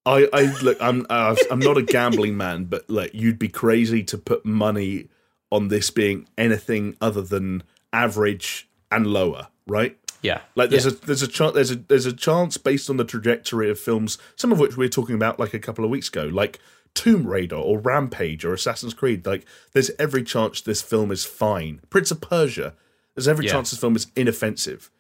I 0.07 0.29
I 0.33 0.43
look. 0.63 0.79
I'm 0.81 1.07
I'm 1.11 1.59
not 1.59 1.77
a 1.77 1.83
gambling 1.83 2.37
man, 2.37 2.65
but 2.65 2.89
like 2.89 3.13
you'd 3.15 3.39
be 3.39 3.49
crazy 3.49 4.03
to 4.05 4.19
put 4.19 4.45
money 4.47 5.09
on 5.53 5.69
this 5.69 5.91
being 5.91 6.27
anything 6.39 6.97
other 7.01 7.23
than 7.23 7.63
average 7.93 8.69
and 8.91 9.07
lower, 9.07 9.49
right? 9.67 9.97
Yeah, 10.23 10.43
Like 10.55 10.69
there's 10.71 10.85
Yeah. 10.85 10.93
a 10.93 11.07
there's 11.07 11.23
a 11.23 11.27
chance 11.29 11.55
there's 11.55 11.71
a 11.71 11.77
there's 11.77 12.07
a 12.07 12.13
chance 12.13 12.57
based 12.59 12.89
on 12.91 12.99
the 12.99 13.05
trajectory 13.05 13.71
of 13.71 13.79
films, 13.81 14.19
some 14.37 14.53
of 14.53 14.59
which 14.59 14.77
we 14.77 14.85
were 14.85 14.91
talking 14.91 15.15
about 15.15 15.39
like 15.39 15.55
a 15.55 15.59
couple 15.59 15.85
of 15.85 15.91
weeks 15.91 16.09
ago, 16.09 16.25
like 16.25 16.61
Tomb 16.95 17.27
Raider 17.27 17.57
or 17.57 17.79
Rampage 17.79 18.45
or 18.45 18.53
Assassin's 18.53 18.95
Creed. 18.95 19.25
Like 19.27 19.47
there's 19.73 19.91
every 19.99 20.23
chance 20.23 20.61
this 20.61 20.83
film 20.83 21.11
is 21.11 21.25
fine. 21.25 21.81
Prince 21.91 22.11
of 22.11 22.21
Persia, 22.21 22.75
there's 23.15 23.29
every 23.29 23.47
Yeah. 23.47 23.53
chance 23.53 23.71
this 23.71 23.81
film 23.81 23.97
is 23.97 24.09
inoffensive, 24.17 24.91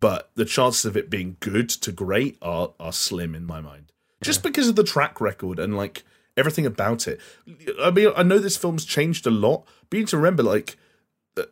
but 0.00 0.30
the 0.34 0.44
chances 0.44 0.84
of 0.84 0.96
it 0.96 1.10
being 1.10 1.36
good 1.40 1.68
to 1.70 1.92
great 1.92 2.36
are 2.42 2.72
are 2.80 2.92
slim 2.92 3.34
in 3.34 3.44
my 3.44 3.60
mind. 3.60 3.92
Just 4.22 4.42
because 4.42 4.68
of 4.68 4.76
the 4.76 4.84
track 4.84 5.20
record 5.20 5.58
and 5.58 5.76
like 5.76 6.02
everything 6.36 6.66
about 6.66 7.08
it. 7.08 7.18
I 7.80 7.90
mean, 7.90 8.10
I 8.16 8.22
know 8.22 8.38
this 8.38 8.56
film's 8.56 8.84
changed 8.84 9.26
a 9.26 9.30
lot, 9.30 9.64
but 9.88 9.96
you 9.96 10.02
need 10.02 10.08
to 10.08 10.16
remember 10.18 10.42
like 10.42 10.76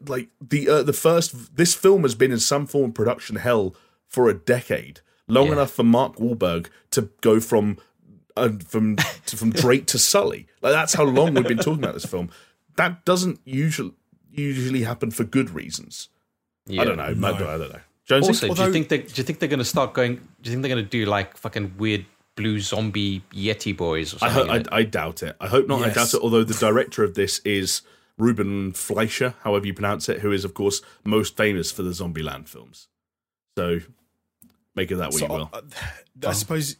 like 0.06 0.28
the 0.40 0.68
uh, 0.68 0.82
the 0.82 0.92
first 0.92 1.56
this 1.56 1.74
film 1.74 2.02
has 2.02 2.14
been 2.14 2.32
in 2.32 2.40
some 2.40 2.66
form 2.66 2.90
of 2.90 2.94
production 2.94 3.36
hell 3.36 3.74
for 4.06 4.28
a 4.28 4.34
decade, 4.34 5.00
long 5.28 5.46
Yeah. 5.46 5.52
enough 5.54 5.70
for 5.72 5.82
Mark 5.84 6.16
Wahlberg 6.16 6.66
to 6.90 7.08
go 7.20 7.40
from 7.40 7.78
uh, 8.38 8.52
from 8.66 8.96
to, 9.26 9.36
from 9.36 9.50
Drake 9.50 9.86
to 9.86 9.98
Sully. 9.98 10.46
Like 10.62 10.72
that's 10.72 10.94
how 10.94 11.04
long 11.04 11.34
we've 11.34 11.46
been 11.46 11.58
talking 11.58 11.82
about 11.82 11.94
this 11.94 12.04
film. 12.06 12.30
That 12.76 13.04
doesn't 13.04 13.40
usually 13.44 13.92
usually 14.30 14.82
happen 14.82 15.10
for 15.10 15.24
good 15.24 15.50
reasons. 15.50 16.08
yeah. 16.66 16.82
I 16.82 16.84
don't 16.84 16.96
know. 16.96 17.12
No. 17.12 17.34
I 17.34 17.38
don't, 17.38 17.72
know. 17.72 17.80
Jonesy? 18.04 18.48
Also, 18.48 18.54
do 18.54 18.62
you 18.66 18.72
think 18.72 18.88
they 18.88 18.98
do 18.98 19.12
you 19.16 19.24
think 19.24 19.38
they're 19.38 19.48
going 19.48 19.58
to 19.58 19.64
start 19.64 19.92
going? 19.94 20.16
Do 20.16 20.22
you 20.44 20.50
think 20.52 20.62
they're 20.62 20.74
going 20.74 20.84
to 20.84 20.90
do 20.90 21.04
like 21.06 21.36
fucking 21.36 21.74
weird 21.78 22.04
blue 22.36 22.60
zombie 22.60 23.22
yeti 23.32 23.76
boys 23.76 24.14
or 24.14 24.18
I, 24.22 24.32
something? 24.32 24.62
ho- 24.64 24.68
I, 24.72 24.78
I 24.78 24.82
doubt 24.84 25.22
it. 25.22 25.36
I 25.40 25.48
hope 25.48 25.66
not. 25.68 25.82
I 25.82 25.90
doubt 25.90 26.14
it. 26.14 26.20
Although 26.22 26.44
the 26.44 26.54
director 26.54 27.02
of 27.04 27.14
this 27.14 27.40
is 27.40 27.82
Ruben 28.16 28.72
Fleischer, 28.72 29.34
however 29.42 29.66
you 29.66 29.74
pronounce 29.74 30.08
it, 30.08 30.20
who 30.20 30.32
is 30.32 30.44
of 30.44 30.54
course 30.54 30.80
most 31.04 31.36
famous 31.36 31.70
for 31.72 31.82
the 31.82 31.90
Zombieland 31.90 32.48
films. 32.48 32.88
So 33.56 33.80
make 34.74 34.90
it 34.92 34.96
that 34.96 35.10
way 35.10 35.18
So, 35.18 35.26
you 35.26 35.32
will. 35.32 35.50
uh, 35.52 35.60
I 36.26 36.32
suppose 36.32 36.76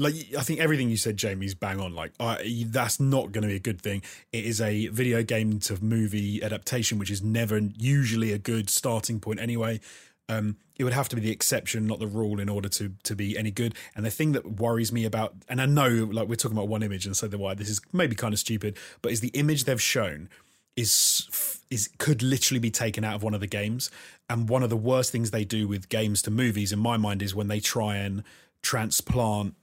like 0.00 0.14
I 0.36 0.42
think 0.42 0.60
everything 0.60 0.88
you 0.88 0.96
said, 0.96 1.16
Jamie's 1.16 1.54
bang 1.54 1.78
on. 1.78 1.94
Like 1.94 2.12
that's 2.18 2.98
not 2.98 3.32
going 3.32 3.42
to 3.42 3.48
be 3.48 3.56
a 3.56 3.60
good 3.60 3.80
thing. 3.80 4.02
It 4.32 4.44
is 4.44 4.60
a 4.60 4.86
video 4.88 5.22
game 5.22 5.60
to 5.60 5.82
movie 5.82 6.42
adaptation, 6.42 6.98
which 6.98 7.10
is 7.10 7.22
never 7.22 7.58
usually 7.58 8.32
a 8.32 8.38
good 8.38 8.70
starting 8.70 9.20
point 9.20 9.40
anyway. 9.40 9.80
Um, 10.28 10.56
it 10.78 10.84
would 10.84 10.92
have 10.92 11.08
to 11.10 11.16
be 11.16 11.22
the 11.22 11.30
exception, 11.30 11.86
not 11.86 11.98
the 11.98 12.06
rule, 12.06 12.40
in 12.40 12.48
order 12.48 12.68
to 12.70 12.92
to 13.02 13.14
be 13.14 13.36
any 13.36 13.50
good. 13.50 13.74
And 13.94 14.06
the 14.06 14.10
thing 14.10 14.32
that 14.32 14.58
worries 14.58 14.90
me 14.92 15.04
about, 15.04 15.34
and 15.48 15.60
I 15.60 15.66
know, 15.66 16.08
like 16.10 16.28
we're 16.28 16.36
talking 16.36 16.56
about 16.56 16.68
one 16.68 16.82
image, 16.82 17.04
and 17.04 17.16
so 17.16 17.28
the 17.28 17.36
why 17.36 17.54
this 17.54 17.68
is 17.68 17.80
maybe 17.92 18.16
kind 18.16 18.32
of 18.32 18.40
stupid, 18.40 18.78
but 19.02 19.12
is 19.12 19.20
the 19.20 19.28
image 19.34 19.64
they've 19.64 19.82
shown 19.82 20.30
is 20.76 21.60
is 21.68 21.90
could 21.98 22.22
literally 22.22 22.60
be 22.60 22.70
taken 22.70 23.04
out 23.04 23.16
of 23.16 23.22
one 23.22 23.34
of 23.34 23.40
the 23.40 23.46
games. 23.46 23.90
And 24.30 24.48
one 24.48 24.62
of 24.62 24.70
the 24.70 24.76
worst 24.76 25.12
things 25.12 25.30
they 25.30 25.44
do 25.44 25.68
with 25.68 25.88
games 25.88 26.22
to 26.22 26.30
movies, 26.30 26.72
in 26.72 26.78
my 26.78 26.96
mind, 26.96 27.20
is 27.20 27.34
when 27.34 27.48
they 27.48 27.60
try 27.60 27.96
and 27.96 28.22
transplant 28.62 29.56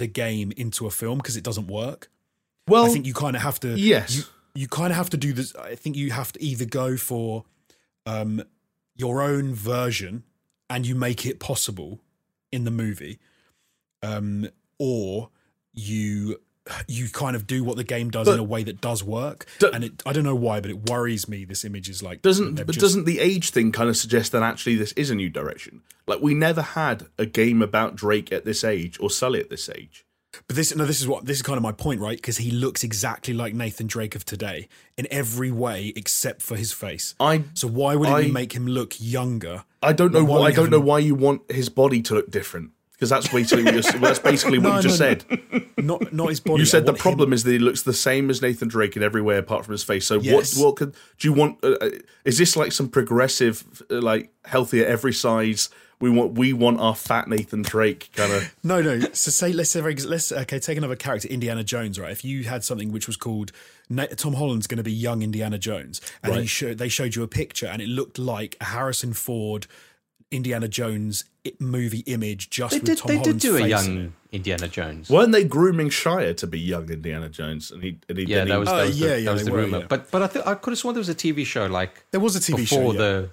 the 0.00 0.08
game 0.08 0.50
into 0.56 0.86
a 0.86 0.90
film 0.90 1.18
because 1.18 1.36
it 1.36 1.44
doesn't 1.44 1.68
work. 1.68 2.10
Well, 2.66 2.86
I 2.86 2.88
think 2.88 3.06
you 3.06 3.14
kind 3.14 3.36
of 3.36 3.42
have 3.42 3.60
to. 3.60 3.68
yes. 3.76 4.16
You, 4.16 4.22
you 4.54 4.66
kind 4.66 4.90
of 4.90 4.96
have 4.96 5.10
to 5.10 5.16
do 5.16 5.32
this. 5.32 5.54
I 5.54 5.76
think 5.76 5.94
you 5.96 6.10
have 6.10 6.32
to 6.32 6.42
either 6.42 6.64
go 6.64 6.96
for 6.96 7.44
um, 8.06 8.42
your 8.96 9.22
own 9.22 9.54
version 9.54 10.24
and 10.68 10.86
you 10.86 10.94
make 10.94 11.24
it 11.26 11.38
possible 11.38 12.00
in 12.50 12.64
the 12.64 12.70
movie, 12.70 13.18
um, 14.02 14.48
or 14.78 15.30
you 15.72 16.40
you 16.88 17.08
kind 17.08 17.34
of 17.36 17.46
do 17.46 17.64
what 17.64 17.76
the 17.76 17.84
game 17.84 18.10
does 18.10 18.26
But- 18.26 18.34
in 18.34 18.38
a 18.40 18.44
way 18.44 18.62
that 18.64 18.80
does 18.80 19.02
work. 19.02 19.46
Do- 19.58 19.70
and 19.72 19.84
it, 19.84 20.02
I 20.06 20.12
don't 20.12 20.24
know 20.24 20.34
why, 20.36 20.60
but 20.60 20.70
it 20.70 20.88
worries 20.88 21.28
me. 21.28 21.44
This 21.44 21.64
image 21.64 21.88
is 21.88 22.02
like 22.02 22.22
doesn't 22.22 22.54
but 22.56 22.66
just- 22.66 22.80
doesn't 22.80 23.04
the 23.04 23.18
age 23.18 23.50
thing 23.50 23.72
kind 23.72 23.88
of 23.88 23.96
suggest 23.96 24.32
that 24.32 24.42
actually 24.42 24.76
this 24.76 24.92
is 24.92 25.10
a 25.10 25.14
new 25.14 25.28
direction? 25.30 25.82
Like 26.06 26.20
we 26.20 26.34
never 26.34 26.62
had 26.62 27.06
a 27.18 27.26
game 27.26 27.62
about 27.62 27.96
Drake 27.96 28.32
at 28.32 28.44
this 28.44 28.62
age 28.64 28.98
or 29.00 29.10
Sully 29.10 29.40
at 29.40 29.50
this 29.50 29.68
age. 29.68 30.04
But 30.46 30.54
this 30.54 30.74
no, 30.76 30.84
this 30.84 31.00
is 31.00 31.08
what 31.08 31.24
this 31.26 31.38
is 31.38 31.42
kind 31.42 31.56
of 31.56 31.62
my 31.62 31.72
point, 31.72 32.00
right? 32.00 32.16
Because 32.16 32.36
he 32.38 32.50
looks 32.52 32.84
exactly 32.84 33.34
like 33.34 33.52
Nathan 33.52 33.88
Drake 33.88 34.14
of 34.14 34.24
today 34.24 34.68
in 34.96 35.08
every 35.10 35.50
way 35.50 35.92
except 35.96 36.40
for 36.40 36.56
his 36.56 36.72
face. 36.72 37.14
I 37.18 37.44
So 37.54 37.66
why 37.68 37.96
would 37.96 38.08
I- 38.08 38.20
we 38.20 38.30
make 38.30 38.52
him 38.52 38.66
look 38.66 38.94
younger? 39.00 39.64
I 39.82 39.92
don't 39.92 40.12
know 40.12 40.22
Why 40.24 40.38
why 40.38 40.46
I 40.48 40.52
don't 40.52 40.70
know 40.70 40.78
why 40.78 40.98
you 41.00 41.14
want 41.16 41.50
his 41.50 41.68
body 41.68 42.00
to 42.02 42.14
look 42.14 42.30
different 42.30 42.70
because 43.00 43.08
that's 43.08 43.28
basically 43.28 43.64
what 43.64 43.74
you 43.74 43.80
just, 43.80 43.98
that's 44.00 44.18
basically 44.30 44.58
what 44.58 44.68
No, 44.68 44.76
you 44.76 44.82
just 44.82 45.00
no, 45.00 45.06
no. 45.12 45.14
said. 45.14 45.66
Not 45.78 46.12
not 46.12 46.28
his 46.28 46.38
body. 46.40 46.60
You 46.60 46.66
said 46.66 46.84
the 46.84 46.92
want 46.92 46.98
him- 46.98 47.02
problem 47.02 47.32
is 47.32 47.44
that 47.44 47.52
he 47.52 47.58
looks 47.58 47.82
the 47.82 47.94
same 47.94 48.28
as 48.28 48.42
Nathan 48.42 48.68
Drake 48.68 48.94
in 48.96 49.02
every 49.02 49.22
way 49.22 49.38
apart 49.38 49.64
from 49.64 49.72
his 49.72 49.82
face. 49.82 50.06
So 50.06 50.20
Yes. 50.20 50.54
what 50.56 50.64
what 50.66 50.76
could 50.76 50.94
do 51.18 51.26
you 51.28 51.32
want? 51.32 51.58
Uh, 51.64 51.76
uh, 51.80 51.90
is 52.26 52.36
this 52.36 52.56
like 52.56 52.72
some 52.72 52.88
progressive, 52.90 53.82
uh, 53.90 54.02
like 54.02 54.30
healthier 54.44 54.84
every 54.84 55.14
size? 55.14 55.70
We 55.98 56.08
want 56.10 56.32
we 56.38 56.52
want 56.54 56.80
our 56.80 56.94
fat 56.94 57.28
Nathan 57.28 57.62
Drake 57.62 58.10
kind 58.14 58.32
of. 58.32 58.54
No, 58.62 58.80
no. 58.82 59.00
So 59.12 59.30
say 59.30 59.52
let's 59.52 59.70
say 59.70 59.80
let's 59.82 60.30
okay 60.32 60.58
take 60.58 60.78
another 60.78 60.96
character, 60.96 61.28
Indiana 61.28 61.64
Jones, 61.64 61.98
right? 61.98 62.10
If 62.12 62.24
you 62.24 62.44
had 62.44 62.64
something 62.64 62.90
which 62.92 63.06
was 63.06 63.16
called 63.16 63.52
Tom 64.16 64.34
Holland's 64.34 64.66
going 64.66 64.78
to 64.78 64.82
be 64.84 64.92
young 64.92 65.22
Indiana 65.22 65.58
Jones, 65.58 66.00
and 66.22 66.32
Right. 66.32 66.42
he 66.42 66.46
showed 66.46 66.78
they 66.78 66.88
showed 66.88 67.16
you 67.16 67.22
a 67.22 67.28
picture, 67.28 67.66
and 67.66 67.82
it 67.82 67.88
looked 67.88 68.18
like 68.18 68.56
a 68.60 68.64
Harrison 68.66 69.12
Ford 69.12 69.66
Indiana 70.30 70.68
Jones 70.68 71.24
movie 71.58 72.00
image, 72.00 72.50
just 72.50 72.72
They 72.72 72.78
with 72.78 72.84
did. 72.86 72.98
Tom 72.98 73.08
They 73.08 73.18
did 73.22 73.38
do 73.38 73.56
a 73.56 73.58
face 73.60 73.64
in 73.64 73.68
young 73.70 74.04
it. 74.06 74.12
Indiana 74.36 74.68
Jones. 74.68 75.10
Weren't 75.10 75.32
they 75.32 75.42
grooming 75.44 75.88
Shia 75.88 76.36
to 76.36 76.46
be 76.46 76.58
young 76.60 76.88
Indiana 76.90 77.28
Jones? 77.28 77.70
And 77.70 77.82
he, 77.82 77.98
and 78.08 78.18
he 78.18 78.24
Yeah, 78.26 78.44
that 78.44 78.58
was 78.60 78.68
Oh, 78.68 78.76
that 78.76 78.86
was 78.88 79.00
yeah, 79.00 79.08
the, 79.08 79.18
yeah, 79.20 79.24
that 79.24 79.32
was 79.32 79.44
the 79.44 79.52
were, 79.52 79.58
rumor. 79.58 79.78
yeah. 79.80 79.86
But 79.88 80.10
but 80.10 80.22
I 80.22 80.26
th- 80.28 80.44
I 80.46 80.54
could 80.54 80.70
have 80.70 80.78
sworn 80.78 80.94
there 80.94 81.00
was 81.00 81.08
a 81.08 81.14
TV 81.14 81.44
show 81.44 81.66
like 81.66 82.04
There 82.12 82.20
was 82.20 82.36
a 82.36 82.40
TV 82.40 82.66
show 82.66 82.76
before 82.76 82.94
yeah. 82.94 82.98
the. 83.00 83.30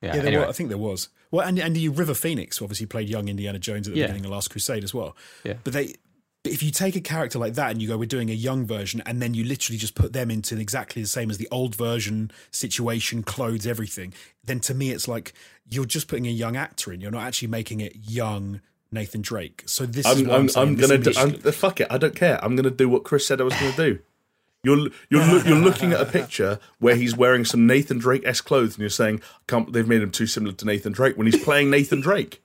Yeah. 0.00 0.06
Yeah, 0.08 0.12
there 0.22 0.26
anyway, 0.28 0.46
was, 0.46 0.54
I 0.54 0.56
think 0.56 0.68
there 0.68 0.78
was. 0.78 1.08
Well, 1.32 1.44
and 1.46 1.58
and 1.58 1.74
the 1.74 1.88
River 1.88 2.14
Phoenix 2.14 2.62
obviously 2.62 2.86
played 2.86 3.08
young 3.08 3.28
Indiana 3.28 3.58
Jones 3.58 3.88
at 3.88 3.94
the 3.94 4.00
Yeah. 4.00 4.06
beginning 4.06 4.26
of 4.26 4.30
Last 4.30 4.48
Crusade 4.50 4.84
as 4.84 4.94
well. 4.94 5.16
Yeah. 5.42 5.54
But 5.64 5.72
they, 5.72 5.94
but 6.42 6.52
if 6.52 6.62
you 6.62 6.70
take 6.70 6.96
a 6.96 7.00
character 7.00 7.38
like 7.38 7.54
that 7.54 7.70
and 7.70 7.82
you 7.82 7.88
go, 7.88 7.96
we're 7.96 8.06
doing 8.06 8.30
a 8.30 8.34
young 8.34 8.66
version, 8.66 9.02
and 9.04 9.20
then 9.20 9.34
you 9.34 9.44
literally 9.44 9.78
just 9.78 9.94
put 9.94 10.12
them 10.12 10.30
into 10.30 10.58
exactly 10.58 11.02
the 11.02 11.08
same 11.08 11.30
as 11.30 11.38
the 11.38 11.48
old 11.50 11.74
version, 11.74 12.30
situation, 12.50 13.22
clothes, 13.22 13.66
everything, 13.66 14.14
then 14.44 14.60
to 14.60 14.74
me 14.74 14.90
it's 14.90 15.08
like 15.08 15.32
you're 15.68 15.84
just 15.84 16.08
putting 16.08 16.26
a 16.26 16.30
young 16.30 16.56
actor 16.56 16.92
in. 16.92 17.00
You're 17.00 17.10
not 17.10 17.26
actually 17.26 17.48
making 17.48 17.80
it 17.80 17.94
young 18.08 18.60
Nathan 18.90 19.20
Drake. 19.20 19.64
So 19.66 19.84
this 19.84 20.06
is 20.06 20.20
I'm, 20.20 20.26
what 20.26 20.34
I'm, 20.34 20.40
I'm, 20.42 20.48
saying. 20.48 20.68
I'm 20.68 20.76
gonna 20.76 20.98
do, 20.98 21.12
I'm, 21.16 21.32
fuck 21.52 21.80
it. 21.80 21.88
I 21.90 21.98
don't 21.98 22.14
care. 22.14 22.42
I'm 22.42 22.56
gonna 22.56 22.70
do 22.70 22.88
what 22.88 23.04
Chris 23.04 23.26
said 23.26 23.40
I 23.40 23.44
was 23.44 23.54
gonna 23.54 23.76
do. 23.76 23.98
You're 24.64 24.88
you're 25.08 25.24
loo- 25.24 25.42
you're 25.44 25.58
looking 25.58 25.92
at 25.92 26.00
a 26.00 26.06
picture 26.06 26.58
where 26.80 26.96
he's 26.96 27.16
wearing 27.16 27.44
some 27.44 27.66
Nathan 27.66 27.98
Drake 27.98 28.22
s 28.26 28.40
clothes, 28.40 28.74
and 28.74 28.80
you're 28.80 28.90
saying, 28.90 29.20
"Can't 29.46 29.72
they've 29.72 29.86
made 29.86 30.02
him 30.02 30.10
too 30.10 30.26
similar 30.26 30.52
to 30.54 30.64
Nathan 30.64 30.92
Drake?" 30.92 31.16
When 31.16 31.26
he's 31.26 31.42
playing 31.42 31.70
Nathan 31.70 32.00
Drake, 32.00 32.42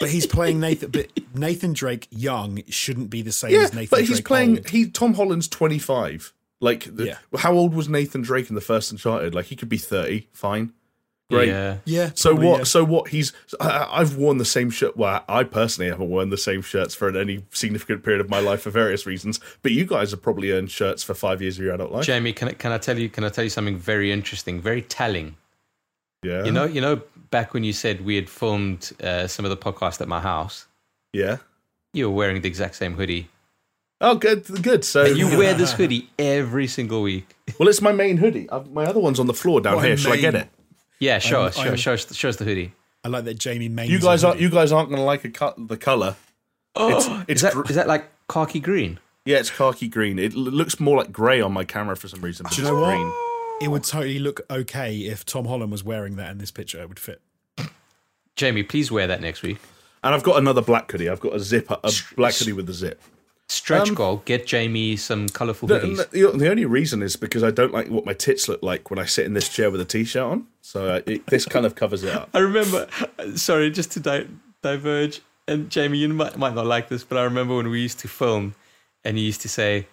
but 0.00 0.08
he's 0.08 0.26
playing 0.26 0.58
Nathan. 0.58 0.90
But 0.90 1.08
Nathan 1.34 1.72
Drake 1.74 2.08
young 2.10 2.62
shouldn't 2.68 3.10
be 3.10 3.22
the 3.22 3.30
same 3.30 3.52
yeah, 3.52 3.58
as 3.60 3.72
Nathan. 3.74 3.76
Drake. 3.76 3.90
But 3.90 4.00
he's 4.00 4.08
Drake 4.08 4.24
playing. 4.24 4.56
old. 4.58 4.68
He 4.70 4.88
Tom 4.90 5.14
Holland's 5.14 5.46
25. 5.46 6.32
Like, 6.62 6.94
the, 6.94 7.06
Yeah. 7.06 7.18
how 7.38 7.52
old 7.54 7.74
was 7.74 7.88
Nathan 7.88 8.20
Drake 8.22 8.48
in 8.50 8.54
the 8.54 8.60
first 8.60 8.90
Uncharted? 8.92 9.34
Like, 9.34 9.46
he 9.46 9.56
could 9.56 9.68
be 9.70 9.78
30. 9.78 10.26
Fine, 10.32 10.72
great. 11.30 11.48
Yeah. 11.48 11.76
Yeah. 11.86 12.10
So 12.14 12.30
probably, 12.30 12.48
what? 12.48 12.58
yeah. 12.58 12.64
So 12.64 12.84
what? 12.84 13.08
He's. 13.08 13.32
I, 13.60 13.88
I've 13.90 14.16
worn 14.16 14.36
the 14.38 14.44
same 14.44 14.68
shirt. 14.68 14.94
Well, 14.96 15.24
I 15.28 15.44
personally 15.44 15.90
haven't 15.90 16.10
worn 16.10 16.28
the 16.28 16.36
same 16.36 16.60
shirts 16.60 16.94
for 16.94 17.16
any 17.16 17.44
significant 17.50 18.02
period 18.02 18.20
of 18.20 18.28
my 18.28 18.40
life 18.40 18.60
for 18.62 18.70
various 18.70 19.06
reasons. 19.06 19.40
But 19.62 19.72
you 19.72 19.86
guys 19.86 20.10
have 20.10 20.20
probably 20.20 20.50
earned 20.50 20.70
shirts 20.70 21.02
for 21.02 21.14
five 21.14 21.40
years 21.40 21.56
of 21.58 21.64
your 21.64 21.72
adult 21.74 21.92
life. 21.92 22.04
Jamie, 22.04 22.32
can 22.34 22.48
I, 22.48 22.52
can 22.52 22.72
I 22.72 22.78
tell 22.78 22.98
you? 22.98 23.08
Can 23.08 23.24
I 23.24 23.30
tell 23.30 23.44
you 23.44 23.50
something 23.50 23.78
very 23.78 24.12
interesting, 24.12 24.60
very 24.60 24.82
telling? 24.82 25.36
Yeah. 26.22 26.44
You 26.44 26.52
know, 26.52 26.64
you 26.64 26.80
know, 26.80 27.00
back 27.30 27.54
when 27.54 27.64
you 27.64 27.72
said 27.72 28.04
we 28.04 28.16
had 28.16 28.28
filmed 28.28 28.92
uh, 29.02 29.26
some 29.26 29.44
of 29.44 29.50
the 29.50 29.56
podcast 29.56 30.00
at 30.00 30.08
my 30.08 30.20
house, 30.20 30.66
Yeah. 31.12 31.38
you 31.92 32.08
were 32.10 32.14
wearing 32.16 32.40
the 32.42 32.48
exact 32.48 32.74
same 32.76 32.94
hoodie. 32.94 33.28
Oh, 34.02 34.14
good. 34.14 34.44
Good. 34.62 34.84
So 34.84 35.04
You 35.04 35.36
wear 35.36 35.52
this 35.54 35.72
hoodie 35.72 36.08
every 36.18 36.66
single 36.66 37.02
week. 37.02 37.36
Well, 37.58 37.68
it's 37.68 37.82
my 37.82 37.92
main 37.92 38.16
hoodie. 38.16 38.48
i 38.50 38.60
my 38.60 38.84
other 38.84 39.00
one's 39.00 39.18
on 39.20 39.26
the 39.26 39.34
floor 39.34 39.60
down 39.60 39.74
What 39.76 39.84
a 39.84 39.88
here. 39.88 39.96
Shall 39.96 40.12
I 40.12 40.16
get 40.16 40.34
it? 40.34 40.48
Yeah, 41.00 41.18
show 41.18 41.40
I'm- 41.40 41.48
us, 41.48 41.56
show, 41.56 41.76
show 41.76 41.92
us, 41.94 42.14
show 42.14 42.28
us 42.28 42.36
the 42.36 42.44
hoodie. 42.44 42.72
I 43.04 43.08
like 43.08 43.24
that 43.24 43.38
Jamie 43.38 43.68
Main. 43.68 43.90
You 43.90 43.98
guys 43.98 44.22
aren't. 44.24 44.40
You 44.40 44.48
guys 44.50 44.72
aren't 44.72 44.88
going 44.90 44.98
to 45.00 45.04
like 45.04 45.24
a 45.24 45.30
cut 45.30 45.54
the 45.68 45.76
color. 45.76 46.16
It's, 46.76 47.06
is 47.06 47.24
it's 47.28 47.42
that 47.42 47.52
gr- 47.54 47.62
is 47.68 47.74
that 47.76 47.88
like 47.88 48.08
khaki 48.28 48.60
green? 48.60 49.00
yeah, 49.26 49.38
it's 49.38 49.50
khaki 49.50 49.88
green. 49.88 50.18
It 50.18 50.34
l- 50.34 50.40
looks 50.40 50.78
more 50.78 50.96
like 50.98 51.10
grey 51.12 51.40
on 51.40 51.52
my 51.52 51.64
camera 51.64 51.96
for 51.96 52.08
some 52.08 52.20
reason. 52.20 52.44
but 52.44 52.52
Do 52.52 52.62
you 52.62 52.68
it's 52.68 52.70
know 52.74 52.80
what? 52.80 53.29
Green. 53.60 53.68
It 53.68 53.72
would 53.72 53.84
totally 53.84 54.18
look 54.18 54.40
okay 54.50 54.96
if 54.96 55.24
Tom 55.24 55.46
Holland 55.46 55.70
was 55.70 55.84
wearing 55.84 56.16
that 56.16 56.30
in 56.30 56.38
this 56.38 56.50
picture. 56.50 56.80
It 56.80 56.88
would 56.88 56.98
fit. 56.98 57.20
Jamie, 58.36 58.62
please 58.62 58.90
wear 58.90 59.06
that 59.06 59.20
next 59.20 59.42
week. 59.42 59.58
And 60.02 60.14
I've 60.14 60.22
got 60.22 60.38
another 60.38 60.62
black 60.62 60.90
hoodie. 60.90 61.08
I've 61.10 61.20
got 61.20 61.34
a 61.34 61.40
zip, 61.40 61.70
a 61.70 61.92
black 62.16 62.34
hoodie 62.34 62.52
with 62.54 62.68
a 62.70 62.72
zip. 62.72 63.00
Stretch 63.48 63.88
Um, 63.90 63.94
goal. 63.96 64.22
Get 64.24 64.46
Jamie 64.46 64.96
some 64.96 65.28
colourful 65.28 65.68
The, 65.68 65.80
hoodies. 65.80 66.10
the- 66.10 66.38
the 66.38 66.48
only 66.50 66.64
reason 66.64 67.02
is 67.02 67.16
because 67.16 67.42
I 67.42 67.50
don't 67.50 67.72
like 67.72 67.88
what 67.88 68.06
my 68.06 68.14
tits 68.14 68.48
look 68.48 68.62
like 68.62 68.90
when 68.90 68.98
I 68.98 69.04
sit 69.04 69.26
in 69.26 69.34
this 69.34 69.48
chair 69.48 69.70
with 69.70 69.80
a 69.80 69.84
t-shirt 69.84 70.22
on. 70.22 70.46
So 70.62 70.86
uh, 70.88 71.00
it, 71.04 71.26
this 71.26 71.44
kind 71.46 71.66
of 71.66 71.74
covers 71.74 72.04
it 72.04 72.14
up. 72.14 72.30
I 72.34 72.38
remember. 72.38 72.86
Sorry, 73.34 73.70
just 73.70 73.90
to 73.92 74.00
di- 74.00 74.28
diverge. 74.62 75.20
And 75.48 75.68
Jamie, 75.68 75.98
you 75.98 76.08
might 76.10 76.38
might 76.38 76.54
not 76.54 76.64
like 76.66 76.88
this, 76.88 77.02
but 77.02 77.18
I 77.18 77.24
remember 77.24 77.56
when 77.56 77.68
we 77.70 77.80
used 77.82 77.98
to 78.00 78.08
film, 78.08 78.54
and 79.04 79.18
you 79.18 79.24
used 79.24 79.40
to 79.42 79.48
say, 79.48 79.88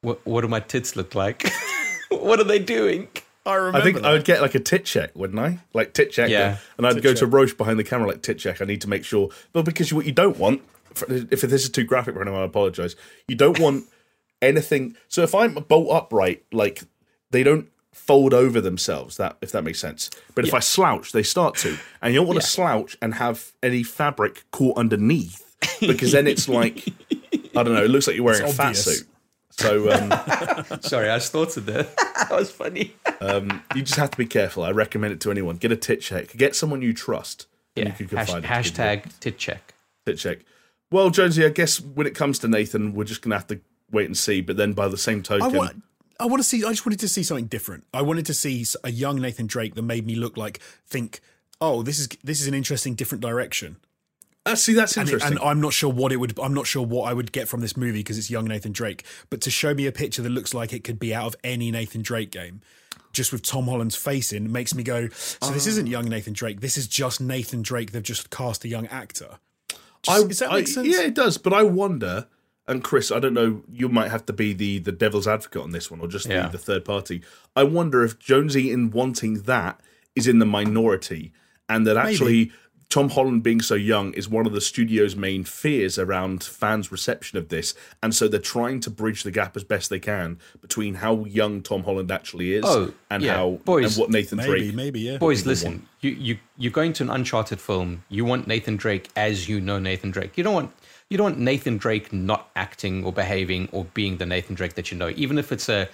"What 0.00 0.24
what 0.26 0.40
do 0.40 0.48
my 0.48 0.60
tits 0.60 0.96
look 0.96 1.14
like? 1.14 1.44
what 2.22 2.40
are 2.40 2.44
they 2.44 2.58
doing?" 2.58 3.08
I 3.46 3.54
remember. 3.56 3.78
I 3.78 3.82
think 3.82 3.96
that. 3.96 4.04
I 4.06 4.12
would 4.12 4.24
get 4.24 4.40
like 4.40 4.54
a 4.54 4.60
tit 4.60 4.84
check, 4.86 5.10
wouldn't 5.14 5.38
I? 5.38 5.58
Like 5.74 5.92
tit 5.92 6.10
check, 6.10 6.30
Yeah. 6.30 6.56
and 6.78 6.86
I'd 6.86 6.94
Tit 6.94 7.02
go 7.02 7.10
check. 7.10 7.18
to 7.20 7.26
Roche 7.26 7.52
behind 7.54 7.78
the 7.78 7.84
camera 7.84 8.08
like 8.08 8.22
tit 8.22 8.38
check. 8.38 8.62
I 8.62 8.64
need 8.64 8.80
to 8.80 8.88
make 8.88 9.04
sure, 9.04 9.28
well, 9.52 9.62
because 9.64 9.92
what 9.92 10.06
you 10.06 10.12
don't 10.12 10.38
want, 10.38 10.62
if 11.08 11.42
this 11.42 11.64
is 11.64 11.68
too 11.68 11.84
graphic 11.84 12.14
for 12.14 12.22
anyone, 12.22 12.40
I 12.40 12.44
apologize. 12.44 12.96
You 13.28 13.36
don't 13.36 13.58
want 13.58 13.84
anything. 14.42 14.96
So 15.08 15.22
if 15.22 15.34
I'm 15.34 15.54
bolt 15.54 15.90
upright, 15.94 16.44
like 16.52 16.84
they 17.32 17.42
don't 17.42 17.68
fold 17.92 18.32
over 18.32 18.60
themselves. 18.62 19.18
That 19.18 19.36
if 19.42 19.52
that 19.52 19.62
makes 19.62 19.78
sense. 19.78 20.08
But 20.34 20.46
if 20.46 20.54
I 20.54 20.60
slouch, 20.60 21.12
they 21.12 21.22
start 21.22 21.56
to, 21.58 21.76
and 22.00 22.14
you 22.14 22.20
don't 22.20 22.26
want 22.28 22.40
to 22.40 22.46
slouch 22.46 22.96
and 23.02 23.14
have 23.14 23.52
any 23.62 23.82
fabric 23.82 24.44
caught 24.52 24.78
underneath, 24.78 25.54
because 25.80 26.12
then 26.12 26.26
it's 26.26 26.48
like 26.48 26.86
I 27.54 27.62
don't 27.62 27.74
know. 27.74 27.84
It 27.84 27.90
looks 27.90 28.06
like 28.06 28.16
you're 28.16 28.24
wearing 28.24 28.42
It's 28.44 28.52
a 28.54 28.56
fat 28.56 28.72
suit. 28.76 29.06
So 29.58 29.90
um, 29.90 30.80
Sorry, 30.82 31.08
I 31.08 31.18
started 31.18 31.66
there. 31.66 31.82
that 32.18 32.28
was 32.30 32.50
funny. 32.50 32.94
um, 33.20 33.62
you 33.74 33.82
just 33.82 33.98
have 33.98 34.10
to 34.10 34.18
be 34.18 34.26
careful. 34.26 34.62
I 34.64 34.70
recommend 34.72 35.12
it 35.12 35.20
to 35.22 35.30
anyone. 35.30 35.56
Get 35.56 35.70
a 35.72 35.76
tit 35.76 36.00
check. 36.00 36.32
Get 36.36 36.56
someone 36.56 36.82
you 36.82 36.92
trust. 36.92 37.46
and 37.76 37.86
Yeah. 37.88 37.94
you 37.98 38.06
can 38.06 38.16
Hash- 38.18 38.26
confide 38.32 38.44
in 38.44 38.50
hashtag 38.50 39.18
tit 39.20 39.38
check. 39.38 39.74
tit 40.06 40.18
check. 40.18 40.38
Well, 40.90 41.10
Jonesy, 41.10 41.44
I 41.44 41.48
guess 41.50 41.80
when 41.80 42.06
it 42.06 42.14
comes 42.14 42.38
to 42.40 42.48
Nathan, 42.48 42.94
we're 42.94 43.04
just 43.04 43.22
gonna 43.22 43.36
have 43.36 43.46
to 43.48 43.60
wait 43.90 44.06
and 44.06 44.16
see. 44.16 44.40
But 44.40 44.56
then, 44.56 44.72
by 44.72 44.88
the 44.88 44.98
same 44.98 45.20
I 45.20 45.22
token, 45.22 45.52
want. 45.56 45.82
I 46.20 46.26
want 46.26 46.40
to 46.42 46.48
see. 46.48 46.64
I 46.64 46.70
just 46.70 46.86
wanted 46.86 47.00
to 47.00 47.08
see 47.08 47.22
something 47.24 47.46
different. 47.46 47.84
I 47.92 48.02
wanted 48.02 48.26
to 48.26 48.34
see 48.34 48.64
a 48.84 48.90
young 48.90 49.20
Nathan 49.20 49.46
Drake 49.46 49.74
that 49.74 49.82
made 49.82 50.06
me 50.06 50.14
look 50.14 50.36
like 50.36 50.58
think. 50.86 51.20
Oh, 51.60 51.82
this 51.82 51.98
is 51.98 52.08
this 52.22 52.40
is 52.40 52.46
an 52.46 52.54
interesting, 52.54 52.94
different 52.94 53.22
direction. 53.22 53.76
Uh, 54.46 54.54
see 54.54 54.74
that's 54.74 54.96
And, 54.96 55.08
it- 55.08 55.12
interesting. 55.14 55.38
and 55.38 55.46
I'm 55.48 55.60
not 55.60 55.72
sure 55.72 55.90
what 55.92 56.12
it 56.12 56.16
would. 56.16 56.38
I'm 56.38 56.54
not 56.54 56.66
sure 56.66 56.84
what 56.84 57.08
I 57.08 57.12
would 57.14 57.32
get 57.32 57.48
from 57.48 57.60
this 57.60 57.76
movie 57.76 58.00
because 58.00 58.18
it's 58.18 58.30
young 58.30 58.44
Nathan 58.46 58.72
Drake. 58.72 59.04
But 59.30 59.40
to 59.42 59.50
show 59.50 59.74
me 59.74 59.86
a 59.86 59.92
picture 59.92 60.22
that 60.22 60.30
looks 60.30 60.52
like 60.54 60.72
it 60.72 60.84
could 60.84 60.98
be 60.98 61.14
out 61.14 61.26
of 61.26 61.36
any 61.42 61.70
Nathan 61.70 62.02
Drake 62.02 62.30
game, 62.30 62.60
just 63.12 63.32
with 63.32 63.42
Tom 63.42 63.64
Holland's 63.66 63.96
face 63.96 64.32
in, 64.32 64.50
makes 64.52 64.74
me 64.74 64.82
go. 64.82 65.08
So 65.08 65.50
this 65.52 65.66
isn't 65.66 65.86
young 65.86 66.06
Nathan 66.06 66.32
Drake. 66.32 66.60
This 66.60 66.76
is 66.76 66.86
just 66.88 67.20
Nathan 67.20 67.62
Drake. 67.62 67.92
They've 67.92 68.02
just 68.02 68.30
cast 68.30 68.64
a 68.64 68.68
young 68.68 68.86
actor. 68.88 69.38
I, 70.08 70.22
Does 70.24 70.40
that 70.40 70.50
I- 70.52 70.56
make 70.56 70.68
sense? 70.68 70.88
Yeah, 70.88 71.02
it 71.02 71.14
does. 71.14 71.38
But 71.38 71.52
I 71.54 71.62
wonder, 71.62 72.26
and 72.68 72.84
Chris, 72.84 73.10
I 73.10 73.20
don't 73.20 73.32
know. 73.34 73.62
You 73.72 73.88
might 73.88 74.10
have 74.10 74.26
to 74.26 74.32
be 74.34 74.52
the 74.52 74.78
the 74.78 74.92
devil's 74.92 75.26
advocate 75.26 75.62
on 75.62 75.70
this 75.70 75.90
one, 75.90 76.00
or 76.00 76.08
just 76.08 76.26
Yeah. 76.26 76.42
the, 76.48 76.52
the 76.52 76.58
third 76.58 76.84
party. 76.84 77.22
I 77.56 77.62
wonder 77.62 78.02
if 78.04 78.18
Jonesy 78.18 78.70
in 78.70 78.90
wanting 78.90 79.42
that 79.42 79.80
is 80.14 80.26
in 80.28 80.38
the 80.40 80.46
minority, 80.46 81.32
and 81.68 81.86
that 81.86 81.96
actually. 81.96 82.52
Tom 82.88 83.10
Holland 83.10 83.42
being 83.42 83.60
so 83.60 83.74
young 83.74 84.12
is 84.14 84.28
one 84.28 84.46
of 84.46 84.52
the 84.52 84.60
studio's 84.60 85.16
main 85.16 85.42
fears 85.44 85.98
around 85.98 86.44
fans' 86.44 86.92
reception 86.92 87.38
of 87.38 87.48
this, 87.48 87.74
and 88.02 88.14
so 88.14 88.28
they're 88.28 88.38
trying 88.40 88.80
to 88.80 88.90
bridge 88.90 89.22
the 89.24 89.30
gap 89.30 89.56
as 89.56 89.64
best 89.64 89.90
they 89.90 89.98
can 89.98 90.38
between 90.60 90.94
how 90.94 91.24
young 91.24 91.62
Tom 91.62 91.82
Holland 91.84 92.12
actually 92.12 92.54
is 92.54 92.64
Oh, 92.64 92.92
and 93.10 93.22
yeah. 93.22 93.34
how 93.34 93.58
Boys, 93.64 93.96
and 93.96 94.00
what 94.00 94.10
Nathan 94.10 94.36
Maybe, 94.38 94.48
Drake. 94.48 94.74
maybe, 94.74 95.00
yeah. 95.00 95.18
Boys, 95.18 95.40
people 95.40 95.50
listen. 95.50 95.88
You 96.00 96.10
you 96.10 96.38
you're 96.56 96.72
going 96.72 96.92
to 96.94 97.02
an 97.02 97.10
Uncharted 97.10 97.60
film. 97.60 98.04
You 98.08 98.24
want 98.24 98.46
Nathan 98.46 98.76
Drake 98.76 99.08
as 99.16 99.48
you 99.48 99.60
know 99.60 99.78
Nathan 99.78 100.10
Drake. 100.10 100.36
You 100.36 100.44
don't 100.44 100.54
want 100.54 100.72
you 101.10 101.16
don't 101.18 101.24
want 101.32 101.38
Nathan 101.38 101.76
Drake 101.76 102.12
not 102.12 102.50
acting 102.54 103.04
or 103.04 103.12
behaving 103.12 103.68
or 103.72 103.84
being 103.94 104.18
the 104.18 104.26
Nathan 104.26 104.54
Drake 104.54 104.74
that 104.74 104.90
you 104.92 104.98
know. 104.98 105.10
Even 105.16 105.38
if 105.38 105.50
it's 105.52 105.68
a 105.68 105.88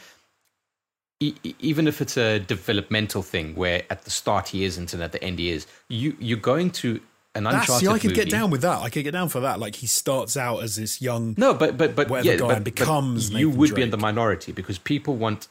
e- 1.20 1.34
even 1.58 1.86
if 1.86 2.00
it's 2.00 2.16
a 2.16 2.38
developmental 2.40 3.22
thing 3.22 3.54
where 3.54 3.82
at 3.90 4.02
the 4.04 4.10
start 4.10 4.48
he 4.48 4.64
isn't 4.64 4.92
and 4.94 5.02
at 5.02 5.12
the 5.12 5.22
end 5.22 5.38
he 5.38 5.50
is. 5.50 5.66
You 5.88 6.16
you're 6.18 6.38
going 6.38 6.70
to 6.82 7.00
an 7.36 7.44
That's, 7.44 7.56
Uncharted 7.68 7.86
see, 7.88 7.92
I 7.94 7.98
could 7.98 8.10
movie. 8.10 8.14
get 8.24 8.30
down 8.30 8.50
with 8.50 8.62
that. 8.62 8.78
I 8.80 8.90
could 8.90 9.04
get 9.04 9.12
down 9.12 9.28
for 9.28 9.40
that. 9.40 9.60
Like 9.60 9.76
he 9.76 9.86
starts 9.86 10.36
out 10.36 10.62
as 10.64 10.76
this 10.76 11.00
young. 11.00 11.34
No, 11.38 11.54
but 11.54 11.76
but 11.76 11.94
but 11.94 12.10
Whatever 12.10 12.28
yeah, 12.28 12.36
guy 12.36 12.46
but, 12.48 12.56
and 12.56 12.64
but 12.64 12.74
becomes 12.74 13.30
you 13.30 13.46
Nathan 13.48 13.58
would 13.60 13.74
be 13.76 13.82
in 13.82 13.90
the 13.90 13.96
minority 13.98 14.50
because 14.52 14.78
people 14.78 15.14
want 15.16 15.46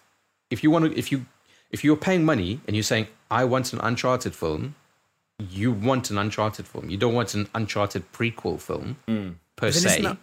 if 0.50 0.62
you 0.64 0.72
want 0.72 0.86
to 0.92 0.98
if 1.00 1.12
you 1.12 1.26
if 1.72 1.84
you're 1.84 1.96
paying 1.96 2.26
money 2.26 2.60
and 2.68 2.76
you're 2.76 2.84
saying 2.84 3.08
I 3.32 3.46
want 3.46 3.72
an 3.74 3.80
Uncharted 3.82 4.36
film, 4.36 4.76
you 5.40 5.72
want 5.72 6.10
an 6.10 6.18
Uncharted 6.18 6.68
film. 6.68 6.90
You 6.90 6.98
don't 6.98 7.14
want 7.14 7.34
an 7.36 7.48
Uncharted 7.56 8.12
prequel 8.12 8.60
film 8.60 8.98
mm. 9.08 9.36
per 9.56 9.68
Then 9.72 9.82
se. 9.82 9.90
isn't 9.90 10.04
that- 10.04 10.18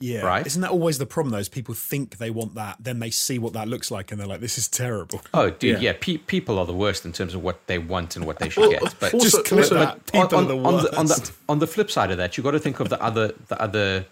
yeah, 0.00 0.22
Right. 0.22 0.46
Isn't 0.46 0.62
that 0.62 0.70
always 0.70 0.98
the 0.98 1.06
problem? 1.06 1.30
Though, 1.32 1.38
is 1.38 1.48
people 1.48 1.74
think 1.74 2.16
they 2.18 2.30
want 2.30 2.54
that, 2.54 2.76
then 2.80 2.98
they 3.00 3.10
see 3.10 3.38
what 3.38 3.52
that 3.52 3.68
looks 3.68 3.90
like, 3.90 4.10
and 4.10 4.18
they're 4.20 4.26
like, 4.26 4.40
"This 4.40 4.56
is 4.58 4.66
terrible." 4.68 5.20
Oh, 5.34 5.50
dude, 5.50 5.82
Yeah. 5.82 5.92
yeah, 5.92 5.98
pe- 6.00 6.16
people 6.16 6.58
are 6.58 6.66
the 6.66 6.72
worst 6.72 7.04
in 7.04 7.12
terms 7.12 7.34
of 7.34 7.42
what 7.42 7.66
they 7.66 7.78
want 7.78 8.16
and 8.16 8.24
what 8.26 8.38
they 8.38 8.48
should 8.48 8.70
get. 8.70 8.82
But 8.98 9.14
also- 9.14 9.24
Just 9.30 9.44
clip 9.44 9.60
also- 9.64 9.74
that. 9.76 9.88
on, 9.94 10.00
People 10.00 10.38
on- 10.38 10.44
are 10.44 10.48
the 10.48 10.56
on 10.56 10.76
the, 10.82 10.96
on, 10.98 11.06
the, 11.06 11.32
on 11.48 11.58
the 11.58 11.66
flip 11.66 11.90
side 11.90 12.10
of 12.10 12.16
that, 12.16 12.36
you've 12.36 12.44
got 12.44 12.52
to 12.52 12.58
think 12.58 12.80
of 12.80 12.88
the 12.88 13.00
other 13.02 13.34
the 13.48 13.60
other 13.60 14.06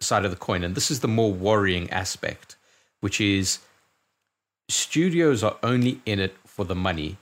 side 0.00 0.24
of 0.24 0.30
the 0.30 0.36
coin, 0.36 0.62
and 0.64 0.74
this 0.74 0.90
is 0.90 1.00
the 1.00 1.08
more 1.08 1.32
worrying 1.32 1.90
aspect, 1.90 2.56
which 3.00 3.20
is 3.20 3.58
studios 4.68 5.42
are 5.42 5.56
only 5.62 6.00
in 6.06 6.18
it 6.20 6.34
for 6.46 6.64
the 6.64 6.74
money, 6.74 7.16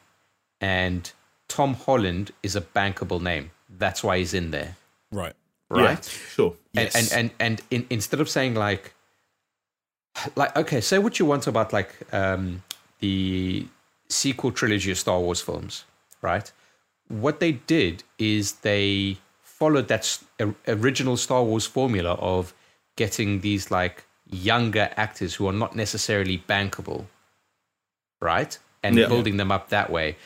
and 0.60 1.12
Tom 1.48 1.74
Holland 1.74 2.32
is 2.42 2.54
a 2.56 2.60
bankable 2.60 3.20
name. 3.20 3.50
That's 3.68 4.02
why 4.04 4.18
he's 4.18 4.34
in 4.34 4.50
there, 4.50 4.76
Right. 5.10 5.34
Right? 5.72 5.98
Yeah, 5.98 6.28
sure. 6.34 6.54
Yes. 6.72 6.94
And 6.94 7.12
and 7.12 7.12
and, 7.18 7.30
and 7.40 7.62
in, 7.70 7.86
instead 7.90 8.20
of 8.20 8.28
saying 8.28 8.54
like, 8.54 8.94
like 10.36 10.56
okay, 10.56 10.80
say 10.80 10.98
what 10.98 11.18
you 11.18 11.26
want 11.26 11.46
about 11.46 11.72
like 11.72 11.94
um, 12.12 12.62
the 13.00 13.66
sequel 14.08 14.52
trilogy 14.52 14.90
of 14.90 14.98
Star 14.98 15.18
Wars 15.20 15.40
films, 15.40 15.84
right? 16.20 16.50
What 17.08 17.40
they 17.40 17.52
did 17.52 18.04
is 18.18 18.52
they 18.62 19.18
followed 19.42 19.88
that 19.88 20.18
original 20.66 21.16
Star 21.16 21.42
Wars 21.42 21.66
formula 21.66 22.12
of 22.14 22.54
getting 22.96 23.40
these 23.40 23.70
like 23.70 24.04
younger 24.30 24.90
actors 24.96 25.34
who 25.34 25.46
are 25.48 25.52
not 25.52 25.74
necessarily 25.76 26.38
bankable, 26.48 27.06
right? 28.20 28.58
And 28.82 28.96
Yeah. 28.96 29.08
building 29.08 29.36
them 29.36 29.50
up 29.52 29.68
that 29.68 29.90
way. 29.90 30.16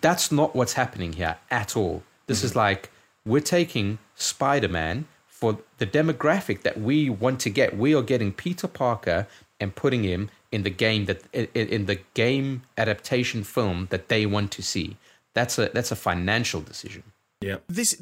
That's 0.00 0.32
not 0.32 0.54
what's 0.56 0.72
happening 0.74 1.12
here 1.14 1.36
at 1.50 1.76
all. 1.76 2.02
This 2.26 2.42
is 2.42 2.56
like 2.56 2.90
we're 3.24 3.40
taking 3.40 3.98
Spider 4.14 4.68
Man 4.68 5.06
for 5.26 5.58
the 5.78 5.86
demographic 5.86 6.62
that 6.62 6.80
we 6.80 7.10
want 7.10 7.40
to 7.40 7.50
get. 7.50 7.76
We 7.76 7.94
are 7.94 8.02
getting 8.02 8.32
Peter 8.32 8.68
Parker 8.68 9.26
and 9.58 9.74
putting 9.74 10.04
him 10.04 10.30
in 10.50 10.62
the 10.62 10.70
game 10.70 11.06
that 11.06 11.22
in, 11.32 11.48
in 11.54 11.86
the 11.86 12.00
game 12.14 12.62
adaptation 12.76 13.42
film 13.44 13.88
that 13.90 14.08
they 14.08 14.26
want 14.26 14.52
to 14.52 14.62
see. 14.62 14.96
That's 15.34 15.58
a 15.58 15.70
that's 15.70 15.90
a 15.90 15.96
financial 15.96 16.60
decision. 16.60 17.04
Yeah. 17.40 17.56
This, 17.68 18.00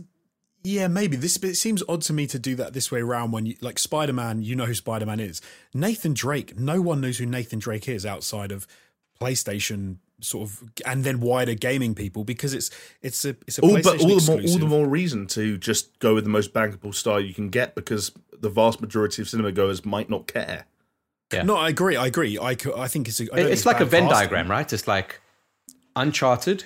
yeah, 0.63 0.89
maybe 0.89 1.17
this. 1.17 1.39
But 1.39 1.51
it 1.51 1.57
seems 1.57 1.83
odd 1.89 2.03
to 2.03 2.13
me 2.13 2.27
to 2.27 2.39
do 2.39 2.55
that 2.57 2.73
this 2.73 2.91
way 2.93 3.01
around. 3.01 3.31
When 3.31 3.47
you 3.47 3.57
like 3.61 3.79
Spider 3.79 4.13
Man, 4.13 4.43
you 4.43 4.55
know 4.57 4.67
who 4.67 4.75
Spider 4.75 5.07
Man 5.07 5.21
is. 5.21 5.41
Nathan 5.73 6.13
Drake. 6.13 6.59
No 6.59 6.81
one 6.83 7.01
knows 7.01 7.19
who 7.19 7.27
Nathan 7.27 7.59
Drake 7.59 7.89
is 7.89 8.05
outside 8.05 8.53
of 8.53 8.67
PlayStation, 9.21 9.97
sort 10.21 10.49
of, 10.49 10.65
and 10.87 11.05
then 11.05 11.21
wider 11.21 11.55
gaming 11.55 11.95
people 11.95 12.25
because 12.25 12.55
it's 12.55 12.71
it's 13.03 13.25
a 13.25 13.37
it's 13.47 13.59
a 13.59 13.63
all, 13.63 13.81
but 13.83 14.01
all 14.01 14.19
the 14.19 14.27
more 14.27 14.41
all 14.41 14.59
the 14.59 14.67
more 14.67 14.89
reason 14.89 15.27
to 15.29 15.59
just 15.59 15.99
go 15.99 16.15
with 16.15 16.25
the 16.25 16.31
most 16.31 16.53
bankable 16.53 16.95
star 16.95 17.21
you 17.21 17.35
can 17.35 17.49
get 17.49 17.75
because 17.75 18.13
the 18.39 18.49
vast 18.49 18.81
majority 18.81 19.23
of 19.23 19.29
cinema 19.29 19.53
goers 19.53 19.85
might 19.85 20.09
not 20.11 20.27
care. 20.27 20.67
Yeah. 21.33 21.43
No, 21.43 21.57
I 21.57 21.69
agree. 21.69 21.97
I 21.97 22.07
agree. 22.07 22.39
I, 22.39 22.57
I 22.77 22.89
think 22.89 23.09
it's. 23.09 23.21
A, 23.21 23.25
I 23.25 23.27
don't 23.27 23.37
think 23.37 23.51
it's 23.51 23.67
like 23.67 23.81
a 23.81 23.85
Venn 23.85 24.09
casting. 24.09 24.19
diagram, 24.19 24.51
right? 24.51 24.73
It's 24.73 24.89
like 24.89 25.21
Uncharted, 25.95 26.65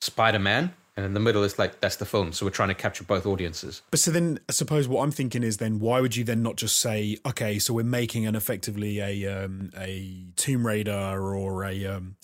Spider 0.00 0.38
Man, 0.38 0.72
and 0.96 1.04
in 1.04 1.14
the 1.14 1.20
middle 1.20 1.44
it's 1.44 1.58
like 1.58 1.80
that's 1.80 1.96
the 1.96 2.06
film. 2.06 2.32
So 2.32 2.46
we're 2.46 2.50
trying 2.50 2.70
to 2.70 2.74
capture 2.74 3.04
both 3.04 3.26
audiences. 3.26 3.82
But 3.90 4.00
so 4.00 4.10
then, 4.10 4.40
I 4.48 4.52
suppose 4.52 4.88
what 4.88 5.02
I'm 5.02 5.10
thinking 5.10 5.42
is 5.42 5.58
then 5.58 5.80
why 5.80 6.00
would 6.00 6.16
you 6.16 6.24
then 6.24 6.42
not 6.42 6.56
just 6.56 6.80
say, 6.80 7.18
okay, 7.26 7.58
so 7.58 7.74
we're 7.74 7.84
making 7.84 8.26
an 8.26 8.34
effectively 8.34 9.00
a 9.00 9.44
um, 9.44 9.70
a 9.76 10.24
Tomb 10.36 10.66
Raider 10.66 10.92
or 11.34 11.64
a 11.64 11.86
um, 11.86 12.16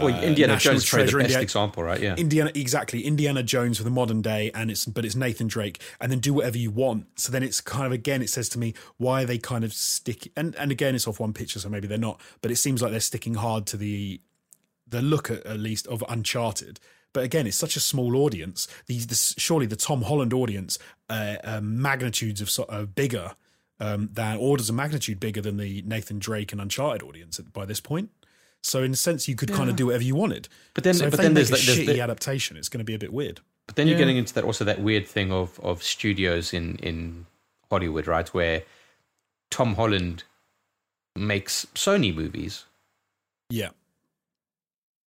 Well, 0.00 0.14
uh, 0.14 0.22
Indiana 0.22 0.54
National 0.54 0.74
Jones 0.74 0.88
probably 0.88 1.04
the 1.04 1.10
Treasure, 1.10 1.18
best 1.18 1.24
Indiana- 1.26 1.42
example, 1.42 1.82
right? 1.82 2.00
Yeah. 2.00 2.14
Indiana 2.16 2.50
exactly 2.54 3.02
Indiana 3.04 3.42
Jones 3.42 3.76
for 3.76 3.84
the 3.84 3.90
modern 3.90 4.22
day, 4.22 4.50
and 4.54 4.70
it's 4.70 4.86
but 4.86 5.04
it's 5.04 5.14
Nathan 5.14 5.48
Drake, 5.48 5.82
and 6.00 6.10
then 6.10 6.18
do 6.18 6.32
whatever 6.32 6.56
you 6.56 6.70
want. 6.70 7.18
So 7.20 7.30
then 7.30 7.42
it's 7.42 7.60
kind 7.60 7.84
of 7.84 7.92
again, 7.92 8.22
it 8.22 8.30
says 8.30 8.48
to 8.50 8.58
me 8.58 8.72
why 8.96 9.22
are 9.22 9.26
they 9.26 9.38
kind 9.38 9.64
of 9.64 9.74
stick 9.74 10.32
and 10.34 10.54
and 10.56 10.70
again 10.70 10.94
it's 10.94 11.06
off 11.06 11.20
one 11.20 11.34
picture, 11.34 11.58
so 11.58 11.68
maybe 11.68 11.86
they're 11.86 11.98
not, 11.98 12.20
but 12.40 12.50
it 12.50 12.56
seems 12.56 12.80
like 12.80 12.90
they're 12.90 13.00
sticking 13.00 13.34
hard 13.34 13.66
to 13.66 13.76
the 13.76 14.20
the 14.88 15.02
look 15.02 15.30
at, 15.30 15.44
at 15.44 15.58
least 15.58 15.86
of 15.88 16.02
Uncharted. 16.08 16.80
But 17.12 17.24
again, 17.24 17.46
it's 17.46 17.58
such 17.58 17.76
a 17.76 17.80
small 17.80 18.16
audience. 18.16 18.66
These 18.86 19.06
the, 19.08 19.40
surely 19.40 19.66
the 19.66 19.76
Tom 19.76 20.02
Holland 20.02 20.32
audience, 20.32 20.78
uh, 21.10 21.36
uh, 21.44 21.60
magnitudes 21.62 22.40
of 22.40 22.48
so, 22.48 22.62
uh, 22.64 22.86
bigger 22.86 23.32
um, 23.78 24.08
than 24.10 24.38
orders 24.38 24.70
of 24.70 24.74
magnitude 24.76 25.20
bigger 25.20 25.42
than 25.42 25.58
the 25.58 25.82
Nathan 25.82 26.18
Drake 26.18 26.52
and 26.52 26.60
Uncharted 26.62 27.02
audience 27.02 27.38
by 27.38 27.66
this 27.66 27.80
point. 27.80 28.08
So 28.62 28.82
in 28.82 28.92
a 28.92 28.96
sense, 28.96 29.26
you 29.28 29.34
could 29.34 29.52
kind 29.52 29.68
of 29.68 29.76
do 29.76 29.86
whatever 29.86 30.04
you 30.04 30.14
wanted. 30.14 30.48
But 30.74 30.84
then- 30.84 30.94
so 30.94 31.06
if 31.06 31.10
but 31.10 31.16
they 31.18 31.24
then 31.24 31.34
make 31.34 31.46
there's 31.46 31.50
a 31.50 31.52
like- 31.54 31.62
there's 31.76 31.78
shitty 31.88 31.94
the- 31.96 32.00
adaptation, 32.00 32.56
it's 32.56 32.68
going 32.68 32.78
to 32.78 32.84
be 32.84 32.94
a 32.94 32.98
bit 32.98 33.12
weird. 33.12 33.40
But 33.66 33.76
then 33.76 33.88
you're 33.88 33.98
getting 33.98 34.16
into 34.16 34.34
that 34.34 34.44
also 34.44 34.64
that 34.64 34.80
weird 34.80 35.06
thing 35.06 35.32
of 35.32 35.58
of 35.60 35.82
studios 35.82 36.52
in 36.52 36.76
in 36.76 37.26
Hollywood, 37.70 38.06
right? 38.06 38.28
Where 38.34 38.62
Tom 39.50 39.74
Holland 39.74 40.24
makes 41.16 41.66
Sony 41.74 42.14
movies, 42.14 42.64
Yeah, 43.50 43.70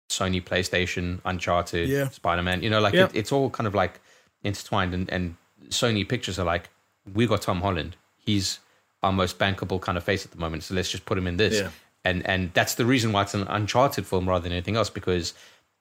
Sony 0.08 0.42
PlayStation, 0.42 1.20
Uncharted, 1.24 1.88
Yeah. 1.88 2.08
Spider 2.10 2.42
Man. 2.42 2.62
You 2.62 2.70
know, 2.70 2.80
like 2.80 2.94
Yeah. 2.94 3.04
it, 3.06 3.12
it's 3.14 3.32
all 3.32 3.50
kind 3.50 3.66
of 3.66 3.74
like 3.74 4.00
intertwined. 4.42 4.94
And, 4.94 5.10
and 5.10 5.36
Sony 5.68 6.06
Pictures 6.08 6.38
are 6.38 6.44
like, 6.44 6.68
we 7.12 7.26
got 7.26 7.42
Tom 7.42 7.60
Holland. 7.60 7.96
He's 8.18 8.58
our 9.02 9.12
most 9.12 9.38
bankable 9.38 9.80
kind 9.80 9.98
of 9.98 10.04
face 10.04 10.24
at 10.24 10.30
the 10.30 10.38
moment. 10.38 10.62
So 10.64 10.74
let's 10.74 10.90
just 10.90 11.04
put 11.06 11.18
him 11.18 11.26
in 11.26 11.36
this. 11.36 11.54
Yeah. 11.54 11.70
And 12.04 12.26
and 12.28 12.52
that's 12.52 12.74
the 12.74 12.84
reason 12.84 13.12
why 13.12 13.22
it's 13.22 13.34
an 13.34 13.46
Uncharted 13.48 14.06
film 14.06 14.28
rather 14.28 14.42
than 14.42 14.52
anything 14.52 14.76
else 14.76 14.90
because 14.90 15.32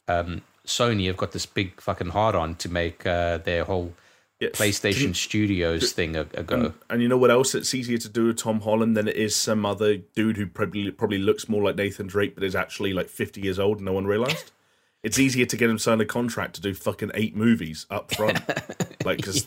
um, 0.07 0.41
Sony 0.65 1.07
have 1.07 1.17
got 1.17 1.31
this 1.33 1.45
big 1.45 1.81
fucking 1.81 2.09
hard 2.09 2.35
on 2.35 2.55
to 2.55 2.69
make 2.69 3.05
uh, 3.05 3.39
their 3.39 3.65
whole 3.65 3.93
Yeah. 4.39 4.49
PlayStation 4.49 5.15
Studios 5.15 5.91
thing 5.93 6.15
a, 6.15 6.21
a 6.33 6.43
go. 6.43 6.55
And, 6.55 6.73
and 6.89 7.01
you 7.01 7.07
know 7.07 7.17
what 7.17 7.31
else? 7.31 7.55
It's 7.55 7.73
easier 7.73 7.97
to 7.97 8.09
do 8.09 8.27
with 8.27 8.37
Tom 8.37 8.61
Holland 8.61 8.95
than 8.97 9.07
it 9.07 9.15
is 9.15 9.35
some 9.35 9.65
other 9.65 9.97
dude 9.97 10.37
who 10.37 10.47
probably 10.47 10.91
probably 10.91 11.19
looks 11.19 11.47
more 11.49 11.61
like 11.63 11.75
Nathan 11.75 12.07
Drake, 12.07 12.35
but 12.35 12.43
is 12.43 12.55
actually 12.55 12.93
like 12.93 13.09
fifty 13.09 13.41
years 13.41 13.59
old 13.59 13.77
and 13.77 13.85
no 13.85 13.93
one 13.93 14.05
realized. 14.05 14.51
it's 15.03 15.19
easier 15.19 15.45
to 15.45 15.57
get 15.57 15.69
him 15.69 15.77
signed 15.77 16.01
a 16.01 16.05
contract 16.05 16.55
to 16.55 16.61
do 16.61 16.73
fucking 16.73 17.11
eight 17.13 17.35
movies 17.35 17.85
up 17.89 18.13
front, 18.15 18.39
like 19.05 19.17
because 19.17 19.45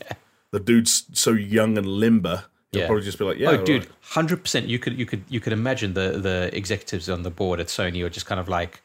the 0.51 0.59
dude's 0.59 1.05
so 1.13 1.31
young 1.31 1.77
and 1.77 1.87
limber. 1.87 2.45
He'll 2.71 2.81
Yeah. 2.81 2.87
probably 2.87 3.05
just 3.05 3.17
be 3.17 3.23
like, 3.25 3.37
"Yeah, 3.37 3.51
oh, 3.51 3.57
all 3.59 3.63
dude, 3.63 3.83
right. 3.85 3.91
hundred 4.01 4.43
percent. 4.43 4.67
You 4.67 4.77
could 4.79 4.97
you 4.99 5.05
could 5.05 5.23
you 5.29 5.39
could 5.39 5.53
imagine 5.53 5.93
the 5.93 6.19
the 6.19 6.49
executives 6.53 7.09
on 7.09 7.23
the 7.23 7.31
board 7.31 7.59
at 7.59 7.67
Sony 7.67 8.03
are 8.03 8.09
just 8.09 8.25
kind 8.25 8.39
of 8.41 8.49
like 8.49 8.81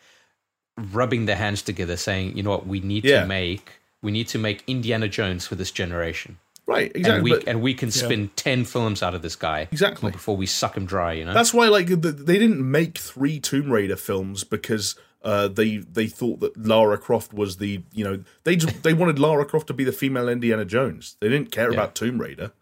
rubbing 0.78 1.26
their 1.26 1.36
hands 1.36 1.62
together, 1.62 1.96
saying, 1.96 2.36
"You 2.36 2.42
know 2.42 2.50
what? 2.50 2.66
We 2.66 2.80
need 2.80 3.04
Yeah. 3.04 3.22
to 3.22 3.26
make 3.26 3.80
we 4.02 4.10
need 4.10 4.28
to 4.28 4.38
make 4.38 4.64
Indiana 4.66 5.08
Jones 5.08 5.46
for 5.46 5.54
this 5.54 5.70
generation, 5.70 6.38
right, 6.66 6.88
and 6.88 6.96
exactly." 6.96 7.22
we 7.30 7.36
but- 7.38 7.48
and 7.48 7.60
we 7.60 7.74
can 7.74 7.90
spin 7.90 8.30
ten 8.36 8.64
films 8.64 9.02
out 9.02 9.14
of 9.14 9.22
this 9.22 9.36
guy 9.36 9.68
Exactly. 9.72 10.10
before 10.12 10.36
we 10.36 10.46
suck 10.46 10.76
him 10.76 10.86
dry." 10.86 11.12
You 11.14 11.24
know, 11.24 11.34
That's 11.34 11.52
why, 11.54 11.68
like, 11.68 11.88
the, 11.88 12.12
they 12.12 12.38
didn't 12.38 12.68
make 12.68 12.98
three 12.98 13.38
Tomb 13.40 13.70
Raider 13.70 13.96
films 13.96 14.44
because 14.44 14.94
uh, 15.24 15.48
they 15.48 15.76
they 15.78 16.06
thought 16.06 16.40
that 16.40 16.56
Lara 16.56 16.98
Croft 16.98 17.32
was 17.34 17.58
the 17.58 17.82
you 17.92 18.04
know 18.04 18.22
they 18.44 18.56
just, 18.56 18.82
they 18.82 18.94
wanted 18.94 19.18
Lara 19.18 19.44
Croft 19.44 19.66
to 19.68 19.74
be 19.74 19.84
the 19.84 19.92
female 19.92 20.28
Indiana 20.28 20.64
Jones. 20.64 21.16
They 21.20 21.28
didn't 21.28 21.50
care 21.52 21.68
Yeah. 21.70 21.74
about 21.74 21.94
Tomb 21.94 22.20
Raider. 22.20 22.52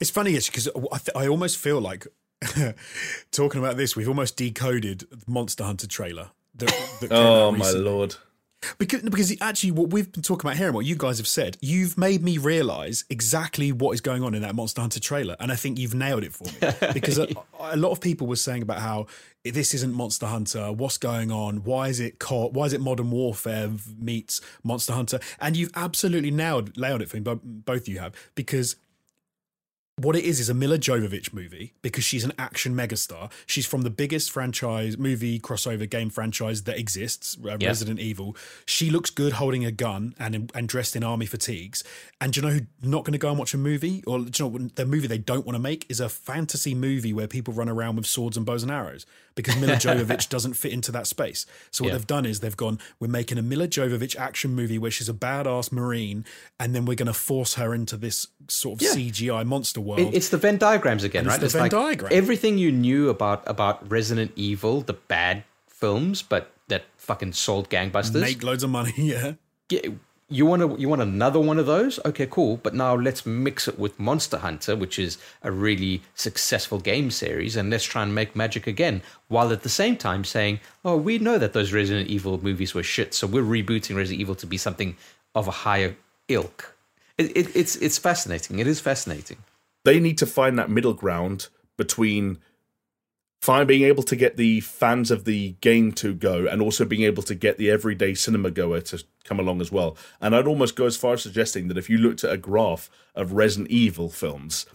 It's 0.00 0.10
funny 0.10 0.36
actually 0.36 0.52
because 0.52 0.68
I, 0.92 0.98
th- 0.98 1.16
I 1.16 1.28
almost 1.28 1.58
feel 1.58 1.80
like 1.80 2.06
talking 3.30 3.60
about 3.60 3.76
this, 3.76 3.96
we've 3.96 4.08
almost 4.08 4.36
decoded 4.36 5.00
the 5.10 5.24
Monster 5.26 5.64
Hunter 5.64 5.86
trailer. 5.86 6.30
That, 6.56 6.68
that 7.00 7.12
Oh 7.12 7.52
my 7.52 7.70
lord! 7.70 8.16
Because, 8.78 9.02
because 9.02 9.32
actually, 9.40 9.70
what 9.70 9.90
we've 9.90 10.10
been 10.10 10.22
talking 10.22 10.48
about 10.48 10.56
here 10.56 10.66
and 10.66 10.74
what 10.74 10.84
you 10.84 10.96
guys 10.96 11.18
have 11.18 11.28
said, 11.28 11.56
you've 11.60 11.96
made 11.96 12.24
me 12.24 12.38
realize 12.38 13.04
exactly 13.08 13.70
what 13.70 13.92
is 13.92 14.00
going 14.00 14.24
on 14.24 14.34
in 14.34 14.42
that 14.42 14.56
Monster 14.56 14.80
Hunter 14.80 14.98
trailer, 14.98 15.36
and 15.38 15.52
I 15.52 15.54
think 15.54 15.78
you've 15.78 15.94
nailed 15.94 16.24
it 16.24 16.32
for 16.32 16.44
me. 16.44 16.72
Because 16.92 17.18
a, 17.18 17.28
a 17.60 17.76
lot 17.76 17.92
of 17.92 18.00
people 18.00 18.26
were 18.26 18.34
saying 18.36 18.62
about 18.62 18.80
how 18.80 19.06
this 19.44 19.74
isn't 19.74 19.92
Monster 19.94 20.26
Hunter. 20.26 20.72
What's 20.72 20.98
going 20.98 21.30
on? 21.30 21.58
Why 21.58 21.88
is 21.88 22.00
it 22.00 22.18
co- 22.18 22.48
Why 22.48 22.64
is 22.66 22.72
it 22.72 22.80
Modern 22.80 23.12
Warfare 23.12 23.70
meets 23.96 24.40
Monster 24.64 24.92
Hunter? 24.92 25.20
And 25.40 25.56
you've 25.56 25.70
absolutely 25.76 26.32
nailed 26.32 26.76
nailed 26.76 27.02
it 27.02 27.10
for 27.10 27.16
me. 27.16 27.22
bo- 27.22 27.40
Both 27.44 27.86
you 27.86 28.00
have 28.00 28.12
because 28.34 28.74
what 29.98 30.16
it 30.16 30.24
is 30.24 30.40
is 30.40 30.48
a 30.48 30.54
Milla 30.54 30.78
Jovovich 30.78 31.32
movie 31.32 31.74
because 31.82 32.04
she's 32.04 32.24
an 32.24 32.32
action 32.38 32.74
megastar. 32.74 33.30
She's 33.46 33.66
from 33.66 33.82
the 33.82 33.90
biggest 33.90 34.30
franchise 34.30 34.96
movie 34.96 35.38
crossover 35.40 35.88
game 35.90 36.08
franchise 36.10 36.62
that 36.62 36.78
exists, 36.78 37.36
uh, 37.44 37.56
Yeah. 37.60 37.68
Resident 37.68 37.98
Evil. 38.00 38.36
She 38.64 38.90
looks 38.90 39.10
good 39.10 39.34
holding 39.34 39.64
a 39.64 39.70
gun 39.72 40.14
and 40.18 40.50
and 40.54 40.68
dressed 40.68 40.94
in 40.96 41.02
army 41.04 41.26
fatigues. 41.26 41.82
And 42.20 42.32
do 42.32 42.40
you 42.40 42.46
know 42.46 42.52
who 42.54 42.60
not 42.82 43.04
going 43.04 43.12
to 43.12 43.18
go 43.18 43.28
and 43.30 43.38
watch 43.38 43.54
a 43.54 43.58
movie 43.58 44.02
or 44.06 44.20
do 44.20 44.44
you 44.44 44.50
know 44.58 44.68
the 44.74 44.86
movie 44.86 45.06
they 45.08 45.18
don't 45.18 45.44
want 45.44 45.54
to 45.56 45.60
make 45.62 45.84
is 45.88 46.00
a 46.00 46.08
fantasy 46.08 46.74
movie 46.74 47.12
where 47.12 47.26
people 47.28 47.52
run 47.54 47.68
around 47.68 47.96
with 47.96 48.06
swords 48.06 48.36
and 48.36 48.46
bows 48.46 48.62
and 48.62 48.72
arrows 48.72 49.04
because 49.34 49.56
Milla 49.56 49.74
Jovovich 49.84 50.28
doesn't 50.28 50.54
fit 50.54 50.72
into 50.72 50.90
that 50.92 51.06
space. 51.06 51.46
So 51.70 51.84
what 51.84 51.88
Yeah. 51.90 51.96
they've 51.98 52.06
done 52.06 52.26
is 52.26 52.40
they've 52.40 52.56
gone 52.56 52.78
we're 53.00 53.08
making 53.08 53.38
a 53.38 53.42
Milla 53.42 53.68
Jovovich 53.68 54.16
action 54.16 54.54
movie 54.54 54.78
where 54.78 54.90
she's 54.90 55.08
a 55.08 55.14
badass 55.14 55.72
marine 55.72 56.24
and 56.60 56.74
then 56.74 56.84
we're 56.84 56.94
going 56.96 57.06
to 57.06 57.12
force 57.12 57.54
her 57.54 57.74
into 57.74 57.96
this 57.96 58.28
sort 58.48 58.80
of 58.80 58.82
Yeah. 58.82 58.94
CGI 58.94 59.44
monster 59.44 59.80
world. 59.88 60.00
It- 60.00 60.14
it's 60.18 60.28
the 60.34 60.38
Venn 60.44 60.58
diagrams 60.58 61.02
again, 61.04 61.20
And 61.20 61.26
it's 61.28 61.34
right? 61.34 61.40
the 61.40 61.46
it's 61.46 61.54
Venn 61.54 61.62
like 61.62 61.72
diagram. 61.72 62.12
everything 62.12 62.58
you 62.58 62.70
knew 62.70 63.08
about 63.08 63.42
about 63.54 63.76
Resident 63.90 64.30
Evil, 64.36 64.74
the 64.82 64.98
bad 65.14 65.36
films, 65.68 66.22
but 66.22 66.42
that 66.68 66.82
fucking 66.96 67.32
sold 67.32 67.68
gangbusters. 67.70 68.20
make 68.20 68.42
loads 68.42 68.62
of 68.62 68.70
money. 68.70 68.92
Yeah, 69.14 69.32
Yeah, 69.70 69.80
you 70.30 70.44
want 70.44 70.60
to 70.62 70.68
you 70.82 70.88
want 70.92 71.00
another 71.00 71.40
one 71.50 71.58
of 71.58 71.64
those? 71.74 71.98
Okay, 72.04 72.26
cool. 72.36 72.58
But 72.64 72.74
now 72.74 72.92
let's 72.94 73.24
mix 73.24 73.66
it 73.70 73.78
with 73.78 73.98
Monster 73.98 74.38
Hunter, 74.46 74.76
which 74.76 74.98
is 74.98 75.16
a 75.42 75.50
really 75.50 76.02
successful 76.14 76.78
game 76.92 77.10
series, 77.10 77.56
and 77.56 77.70
let's 77.70 77.84
try 77.92 78.02
and 78.02 78.14
make 78.14 78.36
magic 78.36 78.66
again, 78.66 78.96
while 79.28 79.50
at 79.56 79.62
the 79.62 79.74
same 79.82 79.96
time 79.96 80.22
saying, 80.24 80.60
"Oh, 80.84 80.96
we 81.08 81.18
know 81.26 81.38
that 81.38 81.52
those 81.54 81.72
Resident 81.72 82.08
Evil 82.16 82.34
movies 82.48 82.74
were 82.74 82.82
shit, 82.82 83.14
so 83.14 83.26
we're 83.26 83.42
rebooting 83.56 83.96
Resident 83.96 84.20
Evil 84.20 84.34
to 84.42 84.46
be 84.46 84.58
something 84.58 84.90
of 85.34 85.48
a 85.48 85.56
higher 85.64 85.96
ilk." 86.28 86.74
It, 87.16 87.26
it, 87.40 87.46
it's 87.60 87.74
it's 87.86 87.98
fascinating. 88.08 88.58
It 88.58 88.66
is 88.66 88.80
fascinating. 88.80 89.38
They 89.84 90.00
need 90.00 90.18
to 90.18 90.26
find 90.26 90.58
that 90.58 90.70
middle 90.70 90.94
ground 90.94 91.48
between 91.76 92.38
fine 93.40 93.66
being 93.66 93.84
able 93.84 94.02
to 94.02 94.16
get 94.16 94.36
the 94.36 94.60
fans 94.60 95.10
of 95.10 95.24
the 95.24 95.52
game 95.60 95.92
to 95.92 96.12
go 96.12 96.46
and 96.46 96.60
also 96.60 96.84
being 96.84 97.02
able 97.02 97.22
to 97.22 97.34
get 97.34 97.56
the 97.56 97.70
everyday 97.70 98.14
cinema 98.14 98.50
goer 98.50 98.80
to 98.80 99.02
come 99.24 99.38
along 99.38 99.60
as 99.60 99.70
well. 99.70 99.96
And 100.20 100.34
I'd 100.34 100.46
almost 100.46 100.76
go 100.76 100.86
as 100.86 100.96
far 100.96 101.14
as 101.14 101.22
suggesting 101.22 101.68
that 101.68 101.78
if 101.78 101.88
you 101.88 101.98
looked 101.98 102.24
at 102.24 102.32
a 102.32 102.36
graph 102.36 102.90
of 103.14 103.32
Resident 103.32 103.70
Evil 103.70 104.08
films, 104.08 104.66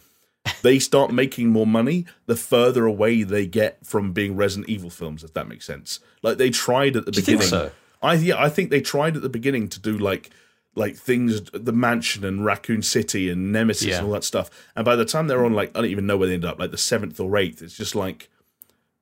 they 0.61 0.79
start 0.79 1.11
making 1.11 1.49
more 1.49 1.67
money 1.67 2.05
the 2.25 2.35
further 2.35 2.85
away 2.85 3.23
they 3.23 3.45
get 3.45 3.85
from 3.85 4.13
being 4.13 4.35
Resident 4.35 4.69
Evil 4.69 4.89
films, 4.89 5.23
if 5.23 5.33
that 5.33 5.47
makes 5.47 5.65
sense. 5.65 5.99
Like 6.21 6.37
they 6.37 6.49
tried 6.49 6.95
at 6.95 7.05
the 7.05 7.11
think 7.11 7.25
beginning. 7.25 7.47
so? 7.47 7.71
I 8.01 8.15
yeah, 8.15 8.41
I 8.41 8.49
think 8.49 8.69
they 8.69 8.81
tried 8.81 9.15
at 9.15 9.21
the 9.21 9.29
beginning 9.29 9.69
to 9.69 9.79
do 9.79 9.97
like 9.97 10.29
like 10.75 10.95
things 10.95 11.41
the 11.53 11.71
mansion 11.73 12.23
and 12.25 12.43
Raccoon 12.43 12.81
City 12.81 13.29
and 13.29 13.51
Nemesis 13.51 13.87
Yeah. 13.87 13.97
and 13.99 14.07
all 14.07 14.13
that 14.13 14.23
stuff. 14.23 14.49
And 14.75 14.83
by 14.83 14.95
the 14.95 15.05
time 15.05 15.27
they're 15.27 15.45
on 15.45 15.53
like 15.53 15.69
I 15.77 15.81
don't 15.81 15.89
even 15.91 16.05
know 16.07 16.17
where 16.17 16.27
they 16.27 16.33
end 16.33 16.45
up, 16.45 16.59
like 16.59 16.71
the 16.71 16.77
seventh 16.77 17.19
or 17.19 17.37
eighth, 17.37 17.61
it's 17.61 17.77
just 17.77 17.95
like 17.95 18.29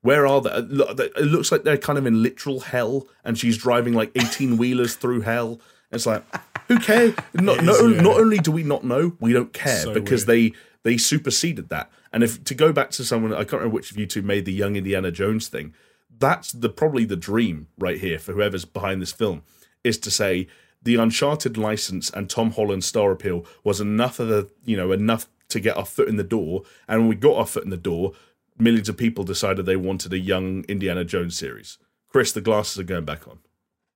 where 0.01 0.25
are 0.25 0.41
they? 0.41 0.49
It 0.49 1.25
looks 1.27 1.51
like 1.51 1.63
they're 1.63 1.77
kind 1.77 1.99
of 1.99 2.07
in 2.07 2.23
literal 2.23 2.61
hell, 2.61 3.07
and 3.23 3.37
she's 3.37 3.55
driving 3.57 3.93
like 3.93 4.11
eighteen 4.15 4.57
wheelers 4.57 4.95
through 4.95 5.21
hell. 5.21 5.59
It's 5.91 6.05
like 6.05 6.23
who 6.67 6.79
cares? 6.79 7.13
Not, 7.33 7.57
It 7.59 7.63
not, 7.63 7.81
yeah. 7.83 8.01
not 8.01 8.17
only 8.19 8.37
do 8.39 8.51
we 8.51 8.63
not 8.63 8.83
know, 8.83 9.15
we 9.19 9.33
don't 9.33 9.51
care 9.53 9.81
So 9.81 9.93
because 9.93 10.25
they 10.25 10.53
they 10.83 10.97
superseded 10.97 11.69
that. 11.69 11.91
And 12.13 12.23
if 12.23 12.43
to 12.45 12.55
go 12.55 12.73
back 12.73 12.89
to 12.91 13.03
someone, 13.05 13.33
I 13.33 13.43
can't 13.43 13.53
remember 13.53 13.75
which 13.75 13.91
of 13.91 13.97
you 13.97 14.05
two 14.07 14.21
made 14.21 14.45
the 14.45 14.53
young 14.53 14.75
Indiana 14.75 15.11
Jones 15.11 15.47
thing. 15.47 15.73
That's 16.17 16.51
the 16.51 16.69
probably 16.69 17.05
the 17.05 17.15
dream 17.15 17.67
right 17.77 17.99
here 17.99 18.19
for 18.19 18.33
whoever's 18.33 18.65
behind 18.65 19.01
this 19.01 19.11
film 19.11 19.43
is 19.83 19.97
to 19.99 20.11
say 20.11 20.47
the 20.81 20.95
Uncharted 20.95 21.57
license 21.57 22.09
and 22.09 22.29
Tom 22.29 22.51
Holland's 22.51 22.85
star 22.85 23.11
appeal 23.11 23.45
was 23.63 23.79
enough 23.79 24.19
of 24.19 24.27
the 24.27 24.49
you 24.65 24.77
know 24.77 24.91
enough 24.91 25.27
to 25.49 25.59
get 25.59 25.77
our 25.77 25.85
foot 25.85 26.07
in 26.07 26.15
the 26.15 26.23
door. 26.23 26.63
And 26.87 27.01
when 27.01 27.09
we 27.09 27.15
got 27.15 27.35
our 27.37 27.45
foot 27.45 27.63
in 27.63 27.69
the 27.69 27.77
door, 27.77 28.13
millions 28.57 28.89
of 28.89 28.97
people 28.97 29.23
decided 29.23 29.65
they 29.65 29.75
wanted 29.75 30.13
a 30.13 30.19
young 30.19 30.63
Indiana 30.67 31.03
Jones 31.03 31.37
series. 31.37 31.77
Chris, 32.09 32.31
the 32.31 32.41
glasses 32.41 32.79
are 32.79 32.83
going 32.83 33.05
back 33.05 33.27
on. 33.27 33.39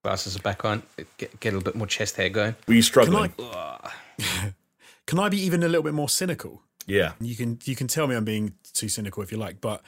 Glasses 0.03 0.35
are 0.35 0.41
back 0.41 0.63
on. 0.63 0.83
Get, 1.17 1.39
get 1.39 1.53
a 1.53 1.57
little 1.57 1.63
bit 1.63 1.75
more 1.75 1.87
chest 1.87 2.17
hair 2.17 2.29
going. 2.29 2.55
Were 2.67 2.73
you 2.73 2.81
can 2.81 2.83
struggling? 2.83 3.33
I? 3.39 3.91
can 5.07 5.19
I 5.19 5.29
be 5.29 5.41
even 5.41 5.63
a 5.63 5.67
little 5.67 5.83
bit 5.83 5.93
more 5.93 6.09
cynical? 6.09 6.61
yeah. 6.87 7.13
You 7.19 7.35
can 7.35 7.59
you 7.65 7.75
can 7.75 7.87
tell 7.87 8.07
me 8.07 8.15
I'm 8.15 8.25
being 8.25 8.53
too 8.73 8.89
cynical 8.89 9.23
if 9.23 9.31
you 9.31 9.37
like, 9.37 9.61
but 9.61 9.81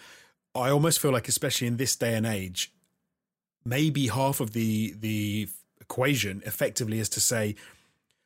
I 0.56 0.70
almost 0.70 1.00
feel 1.00 1.12
like, 1.12 1.28
especially 1.28 1.68
in 1.68 1.78
this 1.78 1.96
day 1.96 2.16
and 2.16 2.26
age, 2.26 2.74
maybe 3.64 4.08
half 4.08 4.40
of 4.40 4.54
the 4.54 4.96
the 5.00 5.50
equation 5.90 6.42
effectively 6.46 7.00
is 7.00 7.10
to 7.10 7.22
say 7.22 7.56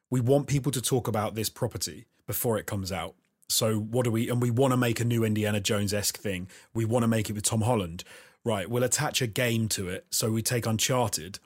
we 0.10 0.20
want 0.20 0.48
people 0.48 0.72
to 0.72 0.82
talk 0.82 1.08
about 1.08 1.36
this 1.36 1.50
property 1.50 2.06
before 2.26 2.58
it 2.58 2.66
comes 2.66 2.92
out. 2.92 3.16
So 3.50 3.80
what 3.80 4.06
do 4.06 4.12
we 4.12 4.30
and 4.30 4.42
we 4.42 4.50
want 4.50 4.72
to 4.72 4.78
make 4.78 5.00
a 5.00 5.06
new 5.06 5.24
Indiana 5.24 5.60
Jones 5.60 5.94
esque 5.94 6.18
thing. 6.18 6.48
We 6.74 6.86
want 6.86 7.04
to 7.04 7.08
make 7.08 7.30
it 7.30 7.34
with 7.34 7.44
Tom 7.44 7.62
Holland. 7.62 8.04
Right, 8.44 8.68
we'll 8.68 8.84
attach 8.84 9.22
a 9.22 9.28
game 9.28 9.68
to 9.70 9.88
it. 9.88 10.08
So 10.10 10.32
we 10.32 10.42
take 10.42 10.66
Uncharted, 10.66 11.38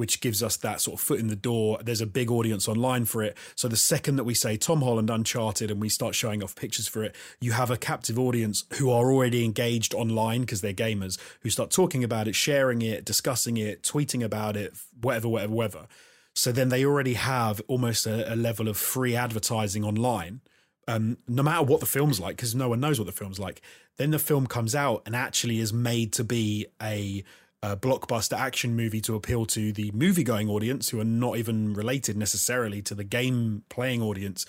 which 0.00 0.22
gives 0.22 0.42
us 0.42 0.56
that 0.56 0.80
sort 0.80 0.98
of 0.98 1.06
foot 1.06 1.20
in 1.20 1.26
the 1.26 1.36
door. 1.36 1.78
There's 1.82 2.00
a 2.00 2.06
big 2.06 2.30
audience 2.30 2.66
online 2.66 3.04
for 3.04 3.22
it. 3.22 3.36
So 3.54 3.68
the 3.68 3.76
second 3.76 4.16
that 4.16 4.24
we 4.24 4.32
say 4.32 4.56
Tom 4.56 4.80
Holland 4.80 5.10
Uncharted 5.10 5.70
and 5.70 5.78
we 5.78 5.90
start 5.90 6.14
showing 6.14 6.42
off 6.42 6.56
pictures 6.56 6.88
for 6.88 7.04
it, 7.04 7.14
you 7.38 7.52
have 7.52 7.70
a 7.70 7.76
captive 7.76 8.18
audience 8.18 8.64
who 8.78 8.90
are 8.90 9.12
already 9.12 9.44
engaged 9.44 9.92
online 9.92 10.40
because 10.40 10.62
they're 10.62 10.72
gamers 10.72 11.18
who 11.42 11.50
start 11.50 11.70
talking 11.70 12.02
about 12.02 12.28
it, 12.28 12.34
sharing 12.34 12.80
it, 12.80 13.04
discussing 13.04 13.58
it, 13.58 13.82
tweeting 13.82 14.24
about 14.24 14.56
it, 14.56 14.72
whatever, 14.98 15.28
whatever, 15.28 15.52
whatever. 15.52 15.86
So 16.34 16.50
then 16.50 16.70
they 16.70 16.82
already 16.82 17.14
have 17.14 17.60
almost 17.68 18.06
a, 18.06 18.32
a 18.32 18.36
level 18.36 18.68
of 18.68 18.78
free 18.78 19.14
advertising 19.14 19.84
online 19.84 20.40
um, 20.88 21.18
no 21.28 21.42
matter 21.42 21.62
what 21.62 21.80
the 21.80 21.86
film's 21.86 22.18
like, 22.18 22.36
because 22.36 22.54
no 22.54 22.70
one 22.70 22.80
knows 22.80 22.98
what 22.98 23.04
the 23.04 23.12
film's 23.12 23.38
like. 23.38 23.62
Then 23.96 24.10
the 24.10 24.18
film 24.18 24.46
comes 24.46 24.74
out 24.74 25.02
and 25.06 25.14
actually 25.14 25.58
is 25.58 25.72
made 25.72 26.12
to 26.14 26.24
be 26.24 26.66
a, 26.82 27.22
a 27.62 27.76
blockbuster 27.76 28.38
action 28.38 28.74
movie 28.74 29.00
to 29.02 29.14
appeal 29.14 29.44
to 29.46 29.72
the 29.72 29.90
movie-going 29.92 30.48
audience 30.48 30.88
who 30.88 31.00
are 31.00 31.04
not 31.04 31.36
even 31.36 31.74
related 31.74 32.16
necessarily 32.16 32.80
to 32.82 32.94
the 32.94 33.04
game 33.04 33.64
playing 33.68 34.00
audience. 34.02 34.46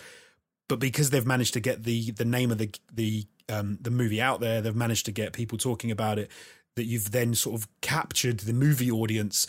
But 0.69 0.79
because 0.79 1.09
they've 1.09 1.25
managed 1.25 1.53
to 1.53 1.59
get 1.59 1.83
the 1.83 2.11
the 2.11 2.23
name 2.25 2.51
of 2.51 2.57
the 2.57 2.71
the 2.93 3.25
um, 3.49 3.77
the 3.81 3.91
movie 3.91 4.21
out 4.21 4.39
there, 4.39 4.61
they've 4.61 4.75
managed 4.75 5.05
to 5.07 5.11
get 5.11 5.33
people 5.33 5.57
talking 5.57 5.91
about 5.91 6.17
it. 6.19 6.31
That 6.75 6.85
you've 6.85 7.11
then 7.11 7.35
sort 7.35 7.59
of 7.61 7.67
captured 7.81 8.39
the 8.41 8.53
movie 8.53 8.89
audience 8.89 9.45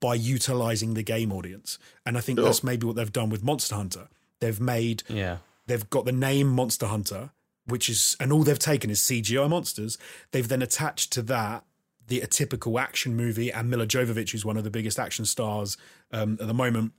by 0.00 0.14
utilizing 0.14 0.94
the 0.94 1.02
game 1.02 1.30
audience, 1.30 1.78
and 2.06 2.16
I 2.16 2.22
think 2.22 2.38
Sure. 2.38 2.46
that's 2.46 2.64
maybe 2.64 2.86
what 2.86 2.96
they've 2.96 3.12
done 3.12 3.28
with 3.28 3.44
Monster 3.44 3.74
Hunter. 3.74 4.08
They've 4.40 4.58
made 4.60 5.02
Yeah. 5.06 5.38
they've 5.66 5.88
got 5.90 6.06
the 6.06 6.12
name 6.12 6.48
Monster 6.48 6.86
Hunter, 6.86 7.30
which 7.66 7.90
is, 7.90 8.16
and 8.18 8.32
all 8.32 8.42
they've 8.42 8.58
taken 8.58 8.88
is 8.88 9.00
CGI 9.02 9.46
monsters. 9.48 9.98
They've 10.30 10.48
then 10.48 10.62
attached 10.62 11.12
to 11.12 11.22
that 11.22 11.64
the 12.08 12.20
a 12.20 12.26
typical 12.26 12.78
action 12.78 13.16
movie 13.16 13.50
and 13.52 13.70
Milla 13.70 13.86
Jovovich, 13.86 14.30
who's 14.32 14.44
one 14.44 14.56
of 14.56 14.64
the 14.64 14.70
biggest 14.70 14.98
action 14.98 15.24
stars 15.24 15.76
um, 16.12 16.36
at 16.40 16.46
the 16.46 16.54
moment. 16.54 16.92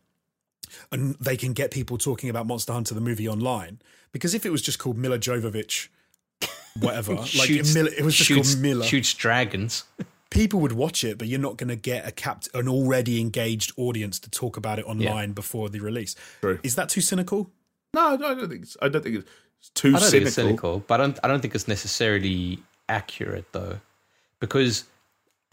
And 0.91 1.15
they 1.19 1.38
can 1.38 1.53
get 1.53 1.71
people 1.71 1.97
talking 1.97 2.30
about 2.30 2.47
Monster 2.47 2.73
Hunter 2.73 2.95
the 2.95 3.01
movie 3.01 3.27
online 3.27 3.80
because 4.11 4.34
if 4.34 4.45
it 4.45 4.49
was 4.49 4.61
just 4.61 4.80
called 4.80 4.97
Milla 4.97 5.19
Jovovich, 5.19 5.89
whatever, 6.80 7.13
like 7.15 7.27
Shoots- 7.27 7.73
Milla, 7.75 7.89
it 7.95 8.03
was 8.03 8.15
just 8.15 8.27
shoots, 8.27 8.53
called 8.53 8.61
Milla 8.63 8.85
Shoots 8.85 9.13
dragons. 9.13 9.84
people 10.30 10.59
would 10.61 10.71
watch 10.71 11.03
it, 11.03 11.17
but 11.17 11.27
you're 11.27 11.39
not 11.39 11.57
going 11.57 11.67
to 11.67 11.75
get 11.75 12.07
a 12.07 12.11
capt- 12.11 12.49
an 12.55 12.67
already 12.67 13.19
engaged 13.21 13.71
audience 13.77 14.19
to 14.19 14.30
talk 14.31 14.57
about 14.57 14.80
it 14.80 14.85
online 14.85 15.34
before 15.34 15.69
the 15.69 15.80
release. 15.80 16.15
True. 16.41 16.59
Is 16.63 16.75
that 16.75 16.89
too 16.89 17.01
cynical? 17.01 17.51
No, 17.93 18.15
no, 18.15 18.27
I 18.30 18.34
don't 18.34 18.49
think. 18.49 18.63
It's, 18.63 18.77
I 18.81 18.89
don't 18.89 19.03
think 19.03 19.17
it's 19.59 19.69
too 19.75 19.89
cynical. 19.91 19.97
I 19.97 19.99
don't 19.99 20.09
cynical. 20.09 20.11
think 20.11 20.25
it's 20.27 20.35
cynical, 20.35 20.80
but 20.88 20.99
I 21.01 21.03
don't, 21.03 21.19
I 21.23 21.27
don't 21.27 21.41
think 21.41 21.53
it's 21.53 21.67
necessarily 21.67 22.57
accurate 22.89 23.45
though, 23.51 23.80
because 24.39 24.85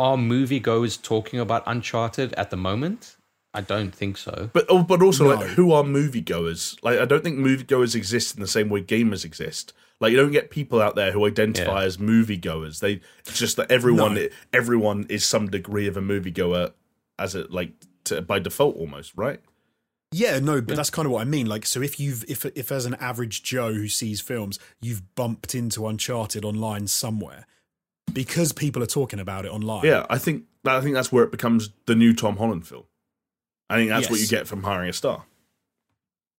are 0.00 0.16
moviegoers 0.16 1.00
talking 1.00 1.38
about 1.38 1.62
Uncharted 1.66 2.32
at 2.34 2.50
the 2.50 2.56
moment? 2.56 3.16
I 3.52 3.60
don't 3.60 3.92
think 3.94 4.16
so. 4.16 4.50
But 4.52 4.66
oh, 4.68 4.82
but 4.82 5.02
also 5.02 5.24
No. 5.24 5.34
like 5.34 5.46
who 5.50 5.72
are 5.72 5.82
moviegoers? 5.84 6.76
Like 6.82 6.98
I 6.98 7.04
don't 7.04 7.22
think 7.22 7.38
moviegoers 7.38 7.94
exist 7.94 8.34
in 8.34 8.40
the 8.40 8.48
same 8.48 8.68
way 8.68 8.80
gamers 8.82 9.24
exist. 9.24 9.72
Like 10.00 10.12
you 10.12 10.16
don't 10.16 10.30
get 10.32 10.50
people 10.50 10.80
out 10.80 10.94
there 10.96 11.12
who 11.12 11.26
identify 11.26 11.80
Yeah. 11.80 11.86
as 11.86 11.96
moviegoers. 11.98 12.78
They 12.80 13.00
it's 13.26 13.38
just 13.38 13.56
that 13.56 13.70
everyone 13.70 14.14
No. 14.14 14.28
everyone 14.52 15.04
is 15.08 15.24
some 15.24 15.48
degree 15.50 15.86
of 15.88 15.96
a 15.96 16.00
moviegoer 16.00 16.72
as 17.18 17.34
a 17.34 17.44
like 17.50 17.72
to, 18.04 18.22
by 18.22 18.38
default 18.38 18.76
almost, 18.76 19.12
right? 19.16 19.40
Yeah, 20.12 20.38
no, 20.40 20.60
but 20.60 20.74
that's 20.76 20.90
kind 20.90 21.06
of 21.06 21.12
what 21.12 21.20
I 21.20 21.24
mean. 21.24 21.46
Like, 21.46 21.66
so 21.66 21.82
if 21.82 22.00
you've 22.00 22.24
if 22.28 22.44
if 22.46 22.72
as 22.72 22.86
an 22.86 22.94
average 22.94 23.42
Joe 23.42 23.72
who 23.74 23.88
sees 23.88 24.20
films, 24.20 24.58
you've 24.80 25.02
bumped 25.14 25.54
into 25.54 25.86
Uncharted 25.86 26.44
online 26.44 26.86
somewhere 26.88 27.46
because 28.12 28.52
people 28.52 28.82
are 28.82 28.86
talking 28.86 29.20
about 29.20 29.44
it 29.44 29.52
online. 29.52 29.84
Yeah, 29.84 30.06
I 30.10 30.18
think 30.18 30.44
I 30.64 30.80
think 30.80 30.94
that's 30.94 31.10
where 31.10 31.24
it 31.24 31.30
becomes 31.30 31.70
the 31.86 31.94
new 31.94 32.14
Tom 32.14 32.36
Holland 32.36 32.66
film. 32.66 32.84
I 33.68 33.76
think 33.76 33.90
that's 33.90 34.10
what 34.10 34.20
you 34.20 34.26
get 34.26 34.48
from 34.48 34.64
hiring 34.64 34.88
a 34.88 34.92
star. 34.92 35.24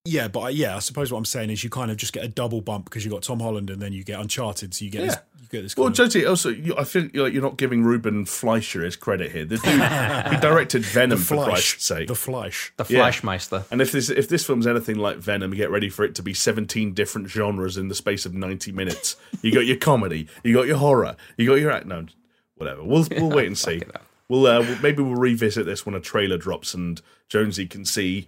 Yeah, 0.03 0.28
but 0.30 0.40
I, 0.40 0.49
yeah, 0.49 0.76
I 0.76 0.80
suppose 0.80 1.11
what 1.11 1.19
I'm 1.19 1.26
saying 1.26 1.52
is 1.52 1.64
you 1.64 1.69
kind 1.69 1.91
of 1.91 1.98
just 1.98 2.11
get 2.11 2.23
a 2.23 2.28
double 2.28 2.61
bump 2.61 2.86
because 2.86 3.06
you 3.06 3.11
got 3.11 3.22
Tom 3.22 3.40
Holland 3.40 3.69
and 3.69 3.80
then 3.80 3.94
you 3.94 4.03
get 4.03 4.19
Uncharted, 4.19 4.73
so 4.73 4.84
you 4.84 4.90
get 4.90 5.03
this, 5.06 5.15
you 5.40 5.48
get 5.52 5.61
this. 5.61 5.78
Well, 5.78 5.90
Kind 5.90 5.99
of, 5.99 6.06
Josie, 6.11 6.26
also, 6.26 6.49
you, 6.49 6.76
I 6.76 6.86
feel 6.86 7.03
like 7.14 7.34
you're 7.34 7.44
not 7.44 7.57
giving 7.57 7.84
Ruben 7.84 8.26
Fleischer 8.26 8.84
his 8.84 8.95
credit 8.95 9.32
here. 9.32 9.45
The 9.45 9.57
dude, 9.57 10.34
he 10.34 10.41
directed 10.41 10.84
Venom, 10.84 11.19
the 11.19 11.23
for 11.23 11.36
Fleisch, 11.36 11.48
Christ's 11.49 11.86
sake. 11.86 12.07
the 12.07 12.15
Fleisch. 12.15 12.72
The 12.78 12.86
Yeah. 12.90 13.07
Fleischmeister. 13.11 13.65
and 13.69 13.80
if 13.80 13.91
this 13.91 14.10
if 14.10 14.28
this 14.28 14.44
film's 14.44 14.65
anything 14.65 14.98
like 14.98 15.18
Venom, 15.18 15.52
get 15.52 15.69
ready 15.69 15.88
for 15.90 16.03
it 16.03 16.15
to 16.15 16.23
be 16.23 16.34
17 16.34 16.94
different 16.95 17.30
genres 17.30 17.78
in 17.78 17.88
the 17.88 17.95
space 17.95 18.26
of 18.26 18.34
90 18.34 18.72
minutes. 18.72 19.18
You 19.44 19.53
got 19.53 19.68
your 19.68 19.78
comedy, 19.78 20.28
you 20.44 20.56
got 20.56 20.65
your 20.65 20.78
horror, 20.78 21.15
you 21.38 21.45
got 21.48 21.56
your 21.60 21.72
act. 21.72 21.86
No, 21.86 22.07
whatever. 22.56 22.84
We'll 22.84 23.06
we'll 23.11 23.30
wait 23.30 23.45
and 23.45 23.57
see. 23.57 23.84
We'll, 24.30 24.48
uh, 24.48 24.61
we'll 24.61 24.80
maybe 24.80 25.03
we'll 25.03 25.14
revisit 25.15 25.68
this 25.68 25.86
when 25.86 25.94
a 25.94 25.99
trailer 25.99 26.40
drops 26.40 26.73
and 26.73 26.99
Jonesy 27.30 27.68
can 27.68 27.86
see 27.86 28.28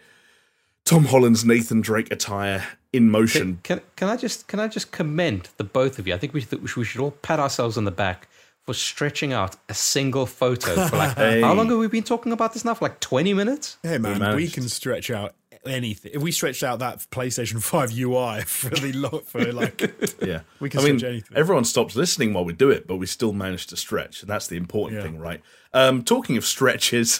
Tom 0.85 1.05
Holland's 1.05 1.45
Nathan 1.45 1.81
Drake 1.81 2.11
attire 2.11 2.65
in 2.91 3.09
motion. 3.09 3.59
Can 3.63 3.81
can 3.95 4.09
I 4.09 4.17
just 4.17 4.47
can 4.47 4.59
I 4.59 4.67
just 4.67 4.91
commend 4.91 5.49
the 5.57 5.63
both 5.63 5.97
of 5.99 6.07
you? 6.07 6.13
I 6.13 6.17
think 6.17 6.33
we 6.33 6.41
should, 6.41 6.75
we 6.75 6.83
should 6.85 7.01
all 7.01 7.11
pat 7.11 7.39
ourselves 7.39 7.77
on 7.77 7.85
the 7.85 7.91
back 7.91 8.27
for 8.65 8.73
stretching 8.73 9.33
out 9.33 9.55
a 9.69 9.73
single 9.73 10.25
photo 10.25 10.87
for 10.87 10.97
like 10.97 11.15
Hey. 11.17 11.41
how 11.41 11.53
long 11.53 11.69
have 11.69 11.77
we 11.79 11.87
been 11.87 12.03
talking 12.03 12.31
about 12.31 12.53
this 12.53 12.65
now? 12.65 12.73
For 12.73 12.85
like 12.85 12.99
twenty 12.99 13.33
minutes. 13.33 13.77
Hey 13.83 13.97
man, 13.97 14.13
we 14.15 14.19
managed. 14.19 14.53
can 14.55 14.67
stretch 14.69 15.09
out 15.09 15.33
anything. 15.65 16.11
If 16.13 16.21
we 16.21 16.31
stretched 16.33 16.63
out 16.63 16.79
that 16.79 16.97
PlayStation 17.11 17.63
Five 17.63 17.97
UI 17.97 18.41
for 18.45 18.69
the 18.69 18.91
lot 18.91 19.25
for 19.25 19.41
like, 19.53 19.81
Yeah, 20.21 20.41
We 20.59 20.69
can 20.69 20.81
I 20.81 20.83
mean, 20.83 20.99
stretch 20.99 21.09
anything. 21.11 21.37
everyone 21.37 21.63
stops 21.63 21.95
listening 21.95 22.33
while 22.33 22.43
we 22.43 22.51
do 22.51 22.69
it, 22.69 22.85
but 22.87 22.97
we 22.97 23.05
still 23.05 23.31
manage 23.31 23.67
to 23.67 23.77
stretch, 23.77 24.21
and 24.21 24.29
that's 24.29 24.47
the 24.47 24.57
important 24.57 24.97
Yeah. 25.01 25.07
thing, 25.07 25.19
right? 25.19 25.41
Um, 25.73 26.03
talking 26.03 26.35
of 26.35 26.45
stretches, 26.45 27.19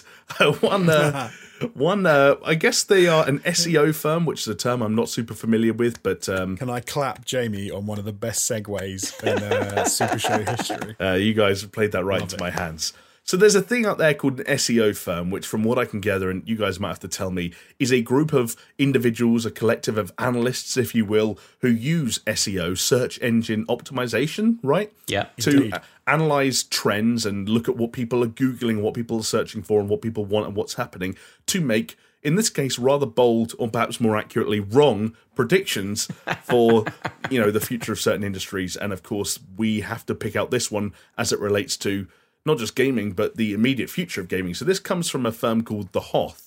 one, 0.60 0.88
uh, 0.90 1.30
one, 1.74 2.06
uh, 2.06 2.36
I 2.44 2.54
guess 2.54 2.82
they 2.84 3.06
are 3.06 3.26
an 3.26 3.40
SEO 3.40 3.94
firm, 3.94 4.24
which 4.26 4.42
is 4.42 4.48
a 4.48 4.54
term 4.54 4.82
I'm 4.82 4.94
not 4.94 5.08
super 5.08 5.34
familiar 5.34 5.72
with, 5.72 6.02
but 6.02 6.28
um, 6.28 6.56
can 6.56 6.70
I 6.70 6.80
clap 6.80 7.24
Jamie 7.24 7.70
on 7.70 7.86
one 7.86 7.98
of 7.98 8.04
the 8.04 8.12
best 8.12 8.50
segues 8.50 9.22
in 9.22 9.42
uh, 9.42 9.84
Super 9.84 10.18
Show 10.18 10.38
history? 10.38 10.96
uh, 11.00 11.14
you 11.14 11.34
guys 11.34 11.62
have 11.62 11.72
played 11.72 11.92
that 11.92 12.04
right 12.04 12.22
into 12.22 12.36
my 12.38 12.50
hands. 12.50 12.92
So 13.26 13.38
there's 13.38 13.54
a 13.54 13.62
thing 13.62 13.86
out 13.86 13.96
there 13.96 14.12
called 14.12 14.40
an 14.40 14.46
SEO 14.46 14.94
firm, 14.94 15.30
which, 15.30 15.46
from 15.46 15.64
what 15.64 15.78
I 15.78 15.86
can 15.86 16.00
gather, 16.00 16.28
and 16.28 16.46
you 16.46 16.56
guys 16.56 16.78
might 16.78 16.88
have 16.88 17.00
to 17.00 17.08
tell 17.08 17.30
me, 17.30 17.54
is 17.78 17.90
a 17.90 18.02
group 18.02 18.34
of 18.34 18.54
individuals, 18.78 19.46
a 19.46 19.50
collective 19.50 19.96
of 19.96 20.12
analysts, 20.18 20.76
if 20.76 20.94
you 20.94 21.06
will, 21.06 21.38
who 21.60 21.68
use 21.68 22.18
SEO, 22.26 22.76
search 22.76 23.18
engine 23.22 23.64
optimization, 23.66 24.58
right? 24.62 24.92
Yeah. 25.06 25.28
to 25.38 25.50
Indeed. 25.50 25.74
Analyze 26.06 26.62
trends 26.62 27.24
and 27.24 27.48
look 27.48 27.68
at 27.68 27.76
what 27.76 27.92
people 27.92 28.22
are 28.22 28.28
googling, 28.28 28.80
what 28.80 28.94
people 28.94 29.18
are 29.18 29.24
searching 29.24 29.62
for, 29.62 29.80
and 29.80 29.88
what 29.88 30.02
people 30.02 30.24
want 30.24 30.46
and 30.46 30.56
what's 30.56 30.74
happening 30.74 31.16
to 31.46 31.60
make, 31.60 31.96
in 32.22 32.36
this 32.36 32.50
case, 32.50 32.78
rather 32.78 33.06
bold 33.06 33.54
or 33.58 33.68
perhaps 33.68 34.00
more 34.00 34.16
accurately 34.16 34.60
wrong 34.60 35.16
predictions 35.34 36.08
for 36.42 36.84
you 37.30 37.40
know 37.40 37.50
the 37.50 37.60
future 37.60 37.92
of 37.92 38.00
certain 38.00 38.24
industries. 38.24 38.76
And 38.76 38.92
of 38.92 39.02
course, 39.02 39.38
we 39.56 39.80
have 39.80 40.04
to 40.06 40.14
pick 40.14 40.36
out 40.36 40.50
this 40.50 40.70
one 40.70 40.92
as 41.16 41.32
it 41.32 41.40
relates 41.40 41.76
to 41.78 42.06
not 42.46 42.58
just 42.58 42.76
gaming 42.76 43.12
but 43.12 43.36
the 43.36 43.54
immediate 43.54 43.88
future 43.88 44.20
of 44.20 44.28
gaming. 44.28 44.54
So 44.54 44.64
this 44.64 44.78
comes 44.78 45.08
from 45.08 45.24
a 45.24 45.32
firm 45.32 45.62
called 45.64 45.92
the 45.92 46.00
Hoth, 46.00 46.43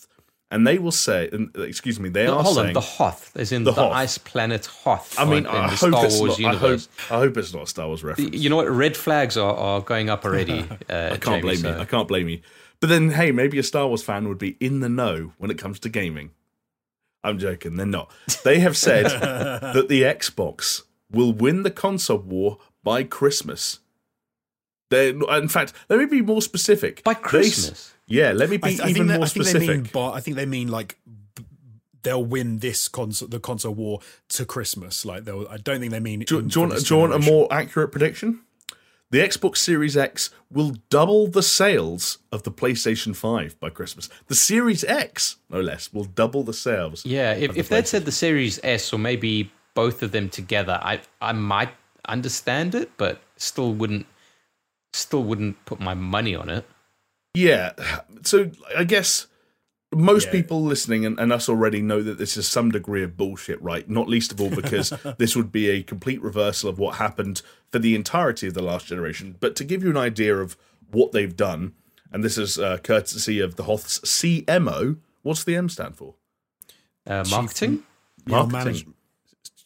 and 0.49 0.65
they 0.65 0.77
will 0.77 0.91
say, 0.91 1.29
excuse 1.55 1.99
me, 1.99 2.09
they 2.09 2.25
No, 2.25 2.37
are 2.37 2.43
hold 2.43 2.55
saying. 2.55 2.67
on, 2.67 2.73
the 2.73 2.81
Hoth, 2.81 3.31
as 3.35 3.51
in 3.51 3.63
The 3.65 3.71
the, 3.73 3.81
Hoth. 3.81 3.93
ice 3.93 4.17
planet 4.17 4.65
Hoth. 4.65 5.19
I 5.19 5.25
mean, 5.25 5.39
in 5.39 5.47
I 5.47 5.69
the 5.69 5.75
hope 5.75 5.89
Star 5.93 6.05
it's 6.05 6.19
Wars 6.19 6.39
not. 6.39 6.47
I 6.49 6.57
hope, 6.57 6.61
universe. 6.61 6.89
I 7.09 7.17
hope 7.17 7.37
it's 7.37 7.53
not 7.53 7.63
a 7.63 7.67
Star 7.67 7.87
Wars 7.87 8.03
reference. 8.03 8.33
You 8.35 8.49
know 8.49 8.55
what? 8.55 8.69
Red 8.69 8.95
flags 8.95 9.35
are, 9.37 9.53
are 9.55 9.81
going 9.81 10.09
up 10.09 10.23
already. 10.25 10.65
Uh, 10.89 11.09
I 11.13 11.17
can't 11.17 11.41
blame 11.41 11.63
you. 11.65 11.71
I 11.71 11.83
can't 11.85 12.07
blame 12.07 12.29
you. 12.29 12.39
But 12.79 12.87
then, 12.89 13.09
hey, 13.09 13.31
maybe 13.31 13.59
a 13.59 13.63
Star 13.63 13.87
Wars 13.87 14.03
fan 14.03 14.27
would 14.29 14.37
be 14.37 14.55
in 14.61 14.79
the 14.79 14.87
know 14.89 15.33
when 15.37 15.51
it 15.51 15.57
comes 15.57 15.79
to 15.81 15.89
gaming. 15.89 16.31
I'm 17.23 17.39
joking. 17.39 17.75
They're 17.75 17.85
not. 17.85 18.09
They 18.45 18.59
have 18.59 18.77
said 18.77 19.05
that 19.21 19.87
the 19.89 20.03
Xbox 20.03 20.83
will 21.11 21.33
win 21.33 21.63
the 21.63 21.71
console 21.71 22.19
war 22.19 22.59
by 22.83 23.03
Christmas. 23.03 23.79
They, 24.89 25.09
in 25.09 25.49
fact, 25.49 25.73
let 25.89 25.99
me 25.99 26.05
be 26.05 26.21
more 26.21 26.41
specific. 26.41 27.03
By 27.03 27.15
They 27.15 27.19
Christmas? 27.19 27.93
Yeah, 28.07 28.31
let 28.31 28.49
me 28.49 28.55
I, 28.55 28.57
be 28.57 28.69
th- 28.69 28.81
I 28.81 28.89
even 28.89 28.93
think, 28.93 29.07
that, 29.07 29.17
more 29.17 29.25
I 29.25 29.27
think 29.29 29.45
they 29.45 29.51
specific. 29.51 29.81
mean, 29.83 29.89
but 29.93 30.11
I 30.11 30.19
think 30.19 30.37
they 30.37 30.45
mean 30.45 30.67
like 30.69 30.97
they'll 32.03 32.23
win 32.23 32.59
this 32.59 32.87
console, 32.87 33.27
the 33.27 33.39
console 33.39 33.73
war 33.73 33.99
to 34.29 34.45
Christmas. 34.45 35.05
Like 35.05 35.25
they'll. 35.25 35.47
I 35.49 35.57
don't 35.57 35.79
think 35.79 35.91
they 35.91 35.99
mean. 35.99 36.19
do, 36.21 36.41
do 36.41 36.61
you 36.61 36.67
want, 36.67 36.85
do 36.85 36.93
you 36.93 36.99
want 37.01 37.13
a 37.13 37.19
more 37.19 37.47
accurate 37.51 37.91
prediction? 37.91 38.41
The 39.09 39.19
Xbox 39.19 39.57
Series 39.57 39.95
X 39.95 40.31
will 40.51 40.73
double 40.89 41.27
the 41.27 41.43
sales 41.43 42.17
of 42.31 42.43
the 42.43 42.51
PlayStation 42.51 43.15
5 43.15 43.57
by 43.57 43.69
Christmas. 43.69 44.09
The 44.27 44.35
Series 44.35 44.83
X, 44.83 45.37
no 45.49 45.61
less, 45.61 45.93
will 45.93 46.03
double 46.03 46.43
the 46.43 46.53
sales. 46.53 47.05
Yeah, 47.05 47.31
if, 47.31 47.53
the 47.53 47.59
if 47.59 47.69
they'd 47.69 47.87
said 47.87 48.03
the 48.03 48.11
Series 48.11 48.59
S 48.63 48.91
or 48.91 48.99
maybe 48.99 49.49
both 49.75 50.03
of 50.03 50.11
them 50.11 50.29
together, 50.29 50.79
I 50.81 51.01
I 51.21 51.31
might 51.31 51.69
understand 52.05 52.75
it, 52.75 52.91
but 52.97 53.21
still 53.37 53.73
wouldn't 53.73 54.05
still 54.91 55.23
wouldn't 55.23 55.63
put 55.65 55.79
my 55.79 55.93
money 55.93 56.35
on 56.35 56.49
it. 56.49 56.65
Yeah. 57.37 57.73
So 58.23 58.51
I 58.75 58.83
guess 58.83 59.27
most 59.93 60.25
Yeah. 60.25 60.31
people 60.31 60.63
listening 60.63 61.05
and, 61.05 61.19
and 61.19 61.31
us 61.31 61.47
already 61.47 61.81
know 61.81 62.01
that 62.03 62.17
this 62.17 62.35
is 62.37 62.47
some 62.47 62.71
degree 62.71 63.03
of 63.03 63.15
bullshit, 63.15 63.61
right? 63.61 63.87
Not 63.89 64.09
least 64.09 64.31
of 64.31 64.41
all 64.41 64.49
because 64.49 64.91
this 65.17 65.35
would 65.35 65.51
be 65.51 65.69
a 65.69 65.83
complete 65.83 66.21
reversal 66.21 66.69
of 66.69 66.79
what 66.79 66.95
happened 66.97 67.41
for 67.71 67.79
the 67.79 67.95
entirety 67.95 68.47
of 68.47 68.53
the 68.53 68.61
last 68.63 68.87
generation. 68.87 69.35
But 69.39 69.55
to 69.57 69.63
give 69.63 69.83
you 69.83 69.89
an 69.89 69.97
idea 69.97 70.35
of 70.37 70.57
what 70.91 71.11
they've 71.11 71.35
done, 71.35 71.73
and 72.11 72.23
this 72.23 72.37
is 72.37 72.57
uh, 72.57 72.77
courtesy 72.77 73.39
of 73.39 73.55
the 73.55 73.63
Hoth's 73.63 73.99
CMO. 73.99 74.97
What's 75.23 75.43
the 75.43 75.55
M 75.57 75.67
stand 75.69 75.97
for? 75.97 76.15
Uh, 77.05 77.23
marketing? 77.29 77.83
Yeah, 78.25 78.45
Marketing. 78.45 78.93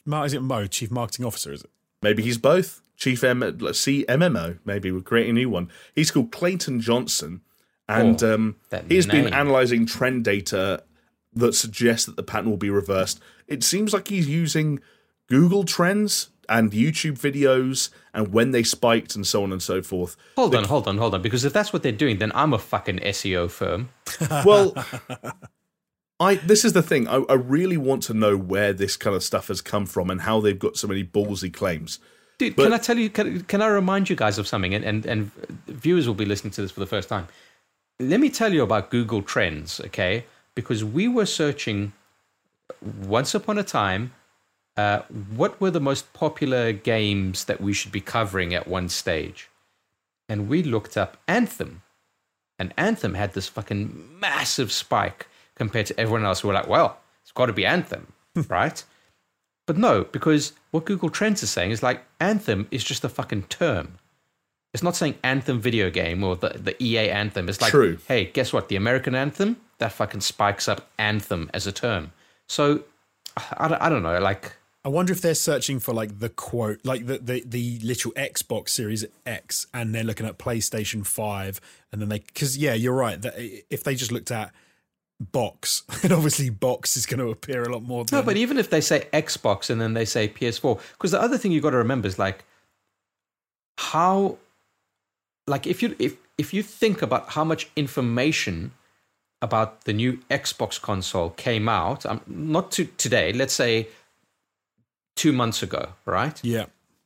manage- 0.06 0.26
is 0.28 0.34
it 0.34 0.42
Mo, 0.42 0.66
Chief 0.68 0.90
Marketing 0.92 1.26
Officer? 1.26 1.52
Is 1.54 1.64
it? 1.64 1.70
Maybe 2.02 2.24
he's 2.24 2.38
both. 2.40 2.82
Chief 2.98 3.24
M- 3.24 3.42
CMMO. 3.42 4.60
Maybe 4.66 4.92
we're 4.92 5.02
creating 5.02 5.32
a 5.32 5.40
new 5.40 5.50
one. 5.50 5.70
He's 5.96 6.10
called 6.12 6.32
Clayton 6.32 6.82
Johnson, 6.82 7.42
and 8.00 8.24
Oh, 8.24 8.34
um, 8.36 8.56
he's 8.90 9.06
been 9.08 9.34
analyzing 9.34 9.86
trend 9.86 10.24
data 10.24 10.84
that 11.34 11.54
suggests 11.56 12.06
that 12.06 12.16
the 12.16 12.24
pattern 12.24 12.50
will 12.50 12.58
be 12.58 12.70
reversed. 12.70 13.20
It 13.48 13.64
seems 13.64 13.94
like 13.94 14.08
he's 14.10 14.28
using 14.28 14.80
Google 15.28 15.64
Trends 15.64 16.30
and 16.50 16.72
YouTube 16.72 17.18
videos 17.18 17.90
and 18.14 18.34
when 18.34 18.52
they 18.52 18.64
spiked 18.64 19.16
and 19.16 19.26
so 19.26 19.42
on 19.44 19.52
and 19.54 19.62
so 19.64 19.82
forth. 19.82 20.18
Hold 20.36 20.54
on, 20.56 20.66
hold 20.66 20.88
on, 20.88 20.98
hold 20.98 21.14
on. 21.14 21.22
Because 21.22 21.46
if 21.46 21.54
that's 21.54 21.72
what 21.72 21.84
they're 21.84 21.92
doing, 21.94 22.18
then 22.18 22.32
I'm 22.36 22.52
a 22.54 22.60
fucking 22.60 23.00
SEO 23.00 23.50
firm. 23.50 23.90
Well, 24.46 24.74
I 26.20 26.36
this 26.36 26.64
is 26.66 26.74
the 26.74 26.84
thing. 26.84 27.08
I, 27.08 27.24
I 27.30 27.34
really 27.34 27.78
want 27.78 28.04
to 28.04 28.14
know 28.14 28.38
where 28.38 28.74
this 28.74 28.96
kind 28.98 29.16
of 29.16 29.24
stuff 29.24 29.48
has 29.48 29.62
come 29.62 29.86
from 29.86 30.10
and 30.10 30.22
how 30.22 30.40
they've 30.40 30.60
got 30.60 30.78
so 30.78 30.88
many 30.88 31.04
ballsy 31.04 31.52
claims. 31.52 32.00
Dude, 32.38 32.56
But- 32.56 32.64
can 32.66 32.74
I 32.74 32.78
tell 32.78 32.98
you? 32.98 33.10
Can, 33.10 33.42
can 33.46 33.62
I 33.62 33.68
remind 33.68 34.10
you 34.10 34.16
guys 34.16 34.38
of 34.38 34.48
something? 34.48 34.74
And, 34.74 34.84
and 34.86 35.06
and 35.06 35.32
viewers 35.68 36.08
will 36.08 36.16
be 36.16 36.26
listening 36.26 36.52
to 36.52 36.62
this 36.62 36.72
for 36.72 36.80
the 36.80 36.86
first 36.86 37.10
time. 37.10 37.28
Let 38.02 38.20
me 38.20 38.32
tell 38.32 38.52
you 38.52 38.64
about 38.64 38.90
Google 38.90 39.22
Trends, 39.22 39.80
okay? 39.80 40.26
Because 40.56 40.84
we 40.84 41.08
were 41.08 41.28
searching 41.28 41.94
once 42.82 43.36
upon 43.36 43.60
a 43.60 43.64
time. 43.64 44.14
Uh, 44.76 45.02
what 45.36 45.62
were 45.62 45.70
the 45.70 45.80
most 45.80 46.12
popular 46.14 46.72
games 46.72 47.46
that 47.46 47.62
we 47.62 47.74
should 47.74 47.92
be 47.92 48.02
covering 48.02 48.56
at 48.56 48.68
one 48.68 48.90
stage? 48.90 49.50
And 50.28 50.50
we 50.50 50.64
looked 50.64 50.98
up 50.98 51.18
Anthem, 51.28 51.84
and 52.58 52.74
Anthem 52.76 53.14
had 53.14 53.34
this 53.34 53.48
fucking 53.48 54.20
massive 54.20 54.72
spike 54.72 55.28
compared 55.54 55.86
to 55.88 56.00
everyone 56.00 56.26
else. 56.26 56.44
We're 56.44 56.54
like, 56.54 56.68
well, 56.68 56.98
it's 57.22 57.32
got 57.32 57.48
to 57.48 57.54
be 57.54 57.68
Anthem, 57.68 58.14
right? 58.48 58.84
But 59.68 59.78
no, 59.78 60.06
because 60.06 60.54
what 60.72 60.86
Google 60.86 61.12
Trends 61.12 61.44
is 61.44 61.52
saying 61.52 61.70
is 61.70 61.84
like 61.84 62.04
Anthem 62.20 62.68
is 62.72 62.84
just 62.84 63.04
a 63.04 63.10
fucking 63.10 63.44
term. 63.44 64.00
It's 64.74 64.84
not 64.84 64.96
saying 64.96 65.16
Anthem 65.24 65.60
video 65.60 65.90
game 65.90 66.24
or 66.24 66.36
the, 66.36 66.50
the 66.50 66.82
EA 66.82 67.10
Anthem. 67.10 67.50
It's 67.50 67.62
like, 67.62 67.72
True. 67.72 67.98
hey, 68.08 68.26
guess 68.26 68.54
what? 68.54 68.70
The 68.70 68.78
American 68.78 69.16
Anthem, 69.16 69.58
that 69.80 69.92
fucking 69.92 70.22
spikes 70.22 70.68
up 70.68 70.90
Anthem 70.98 71.50
as 71.54 71.68
a 71.68 71.72
term. 71.72 72.14
So 72.48 72.84
I 73.58 73.68
don't, 73.68 73.82
I 73.82 73.90
don't 73.90 74.04
know. 74.04 74.20
Like, 74.20 74.54
I 74.84 74.90
wonder 74.90 75.14
if 75.14 75.22
they're 75.22 75.36
searching 75.36 75.80
for 75.80 75.94
like 75.94 76.20
the 76.20 76.30
quote, 76.30 76.80
like 76.84 77.06
the, 77.06 77.20
the 77.20 77.44
the 77.46 77.80
literal 77.84 78.14
Xbox 78.16 78.70
Series 78.70 79.06
X, 79.26 79.68
and 79.74 79.94
they're 79.94 80.04
looking 80.04 80.26
at 80.26 80.38
PlayStation 80.38 81.06
Five, 81.06 81.62
and 81.92 82.02
then 82.02 82.10
they 82.10 82.20
because 82.20 82.58
yeah, 82.58 82.74
you're 82.74 82.96
right. 82.96 83.22
That 83.22 83.36
if 83.70 83.84
they 83.84 83.94
just 83.94 84.12
looked 84.12 84.32
at 84.32 84.52
box, 85.20 85.84
and 86.04 86.12
obviously 86.12 86.50
box 86.50 86.98
is 86.98 87.06
going 87.06 87.20
to 87.20 87.30
appear 87.30 87.64
a 87.64 87.72
lot 87.72 87.84
more. 87.84 88.06
Than, 88.06 88.20
no, 88.20 88.26
but 88.26 88.38
even 88.38 88.58
if 88.58 88.70
they 88.70 88.82
say 88.82 89.08
Xbox 89.14 89.70
and 89.70 89.80
then 89.80 89.94
they 89.94 90.06
say 90.06 90.28
PS4, 90.28 90.82
because 90.94 91.12
the 91.12 91.22
other 91.22 91.38
thing 91.38 91.52
you've 91.52 91.64
got 91.64 91.72
to 91.72 91.78
remember 91.78 92.08
is 92.08 92.18
like 92.18 92.44
how, 93.78 94.38
like 95.48 95.68
if 95.68 95.82
you 95.82 95.96
if 96.00 96.16
if 96.38 96.54
you 96.54 96.64
think 96.64 97.02
about 97.02 97.30
how 97.30 97.44
much 97.44 97.70
information 97.76 98.72
about 99.42 99.86
the 99.86 99.94
new 99.94 100.20
Xbox 100.30 100.80
console 100.80 101.32
came 101.32 101.68
out, 101.68 102.06
um, 102.06 102.22
not 102.28 102.72
to 102.72 102.86
today, 102.98 103.34
let's 103.34 103.54
say 103.54 103.88
two 105.16 105.34
months 105.34 105.64
ago, 105.64 105.94
right? 106.06 106.40
yeah, 106.44 106.66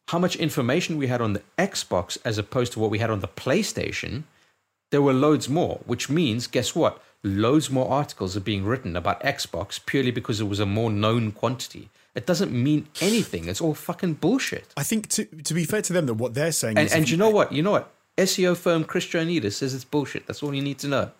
How 0.10 0.20
much 0.20 0.36
information 0.36 0.98
we 0.98 1.07
had 1.07 1.22
on 1.22 1.34
the 1.34 1.41
Xbox 1.57 2.18
as 2.26 2.38
opposed 2.38 2.74
to 2.74 2.80
what 2.80 2.91
we 2.91 2.99
had 2.99 3.10
on 3.10 3.22
the 3.22 3.28
PlayStation, 3.28 4.24
there 4.91 5.02
were 5.02 5.14
loads 5.14 5.48
more, 5.48 5.80
which 5.86 6.10
means, 6.10 6.48
guess 6.48 6.76
what? 6.76 7.02
loads 7.26 7.72
more 7.72 7.90
articles 7.91 8.38
are 8.38 8.41
being 8.41 8.64
written 8.64 8.95
about 8.95 9.20
Xbox 9.22 9.84
purely 9.84 10.12
because 10.12 10.40
it 10.40 10.45
was 10.45 10.60
a 10.60 10.66
more 10.66 10.91
known 10.91 11.32
quantity. 11.32 11.90
It 12.14 12.26
doesn't 12.26 12.52
mean 12.52 12.88
anything. 13.02 13.48
It's 13.49 13.60
all 13.60 13.74
fucking 13.74 14.16
bullshit. 14.16 14.72
I 14.78 14.84
think 14.84 15.10
to 15.10 15.26
to 15.26 15.53
be 15.53 15.66
fair 15.66 15.82
to 15.82 15.91
them, 15.91 16.06
that 16.06 16.14
what 16.14 16.34
they're 16.34 16.52
saying 16.52 16.78
And, 16.78 16.86
is, 16.86 16.94
and 16.94 17.10
you 17.10 17.18
know 17.18 17.30
what? 17.30 17.52
You 17.52 17.62
know 17.64 17.72
what? 17.72 17.91
SEO 18.17 18.55
firm 18.55 18.83
Chris 18.83 19.05
Joanidis 19.05 19.53
says 19.53 19.73
it's 19.73 19.83
bullshit. 19.83 20.25
That's 20.27 20.41
all 20.41 20.53
you 20.53 20.61
need 20.61 20.79
to 20.79 20.87
know. 20.87 21.11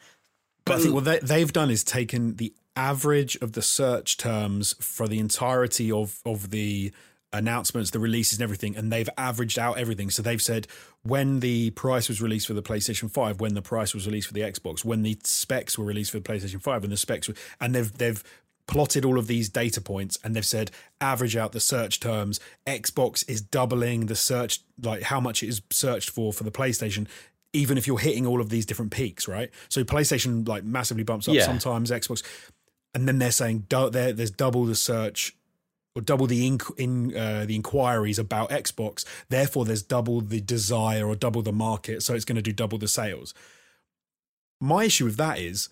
But 0.66 0.78
I 0.78 0.80
think 0.82 0.94
what 0.94 1.04
they, 1.06 1.20
they've 1.20 1.52
done 1.52 1.70
is 1.70 1.84
taken 1.84 2.36
the 2.36 2.54
average 2.76 3.36
of 3.38 3.54
the 3.54 3.62
search 3.62 4.18
terms 4.18 4.74
for 4.80 5.08
the 5.08 5.20
entirety 5.20 5.92
of 5.92 6.20
of 6.26 6.50
the 6.50 6.92
announcements, 7.34 7.92
the 7.92 8.00
releases, 8.00 8.40
and 8.40 8.44
everything, 8.44 8.76
and 8.76 8.92
they've 8.92 9.10
averaged 9.18 9.60
out 9.60 9.78
everything. 9.78 10.10
So 10.10 10.22
they've 10.22 10.42
said 10.42 10.68
when 11.04 11.42
the 11.42 11.72
price 11.72 12.08
was 12.08 12.22
released 12.22 12.48
for 12.48 12.54
the 12.54 12.64
PlayStation 12.64 13.12
Five, 13.12 13.40
when 13.40 13.54
the 13.54 13.62
price 13.62 13.94
was 13.94 14.08
released 14.08 14.28
for 14.28 14.34
the 14.34 14.42
Xbox, 14.42 14.84
when 14.84 15.04
the 15.04 15.18
specs 15.24 15.78
were 15.78 15.86
released 15.86 16.12
for 16.12 16.20
the 16.20 16.28
PlayStation 16.28 16.62
Five, 16.62 16.84
and 16.84 16.92
the 16.92 16.98
specs 16.98 17.28
were, 17.28 17.36
and 17.60 17.76
they've 17.76 17.98
they've 17.98 18.24
plotted 18.68 19.06
all 19.06 19.20
of 19.20 19.28
these 19.28 19.48
data 19.50 19.80
points 19.80 20.18
and 20.24 20.36
they've 20.36 20.46
said 20.46 20.72
average 21.00 21.36
out 21.36 21.52
the 21.52 21.60
search 21.60 22.00
terms 22.00 22.40
xbox 22.66 23.24
is 23.30 23.40
doubling 23.40 24.08
the 24.08 24.16
search 24.16 24.60
like 24.82 25.04
how 25.04 25.20
much 25.20 25.44
it 25.44 25.50
is 25.50 25.62
searched 25.72 26.10
for 26.10 26.34
for 26.34 26.44
the 26.44 26.52
playstation 26.52 27.08
even 27.54 27.78
if 27.78 27.86
you're 27.86 28.00
hitting 28.00 28.26
all 28.26 28.42
of 28.42 28.50
these 28.50 28.66
different 28.66 28.92
peaks 28.92 29.28
right 29.28 29.52
so 29.70 29.84
playstation 29.84 30.48
like 30.48 30.64
massively 30.64 31.04
bumps 31.04 31.28
up 31.28 31.36
Yeah. 31.36 31.46
sometimes 31.46 31.92
xbox 31.92 32.24
and 32.96 33.08
then 33.08 33.20
they're 33.20 33.30
saying 33.32 33.66
du- 33.70 33.90
there, 33.92 34.14
there's 34.14 34.32
double 34.32 34.66
the 34.66 34.74
search 34.76 35.36
or 35.96 36.02
double 36.02 36.28
the 36.28 36.50
inc- 36.50 36.78
in 36.78 37.16
uh, 37.16 37.46
the 37.46 37.56
inquiries 37.56 38.20
about 38.20 38.50
Xbox. 38.50 39.06
Therefore, 39.30 39.64
there's 39.64 39.82
double 39.82 40.20
the 40.20 40.42
desire 40.42 41.08
or 41.08 41.16
double 41.16 41.42
the 41.42 41.54
market, 41.54 42.04
so 42.04 42.14
it's 42.14 42.26
going 42.26 42.36
to 42.36 42.42
do 42.42 42.52
double 42.52 42.78
the 42.78 42.88
sales. 42.90 43.34
My 44.60 44.86
issue 44.86 45.06
with 45.06 45.16
that 45.18 45.40
is, 45.40 45.70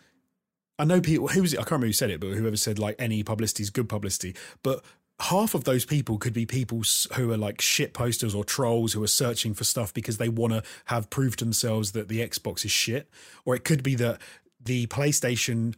I 0.80 0.86
know 0.86 1.02
people. 1.02 1.28
Who 1.28 1.42
was 1.42 1.54
it? 1.54 1.58
I 1.58 1.62
can't 1.62 1.72
remember 1.72 1.88
who 1.88 1.94
said 1.94 2.10
it, 2.10 2.20
but 2.20 2.32
whoever 2.32 2.58
said 2.58 2.80
like 2.80 2.96
any 3.00 3.24
publicity 3.24 3.64
is 3.64 3.70
good 3.70 3.88
publicity. 3.88 4.36
But 4.64 4.84
half 5.20 5.54
of 5.54 5.64
those 5.64 5.86
people 5.86 6.18
could 6.18 6.34
be 6.34 6.46
people 6.46 6.84
who 7.14 7.32
are 7.32 7.38
like 7.38 7.62
shit 7.62 7.94
posters 7.94 8.34
or 8.34 8.44
trolls 8.44 8.94
who 8.94 9.04
are 9.04 9.08
searching 9.08 9.54
for 9.54 9.64
stuff 9.64 9.94
because 9.94 10.18
they 10.18 10.30
want 10.30 10.54
to 10.54 10.64
have 10.86 11.10
proof 11.10 11.36
to 11.38 11.46
themselves 11.46 11.92
that 11.92 12.08
the 12.08 12.20
Xbox 12.20 12.66
is 12.66 12.72
shit, 12.72 13.10
or 13.46 13.56
it 13.56 13.64
could 13.64 13.84
be 13.84 13.96
that 13.96 14.20
the 14.64 14.88
PlayStation 14.88 15.76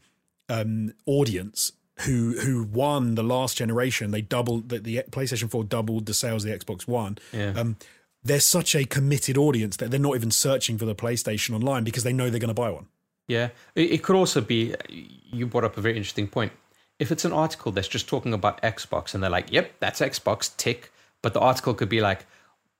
um, 0.50 0.94
audience 1.06 1.74
who 2.00 2.40
who 2.40 2.64
won 2.64 3.16
the 3.16 3.24
last 3.24 3.58
generation. 3.58 4.12
They 4.12 4.22
doubled 4.22 4.70
the, 4.70 4.80
the 4.80 5.04
PlayStation 5.12 5.50
Four 5.50 5.64
doubled 5.64 6.06
the 6.06 6.14
sales 6.14 6.46
of 6.46 6.52
the 6.52 6.58
Xbox 6.58 6.88
One. 6.88 7.18
Yeah. 7.32 7.54
Um, 7.56 7.78
they're 8.24 8.40
such 8.40 8.76
a 8.76 8.86
committed 8.86 9.38
audience 9.38 9.78
that 9.78 9.92
they're 9.92 10.00
not 10.00 10.16
even 10.16 10.32
searching 10.32 10.80
for 10.80 10.86
the 10.86 10.96
PlayStation 10.96 11.54
online 11.54 11.84
because 11.84 12.04
they 12.04 12.12
know 12.12 12.30
they're 12.30 12.40
going 12.40 12.48
to 12.48 12.56
buy 12.56 12.72
one. 12.72 12.88
Yeah. 13.28 13.50
It, 13.76 13.92
it 13.92 14.04
could 14.04 14.16
also 14.16 14.42
be, 14.42 14.74
uh, 14.74 14.78
you 14.90 15.46
brought 15.48 15.64
up 15.64 15.78
a 15.78 15.82
very 15.82 15.96
interesting 15.96 16.28
point. 16.28 16.52
If 17.00 17.12
it's 17.12 17.26
an 17.26 17.34
article 17.34 17.72
that's 17.72 17.88
just 17.88 18.08
talking 18.08 18.34
about 18.34 18.62
Xbox 18.62 19.14
and 19.14 19.22
they're 19.22 19.30
like, 19.30 19.52
yep, 19.52 19.74
that's 19.80 20.00
Xbox, 20.00 20.56
tick. 20.56 20.92
But 21.22 21.34
the 21.34 21.40
article 21.40 21.74
could 21.74 21.90
be 21.90 22.02
like, 22.02 22.26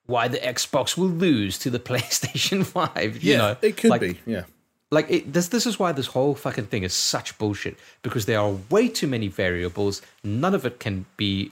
why 0.06 0.28
the 0.28 0.38
Xbox 0.38 0.98
will 0.98 1.08
lose 1.08 1.58
to 1.60 1.70
the 1.70 1.80
PlayStation 1.90 2.66
5. 2.66 3.24
You 3.24 3.38
know, 3.38 3.58
it 3.62 3.78
could 3.78 3.90
like, 3.90 4.02
be. 4.02 4.20
Yeah. 4.26 4.44
Like 4.92 5.10
it, 5.10 5.34
this, 5.34 5.50
this 5.50 5.66
is 5.66 5.80
why 5.80 5.92
this 5.92 6.08
whole 6.08 6.36
fucking 6.36 6.68
thing 6.68 6.84
is 6.84 6.94
such 6.94 7.38
bullshit 7.38 7.78
because 8.02 8.28
there 8.28 8.40
are 8.40 8.52
way 8.70 8.88
too 8.88 9.08
many 9.08 9.28
variables. 9.28 10.02
None 10.24 10.54
of 10.54 10.66
it 10.66 10.80
can 10.80 11.06
be 11.18 11.52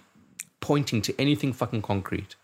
pointing 0.61 1.02
to 1.02 1.20
anything 1.20 1.52
fucking 1.52 1.82
concrete. 1.82 2.36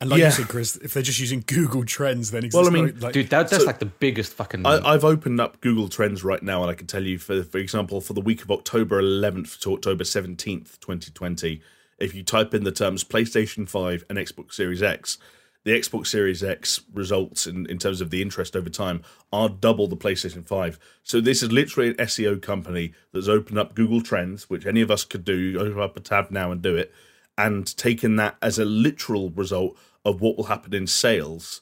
And 0.00 0.10
like 0.10 0.18
Yeah. 0.20 0.26
you 0.26 0.32
said, 0.32 0.48
Chris, 0.48 0.76
if 0.76 0.92
they're 0.92 1.02
just 1.02 1.18
using 1.18 1.42
Google 1.46 1.84
Trends, 1.84 2.30
then 2.30 2.48
Well, 2.52 2.66
I 2.66 2.70
mean, 2.70 2.86
no, 2.86 2.92
like, 3.00 3.14
Dude, 3.14 3.30
that, 3.30 3.48
that's 3.48 3.62
So- 3.62 3.66
like 3.66 3.78
the 3.78 3.86
biggest 3.86 4.34
fucking. 4.34 4.66
I, 4.66 4.78
I've 4.86 5.04
opened 5.04 5.40
up 5.40 5.60
Google 5.62 5.88
Trends 5.88 6.22
right 6.22 6.42
now, 6.42 6.60
and 6.62 6.70
I 6.70 6.74
can 6.74 6.86
tell 6.86 7.02
you, 7.04 7.18
for 7.18 7.42
for 7.42 7.58
example, 7.58 8.00
for 8.02 8.12
the 8.12 8.20
week 8.20 8.42
of 8.42 8.50
October 8.50 9.00
11th 9.00 9.58
to 9.60 9.72
October 9.72 10.04
17th, 10.04 10.78
2020, 10.80 11.62
if 11.98 12.14
you 12.14 12.22
type 12.22 12.52
in 12.52 12.64
the 12.64 12.72
terms 12.72 13.04
PlayStation 13.04 13.66
5 13.66 14.04
and 14.10 14.18
Xbox 14.18 14.52
Series 14.52 14.82
X, 14.82 15.16
the 15.64 15.72
Xbox 15.72 16.08
Series 16.08 16.44
X 16.44 16.82
results 16.92 17.46
in, 17.46 17.64
in 17.70 17.78
terms 17.78 18.02
of 18.02 18.10
the 18.10 18.20
interest 18.20 18.54
over 18.54 18.68
time 18.68 19.02
are 19.32 19.48
double 19.48 19.88
the 19.88 19.96
PlayStation 19.96 20.46
5. 20.46 20.78
So 21.04 21.22
this 21.22 21.42
is 21.42 21.50
literally 21.50 21.88
an 21.88 21.94
SEO 21.96 22.40
company 22.42 22.92
that's 23.12 23.28
opened 23.28 23.58
up 23.58 23.74
Google 23.74 24.02
Trends, 24.02 24.48
which 24.50 24.66
any 24.66 24.82
of 24.82 24.90
us 24.90 25.04
could 25.04 25.24
do, 25.24 25.56
open 25.58 25.80
up 25.80 25.96
a 25.96 26.00
tab 26.00 26.30
now 26.30 26.52
and 26.52 26.60
do 26.60 26.76
it, 26.76 26.92
and 27.38 27.76
taken 27.76 28.16
that 28.16 28.36
as 28.40 28.58
a 28.58 28.64
literal 28.64 29.30
result 29.30 29.76
of 30.04 30.20
what 30.20 30.36
will 30.36 30.44
happen 30.44 30.74
in 30.74 30.86
sales 30.86 31.60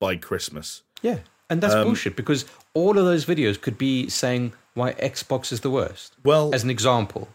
by 0.00 0.16
Christmas. 0.16 0.82
Yeah, 1.02 1.18
and 1.50 1.60
that's 1.60 1.74
um, 1.74 1.84
bullshit 1.84 2.16
because 2.16 2.44
all 2.74 2.98
of 2.98 3.04
those 3.04 3.24
videos 3.24 3.60
could 3.60 3.78
be 3.78 4.08
saying 4.08 4.52
why 4.74 4.94
Xbox 4.94 5.52
is 5.52 5.60
the 5.60 5.70
worst. 5.70 6.14
Well, 6.24 6.54
As 6.54 6.64
an 6.64 6.70
example, 6.70 7.28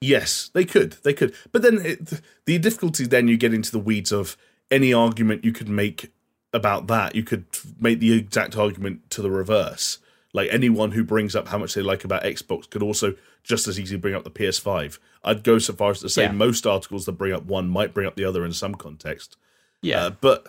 Yes, 0.00 0.50
they 0.52 0.64
could. 0.64 0.92
They 1.02 1.14
could. 1.14 1.34
But 1.52 1.62
then 1.62 1.80
it, 1.84 2.20
the 2.44 2.58
difficulty 2.58 3.06
then 3.06 3.28
you 3.28 3.36
get 3.36 3.54
into 3.54 3.72
the 3.72 3.78
weeds 3.78 4.12
of 4.12 4.36
any 4.70 4.92
argument 4.92 5.44
you 5.44 5.52
could 5.52 5.68
make 5.68 6.12
about 6.52 6.86
that. 6.88 7.14
You 7.14 7.22
could 7.22 7.46
make 7.80 8.00
the 8.00 8.12
exact 8.12 8.56
argument 8.56 9.08
to 9.10 9.22
the 9.22 9.30
reverse. 9.30 9.98
Like 10.36 10.48
anyone 10.52 10.92
who 10.92 11.02
brings 11.02 11.34
up 11.34 11.48
how 11.48 11.58
much 11.58 11.72
they 11.74 11.82
like 11.82 12.04
about 12.04 12.22
Xbox 12.22 12.68
could 12.68 12.82
also 12.82 13.14
just 13.42 13.66
as 13.66 13.80
easily 13.80 13.98
bring 13.98 14.14
up 14.14 14.22
the 14.24 14.30
PS5. 14.30 14.98
I'd 15.24 15.42
go 15.42 15.58
so 15.58 15.72
far 15.72 15.90
as 15.92 16.00
to 16.00 16.08
say 16.08 16.24
Yeah. 16.24 16.32
most 16.32 16.66
articles 16.66 17.06
that 17.06 17.12
bring 17.12 17.32
up 17.32 17.44
one 17.46 17.68
might 17.68 17.94
bring 17.94 18.06
up 18.06 18.16
the 18.16 18.24
other 18.24 18.44
in 18.44 18.52
some 18.52 18.74
context. 18.74 19.36
yeah, 19.82 20.04
Uh, 20.06 20.10
but 20.10 20.48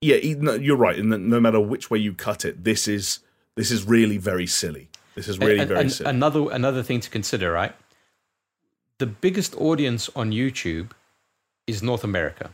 yeah, 0.00 0.16
you're 0.16 0.76
right. 0.76 0.98
And 0.98 1.08
no 1.30 1.40
matter 1.40 1.58
which 1.60 1.90
way 1.90 1.98
you 1.98 2.12
cut 2.12 2.44
it, 2.44 2.64
this 2.64 2.86
is 2.86 3.20
this 3.56 3.70
is 3.70 3.84
really 3.84 4.18
very 4.18 4.46
silly. 4.46 4.88
This 5.14 5.28
is 5.28 5.38
really 5.38 5.60
And- 5.60 5.68
very 5.68 5.80
and 5.80 5.92
silly. 5.92 6.10
Another 6.10 6.50
another 6.50 6.82
thing 6.82 7.00
to 7.00 7.08
consider, 7.08 7.50
right? 7.52 7.74
The 8.98 9.06
biggest 9.06 9.54
audience 9.56 10.10
on 10.14 10.30
YouTube 10.32 10.90
is 11.66 11.82
North 11.82 12.04
America, 12.04 12.50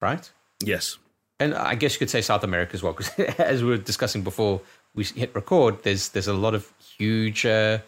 right? 0.00 0.30
yes. 0.64 0.98
And 1.40 1.54
I 1.54 1.74
guess 1.74 1.94
you 1.94 1.98
could 1.98 2.10
say 2.10 2.20
South 2.20 2.44
America 2.44 2.74
as 2.74 2.82
well, 2.84 2.92
because 2.92 3.10
as 3.38 3.62
we 3.64 3.70
were 3.70 3.76
discussing 3.76 4.22
before 4.22 4.60
we 4.94 5.04
hit 5.04 5.34
record, 5.34 5.82
there's 5.82 6.10
there's 6.10 6.28
a 6.28 6.34
lot 6.34 6.54
of 6.54 6.72
huge 6.98 7.46
uh, 7.46 7.78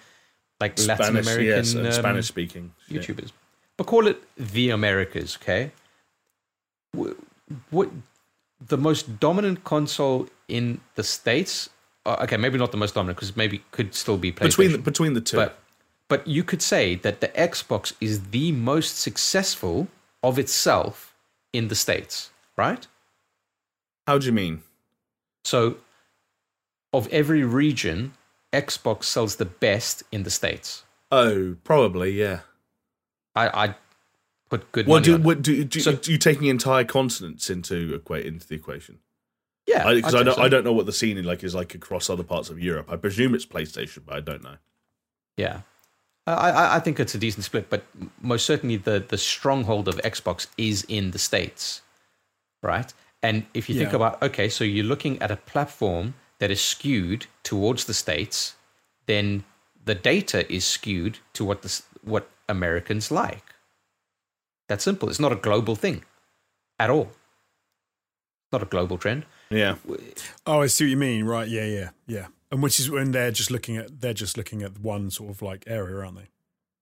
like 0.60 0.78
Latin 0.78 0.96
Spanish, 1.06 1.26
American 1.26 1.46
yes, 1.46 1.74
um, 1.74 1.92
Spanish 1.92 2.26
speaking. 2.28 2.72
YouTubers. 2.90 3.30
But 3.76 3.86
call 3.86 4.06
it 4.06 4.22
the 4.36 4.70
Americas, 4.70 5.36
okay? 5.42 5.72
Wh- 6.96 7.12
What 7.70 7.90
the 8.66 8.78
most 8.78 9.18
dominant 9.20 9.64
console 9.64 10.28
in 10.48 10.80
the 10.94 11.02
states? 11.02 11.70
uh, 12.06 12.16
Okay, 12.22 12.36
maybe 12.36 12.56
not 12.58 12.70
the 12.70 12.76
most 12.78 12.94
dominant 12.94 13.16
because 13.18 13.36
maybe 13.36 13.62
could 13.72 13.94
still 13.94 14.16
be 14.16 14.32
PlayStation. 14.32 14.42
Between 14.48 14.72
the, 14.72 14.78
between 14.78 15.12
the 15.14 15.20
two. 15.20 15.36
but 15.36 15.58
but 16.08 16.26
you 16.26 16.44
could 16.44 16.62
say 16.62 16.94
that 16.96 17.20
the 17.20 17.28
Xbox 17.28 17.92
is 18.00 18.28
the 18.30 18.52
most 18.52 18.98
successful 19.00 19.88
of 20.22 20.38
itself 20.38 21.14
in 21.52 21.68
the 21.68 21.74
states, 21.74 22.30
right? 22.56 22.86
How 24.06 24.18
do 24.18 24.26
you 24.26 24.32
mean? 24.32 24.62
So, 25.44 25.76
of 26.94 27.08
every 27.12 27.42
region, 27.42 28.14
Xbox 28.52 29.04
sells 29.04 29.36
the 29.36 29.44
best 29.44 30.02
in 30.12 30.22
the 30.22 30.30
states. 30.30 30.84
Oh, 31.10 31.56
probably, 31.64 32.12
yeah. 32.12 32.40
I 33.34 33.66
I 33.66 33.74
put 34.48 34.70
good 34.72 34.86
Well, 34.86 34.96
money 35.00 35.04
do, 35.06 35.14
on 35.14 35.22
what, 35.24 35.42
do, 35.42 35.64
do, 35.64 35.80
So- 35.80 35.92
do 35.96 36.12
you 36.12 36.18
taking 36.18 36.46
entire 36.46 36.84
continents 36.84 37.50
into 37.50 37.94
equate 37.94 38.26
into 38.26 38.46
the 38.46 38.54
equation? 38.54 38.98
Yeah, 39.66 39.92
Because 39.94 40.14
I'd 40.14 40.20
I, 40.20 40.22
don't, 40.24 40.34
so. 40.36 40.42
I 40.42 40.48
don't 40.48 40.62
know 40.64 40.74
what 40.74 40.84
the 40.86 40.92
scene 40.92 41.22
like 41.24 41.42
is 41.42 41.54
like 41.54 41.74
across 41.74 42.10
other 42.10 42.22
parts 42.22 42.50
of 42.50 42.60
Europe. 42.60 42.90
I 42.90 42.96
presume 42.96 43.34
it's 43.34 43.46
PlayStation, 43.46 44.02
but 44.06 44.14
I 44.14 44.20
don't 44.20 44.42
know. 44.42 44.56
Yeah. 45.38 45.60
I, 46.26 46.50
I, 46.50 46.76
I 46.76 46.80
think 46.80 47.00
it's 47.00 47.14
a 47.14 47.18
decent 47.18 47.44
split, 47.44 47.70
but 47.70 47.82
most 48.20 48.44
certainly 48.44 48.76
the, 48.76 49.02
the 49.06 49.16
stronghold 49.16 49.88
of 49.88 49.96
Xbox 50.02 50.48
is 50.58 50.84
in 50.88 51.12
the 51.12 51.18
States, 51.18 51.80
right? 52.62 52.92
And 53.22 53.46
if 53.54 53.70
you 53.70 53.74
think 53.78 53.94
about, 53.94 54.22
okay, 54.22 54.50
so 54.50 54.64
you're 54.64 54.84
looking 54.84 55.20
at 55.22 55.30
a 55.30 55.36
platform 55.36 56.12
that 56.38 56.50
is 56.50 56.60
skewed 56.60 57.26
towards 57.42 57.84
the 57.84 57.94
States, 57.94 58.54
then 59.06 59.44
the 59.84 59.94
data 59.94 60.50
is 60.52 60.64
skewed 60.64 61.18
to 61.34 61.44
what, 61.44 61.62
the, 61.62 61.82
what 62.02 62.28
Americans 62.48 63.10
like. 63.10 63.54
That's 64.68 64.84
simple. 64.84 65.08
It's 65.08 65.20
not 65.20 65.32
a 65.32 65.36
global 65.36 65.76
thing 65.76 66.04
at 66.78 66.90
all. 66.90 67.10
Not 68.52 68.62
a 68.62 68.66
global 68.66 68.98
trend. 68.98 69.26
Yeah. 69.50 69.76
oh, 70.46 70.62
I 70.62 70.66
see 70.68 70.84
what 70.84 70.90
you 70.90 70.96
mean. 70.96 71.24
Right? 71.24 71.48
Yeah, 71.48 71.64
yeah, 71.66 71.90
yeah. 72.06 72.26
And 72.50 72.62
which 72.62 72.78
is 72.80 72.90
when 72.90 73.10
they're 73.12 73.30
just 73.32 73.50
looking 73.50 73.76
at 73.76 74.00
they're 74.00 74.14
just 74.14 74.36
looking 74.36 74.62
at 74.62 74.78
one 74.80 75.10
sort 75.10 75.30
of 75.30 75.42
like 75.42 75.64
area, 75.66 75.98
aren't 76.04 76.16
they? 76.16 76.28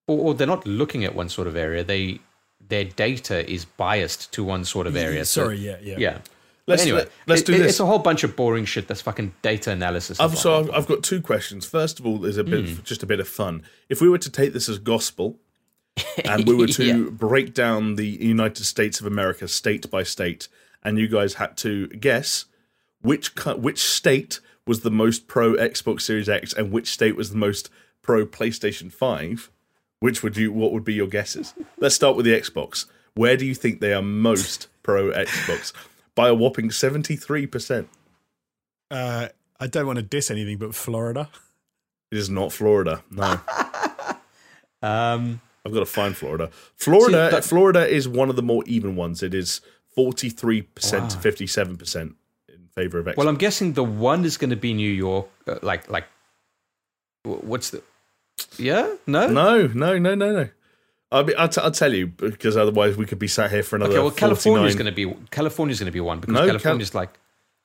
Or, 0.07 0.19
or 0.19 0.35
they're 0.35 0.47
not 0.47 0.67
looking 0.67 1.05
at 1.05 1.15
one 1.15 1.29
sort 1.29 1.49
of 1.49 1.57
area. 1.57 1.83
They 1.83 2.21
their 2.69 2.85
data 2.85 3.51
is 3.51 3.65
biased 3.65 4.33
to 4.35 4.45
one 4.45 4.65
sort 4.65 4.87
of 4.87 4.97
area. 4.97 5.25
So- 5.25 5.45
Sorry, 5.45 5.59
yeah, 5.59 5.79
yeah. 5.83 5.97
Yeah. 5.99 6.19
Let's- 6.67 6.83
anyway, 6.83 6.99
let- 6.99 7.11
let's 7.27 7.41
it- 7.43 7.47
do 7.47 7.53
it- 7.55 7.59
this. 7.59 7.71
It's 7.73 7.81
a 7.81 7.87
whole 7.87 7.99
bunch 7.99 8.23
of 8.25 8.37
boring 8.37 8.65
shit 8.65 8.87
that's 8.89 9.01
fucking 9.01 9.35
data 9.43 9.71
analysis. 9.73 10.21
I've, 10.21 10.39
so. 10.39 10.61
I've, 10.61 10.71
I've 10.71 10.87
got 10.87 11.03
two 11.03 11.21
questions. 11.21 11.67
First 11.67 11.99
of 11.99 12.07
all, 12.07 12.19
there's 12.19 12.37
a 12.37 12.45
bit, 12.45 12.69
Hmm. 12.69 12.83
just 12.85 13.03
a 13.03 13.07
bit 13.07 13.19
of 13.21 13.29
fun. 13.29 13.63
If 13.89 14.01
we 14.01 14.09
were 14.09 14.19
to 14.19 14.31
take 14.31 14.53
this 14.53 14.69
as 14.69 14.79
gospel, 14.79 15.39
and 16.25 16.47
we 16.47 16.55
were 16.55 16.67
to 16.79 16.85
Yeah. 16.85 16.97
break 17.11 17.53
down 17.55 17.97
the 17.97 18.07
United 18.07 18.65
States 18.65 19.01
of 19.01 19.07
America 19.07 19.49
state 19.49 19.91
by 19.91 20.03
state, 20.05 20.49
and 20.85 20.99
you 20.99 21.09
guys 21.09 21.35
had 21.35 21.57
to 21.59 21.89
guess 21.89 22.47
which 23.01 23.33
which 23.57 23.81
state 23.83 24.39
was 24.67 24.81
the 24.81 24.91
most 24.91 25.27
pro 25.27 25.55
Xbox 25.55 26.03
Series 26.03 26.29
X 26.29 26.53
and 26.53 26.71
which 26.71 26.89
state 26.89 27.17
was 27.17 27.31
the 27.31 27.37
most 27.37 27.69
pro 28.01 28.25
PlayStation 28.25 28.93
5, 28.93 29.51
which 29.99 30.23
would 30.23 30.37
you 30.37 30.53
what 30.53 30.73
would 30.73 30.85
be 30.85 30.95
your 30.95 31.09
guesses? 31.09 31.53
Let's 31.79 31.95
start 31.97 32.17
with 32.17 32.25
the 32.25 32.33
Xbox. 32.41 32.87
Where 33.15 33.37
do 33.37 33.45
you 33.45 33.55
think 33.55 33.81
they 33.81 33.93
are 33.93 34.01
most 34.03 34.69
pro 34.85 35.11
Xbox? 35.11 35.73
By 36.15 36.29
a 36.29 36.35
whopping 36.35 36.69
73%. 36.69 37.87
Uh, 38.91 39.29
I 39.59 39.67
don't 39.67 39.87
want 39.87 39.97
to 39.99 40.03
diss 40.03 40.31
anything, 40.31 40.59
but 40.59 40.75
Florida. 40.75 41.31
It 42.11 42.19
is 42.19 42.29
not 42.29 42.53
Florida. 42.53 43.03
No. 43.11 43.41
Um, 44.83 45.41
I've 45.65 45.73
got 45.73 45.79
to 45.79 45.87
find 45.87 46.17
Florida. 46.17 46.51
Florida 46.75 47.29
See, 47.31 47.37
but- 47.37 47.45
Florida 47.45 47.87
is 47.87 48.09
one 48.09 48.29
of 48.31 48.35
the 48.35 48.43
more 48.43 48.65
even 48.67 48.97
ones. 48.97 49.23
It 49.23 49.33
is 49.33 49.61
43% 49.97 50.67
to 50.75 51.17
57% 51.19 52.15
in 52.49 52.69
favor 52.75 52.99
of 52.99 53.07
Xbox. 53.07 53.17
well, 53.17 53.29
I'm 53.29 53.37
guessing 53.37 53.75
the 53.75 53.85
one 53.85 54.25
is 54.25 54.37
going 54.37 54.51
to 54.51 54.57
be 54.57 54.75
New 54.75 54.91
York. 54.91 55.29
Uh, 55.47 55.61
like, 55.63 55.89
like, 55.89 56.07
what's 57.23 57.71
the? 57.71 57.83
Yeah, 58.59 58.93
no, 59.07 59.29
no, 59.29 59.69
no, 59.69 59.99
no, 59.99 60.15
no, 60.17 60.33
no. 60.33 60.49
I'll, 61.13 61.29
I'll, 61.39 61.49
t- 61.49 61.61
I'll 61.61 61.71
tell 61.71 61.93
you 61.95 62.07
because 62.09 62.57
otherwise 62.57 62.97
we 62.97 63.07
could 63.07 63.19
be 63.19 63.29
sat 63.29 63.51
here 63.51 63.63
for 63.63 63.77
another. 63.77 63.93
Okay, 63.93 64.01
well, 64.03 64.11
California's 64.11 64.75
49 64.75 64.77
going 64.77 65.11
to 65.11 65.17
be 65.23 65.27
California's 65.31 65.79
going 65.79 65.87
to 65.87 65.93
be 65.93 66.01
one 66.01 66.19
because 66.21 66.33
No, 66.33 66.41
Cal- 66.41 66.47
California's 66.59 66.95
like 66.95 67.11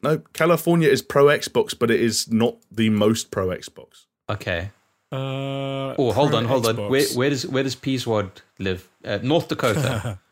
No, 0.04 0.20
California 0.34 0.90
is 0.90 1.02
pro 1.02 1.26
Xbox, 1.26 1.74
but 1.78 1.90
it 1.90 2.00
is 2.02 2.32
not 2.32 2.58
the 2.72 2.90
most 2.90 3.32
pro 3.32 3.48
Xbox. 3.48 4.06
okay. 4.30 4.70
Uh, 5.12 5.96
Oh, 6.00 6.12
hold 6.12 6.36
on, 6.36 6.46
hold 6.46 6.68
on. 6.68 6.76
Where, 6.90 7.08
where 7.16 7.30
does 7.30 7.48
where 7.48 7.64
does 7.64 7.76
Peaswad 7.76 8.30
live? 8.60 8.88
Uh, 9.06 9.20
North 9.24 9.48
Dakota. 9.48 10.20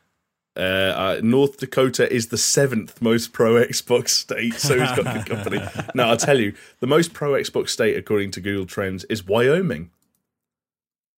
Uh, 0.57 0.61
uh, 0.61 1.19
North 1.21 1.57
Dakota 1.57 2.09
is 2.09 2.27
the 2.27 2.37
seventh 2.37 3.01
most 3.01 3.33
pro 3.33 3.55
Xbox 3.55 4.07
state, 4.07 4.53
so 4.53 4.79
he's 4.79 4.89
got 4.97 5.13
good 5.13 5.25
company. 5.25 5.59
No, 5.95 6.05
I'll 6.05 6.15
tell 6.15 6.39
you, 6.39 6.53
the 6.79 6.87
most 6.87 7.11
pro 7.13 7.33
Xbox 7.33 7.71
state, 7.71 7.97
according 7.97 8.31
to 8.31 8.39
Google 8.39 8.65
Trends, 8.65 9.03
is 9.09 9.27
Wyoming. 9.27 9.89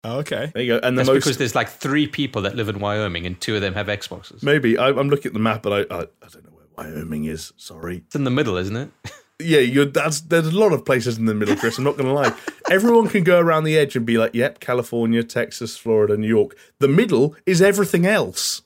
Oh, 0.08 0.20
okay. 0.20 0.52
There 0.54 0.62
you 0.64 0.74
go. 0.74 0.80
And 0.86 0.96
the 0.98 1.02
That's 1.02 1.08
most 1.10 1.24
because 1.24 1.38
there's 1.38 1.56
like 1.56 1.68
three 1.70 2.06
people 2.08 2.44
that 2.44 2.56
live 2.56 2.70
in 2.70 2.80
Wyoming, 2.80 3.26
and 3.26 3.40
two 3.42 3.56
of 3.56 3.62
them 3.62 3.74
have 3.74 3.88
Xboxes. 3.88 4.44
maybe 4.44 4.78
I, 4.78 4.90
I'm 4.90 5.10
looking 5.10 5.30
at 5.30 5.34
the 5.34 5.40
map, 5.40 5.64
but 5.64 5.74
I, 5.92 5.96
I 5.96 6.00
I 6.02 6.28
don't 6.32 6.44
know 6.46 6.52
where 6.52 6.66
Wyoming 6.94 7.26
is. 7.26 7.54
Sorry. 7.58 7.98
It's 8.06 8.16
in 8.16 8.24
the 8.24 8.30
middle, 8.32 8.56
isn't 8.58 8.76
it? 8.76 8.90
Yeah, 9.38 9.60
you're, 9.60 9.84
that's 9.84 10.22
there's 10.22 10.48
a 10.48 10.58
lot 10.58 10.72
of 10.72 10.86
places 10.86 11.18
in 11.18 11.26
the 11.26 11.34
middle, 11.34 11.58
Chris. 11.58 11.78
I'm 11.78 11.84
not 11.84 11.98
going 11.98 12.08
to 12.08 12.14
lie. 12.14 12.34
Everyone 12.72 13.10
can 13.10 13.26
go 13.26 13.38
around 13.38 13.66
the 13.66 13.78
edge 13.78 13.98
and 13.98 14.06
be 14.06 14.18
like, 14.18 14.34
"Yep, 14.34 14.62
California, 14.62 15.24
Texas, 15.26 15.76
Florida, 15.76 16.16
New 16.16 16.30
York." 16.30 16.56
The 16.80 16.88
middle 16.88 17.36
is 17.46 17.62
everything 17.62 18.06
else. 18.06 18.62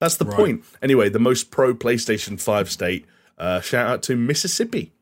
That's 0.00 0.16
the 0.16 0.24
Right. 0.24 0.34
point. 0.36 0.64
Anyway, 0.80 1.10
the 1.10 1.18
most 1.18 1.50
pro 1.50 1.74
PlayStation 1.74 2.40
Five 2.40 2.70
state. 2.70 3.04
Uh, 3.36 3.60
shout 3.60 3.86
out 3.86 4.02
to 4.04 4.16
Mississippi. 4.16 4.92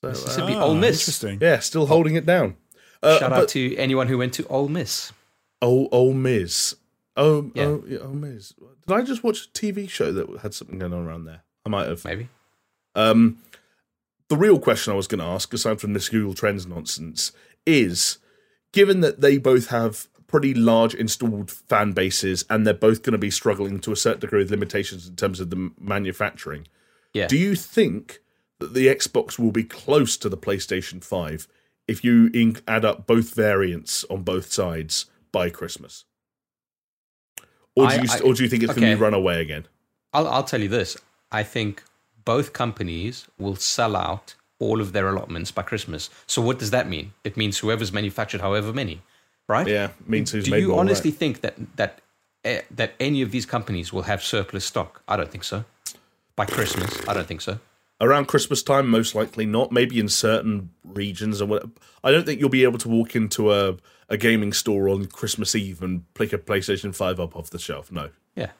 So, 0.00 0.08
uh, 0.08 0.10
Mississippi, 0.12 0.54
Ah, 0.54 0.64
Ole 0.64 0.74
Miss. 0.74 1.00
Interesting. 1.02 1.38
yeah, 1.42 1.58
still 1.58 1.88
holding 1.88 2.14
it 2.14 2.24
down. 2.24 2.56
Uh, 3.02 3.18
Shout 3.18 3.30
but- 3.30 3.38
out 3.42 3.48
to 3.50 3.76
anyone 3.76 4.08
who 4.08 4.18
went 4.18 4.34
to 4.34 4.46
Ole 4.48 4.68
Miss. 4.68 5.12
Oh, 5.62 5.88
Ole 5.92 6.12
Miss. 6.14 6.74
Oh, 7.16 7.50
Yeah. 7.54 7.64
oh, 7.64 7.84
yeah, 7.86 7.98
Ole 7.98 8.12
Miss. 8.14 8.52
Did 8.86 8.94
I 8.96 9.02
just 9.02 9.24
watch 9.24 9.46
a 9.46 9.48
TV 9.50 9.88
show 9.88 10.12
that 10.12 10.40
had 10.40 10.54
something 10.54 10.78
going 10.78 10.92
on 10.92 11.04
around 11.06 11.24
there? 11.24 11.42
I 11.66 11.68
might 11.68 11.88
have. 11.88 12.04
Maybe. 12.04 12.28
Um, 12.94 13.38
the 14.28 14.36
real 14.36 14.58
question 14.58 14.92
I 14.92 14.96
was 14.96 15.06
going 15.08 15.18
to 15.20 15.24
ask, 15.24 15.52
aside 15.52 15.80
from 15.80 15.92
this 15.94 16.08
Google 16.08 16.34
Trends 16.34 16.66
nonsense, 16.66 17.32
is 17.66 18.18
given 18.72 19.00
that 19.00 19.20
they 19.20 19.38
both 19.38 19.68
have 19.68 20.08
pretty 20.26 20.52
large 20.54 20.94
installed 20.94 21.50
fan 21.50 21.92
bases 21.92 22.44
and 22.50 22.66
they're 22.66 22.74
both 22.74 23.02
going 23.02 23.12
to 23.12 23.18
be 23.18 23.30
struggling 23.30 23.80
to 23.80 23.92
a 23.92 23.96
certain 23.96 24.20
degree 24.20 24.40
with 24.40 24.50
limitations 24.50 25.08
in 25.08 25.16
terms 25.16 25.40
of 25.40 25.48
the 25.50 25.70
manufacturing, 25.80 26.66
Yeah. 27.14 27.26
do 27.28 27.36
you 27.38 27.54
think 27.54 28.20
that 28.58 28.74
the 28.74 28.88
Xbox 28.88 29.38
will 29.38 29.52
be 29.52 29.64
close 29.64 30.16
to 30.18 30.28
the 30.28 30.36
PlayStation 30.36 31.02
5 31.02 31.48
if 31.88 32.04
you 32.04 32.30
in- 32.34 32.58
add 32.68 32.84
up 32.84 33.06
both 33.06 33.34
variants 33.34 34.04
on 34.04 34.22
both 34.22 34.52
sides 34.52 35.06
by 35.32 35.50
Christmas? 35.50 36.04
Or 37.74 37.86
do, 37.88 37.94
I- 37.94 38.02
you, 38.02 38.08
I- 38.10 38.20
or 38.20 38.34
do 38.34 38.42
you 38.42 38.48
think 38.48 38.62
it's 38.62 38.74
going 38.74 38.88
to 38.88 38.96
be 38.96 39.00
run 39.00 39.14
away 39.14 39.40
again? 39.40 39.66
I'll, 40.12 40.28
I'll 40.28 40.44
tell 40.44 40.60
you 40.60 40.68
this. 40.68 40.96
I 41.32 41.42
think 41.42 41.82
both 42.24 42.52
companies 42.52 43.26
will 43.38 43.56
sell 43.56 43.96
out 43.96 44.34
all 44.58 44.80
of 44.80 44.92
their 44.92 45.08
allotments 45.08 45.50
by 45.50 45.62
Christmas. 45.62 46.10
So 46.26 46.42
what 46.42 46.58
does 46.58 46.70
that 46.70 46.88
mean? 46.88 47.12
It 47.24 47.36
means 47.36 47.58
whoever's 47.58 47.92
manufactured 47.92 48.40
however 48.40 48.72
many, 48.72 49.02
right? 49.48 49.66
Yeah, 49.66 49.90
means 50.06 50.32
who's 50.32 50.44
Do 50.44 50.56
you 50.58 50.68
more, 50.68 50.76
right? 50.78 50.80
honestly 50.80 51.10
think 51.12 51.42
that 51.42 51.54
that 51.76 52.00
eh, 52.44 52.62
that 52.72 52.94
any 52.98 53.22
of 53.22 53.30
these 53.30 53.46
companies 53.46 53.92
will 53.92 54.02
have 54.02 54.22
surplus 54.22 54.64
stock? 54.64 55.02
I 55.06 55.16
don't 55.16 55.30
think 55.30 55.44
so. 55.44 55.64
By 56.34 56.46
Christmas, 56.46 57.06
I 57.06 57.14
don't 57.14 57.26
think 57.26 57.40
so. 57.40 57.60
Around 58.00 58.26
Christmas 58.26 58.62
time, 58.62 58.88
most 58.88 59.14
likely 59.14 59.46
not. 59.46 59.72
Maybe 59.72 59.98
in 59.98 60.08
certain 60.08 60.70
regions, 60.84 61.40
and 61.40 61.50
what 61.50 61.66
I 62.02 62.10
don't 62.10 62.24
think 62.24 62.40
you'll 62.40 62.48
be 62.48 62.64
able 62.64 62.78
to 62.78 62.88
walk 62.88 63.16
into 63.16 63.52
a, 63.52 63.76
a 64.08 64.16
gaming 64.16 64.52
store 64.52 64.88
on 64.88 65.06
Christmas 65.06 65.54
Eve 65.54 65.82
and 65.82 66.12
pick 66.14 66.32
a 66.32 66.38
PlayStation 66.38 66.94
Five 66.94 67.20
up 67.20 67.36
off 67.36 67.50
the 67.50 67.58
shelf. 67.58 67.90
No, 67.92 68.10
Yeah, 68.34 68.50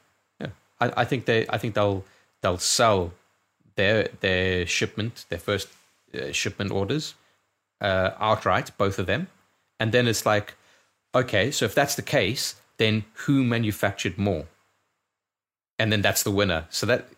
yeah. 0.41 0.49
I, 0.81 0.93
I 0.99 1.05
think 1.05 1.25
they. 1.27 1.47
I 1.49 1.59
think 1.59 1.75
they'll 1.75 2.05
they'll 2.41 2.59
sell 2.59 3.13
their 3.77 4.09
their 4.21 4.67
shipment, 4.67 5.25
their 5.29 5.39
first 5.39 5.69
uh, 6.15 6.33
shipment 6.33 6.71
orders 6.71 7.15
uh, 7.81 8.11
outright, 8.19 8.77
both 8.77 8.99
of 8.99 9.07
them, 9.07 9.29
and 9.79 9.93
then 9.93 10.07
it's 10.09 10.27
like, 10.27 10.55
okay, 11.15 11.51
so 11.51 11.65
if 11.65 11.75
that's 11.75 11.95
the 11.95 12.03
case, 12.03 12.57
then 12.77 13.05
who 13.15 13.45
manufactured 13.45 14.19
more? 14.19 14.47
And 15.79 15.93
then 15.93 16.03
that's 16.03 16.23
the 16.23 16.31
winner. 16.31 16.67
So 16.71 16.87
that 16.87 17.09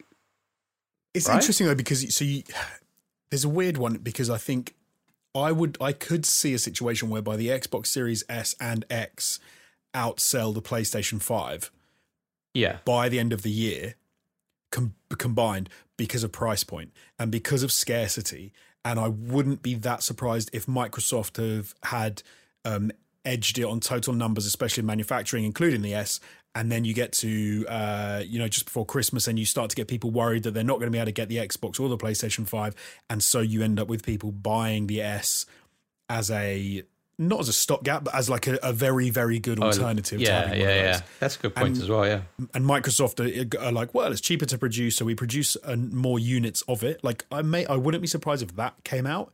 It's 1.15 1.28
Right? 1.28 1.37
interesting 1.37 1.66
though 1.66 1.74
because 1.74 2.15
so 2.15 2.24
you, 2.24 2.43
there's 3.31 3.45
a 3.45 3.49
weird 3.49 3.77
one 3.77 3.95
because 3.97 4.31
I 4.31 4.39
think 4.39 4.74
I 5.35 5.53
would 5.53 5.77
I 5.81 5.93
could 5.93 6.27
see 6.27 6.55
a 6.55 6.59
situation 6.59 7.11
whereby 7.11 7.37
the 7.37 7.49
Xbox 7.49 7.87
Series 7.87 8.24
S 8.28 8.55
and 8.61 8.85
X 8.91 9.41
outsell 9.95 10.55
the 10.55 10.62
PlayStation 10.62 11.20
Five 11.20 11.70
yeah, 12.55 12.78
by 12.85 13.09
the 13.09 13.19
end 13.19 13.32
of 13.32 13.43
the 13.43 13.51
year 13.51 13.95
com- 14.70 14.95
combined 15.19 15.69
because 15.97 16.24
of 16.24 16.32
price 16.32 16.65
point 16.65 16.93
and 17.19 17.31
because 17.31 17.62
of 17.62 17.73
scarcity. 17.73 18.53
And 18.85 18.99
I 18.99 19.09
wouldn't 19.09 19.62
be 19.62 19.74
that 19.74 20.03
surprised 20.03 20.49
if 20.53 20.66
Microsoft 20.66 21.37
have 21.37 21.74
had 21.85 22.23
um, 22.65 22.91
edged 23.24 23.59
it 23.59 23.65
on 23.65 23.78
total 23.78 24.15
numbers, 24.15 24.47
especially 24.47 24.81
in 24.81 24.87
manufacturing, 24.87 25.45
including 25.45 25.82
the 25.82 25.93
S. 25.95 26.19
And 26.55 26.70
then 26.70 26.85
you 26.85 26.94
get 26.94 27.12
to, 27.12 27.64
uh, 27.68 28.22
you 28.27 28.39
know, 28.40 28.48
just 28.48 28.64
before 28.64 28.85
Christmas, 28.85 29.28
and 29.28 29.39
you 29.39 29.44
start 29.47 29.70
to 29.70 29.77
get 29.77 29.86
people 29.86 30.10
worried 30.10 30.43
that 30.43 30.51
they're 30.52 30.64
not 30.64 30.81
going 30.81 30.89
to 30.89 30.90
be 30.90 30.98
able 30.98 31.06
to 31.06 31.12
get 31.12 31.28
the 31.28 31.36
Xbox 31.36 31.78
or 31.78 31.89
the 31.89 31.97
PlayStation 31.97 32.47
5. 32.47 32.74
And 33.09 33.22
so 33.22 33.39
you 33.40 33.62
end 33.62 33.78
up 33.78 33.86
with 33.86 34.05
people 34.05 34.32
buying 34.32 34.89
the 34.89 35.01
S 35.01 35.47
as 36.09 36.28
a, 36.28 36.82
not 37.18 37.39
as 37.39 37.48
a 37.48 37.52
stopgap, 37.52 38.02
but 38.02 38.16
as 38.16 38.28
like 38.28 38.48
a, 38.48 38.59
a 38.64 38.72
very, 38.72 39.10
very 39.10 39.39
good 39.39 39.60
alternative 39.60 40.18
to 40.18 40.27
Oh, 40.27 40.28
yeah, 40.28 40.40
having 40.47 40.60
yeah, 40.60 40.74
yeah. 40.74 41.01
That's 41.20 41.36
a 41.36 41.39
good 41.39 41.55
point 41.55 41.74
And- 41.74 41.82
as 41.82 41.89
well. 41.89 42.05
Yeah, 42.05 42.22
and 42.52 42.64
Microsoft 42.64 43.20
are, 43.20 43.64
are 43.64 43.70
like, 43.70 43.94
well, 43.94 44.10
it's 44.10 44.20
cheaper 44.20 44.47
to 44.47 44.59
produce, 44.59 44.97
so 44.97 45.05
we 45.05 45.14
produce 45.14 45.56
uh, 45.62 45.77
more 45.77 46.18
units 46.18 46.62
of 46.66 46.82
it. 46.82 47.05
Like, 47.05 47.27
I 47.31 47.43
may, 47.43 47.64
I 47.66 47.77
wouldn't 47.77 48.01
be 48.02 48.09
surprised 48.09 48.43
if 48.43 48.56
that 48.56 48.74
came 48.82 49.06
out. 49.06 49.32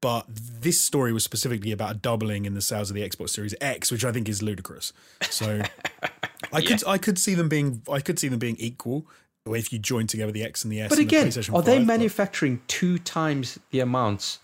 But 0.00 0.26
this 0.28 0.80
story 0.80 1.12
was 1.12 1.24
specifically 1.24 1.72
about 1.72 1.90
a 1.90 1.98
doubling 1.98 2.44
in 2.44 2.54
the 2.54 2.62
sales 2.62 2.88
of 2.90 2.94
the 2.94 3.02
Xbox 3.08 3.30
Series 3.30 3.54
X, 3.60 3.90
which 3.90 4.04
I 4.04 4.12
think 4.12 4.28
is 4.28 4.42
ludicrous. 4.42 4.92
So, 5.28 5.62
I 6.52 6.60
could, 6.62 6.86
I 6.86 6.98
could 6.98 7.18
see 7.18 7.34
them 7.34 7.48
being, 7.48 7.82
I 7.90 8.00
could 8.00 8.18
see 8.18 8.28
them 8.28 8.38
being 8.38 8.56
equal 8.58 9.06
if 9.46 9.72
you 9.72 9.78
join 9.78 10.06
together 10.06 10.30
the 10.30 10.44
X 10.44 10.62
and 10.62 10.72
the 10.72 10.80
S. 10.82 10.88
but 10.90 10.98
and 10.98 11.08
the 11.10 11.16
again, 11.16 11.28
PlayStation 11.28 11.54
are 11.54 11.62
they 11.62 11.78
5, 11.78 11.80
but 11.80 11.86
manufacturing 11.86 12.60
two 12.68 12.98
times 12.98 13.58
the 13.70 13.80
amounts? 13.80 14.38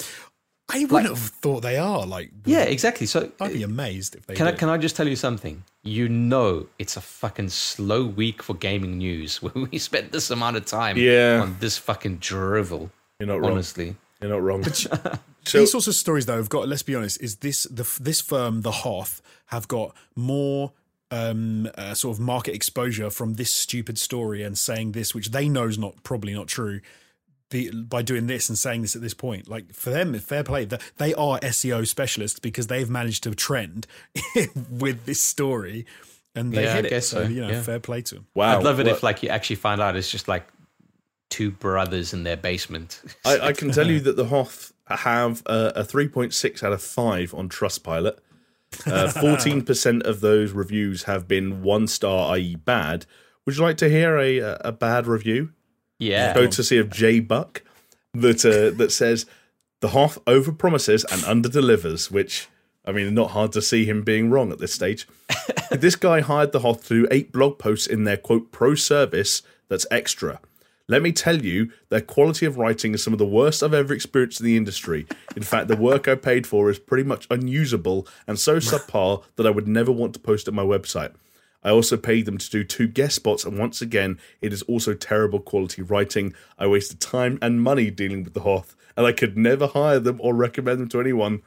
I 0.72 0.86
wouldn't 0.86 1.09
have 1.14 1.18
thought 1.18 1.60
they 1.60 1.76
are. 1.76 2.06
Like, 2.06 2.31
Yeah, 2.47 2.62
exactly. 2.62 3.06
So 3.06 3.31
I'd 3.39 3.52
be 3.52 3.62
amazed 3.62 4.16
if 4.16 4.26
they. 4.26 4.35
Can 4.35 4.47
I, 4.48 4.52
can 4.52 4.70
I 4.70 4.78
just 4.78 4.97
tell 4.97 5.06
you 5.06 5.14
something? 5.14 5.62
You 5.82 6.09
know, 6.09 6.66
it's 6.78 6.97
a 6.97 7.02
fucking 7.02 7.51
slow 7.51 8.06
week 8.06 8.43
for 8.43 8.55
gaming 8.55 8.97
news 8.98 9.43
when 9.43 9.68
we 9.70 9.78
spent 9.78 10.10
this 10.10 10.31
amount 10.31 10.56
of 10.56 10.64
time 10.64 10.97
Yeah. 10.97 11.40
on 11.43 11.56
this 11.60 11.76
fucking 11.76 12.16
drivel. 12.16 12.90
you're 13.20 13.26
not 13.28 13.40
wrong. 13.40 13.52
Honestly, 13.52 13.94
You're 14.24 14.32
not 14.32 14.42
wrong. 14.42 14.64
so 15.44 15.59
These 15.59 15.72
sorts 15.72 15.86
of 15.86 15.94
stories, 15.94 16.24
though, 16.24 16.38
have 16.38 16.48
got. 16.48 16.66
Let's 16.66 16.82
be 16.82 16.94
honest. 16.94 17.20
Is 17.20 17.36
this 17.36 17.64
the 17.64 17.86
this 18.01 18.22
firm, 18.22 18.62
the 18.62 18.70
Hoth, 18.70 19.20
have 19.46 19.68
got 19.68 19.94
more 20.16 20.72
um, 21.10 21.68
uh, 21.76 21.92
sort 21.92 22.16
of 22.16 22.20
market 22.20 22.55
exposure 22.55 23.10
from 23.10 23.34
this 23.34 23.52
stupid 23.52 23.98
story 23.98 24.42
and 24.42 24.56
saying 24.56 24.92
this, 24.92 25.14
which 25.14 25.30
they 25.32 25.46
know 25.46 25.66
is 25.66 25.76
not 25.76 26.02
probably 26.05 26.32
not 26.32 26.46
true, 26.46 26.80
be, 27.51 27.70
by 27.70 28.01
doing 28.01 28.26
this 28.26 28.48
and 28.48 28.56
saying 28.56 28.80
this 28.80 28.96
at 28.96 29.02
this 29.02 29.12
point. 29.12 29.46
Like 29.46 29.74
for 29.74 29.90
them, 29.90 30.14
fair 30.14 30.42
play. 30.42 30.64
That 30.64 30.80
they 30.96 31.12
are 31.12 31.38
SEO 31.40 31.86
specialists 31.86 32.40
because 32.40 32.68
they've 32.68 32.88
managed 32.88 33.24
to 33.24 33.34
trend 33.34 33.86
with 34.70 35.05
this 35.05 35.20
story, 35.20 35.84
and 36.34 36.51
they 36.51 36.64
Yeah, 36.64 36.72
I 36.72 36.76
hit 36.76 36.86
it. 36.86 37.02
So 37.02 37.24
so, 37.24 37.28
you 37.28 37.42
know, 37.42 37.51
yeah. 37.51 37.60
fair 37.60 37.78
play 37.78 38.01
to 38.01 38.14
them. 38.14 38.26
wow, 38.32 38.56
I'd 38.56 38.64
love 38.64 38.80
it 38.80 38.86
well, 38.86 38.94
if 38.94 39.02
like 39.02 39.22
you 39.22 39.28
actually 39.28 39.56
find 39.56 39.82
out 39.82 39.96
it's 39.96 40.10
just 40.10 40.28
like 40.28 40.48
two 41.35 41.51
brothers 41.51 42.12
in 42.12 42.23
their 42.23 42.36
basement. 42.36 43.02
I, 43.24 43.48
I 43.48 43.52
can 43.61 43.73
tell 43.73 43.90
you 43.90 43.98
that 44.01 44.16
the 44.16 44.27
Hoth 44.27 44.73
have 44.86 45.43
a, 45.47 45.73
a 45.77 45.82
3.6 45.82 46.62
out 46.62 46.73
of 46.73 46.81
5 46.81 47.35
on 47.35 47.48
Trustpilot. 47.48 48.19
Uh, 48.86 49.09
14% 49.15 50.02
of 50.02 50.20
those 50.20 50.52
reviews 50.52 51.05
have 51.05 51.27
been 51.27 51.62
one 51.62 51.89
star, 51.89 52.32
i.e., 52.35 52.55
bad. 52.55 53.06
Would 53.44 53.56
you 53.56 53.62
like 53.62 53.78
to 53.78 53.89
hear 53.89 54.16
a, 54.16 54.59
a 54.61 54.73
bad 54.73 55.09
review? 55.09 55.51
yeah, 55.98 56.35
Courtesy 56.35 56.78
of 56.78 56.90
J 56.90 57.20
Buck 57.20 57.62
that 58.12 58.44
uh, 58.44 58.77
that 58.77 58.93
says 58.93 59.27
The 59.81 59.89
Hoth 59.89 60.24
overpromises 60.24 61.05
and 61.11 61.23
underdelivers, 61.23 62.11
which 62.11 62.48
I 62.85 62.93
mean, 62.93 63.12
not 63.15 63.31
hard 63.31 63.52
to 63.52 63.62
see 63.62 63.85
him 63.85 64.02
being 64.02 64.31
wrong 64.31 64.52
at 64.52 64.59
this 64.59 64.73
stage. 64.73 65.06
this 65.70 65.97
guy 65.97 66.20
hired 66.20 66.52
the 66.52 66.61
Hoth 66.61 66.86
to 66.89 67.02
do 67.02 67.09
eight 67.11 67.32
blog 67.32 67.59
posts 67.59 67.86
in 67.86 68.05
their 68.05 68.16
quote 68.16 68.52
pro 68.52 68.74
service 68.74 69.43
that's 69.69 69.86
extra. 69.90 70.40
Let 70.86 71.01
me 71.01 71.12
tell 71.12 71.43
you, 71.43 71.73
their 71.89 72.02
quality 72.02 72.44
of 72.44 72.59
writing 72.59 72.93
is 72.93 73.02
some 73.02 73.15
of 73.15 73.19
the 73.19 73.24
worst 73.24 73.62
I've 73.62 73.73
ever 73.73 73.94
experienced 73.94 74.40
in 74.40 74.47
the 74.47 74.59
industry. 74.59 75.06
In 75.35 75.43
fact, 75.43 75.69
the 75.69 75.77
work 75.77 76.09
I 76.09 76.15
paid 76.15 76.47
for 76.47 76.69
is 76.69 76.78
pretty 76.78 77.05
much 77.05 77.27
unusable 77.31 78.06
and 78.27 78.39
so 78.39 78.56
subpar 78.59 79.23
that 79.36 79.47
I 79.47 79.51
would 79.51 79.66
never 79.66 79.90
want 79.90 80.12
to 80.12 80.20
post 80.20 80.47
at 80.47 80.52
my 80.52 80.62
website. 80.62 81.15
I 81.62 81.70
also 81.70 81.97
paid 81.97 82.27
them 82.27 82.36
to 82.36 82.51
do 82.51 82.65
two 82.65 82.86
guest 82.86 83.16
spots, 83.16 83.47
and 83.47 83.59
once 83.59 83.81
again, 83.81 84.19
it 84.43 84.52
is 84.52 84.61
also 84.65 84.93
terrible 84.93 85.40
quality 85.40 85.81
writing. 85.81 86.35
I 86.59 86.66
wasted 86.66 87.01
time 87.01 87.39
and 87.40 87.62
money 87.62 87.90
dealing 87.90 88.23
with 88.23 88.35
the 88.35 88.40
Hoth, 88.40 88.77
and 88.94 89.06
I 89.06 89.12
could 89.12 89.39
never 89.39 89.69
hire 89.69 89.98
them 89.98 90.20
or 90.20 90.35
recommend 90.35 90.81
them 90.81 90.89
to 90.90 91.01
anyone. 91.01 91.40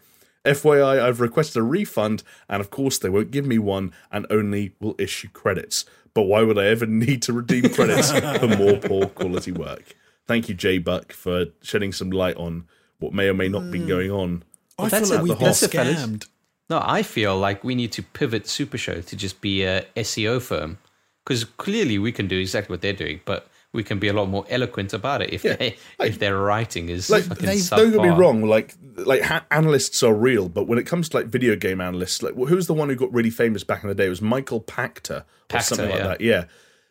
FYI, 0.44 1.00
I've 1.00 1.20
requested 1.20 1.58
a 1.58 1.64
refund, 1.64 2.24
and 2.50 2.62
of 2.62 2.72
course, 2.72 2.98
they 2.98 3.10
won't 3.10 3.30
give 3.30 3.46
me 3.46 3.60
one 3.60 3.92
and 4.12 4.26
only 4.32 4.74
will 4.80 4.96
issue 4.98 5.30
credits. 5.30 5.86
But 6.18 6.24
why 6.24 6.42
would 6.42 6.58
I 6.58 6.66
ever 6.66 6.88
need 6.88 7.22
to 7.24 7.34
redeem 7.34 7.70
credits 7.70 8.12
for 8.12 8.48
more 8.48 8.78
poor 8.78 9.06
quality 9.06 9.52
work? 9.52 9.84
Thank 10.26 10.50
you, 10.50 10.56
Jay 10.56 10.80
Buck, 10.80 11.14
for 11.14 11.46
shedding 11.62 11.92
some 11.92 12.10
light 12.10 12.36
on 12.38 12.66
what 12.98 13.14
may 13.14 13.28
or 13.28 13.36
may 13.36 13.50
not 13.50 13.70
be 13.70 13.78
mm. 13.78 13.88
going 13.88 14.10
on. 14.10 14.44
I 14.80 14.90
that's 14.90 15.10
feel 15.10 15.18
like 15.20 15.28
we've 15.28 15.38
been 15.38 15.46
that's 15.46 15.68
fellas. 15.68 16.02
scammed. 16.04 16.28
No, 16.72 16.82
I 16.84 17.04
feel 17.04 17.38
like 17.38 17.64
we 17.64 17.76
need 17.76 17.92
to 17.92 18.02
pivot 18.02 18.48
Super 18.48 18.80
Show 18.80 19.02
to 19.02 19.16
just 19.16 19.42
be 19.42 19.62
a 19.62 19.84
SEO 19.96 20.42
firm 20.42 20.80
because 21.24 21.44
clearly 21.44 22.00
we 22.00 22.12
can 22.12 22.28
do 22.28 22.40
exactly 22.40 22.74
what 22.74 22.82
they're 22.82 22.94
doing, 22.94 23.22
but 23.24 23.48
we 23.78 23.84
can 23.84 24.00
be 24.00 24.08
a 24.08 24.14
lot 24.14 24.28
more 24.28 24.44
eloquent 24.50 24.92
about 24.92 25.22
it 25.22 25.32
if 25.32 25.44
Yeah, 25.46 25.56
they, 25.56 25.78
like- 26.00 26.10
if 26.10 26.20
their 26.20 26.38
writing 26.38 26.90
is 26.90 27.10
like 27.10 27.24
they- 27.26 27.62
don't 27.70 27.92
get 27.92 28.02
me 28.02 28.10
wrong 28.10 28.42
like 28.44 28.74
like 28.98 29.22
ha- 29.22 29.46
analysts 29.52 30.02
are 30.04 30.14
real 30.14 30.50
but 30.50 30.68
when 30.68 30.80
it 30.80 30.86
comes 30.88 31.08
to 31.10 31.18
like 31.18 31.28
video 31.28 31.56
game 31.56 31.80
analysts 31.80 32.22
like 32.24 32.34
who 32.36 32.56
was 32.56 32.68
the 32.68 32.74
one 32.74 32.90
who 32.90 32.96
got 32.96 33.14
really 33.14 33.30
famous 33.30 33.64
back 33.64 33.84
in 33.84 33.90
the 33.90 33.96
day? 33.96 34.08
It 34.08 34.10
was 34.10 34.22
michael 34.22 34.60
pachter 34.60 35.20
or 35.22 35.26
Pachter, 35.48 35.62
something 35.64 35.90
like 35.90 36.00
yeah. 36.00 36.08
that 36.08 36.22
yeah. 36.22 36.44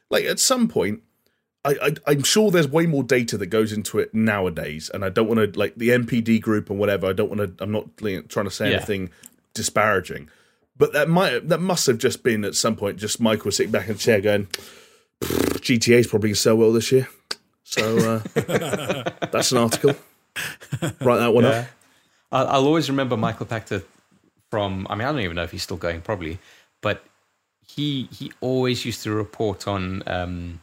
Like 0.08 0.24
at 0.24 0.38
some 0.38 0.68
point 0.68 1.02
I, 1.64 1.74
I 1.82 1.90
i'm 2.12 2.22
sure 2.22 2.52
there's 2.52 2.68
way 2.68 2.86
more 2.86 3.02
data 3.02 3.36
that 3.38 3.46
goes 3.46 3.72
into 3.72 3.98
it 3.98 4.14
nowadays 4.14 4.88
and 4.94 5.04
i 5.04 5.08
don't 5.08 5.26
want 5.26 5.40
to 5.52 5.58
like 5.58 5.74
the 5.76 5.88
NPD 5.88 6.40
group 6.40 6.70
and 6.70 6.78
whatever 6.78 7.08
i 7.08 7.12
don't 7.12 7.28
want 7.28 7.40
to 7.58 7.64
i'm 7.64 7.72
not 7.72 7.96
trying 8.28 8.44
to 8.46 8.50
say 8.50 8.70
Yeah. 8.70 8.76
anything 8.76 9.10
disparaging. 9.54 10.28
But 10.78 10.92
that 10.92 11.08
might 11.08 11.48
that 11.48 11.60
must 11.60 11.86
have 11.88 11.98
just 11.98 12.22
been 12.22 12.44
at 12.44 12.54
some 12.54 12.76
point 12.76 12.98
just 12.98 13.18
michael 13.20 13.50
sitting 13.50 13.72
back 13.72 13.88
in 13.88 13.94
the 13.94 13.98
chair 13.98 14.20
going 14.20 14.46
gta's 15.22 16.06
probably 16.06 16.28
going 16.28 16.34
to 16.34 16.40
sell 16.40 16.56
well 16.56 16.72
this 16.72 16.92
year 16.92 17.08
so 17.64 17.96
uh, 17.98 18.22
that's 19.32 19.52
an 19.52 19.58
article 19.58 19.94
write 21.00 21.18
that 21.18 21.32
one 21.32 21.44
up 21.44 21.66
I'll, 22.32 22.48
I'll 22.48 22.66
always 22.66 22.90
remember 22.90 23.16
Michael 23.16 23.46
Pachter 23.46 23.82
from. 24.50 24.86
I 24.90 24.94
mean, 24.94 25.06
I 25.06 25.12
don't 25.12 25.20
even 25.20 25.36
know 25.36 25.44
if 25.44 25.52
he's 25.52 25.62
still 25.62 25.76
going, 25.76 26.00
probably, 26.00 26.38
but 26.80 27.04
he 27.66 28.08
he 28.12 28.32
always 28.40 28.84
used 28.84 29.02
to 29.04 29.12
report 29.12 29.66
on 29.66 30.02
um, 30.06 30.60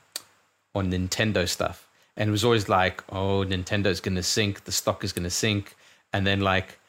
on 0.76 0.92
Nintendo 0.92 1.48
stuff, 1.48 1.88
and 2.18 2.30
it 2.30 2.32
was 2.32 2.44
always 2.44 2.70
like, 2.70 3.04
"Oh, 3.12 3.44
Nintendo's 3.46 4.00
going 4.00 4.16
to 4.16 4.24
sink, 4.24 4.66
the 4.66 4.72
stock 4.72 5.04
is 5.04 5.14
going 5.14 5.24
to 5.24 5.30
sink," 5.30 5.76
and 6.12 6.28
then 6.28 6.42
like, 6.42 6.80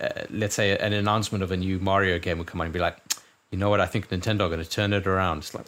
uh, 0.00 0.08
let's 0.30 0.54
say 0.54 0.76
an 0.76 0.92
announcement 0.92 1.42
of 1.42 1.50
a 1.50 1.56
new 1.56 1.78
Mario 1.78 2.18
game 2.18 2.38
would 2.38 2.46
come 2.46 2.60
on 2.60 2.66
and 2.66 2.74
be 2.74 2.80
like, 2.80 2.98
"You 3.50 3.58
know 3.58 3.70
what? 3.70 3.80
I 3.80 3.86
think 3.86 4.08
Nintendo 4.08 4.42
are 4.42 4.48
going 4.48 4.62
to 4.62 4.68
turn 4.68 4.92
it 4.92 5.06
around." 5.06 5.38
It's 5.38 5.54
like, 5.54 5.66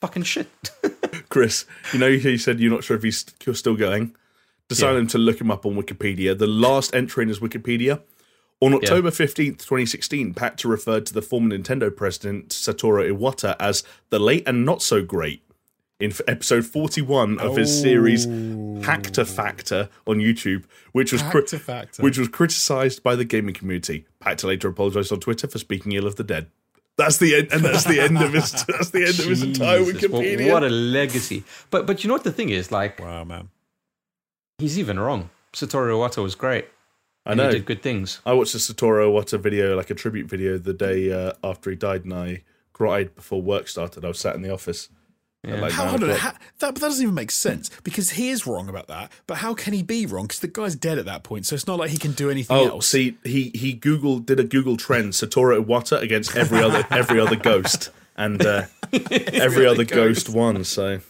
fucking 0.00 0.24
shit. 0.24 0.48
Chris, 1.28 1.64
you 1.92 1.98
know, 1.98 2.06
you 2.06 2.38
said 2.38 2.60
you're 2.60 2.70
not 2.70 2.84
sure 2.84 2.96
if 2.96 3.02
he's 3.02 3.24
you're 3.44 3.54
still 3.54 3.76
going. 3.76 4.14
Decided 4.68 4.98
him 4.98 5.06
to 5.08 5.18
look 5.18 5.40
him 5.40 5.50
up 5.50 5.64
on 5.64 5.76
Wikipedia. 5.76 6.36
The 6.36 6.48
last 6.48 6.94
entry 6.94 7.22
in 7.22 7.28
his 7.28 7.38
Wikipedia. 7.38 8.02
On 8.60 8.72
October 8.72 9.10
15th, 9.10 9.58
2016, 9.58 10.32
Pachter 10.32 10.70
referred 10.70 11.04
to 11.06 11.12
the 11.12 11.20
former 11.20 11.56
Nintendo 11.56 11.94
president 11.94 12.48
Satoru 12.48 13.14
Iwata 13.14 13.54
as 13.60 13.84
the 14.08 14.18
late 14.18 14.44
and 14.46 14.64
not 14.64 14.80
so 14.80 15.04
great 15.04 15.42
in 16.00 16.12
episode 16.26 16.64
41 16.64 17.38
of 17.38 17.56
his 17.56 17.80
series 17.80 18.26
oh. 18.26 18.30
Pachter 18.80 19.26
Factor 19.26 19.88
on 20.06 20.16
YouTube, 20.18 20.64
which 20.92 21.12
was 21.12 21.22
cri- 21.22 21.42
which 22.00 22.18
was 22.18 22.28
criticized 22.28 23.02
by 23.02 23.14
the 23.14 23.24
gaming 23.24 23.54
community. 23.54 24.06
Pachter 24.20 24.44
later 24.44 24.68
apologized 24.68 25.12
on 25.12 25.20
Twitter 25.20 25.46
for 25.46 25.58
speaking 25.58 25.92
ill 25.92 26.06
of 26.06 26.16
the 26.16 26.24
dead. 26.24 26.50
That's 26.96 27.18
the 27.18 27.36
end, 27.36 27.48
and 27.52 27.62
that's 27.64 27.84
the 27.84 28.00
end 28.00 28.16
of 28.22 28.32
his. 28.32 28.52
That's 28.66 28.90
the 28.90 29.00
end 29.02 29.18
of 29.18 29.26
his 29.26 29.42
entire 29.42 29.84
Jesus, 29.84 30.02
Wikipedia. 30.04 30.50
What 30.50 30.64
a 30.64 30.70
legacy! 30.70 31.44
But 31.70 31.86
but 31.86 32.02
you 32.02 32.08
know 32.08 32.14
what 32.14 32.24
the 32.24 32.32
thing 32.32 32.48
is? 32.48 32.72
Like, 32.72 32.98
Wow, 33.00 33.24
man. 33.24 33.50
he's 34.58 34.78
even 34.78 34.98
wrong. 34.98 35.28
Satoru 35.52 35.92
Iwata 35.92 36.22
was 36.22 36.34
great. 36.34 36.66
I 37.26 37.32
and 37.32 37.38
know. 37.38 37.48
He 37.48 37.54
did 37.54 37.66
good 37.66 37.82
things. 37.82 38.20
I 38.24 38.32
watched 38.32 38.54
a 38.54 38.58
Satoru 38.58 39.08
Iwata 39.08 39.38
video, 39.38 39.76
like 39.76 39.90
a 39.90 39.94
tribute 39.94 40.26
video, 40.28 40.56
the 40.56 40.72
day 40.72 41.12
uh, 41.12 41.32
after 41.44 41.68
he 41.70 41.76
died, 41.76 42.04
and 42.04 42.14
I 42.14 42.42
cried 42.72 43.14
before 43.14 43.42
work 43.42 43.68
started. 43.68 44.04
I 44.04 44.08
was 44.08 44.18
sat 44.18 44.34
in 44.34 44.42
the 44.42 44.52
office. 44.52 44.88
At 45.46 45.60
like 45.60 45.72
How, 45.72 45.84
nine 45.84 45.90
hold 46.00 46.10
on, 46.10 46.16
how, 46.16 46.30
that, 46.30 46.40
but 46.60 46.74
that 46.76 46.80
doesn't 46.80 47.02
even 47.02 47.14
make 47.14 47.30
sense 47.30 47.70
because 47.84 48.10
he 48.10 48.30
is 48.30 48.46
wrong 48.46 48.68
about 48.68 48.88
that. 48.88 49.12
But 49.26 49.38
how 49.38 49.54
can 49.54 49.72
he 49.72 49.82
be 49.82 50.06
wrong? 50.06 50.24
Because 50.24 50.40
the 50.40 50.48
guy's 50.48 50.74
dead 50.74 50.98
at 50.98 51.04
that 51.06 51.22
point, 51.22 51.46
so 51.46 51.54
it's 51.54 51.66
not 51.66 51.78
like 51.78 51.90
he 51.90 51.98
can 51.98 52.12
do 52.12 52.30
anything 52.30 52.56
Oh, 52.56 52.68
else. 52.68 52.88
see, 52.88 53.16
he 53.24 53.50
he 53.54 53.72
Google 53.72 54.18
did 54.18 54.40
a 54.40 54.44
Google 54.44 54.76
trend 54.76 55.12
Satoru 55.12 55.64
Iwata 55.64 56.00
against 56.00 56.36
every 56.36 56.62
other 56.62 56.86
every 56.90 57.20
other 57.20 57.36
ghost, 57.36 57.90
and 58.16 58.44
uh, 58.44 58.66
every, 59.32 59.66
other 59.66 59.84
ghost. 59.84 60.28
won. 60.28 60.64
So 60.64 61.00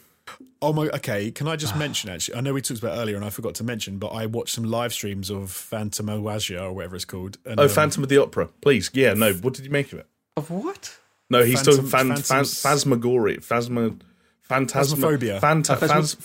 Oh 0.63 0.73
my. 0.73 0.89
Okay, 0.89 1.31
can 1.31 1.47
I 1.49 1.57
just 1.57 1.77
mention 1.77 2.11
actually? 2.11 2.37
I 2.37 2.41
know 2.41 2.55
we 2.55 2.63
talked 2.63 2.81
about 2.81 2.97
it 2.97 3.01
earlier, 3.01 3.17
and 3.17 3.25
I 3.25 3.31
forgot 3.31 3.55
to 3.57 3.65
mention, 3.65 3.99
but 3.99 4.09
I 4.09 4.25
watched 4.27 4.55
some 4.55 4.65
live 4.65 4.93
streams 4.93 5.31
of 5.31 5.51
Phantom 5.51 6.07
Oasia 6.07 6.63
or 6.63 6.73
whatever 6.73 6.97
it's 6.97 7.05
called. 7.05 7.37
And, 7.45 7.61
oh, 7.61 7.65
um, 7.65 7.69
Phantom 7.69 8.03
of 8.03 8.09
the 8.09 8.17
Opera, 8.21 8.49
please. 8.63 8.91
Yeah, 8.95 9.13
no. 9.15 9.35
What 9.35 9.53
did 9.55 9.65
you 9.67 9.71
make 9.71 9.93
of 9.93 9.99
it? 10.01 10.07
Of 10.37 10.51
what? 10.51 10.97
No, 11.29 11.45
he's 11.45 11.57
Phantom- 11.57 11.75
talking 11.77 11.91
fan, 11.91 12.09
fan, 12.09 12.17
Phantom's- 12.23 12.63
phasmagoria, 12.63 13.39
phasma, 13.45 14.01
phantasma, 14.49 14.97
Phasmophobia. 14.97 15.41
phanta, 15.41 15.71
Uh, 15.71 15.77
phasma- 15.89 16.17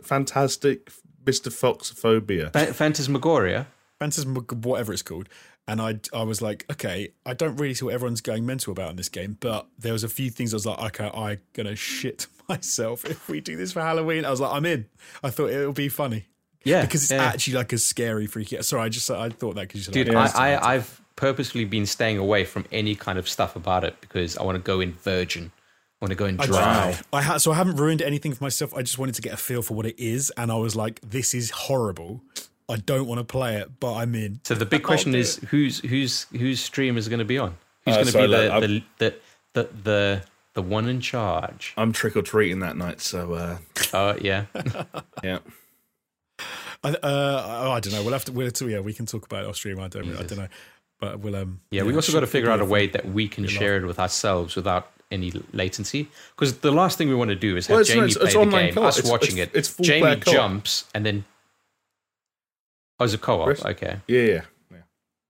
phas, 0.00 0.06
fantastic, 0.06 0.90
Mister 1.26 1.50
Foxphobia. 1.50 2.52
Ph- 2.52 2.74
Phantasmagoria. 2.74 3.66
Phantasm, 3.98 4.34
whatever 4.62 4.92
it's 4.92 5.02
called. 5.02 5.28
And 5.66 5.82
I, 5.82 6.00
I 6.14 6.22
was 6.22 6.40
like, 6.40 6.64
okay, 6.72 7.10
I 7.26 7.34
don't 7.34 7.56
really 7.56 7.74
see 7.74 7.84
what 7.84 7.92
everyone's 7.92 8.22
going 8.22 8.46
mental 8.46 8.70
about 8.72 8.90
in 8.90 8.96
this 8.96 9.10
game, 9.10 9.36
but 9.38 9.66
there 9.78 9.92
was 9.92 10.02
a 10.02 10.08
few 10.08 10.30
things 10.30 10.54
I 10.54 10.56
was 10.56 10.64
like, 10.66 10.78
okay, 10.78 11.10
I'm 11.12 11.40
gonna 11.52 11.76
shit 11.76 12.26
myself 12.48 13.04
if 13.04 13.28
we 13.28 13.40
do 13.40 13.56
this 13.56 13.72
for 13.72 13.80
Halloween. 13.82 14.24
I 14.24 14.30
was 14.30 14.40
like, 14.40 14.52
I'm 14.54 14.64
in. 14.64 14.86
I 15.22 15.28
thought 15.30 15.50
it 15.50 15.66
would 15.66 15.74
be 15.74 15.90
funny 15.90 16.26
Yeah, 16.64 16.80
because 16.82 17.02
it's 17.02 17.12
yeah. 17.12 17.24
actually 17.24 17.54
like 17.54 17.72
a 17.74 17.78
scary 17.78 18.26
freaky. 18.26 18.62
Sorry, 18.62 18.82
I 18.82 18.88
just 18.88 19.10
I 19.10 19.28
thought 19.28 19.56
that 19.56 19.62
because 19.68 19.80
you 19.80 19.84
said 19.84 19.92
Dude, 19.92 20.08
like, 20.14 20.34
I, 20.34 20.54
I, 20.54 20.74
I've 20.76 21.02
purposefully 21.16 21.66
been 21.66 21.84
staying 21.84 22.16
away 22.16 22.44
from 22.44 22.64
any 22.72 22.94
kind 22.94 23.18
of 23.18 23.28
stuff 23.28 23.54
about 23.54 23.84
it 23.84 24.00
because 24.00 24.38
I 24.38 24.44
want 24.44 24.56
to 24.56 24.62
go 24.62 24.80
in 24.80 24.92
virgin. 24.92 25.52
I 26.00 26.04
want 26.04 26.10
to 26.12 26.16
go 26.16 26.26
in 26.26 26.40
I, 26.40 26.46
dry. 26.46 26.98
I 27.12 27.22
ha- 27.22 27.38
so 27.38 27.50
I 27.50 27.56
haven't 27.56 27.76
ruined 27.76 28.02
anything 28.02 28.32
for 28.32 28.44
myself. 28.44 28.72
I 28.74 28.82
just 28.82 28.98
wanted 28.98 29.16
to 29.16 29.22
get 29.22 29.32
a 29.32 29.36
feel 29.36 29.62
for 29.62 29.74
what 29.74 29.84
it 29.86 29.98
is, 29.98 30.30
and 30.36 30.52
I 30.52 30.56
was 30.56 30.76
like, 30.76 31.00
"This 31.00 31.34
is 31.34 31.50
horrible. 31.50 32.20
I 32.68 32.76
don't 32.76 33.06
want 33.08 33.18
to 33.18 33.24
play 33.24 33.56
it, 33.56 33.80
but 33.80 33.94
I'm 33.94 34.14
in." 34.14 34.40
So 34.44 34.54
the 34.54 34.64
big 34.66 34.84
question 34.84 35.14
is 35.14 35.36
whose 35.48 35.80
whose 35.80 36.24
whose 36.30 36.60
stream 36.60 36.96
is 36.96 37.08
going 37.08 37.18
to 37.18 37.24
be 37.24 37.38
on? 37.38 37.56
Who's 37.84 37.94
Uh, 37.94 37.96
going 37.96 38.06
to 38.06 38.12
so 38.12 38.20
be 38.22 38.26
look, 38.28 38.60
the, 38.60 38.68
the, 38.68 38.84
the 38.98 39.14
the 39.54 39.68
the 39.82 40.22
the 40.54 40.62
one 40.62 40.88
in 40.88 41.00
charge? 41.00 41.74
I'm 41.76 41.92
trick 41.92 42.14
or 42.16 42.22
treating 42.22 42.60
that 42.60 42.76
night, 42.76 43.00
so 43.00 43.32
uh, 43.32 43.58
Oh 43.92 44.16
yeah, 44.20 44.44
yeah. 45.24 45.38
I, 46.84 46.90
uh, 46.90 47.70
I 47.72 47.80
don't 47.80 47.92
know. 47.92 48.02
We'll 48.04 48.12
have 48.12 48.24
to. 48.26 48.32
We'll, 48.32 48.52
yeah, 48.70 48.78
we 48.78 48.92
can 48.92 49.06
talk 49.06 49.24
about 49.24 49.42
it 49.44 49.48
off 49.48 49.56
stream. 49.56 49.80
I 49.80 49.88
don't. 49.88 50.16
I 50.16 50.22
don't 50.22 50.38
know, 50.38 50.48
but 51.00 51.18
we'll. 51.18 51.34
Um, 51.34 51.60
yeah. 51.72 51.82
we 51.82 51.92
also 51.94 52.12
should 52.12 52.14
got 52.14 52.20
to 52.20 52.26
figure 52.28 52.50
out 52.50 52.60
a 52.60 52.64
way 52.64 52.86
that 52.86 53.06
we 53.08 53.26
can 53.26 53.48
share 53.48 53.76
it 53.78 53.84
with 53.84 53.98
ourselves 53.98 54.54
without 54.54 54.92
any 55.10 55.32
latency. 55.52 56.08
Because 56.34 56.58
the 56.58 56.70
last 56.72 56.98
thing 56.98 57.08
we 57.08 57.14
want 57.14 57.30
to 57.30 57.36
do 57.36 57.56
is 57.56 57.66
have 57.66 57.74
Well, 57.74 57.80
it's- 57.80 57.94
Jamie 57.94 58.06
it's- 58.10 58.16
play 58.18 58.26
it's 58.26 58.34
the 58.34 58.56
game, 58.66 58.74
co-op. 58.74 58.84
us 58.86 58.98
It's- 58.98 59.10
watching 59.10 59.38
it's- 59.38 59.54
it. 59.54 59.58
it's 59.58 59.68
full 59.68 59.84
Jamie 59.84 60.16
co-op. 60.20 60.34
jumps 60.34 60.84
and 60.94 61.04
then. 61.06 61.24
Oh, 63.00 63.04
it's 63.04 63.14
a 63.14 63.18
co-op. 63.18 63.46
Chris? 63.46 63.64
Okay. 63.64 64.00
Yeah, 64.06 64.20
yeah. 64.20 64.40
yeah. 64.70 64.76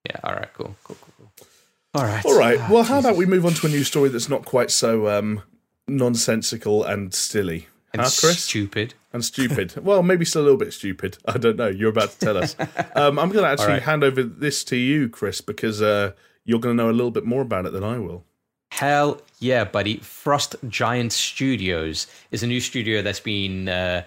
Yeah. 0.07 0.21
All 0.25 0.33
right. 0.35 0.49
Cool. 0.55 0.75
Cool. 0.85 0.97
Cool. 1.01 1.15
Cool. 1.39 1.47
All 1.95 2.05
right. 2.05 2.25
All 2.25 2.39
right. 2.39 2.59
Ah, 2.61 2.69
Well, 2.71 2.83
how 2.85 2.99
about 2.99 3.17
we 3.17 3.27
move 3.27 3.45
on 3.45 3.53
to 3.55 3.67
a 3.67 3.71
new 3.71 3.85
story 3.85 4.09
that's 4.09 4.29
not 4.29 4.45
quite 4.45 4.71
so 4.71 5.09
um, 5.09 5.43
nonsensical 5.87 6.85
and 6.85 7.13
silly, 7.15 7.69
And 7.93 8.03
huh, 8.03 8.09
Chris? 8.19 8.43
stupid. 8.45 8.95
and 9.13 9.25
stupid. 9.25 9.75
well, 9.85 10.03
maybe 10.03 10.25
still 10.25 10.43
a 10.43 10.45
little 10.45 10.59
bit 10.59 10.73
stupid. 10.73 11.19
I 11.27 11.39
don't 11.39 11.57
know. 11.57 11.69
You're 11.69 11.91
about 11.91 12.11
to 12.13 12.19
tell 12.19 12.37
us. 12.39 12.57
Um, 12.95 13.19
I'm 13.19 13.31
going 13.31 13.45
to 13.45 13.51
actually 13.51 13.75
right. 13.75 13.83
hand 13.83 14.03
over 14.03 14.23
this 14.23 14.65
to 14.65 14.77
you, 14.77 15.09
Chris, 15.09 15.41
because 15.41 15.81
uh, 15.81 16.13
you're 16.45 16.59
going 16.59 16.77
to 16.77 16.83
know 16.83 16.91
a 16.91 16.93
little 16.93 17.11
bit 17.13 17.25
more 17.25 17.43
about 17.43 17.65
it 17.67 17.73
than 17.73 17.85
I 17.85 17.99
will. 17.99 18.25
Hell 18.71 19.21
yeah, 19.41 19.65
buddy. 19.65 19.99
Frost 19.99 20.57
Giant 20.69 21.13
Studios 21.13 22.07
is 22.31 22.43
a 22.43 22.47
new 22.47 22.61
studio 22.61 23.03
that's 23.03 23.21
been 23.21 23.69
uh, 23.69 24.03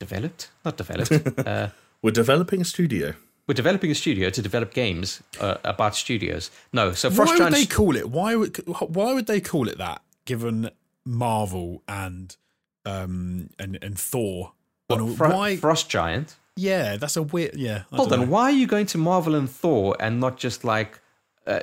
developed? 0.00 0.50
Not 0.64 0.76
developed. 0.76 1.12
uh, 1.46 1.68
We're 2.02 2.10
developing 2.10 2.60
a 2.60 2.64
studio. 2.64 3.14
we're 3.46 3.54
developing 3.54 3.90
a 3.90 3.94
studio 3.94 4.30
to 4.30 4.42
develop 4.42 4.72
games 4.74 5.22
uh, 5.40 5.56
about 5.64 5.94
studios. 5.94 6.50
No, 6.72 6.92
so 6.92 7.10
Frost 7.10 7.28
Why 7.30 7.44
would 7.44 7.52
Giant. 7.52 7.54
they 7.70 7.74
call 7.74 7.96
it? 7.96 8.10
Why 8.10 8.34
would 8.36 8.56
Why 8.66 9.12
would 9.14 9.26
they 9.26 9.40
call 9.40 9.68
it 9.68 9.78
that? 9.78 10.02
Given 10.24 10.70
Marvel 11.04 11.82
and 11.88 12.36
um 12.84 13.50
and 13.58 13.78
and 13.82 13.98
Thor. 13.98 14.52
and 14.90 15.16
Fro- 15.16 15.34
why? 15.36 15.56
Frost 15.56 15.88
Giant. 15.88 16.36
Yeah, 16.56 16.96
that's 16.96 17.16
a 17.16 17.22
weird. 17.22 17.54
Yeah. 17.56 17.82
I 17.92 17.96
Hold 17.96 18.12
on, 18.12 18.20
know. 18.20 18.26
why 18.26 18.42
are 18.44 18.50
you 18.62 18.66
going 18.66 18.86
to 18.86 18.98
Marvel 18.98 19.34
and 19.34 19.48
Thor 19.48 19.96
and 20.00 20.20
not 20.20 20.36
just 20.36 20.64
like 20.64 21.00
uh, 21.46 21.60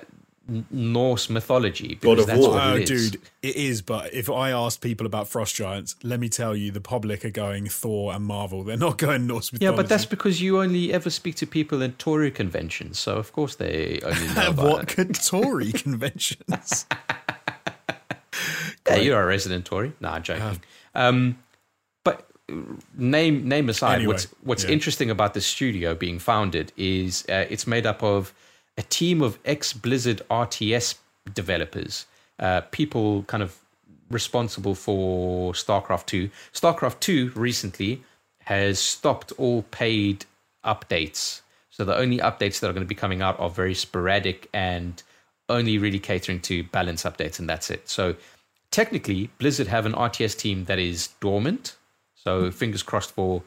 Norse 0.71 1.29
mythology? 1.29 1.95
God 1.95 2.15
Because 2.15 2.19
of 2.21 2.27
that's 2.27 2.39
War. 2.39 2.49
what 2.51 2.63
Oh, 2.63 2.75
it 2.75 2.89
is. 2.89 3.11
dude, 3.11 3.21
it 3.41 3.55
is. 3.55 3.81
But 3.81 4.13
if 4.13 4.29
I 4.29 4.51
asked 4.51 4.81
people 4.81 5.05
about 5.05 5.27
Frost 5.27 5.55
Giants, 5.55 5.95
let 6.03 6.19
me 6.19 6.29
tell 6.29 6.55
you, 6.55 6.71
the 6.71 6.81
public 6.81 7.23
are 7.23 7.29
going 7.29 7.67
Thor 7.67 8.13
and 8.13 8.25
Marvel. 8.25 8.63
They're 8.63 8.77
not 8.77 8.97
going 8.97 9.27
Norse 9.27 9.51
Yeah, 9.59 9.71
but 9.71 9.87
that's 9.89 10.05
because 10.05 10.41
you 10.41 10.59
only 10.61 10.91
ever 10.93 11.09
speak 11.09 11.35
to 11.35 11.47
people 11.47 11.81
at 11.83 11.99
Tory 11.99 12.31
conventions, 12.31 12.99
so 12.99 13.17
of 13.17 13.31
course 13.33 13.55
they 13.55 13.99
only 14.03 14.27
know 14.35 14.49
about 14.49 14.65
what 14.65 14.99
it. 14.99 15.13
Tory 15.25 15.71
conventions? 15.85 16.85
Yeah, 18.87 18.95
you're 18.95 19.21
a 19.21 19.25
resident 19.25 19.65
Tory. 19.65 19.93
Nah, 19.99 20.13
I'm 20.13 20.23
joking. 20.23 20.61
Um, 20.95 21.37
but 22.03 22.27
name 22.97 23.47
name 23.47 23.69
aside, 23.69 23.95
Anyway, 23.97 24.13
what's 24.13 24.25
what's 24.41 24.63
yeah. 24.63 24.71
interesting 24.71 25.11
about 25.11 25.33
the 25.35 25.41
studio 25.41 25.93
being 25.93 26.17
founded 26.17 26.71
is 26.75 27.23
uh, 27.29 27.45
it's 27.49 27.67
made 27.67 27.85
up 27.85 28.01
of 28.01 28.33
a 28.79 28.83
team 28.83 29.21
of 29.21 29.37
ex 29.43 29.73
Blizzard 29.73 30.21
RTS 30.31 30.95
developers, 31.33 32.05
uh, 32.39 32.61
people 32.71 33.23
kind 33.23 33.43
of 33.43 33.59
responsible 34.09 34.73
for 34.73 35.51
StarCraft 35.51 36.05
Two. 36.05 36.29
StarCraft 36.53 37.01
Two 37.01 37.31
recently 37.35 38.01
has 38.45 38.79
stopped 38.79 39.33
all 39.37 39.63
paid 39.63 40.25
updates. 40.63 41.41
So 41.69 41.83
the 41.83 41.95
only 41.95 42.19
updates 42.19 42.61
that 42.61 42.69
are 42.69 42.73
going 42.73 42.85
to 42.85 42.95
be 42.95 42.95
coming 42.95 43.21
out 43.21 43.37
are 43.39 43.49
very 43.49 43.75
sporadic 43.75 44.49
and 44.53 45.03
only 45.49 45.77
really 45.77 45.99
catering 45.99 46.39
to 46.41 46.63
balance 46.63 47.03
updates, 47.03 47.37
and 47.37 47.49
that's 47.49 47.69
it. 47.69 47.89
So 47.89 48.15
technically, 48.71 49.29
Blizzard 49.39 49.67
have 49.67 49.85
an 49.85 49.93
RTS 49.93 50.37
team 50.37 50.65
that 50.65 50.79
is 50.79 51.09
dormant. 51.19 51.75
So 52.15 52.49
fingers 52.49 52.83
crossed 52.83 53.11
for 53.11 53.43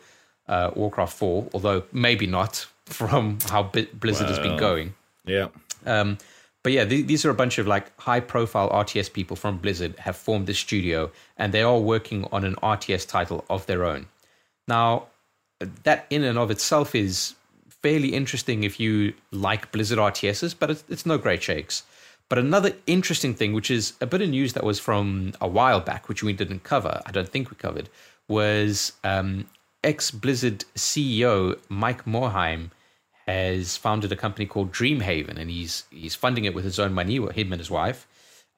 uh, 0.47 0.73
Warcraft 0.75 1.17
4, 1.17 1.49
although 1.55 1.85
maybe 1.91 2.27
not 2.27 2.67
from 2.85 3.39
how 3.49 3.63
Blizzard 3.63 4.29
has 4.29 4.39
been 4.39 4.59
going. 4.59 4.95
Yeah. 5.24 5.49
Um, 5.86 6.19
but 6.62 6.73
yeah, 6.73 6.85
th- 6.85 7.07
these 7.07 7.24
are 7.24 7.31
a 7.31 7.35
bunch 7.35 7.59
of 7.59 7.66
like 7.66 7.99
high 8.01 8.20
profile 8.20 8.70
RTS 8.70 9.12
people 9.12 9.36
from 9.36 9.59
Blizzard 9.59 9.99
have 9.99 10.16
formed 10.16 10.47
this 10.47 10.59
studio 10.59 11.11
and 11.36 11.53
they 11.53 11.62
are 11.62 11.78
working 11.78 12.27
on 12.32 12.44
an 12.44 12.55
RTS 12.57 13.09
title 13.09 13.44
of 13.51 13.66
their 13.66 13.85
own. 13.85 14.07
Now, 14.69 15.07
that 15.85 16.07
in 16.11 16.24
and 16.24 16.39
of 16.39 16.51
itself 16.51 16.94
is 16.94 17.35
fairly 17.69 18.15
interesting 18.15 18.62
if 18.65 18.78
you 18.78 19.12
like 19.32 19.73
Blizzard 19.73 19.99
RTSs, 19.99 20.55
but 20.59 20.70
it's, 20.70 20.85
it's 20.89 21.07
no 21.07 21.19
great 21.19 21.43
shakes. 21.43 21.82
But 22.28 22.39
another 22.39 22.73
interesting 22.86 23.35
thing, 23.35 23.53
which 23.53 23.70
is 23.70 23.93
a 24.01 24.07
bit 24.07 24.23
of 24.23 24.28
news 24.31 24.55
that 24.55 24.65
was 24.65 24.78
from 24.78 25.35
a 25.40 25.49
while 25.49 25.81
back, 25.81 26.09
which 26.09 26.23
we 26.23 26.32
didn't 26.32 26.62
cover, 26.62 27.03
I 27.05 27.11
don't 27.11 27.28
think 27.28 27.51
we 27.51 27.57
covered, 27.57 27.89
was 28.28 28.93
um, 29.05 29.47
ex 29.85 30.11
Blizzard 30.11 30.65
CEO 30.77 31.59
Mike 31.69 32.05
Morhaime 32.05 32.70
has 33.27 33.77
founded 33.77 34.12
a 34.12 34.16
company 34.16 34.47
called 34.47 34.73
Dreamhaven, 34.73 35.36
and 35.39 35.51
he's 35.51 35.85
he's 35.90 36.15
funding 36.15 36.44
it 36.44 36.55
with 36.55 36.65
his 36.65 36.78
own 36.78 36.93
money, 36.93 37.16
him 37.16 37.53
and 37.53 37.61
his 37.61 37.70
wife. 37.70 38.07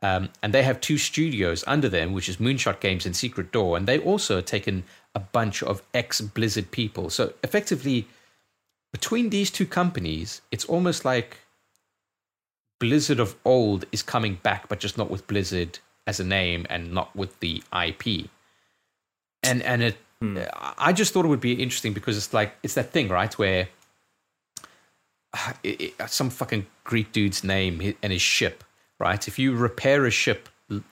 Um, 0.03 0.29
and 0.43 0.53
they 0.53 0.63
have 0.63 0.81
two 0.81 0.99
studios 0.99 1.65
under 1.67 1.89
them, 1.89 2.13
which 2.13 2.29
is 2.29 2.37
Moonshot 2.37 2.81
Games 2.81 3.07
and 3.07 3.17
Secret 3.17 3.53
Door, 3.53 3.79
and 3.79 3.87
they 3.87 3.99
also 3.99 4.37
have 4.37 4.45
taken 4.45 4.85
a 5.15 5.21
bunch 5.21 5.63
of 5.63 5.83
ex 5.95 6.21
Blizzard 6.21 6.71
people. 6.71 7.09
So 7.11 7.33
effectively, 7.43 8.07
between 8.93 9.31
these 9.31 9.51
two 9.51 9.67
companies, 9.67 10.43
it's 10.51 10.65
almost 10.67 11.05
like 11.05 11.39
Blizzard 12.81 13.19
of 13.19 13.37
old 13.45 13.87
is 13.93 14.03
coming 14.03 14.39
back, 14.43 14.69
but 14.69 14.79
just 14.79 14.99
not 14.99 15.11
with 15.11 15.27
Blizzard 15.27 15.79
as 16.07 16.21
a 16.21 16.25
name 16.25 16.67
and 16.69 16.93
not 16.93 17.15
with 17.17 17.41
the 17.41 17.63
IP. 17.73 18.29
And 19.43 19.63
and 19.63 19.83
it, 19.83 19.97
I 20.79 20.93
just 20.93 21.13
thought 21.13 21.25
it 21.25 21.29
would 21.29 21.41
be 21.41 21.55
interesting 21.63 21.93
because 21.93 22.17
it's 22.17 22.33
like 22.35 22.55
it's 22.63 22.75
that 22.75 22.91
thing, 22.93 23.09
right, 23.09 23.33
where 23.39 23.69
it, 25.63 25.81
it- 25.99 26.11
some 26.11 26.31
fucking 26.31 26.67
Greek 26.85 27.13
dude's 27.13 27.45
name 27.45 27.95
and 28.03 28.13
his 28.13 28.23
ship, 28.23 28.65
right? 28.99 29.27
If 29.29 29.39
you 29.39 29.55
repair 29.55 30.07
a 30.07 30.11
ship 30.11 30.49
and 30.71 30.83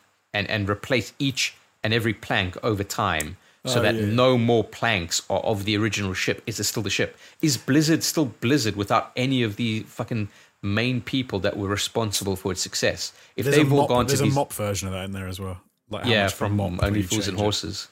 and 0.51 0.69
replace 0.69 1.13
each 1.19 1.55
and 1.85 1.93
every 1.93 2.15
plank 2.15 2.57
over 2.65 2.85
time, 2.85 3.37
so 3.67 3.79
Oh, 3.81 3.83
that 3.83 3.95
yeah. 3.95 4.07
no 4.07 4.39
more 4.39 4.65
planks 4.65 5.23
are 5.31 5.41
of 5.41 5.65
the 5.65 5.77
original 5.77 6.15
ship, 6.15 6.43
is 6.47 6.59
it 6.61 6.65
still 6.65 6.83
the 6.83 6.91
ship? 6.91 7.17
Is 7.43 7.57
Blizzard 7.57 8.03
still 8.03 8.27
Blizzard 8.27 8.77
without 8.77 9.13
any 9.17 9.43
of 9.43 9.57
the 9.57 9.81
fucking 9.81 10.29
main 10.63 11.01
people 11.01 11.39
that 11.41 11.57
were 11.57 11.69
responsible 11.69 12.35
for 12.37 12.53
its 12.53 12.61
success? 12.63 13.13
If 13.37 13.45
There's, 13.45 13.57
they've 13.57 13.73
all 13.73 13.81
mop, 13.81 13.89
gone 13.89 14.07
to 14.07 14.17
there's 14.17 14.21
a 14.33 14.35
mop 14.35 14.53
version 14.53 14.89
of 14.89 14.95
that 14.95 15.05
in 15.05 15.13
there 15.13 15.29
as 15.29 15.39
well. 15.41 15.61
Like 15.91 16.07
yeah, 16.07 16.29
from 16.29 16.59
Only 16.61 17.03
Fools 17.03 17.29
and 17.29 17.37
it? 17.39 17.41
Horses. 17.43 17.89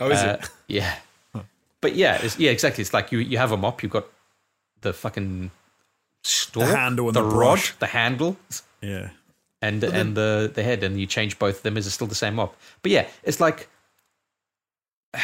Oh, 0.00 0.10
is 0.10 0.18
Uh, 0.18 0.38
it? 0.42 0.48
Yeah. 0.66 0.94
But 1.80 1.94
yeah, 1.94 2.18
it's, 2.22 2.38
yeah, 2.38 2.50
exactly. 2.50 2.82
It's 2.82 2.92
like 2.92 3.10
you, 3.12 3.18
you 3.20 3.38
have 3.38 3.52
a 3.52 3.56
mop, 3.56 3.82
you've 3.82 3.92
got 3.92 4.06
the 4.82 4.92
fucking 4.92 5.50
stalk, 6.22 6.64
handle 6.68 7.06
and 7.08 7.16
the, 7.16 7.22
the 7.22 7.26
rod, 7.28 7.34
brush. 7.56 7.76
the 7.78 7.86
handle, 7.86 8.36
Yeah. 8.80 9.10
and 9.62 9.82
and 9.84 10.16
the 10.16 10.50
the 10.54 10.62
head, 10.62 10.82
and 10.84 10.98
you 11.00 11.06
change 11.06 11.38
both 11.38 11.58
of 11.58 11.62
them. 11.62 11.76
Is 11.76 11.86
it 11.86 11.90
still 11.90 12.06
the 12.06 12.14
same 12.14 12.34
mop? 12.34 12.56
But 12.82 12.92
yeah, 12.92 13.08
it's 13.22 13.40
like 13.40 13.68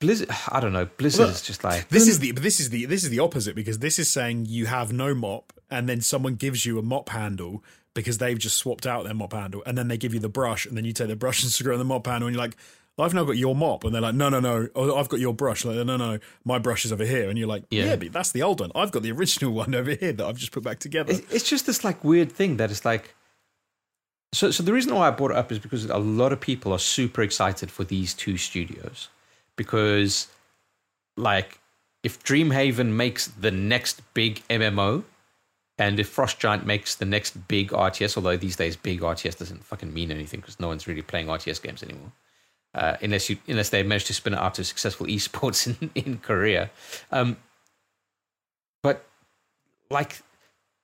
Blizzard. 0.00 0.28
I 0.48 0.60
don't 0.60 0.72
know. 0.72 0.86
Blizzard 0.96 1.28
is 1.30 1.42
just 1.42 1.64
like 1.64 1.88
This 1.88 2.08
is 2.08 2.18
the 2.18 2.32
this 2.32 2.60
is 2.60 2.70
the 2.70 2.86
this 2.86 3.04
is 3.04 3.10
the 3.10 3.20
opposite 3.20 3.54
because 3.54 3.78
this 3.78 3.98
is 3.98 4.10
saying 4.10 4.46
you 4.46 4.66
have 4.66 4.92
no 4.92 5.14
mop 5.14 5.52
and 5.70 5.88
then 5.88 6.00
someone 6.00 6.34
gives 6.34 6.66
you 6.66 6.78
a 6.78 6.82
mop 6.82 7.08
handle 7.10 7.62
because 7.94 8.18
they've 8.18 8.38
just 8.38 8.56
swapped 8.56 8.86
out 8.86 9.04
their 9.04 9.14
mop 9.14 9.32
handle 9.32 9.62
and 9.66 9.78
then 9.78 9.88
they 9.88 9.96
give 9.96 10.12
you 10.12 10.20
the 10.20 10.28
brush 10.28 10.66
and 10.66 10.76
then 10.76 10.84
you 10.84 10.92
take 10.92 11.08
the 11.08 11.16
brush 11.16 11.42
and 11.44 11.52
screw 11.52 11.72
it 11.72 11.74
on 11.74 11.78
the 11.78 11.84
mop 11.84 12.06
handle 12.06 12.26
and 12.26 12.34
you're 12.36 12.44
like 12.44 12.56
I've 12.98 13.12
now 13.14 13.24
got 13.24 13.36
your 13.36 13.56
mop 13.56 13.82
and 13.84 13.92
they're 13.94 14.00
like 14.02 14.14
no 14.14 14.28
no 14.28 14.38
no. 14.40 14.68
Oh, 14.76 14.96
I've 14.96 15.08
got 15.08 15.18
your 15.20 15.34
brush. 15.34 15.64
Like 15.64 15.84
no 15.84 15.96
no 15.96 16.18
my 16.44 16.58
brush 16.58 16.84
is 16.84 16.92
over 16.92 17.04
here. 17.04 17.28
And 17.28 17.36
you're 17.38 17.48
like 17.48 17.64
yeah, 17.70 17.86
Yeah. 17.86 17.96
but 17.96 18.12
that's 18.12 18.30
the 18.32 18.42
old 18.42 18.60
one. 18.60 18.70
I've 18.74 18.92
got 18.92 19.02
the 19.02 19.10
original 19.12 19.52
one 19.62 19.74
over 19.74 19.92
here 19.94 20.12
that 20.12 20.24
I've 20.24 20.36
just 20.38 20.52
put 20.52 20.62
back 20.62 20.78
together. 20.78 21.12
It's, 21.12 21.32
it's 21.32 21.48
just 21.48 21.66
this 21.66 21.82
like 21.84 22.04
weird 22.04 22.30
thing 22.30 22.56
that 22.58 22.70
it's 22.70 22.84
like. 22.84 23.14
So, 24.32 24.50
so 24.50 24.62
the 24.64 24.72
reason 24.72 24.92
why 24.94 25.06
I 25.06 25.10
brought 25.12 25.30
it 25.30 25.36
up 25.36 25.52
is 25.52 25.60
because 25.60 25.84
a 25.84 25.96
lot 25.98 26.32
of 26.32 26.40
people 26.40 26.72
are 26.72 26.78
super 26.80 27.22
excited 27.22 27.70
for 27.70 27.84
these 27.84 28.12
two 28.14 28.36
studios 28.36 29.08
because, 29.54 30.26
like, 31.16 31.60
if 32.02 32.20
Dreamhaven 32.24 32.88
makes 32.88 33.28
the 33.28 33.52
next 33.52 34.02
big 34.12 34.42
MMO, 34.50 35.04
and 35.78 36.00
if 36.00 36.08
Frost 36.08 36.40
Giant 36.40 36.66
makes 36.66 36.96
the 36.96 37.04
next 37.04 37.46
big 37.46 37.70
RTS, 37.70 38.16
although 38.16 38.36
these 38.36 38.56
days 38.56 38.74
big 38.74 39.02
RTS 39.02 39.38
doesn't 39.38 39.62
fucking 39.64 39.94
mean 39.94 40.10
anything 40.10 40.40
because 40.40 40.58
no 40.58 40.66
one's 40.66 40.88
really 40.88 41.02
playing 41.02 41.28
RTS 41.28 41.62
games 41.62 41.84
anymore, 41.84 42.10
uh, 42.74 42.96
unless 43.02 43.30
you 43.30 43.38
unless 43.46 43.70
they 43.70 43.82
manage 43.82 44.04
to 44.06 44.14
spin 44.14 44.34
it 44.34 44.38
out 44.38 44.54
to 44.54 44.64
successful 44.64 45.06
esports 45.16 45.66
in 45.66 45.90
in 45.94 46.18
Korea. 46.18 46.70
Um, 47.10 47.36
but 48.82 49.04
like 49.90 50.22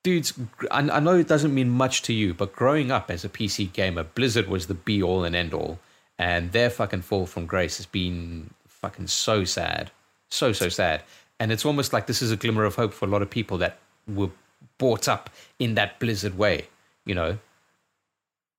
dudes 0.03 0.33
I, 0.71 0.79
I 0.79 0.99
know 0.99 1.15
it 1.15 1.27
doesn't 1.27 1.53
mean 1.53 1.69
much 1.69 2.01
to 2.03 2.13
you 2.13 2.33
but 2.33 2.53
growing 2.53 2.89
up 2.91 3.11
as 3.11 3.23
a 3.23 3.29
pc 3.29 3.71
gamer 3.71 4.03
blizzard 4.03 4.47
was 4.47 4.65
the 4.65 4.73
be 4.73 5.03
all 5.03 5.23
and 5.23 5.35
end 5.35 5.53
all 5.53 5.77
and 6.17 6.51
their 6.51 6.71
fucking 6.71 7.01
fall 7.01 7.27
from 7.27 7.45
grace 7.45 7.77
has 7.77 7.85
been 7.85 8.51
fucking 8.67 9.07
so 9.07 9.43
sad. 9.43 9.91
So 10.29 10.53
so 10.53 10.69
sad. 10.69 11.03
And 11.39 11.51
it's 11.51 11.65
almost 11.65 11.93
like 11.93 12.07
this 12.07 12.21
is 12.21 12.31
a 12.31 12.37
glimmer 12.37 12.63
of 12.63 12.75
hope 12.75 12.93
for 12.93 13.05
a 13.05 13.07
lot 13.07 13.21
of 13.21 13.29
people 13.29 13.57
that 13.59 13.79
were 14.07 14.29
brought 14.77 15.07
up 15.07 15.29
in 15.59 15.75
that 15.75 15.99
blizzard 15.99 16.37
way 16.37 16.67
you 17.05 17.15
know 17.15 17.37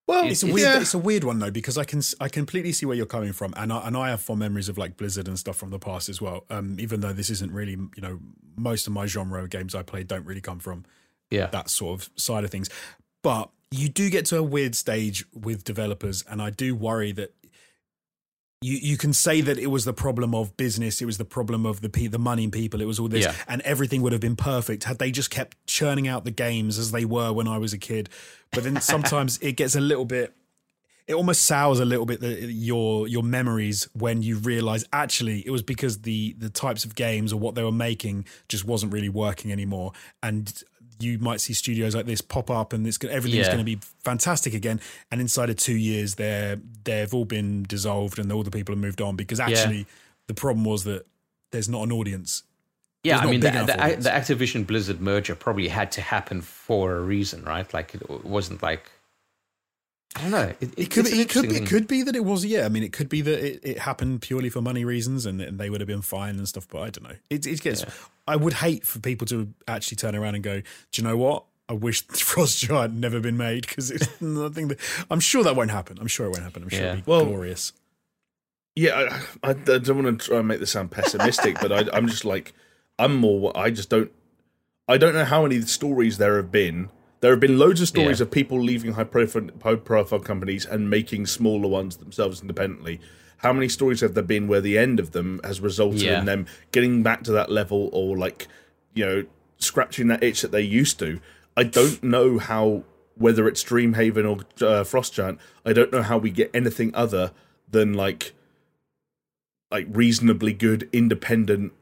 Well, 0.09 0.27
It's 0.27 0.43
a 0.43 0.47
weird. 0.47 0.59
yeah. 0.61 0.81
It's 0.81 0.95
a 0.95 0.99
weird 0.99 1.23
one 1.25 1.39
though 1.39 1.51
because 1.51 1.79
I 1.79 1.85
can 1.85 2.03
I 2.21 2.29
completely 2.29 2.73
see 2.73 2.87
where 2.87 2.97
you're 2.97 3.07
coming 3.07 3.33
from, 3.33 3.55
and 3.57 3.73
I 3.73 3.87
and 3.87 3.97
I 3.97 4.11
have 4.11 4.21
fond 4.21 4.41
memories 4.41 4.69
of 4.69 4.77
like 4.77 4.97
Blizzard 4.97 5.29
and 5.29 5.39
stuff 5.39 5.57
from 5.57 5.71
the 5.71 5.79
past 5.79 6.09
as 6.09 6.21
well. 6.21 6.45
Um, 6.51 6.77
even 6.81 7.01
though 7.01 7.13
this 7.13 7.31
isn't 7.31 7.53
really, 7.53 7.73
you 7.73 8.03
know, 8.03 8.19
most 8.57 8.87
of 8.87 8.93
my 8.93 9.07
genre 9.07 9.43
of 9.43 9.51
games 9.51 9.75
I 9.75 9.83
play 9.83 10.03
don't 10.03 10.27
really 10.27 10.41
come 10.41 10.59
from 10.59 10.85
yeah 11.31 11.47
that 11.47 11.71
sort 11.71 12.01
of 12.01 12.11
side 12.17 12.43
of 12.45 12.51
things. 12.51 12.69
But 13.23 13.51
you 13.71 13.89
do 13.89 14.11
get 14.11 14.27
to 14.27 14.39
a 14.39 14.43
weird 14.43 14.75
stage 14.75 15.25
with 15.33 15.63
developers, 15.65 16.25
and 16.29 16.43
I 16.43 16.51
do 16.51 16.75
worry 16.75 17.13
that 17.13 17.33
you 18.61 18.79
you 18.83 18.97
can 18.97 19.13
say 19.13 19.41
that 19.41 19.57
it 19.59 19.69
was 19.69 19.85
the 19.85 19.93
problem 19.93 20.35
of 20.35 20.57
business, 20.57 21.01
it 21.01 21.07
was 21.07 21.19
the 21.19 21.25
problem 21.25 21.65
of 21.65 21.81
the 21.81 21.89
pe- 21.89 22.09
the 22.09 22.19
money 22.19 22.45
and 22.45 22.53
people, 22.53 22.81
it 22.81 22.87
was 22.87 22.99
all 22.99 23.09
this, 23.09 23.25
Yeah. 23.25 23.35
and 23.49 23.63
everything 23.63 24.03
would 24.03 24.13
have 24.13 24.21
been 24.21 24.37
perfect 24.37 24.85
had 24.85 24.99
they 24.99 25.11
just 25.13 25.31
kept 25.31 25.57
churning 25.67 26.07
out 26.09 26.25
the 26.25 26.31
games 26.33 26.79
as 26.79 26.91
they 26.91 27.05
were 27.05 27.33
when 27.33 27.47
I 27.49 27.59
was 27.59 27.73
a 27.73 27.79
kid. 27.79 28.09
But 28.53 28.65
then 28.65 28.81
sometimes 28.81 29.39
it 29.39 29.53
gets 29.57 29.75
a 29.75 29.81
little 29.81 30.05
bit. 30.05 30.35
It 31.09 31.15
almost 31.15 31.43
sours 31.43 31.81
a 31.81 31.85
little 31.85 32.07
bit 32.07 32.21
the, 32.21 32.29
your 32.53 33.09
your 33.09 33.23
memories 33.25 33.89
when 33.93 34.23
you 34.23 34.37
realize 34.39 34.85
actually 34.93 35.41
it 35.45 35.51
was 35.51 35.63
because 35.63 36.03
the 36.03 36.35
the 36.39 36.49
types 36.49 36.85
of 36.85 36.95
games 36.95 37.33
or 37.33 37.41
what 37.41 37.55
they 37.57 37.63
were 37.65 37.73
making 37.73 38.27
just 38.49 38.65
wasn't 38.65 38.93
really 38.93 39.09
working 39.09 39.51
anymore, 39.51 39.93
and 40.23 40.63
you 41.01 41.19
might 41.19 41.41
see 41.41 41.53
studios 41.55 41.97
like 41.97 42.07
this 42.07 42.21
pop 42.21 42.49
up 42.51 42.73
and 42.73 42.87
it's 42.87 43.03
everything's 43.03 43.47
Yeah. 43.47 43.55
going 43.55 43.59
to 43.59 43.77
be 43.77 43.81
fantastic 44.05 44.55
again, 44.55 44.81
and 45.11 45.21
inside 45.21 45.51
of 45.51 45.57
two 45.57 45.75
years 45.77 46.15
they're 46.15 46.61
they've 46.85 47.13
all 47.13 47.25
been 47.25 47.65
dissolved 47.65 48.19
and 48.21 48.31
all 48.31 48.45
the 48.45 48.53
people 48.53 48.73
have 48.75 48.81
moved 48.81 49.01
on 49.01 49.17
because 49.17 49.41
actually 49.41 49.87
the 50.29 50.35
problem 50.35 50.65
was 50.65 50.85
that 50.85 51.05
there's 51.51 51.69
not 51.69 51.83
an 51.83 51.91
audience. 51.93 52.45
Yeah, 53.05 53.17
There's 53.17 53.27
I 53.27 53.31
mean, 53.31 53.41
the, 53.41 53.51
the, 53.51 53.97
the 54.03 54.11
Activision 54.11 54.67
Blizzard 54.67 55.01
merger 55.01 55.35
probably 55.35 55.67
had 55.69 55.91
to 55.93 56.01
happen 56.01 56.41
for 56.41 56.95
a 56.97 57.01
reason, 57.01 57.43
right? 57.45 57.73
Like, 57.75 57.95
it 57.97 58.25
wasn't 58.25 58.63
like 58.63 58.91
I 60.15 60.21
don't 60.23 60.31
know. 60.31 60.53
It, 60.61 60.75
It 60.77 60.91
could, 60.91 61.07
be, 61.07 61.21
it 61.23 61.29
could 61.31 61.49
be. 61.49 61.57
It 61.57 61.67
could 61.67 61.89
be 61.89 62.03
that 62.03 62.15
it 62.15 62.25
was. 62.25 62.45
Yeah, 62.45 62.65
I 62.67 62.69
mean, 62.69 62.83
it 62.83 62.93
could 62.93 63.09
be 63.09 63.23
that 63.23 63.45
it, 63.45 63.61
it 63.63 63.79
happened 63.79 64.21
purely 64.21 64.51
for 64.51 64.61
money 64.61 64.85
reasons, 64.85 65.25
and, 65.27 65.41
and 65.41 65.59
they 65.59 65.71
would 65.71 65.81
have 65.81 65.89
been 65.89 66.03
fine 66.03 66.37
and 66.37 66.47
stuff. 66.47 66.69
But 66.69 66.81
I 66.83 66.91
don't 66.91 67.05
know. 67.05 67.17
It, 67.31 67.47
it 67.47 67.61
gets. 67.63 67.85
I 68.29 68.37
would 68.37 68.53
hate 68.53 68.87
for 68.87 68.99
people 68.99 69.27
to 69.29 69.49
actually 69.67 69.97
turn 69.97 70.15
around 70.15 70.35
and 70.35 70.45
go, 70.45 70.61
"Do 70.61 71.03
you 71.03 71.09
know 71.09 71.17
what? 71.17 71.45
I 71.69 71.73
wish 71.73 72.03
Frost 72.09 72.59
Giant 72.59 72.93
never 72.95 73.21
been 73.21 73.39
made 73.39 73.67
because 73.67 73.91
it's 73.91 74.09
nothing 74.21 74.69
that 74.69 74.79
I'm 75.11 75.21
sure 75.21 75.43
that 75.45 75.57
won't 75.57 75.71
happen. 75.71 75.97
I'm 75.99 76.09
sure 76.09 76.27
it 76.27 76.31
won't 76.31 76.43
happen. 76.43 76.63
I'm 76.63 76.69
sure 76.69 76.81
Yeah. 76.81 76.93
it'll 76.93 76.97
be 76.99 77.11
Well- 77.11 77.25
glorious. 77.25 77.73
Yeah, 78.77 79.19
I, 79.43 79.49
I, 79.49 79.51
I 79.51 79.55
don't 79.79 80.03
want 80.03 80.21
to 80.21 80.27
try 80.29 80.39
and 80.39 80.49
make 80.49 80.59
this 80.61 80.71
sound 80.73 80.91
pessimistic, 80.91 81.59
but 81.61 81.73
I, 81.73 81.85
I'm 81.97 82.07
just 82.09 82.25
like, 82.25 82.55
I'm 83.03 83.17
more. 83.17 83.53
I 83.57 83.71
just 83.71 83.89
don't. 83.91 84.11
I 84.89 84.97
don't 84.99 85.15
know 85.15 85.25
how 85.25 85.43
many 85.43 85.61
stories 85.63 86.19
there 86.19 86.37
have 86.37 86.51
been. 86.51 86.89
There 87.21 87.31
have 87.31 87.41
been 87.41 87.59
loads 87.59 87.81
of 87.81 87.89
stories 87.89 88.19
Yeah. 88.19 88.25
of 88.25 88.31
people 88.31 88.61
leaving 88.61 88.93
high 88.93 89.05
profile, 89.05 89.49
high 89.63 89.77
profile 89.77 90.19
companies 90.21 90.67
and 90.67 90.91
making 90.91 91.27
smaller 91.27 91.69
ones 91.69 91.97
themselves 91.99 92.41
independently. 92.41 93.01
How 93.39 93.53
many 93.53 93.69
stories 93.69 94.01
have 94.01 94.15
there 94.15 94.23
been 94.25 94.49
where 94.49 94.61
the 94.61 94.77
end 94.79 95.01
of 95.01 95.13
them 95.13 95.41
has 95.45 95.61
resulted 95.61 96.03
Yeah. 96.03 96.19
in 96.21 96.25
them 96.27 96.47
getting 96.73 97.03
back 97.03 97.23
to 97.25 97.33
that 97.33 97.51
level 97.51 97.91
or 97.93 98.17
like, 98.17 98.47
you 98.95 99.05
know, 99.07 99.25
scratching 99.59 100.09
that 100.09 100.23
itch 100.23 100.43
that 100.43 100.51
they 100.53 100.63
used 100.63 100.99
to? 101.01 101.21
I 101.57 101.65
don't 101.65 102.03
know 102.03 102.39
how 102.39 102.85
whether 103.17 103.47
it's 103.47 103.63
Dreamhaven 103.63 104.25
or 104.29 104.67
uh, 104.67 104.85
Frost 104.85 105.15
Giant. 105.15 105.39
I 105.65 105.73
don't 105.73 105.93
know 105.93 106.03
how 106.03 106.19
we 106.19 106.31
get 106.31 106.51
anything 106.55 106.91
other 106.95 107.31
than 107.71 107.95
like 107.95 108.33
like 109.71 109.87
reasonably 109.91 110.53
good 110.53 110.89
independent 110.93 111.73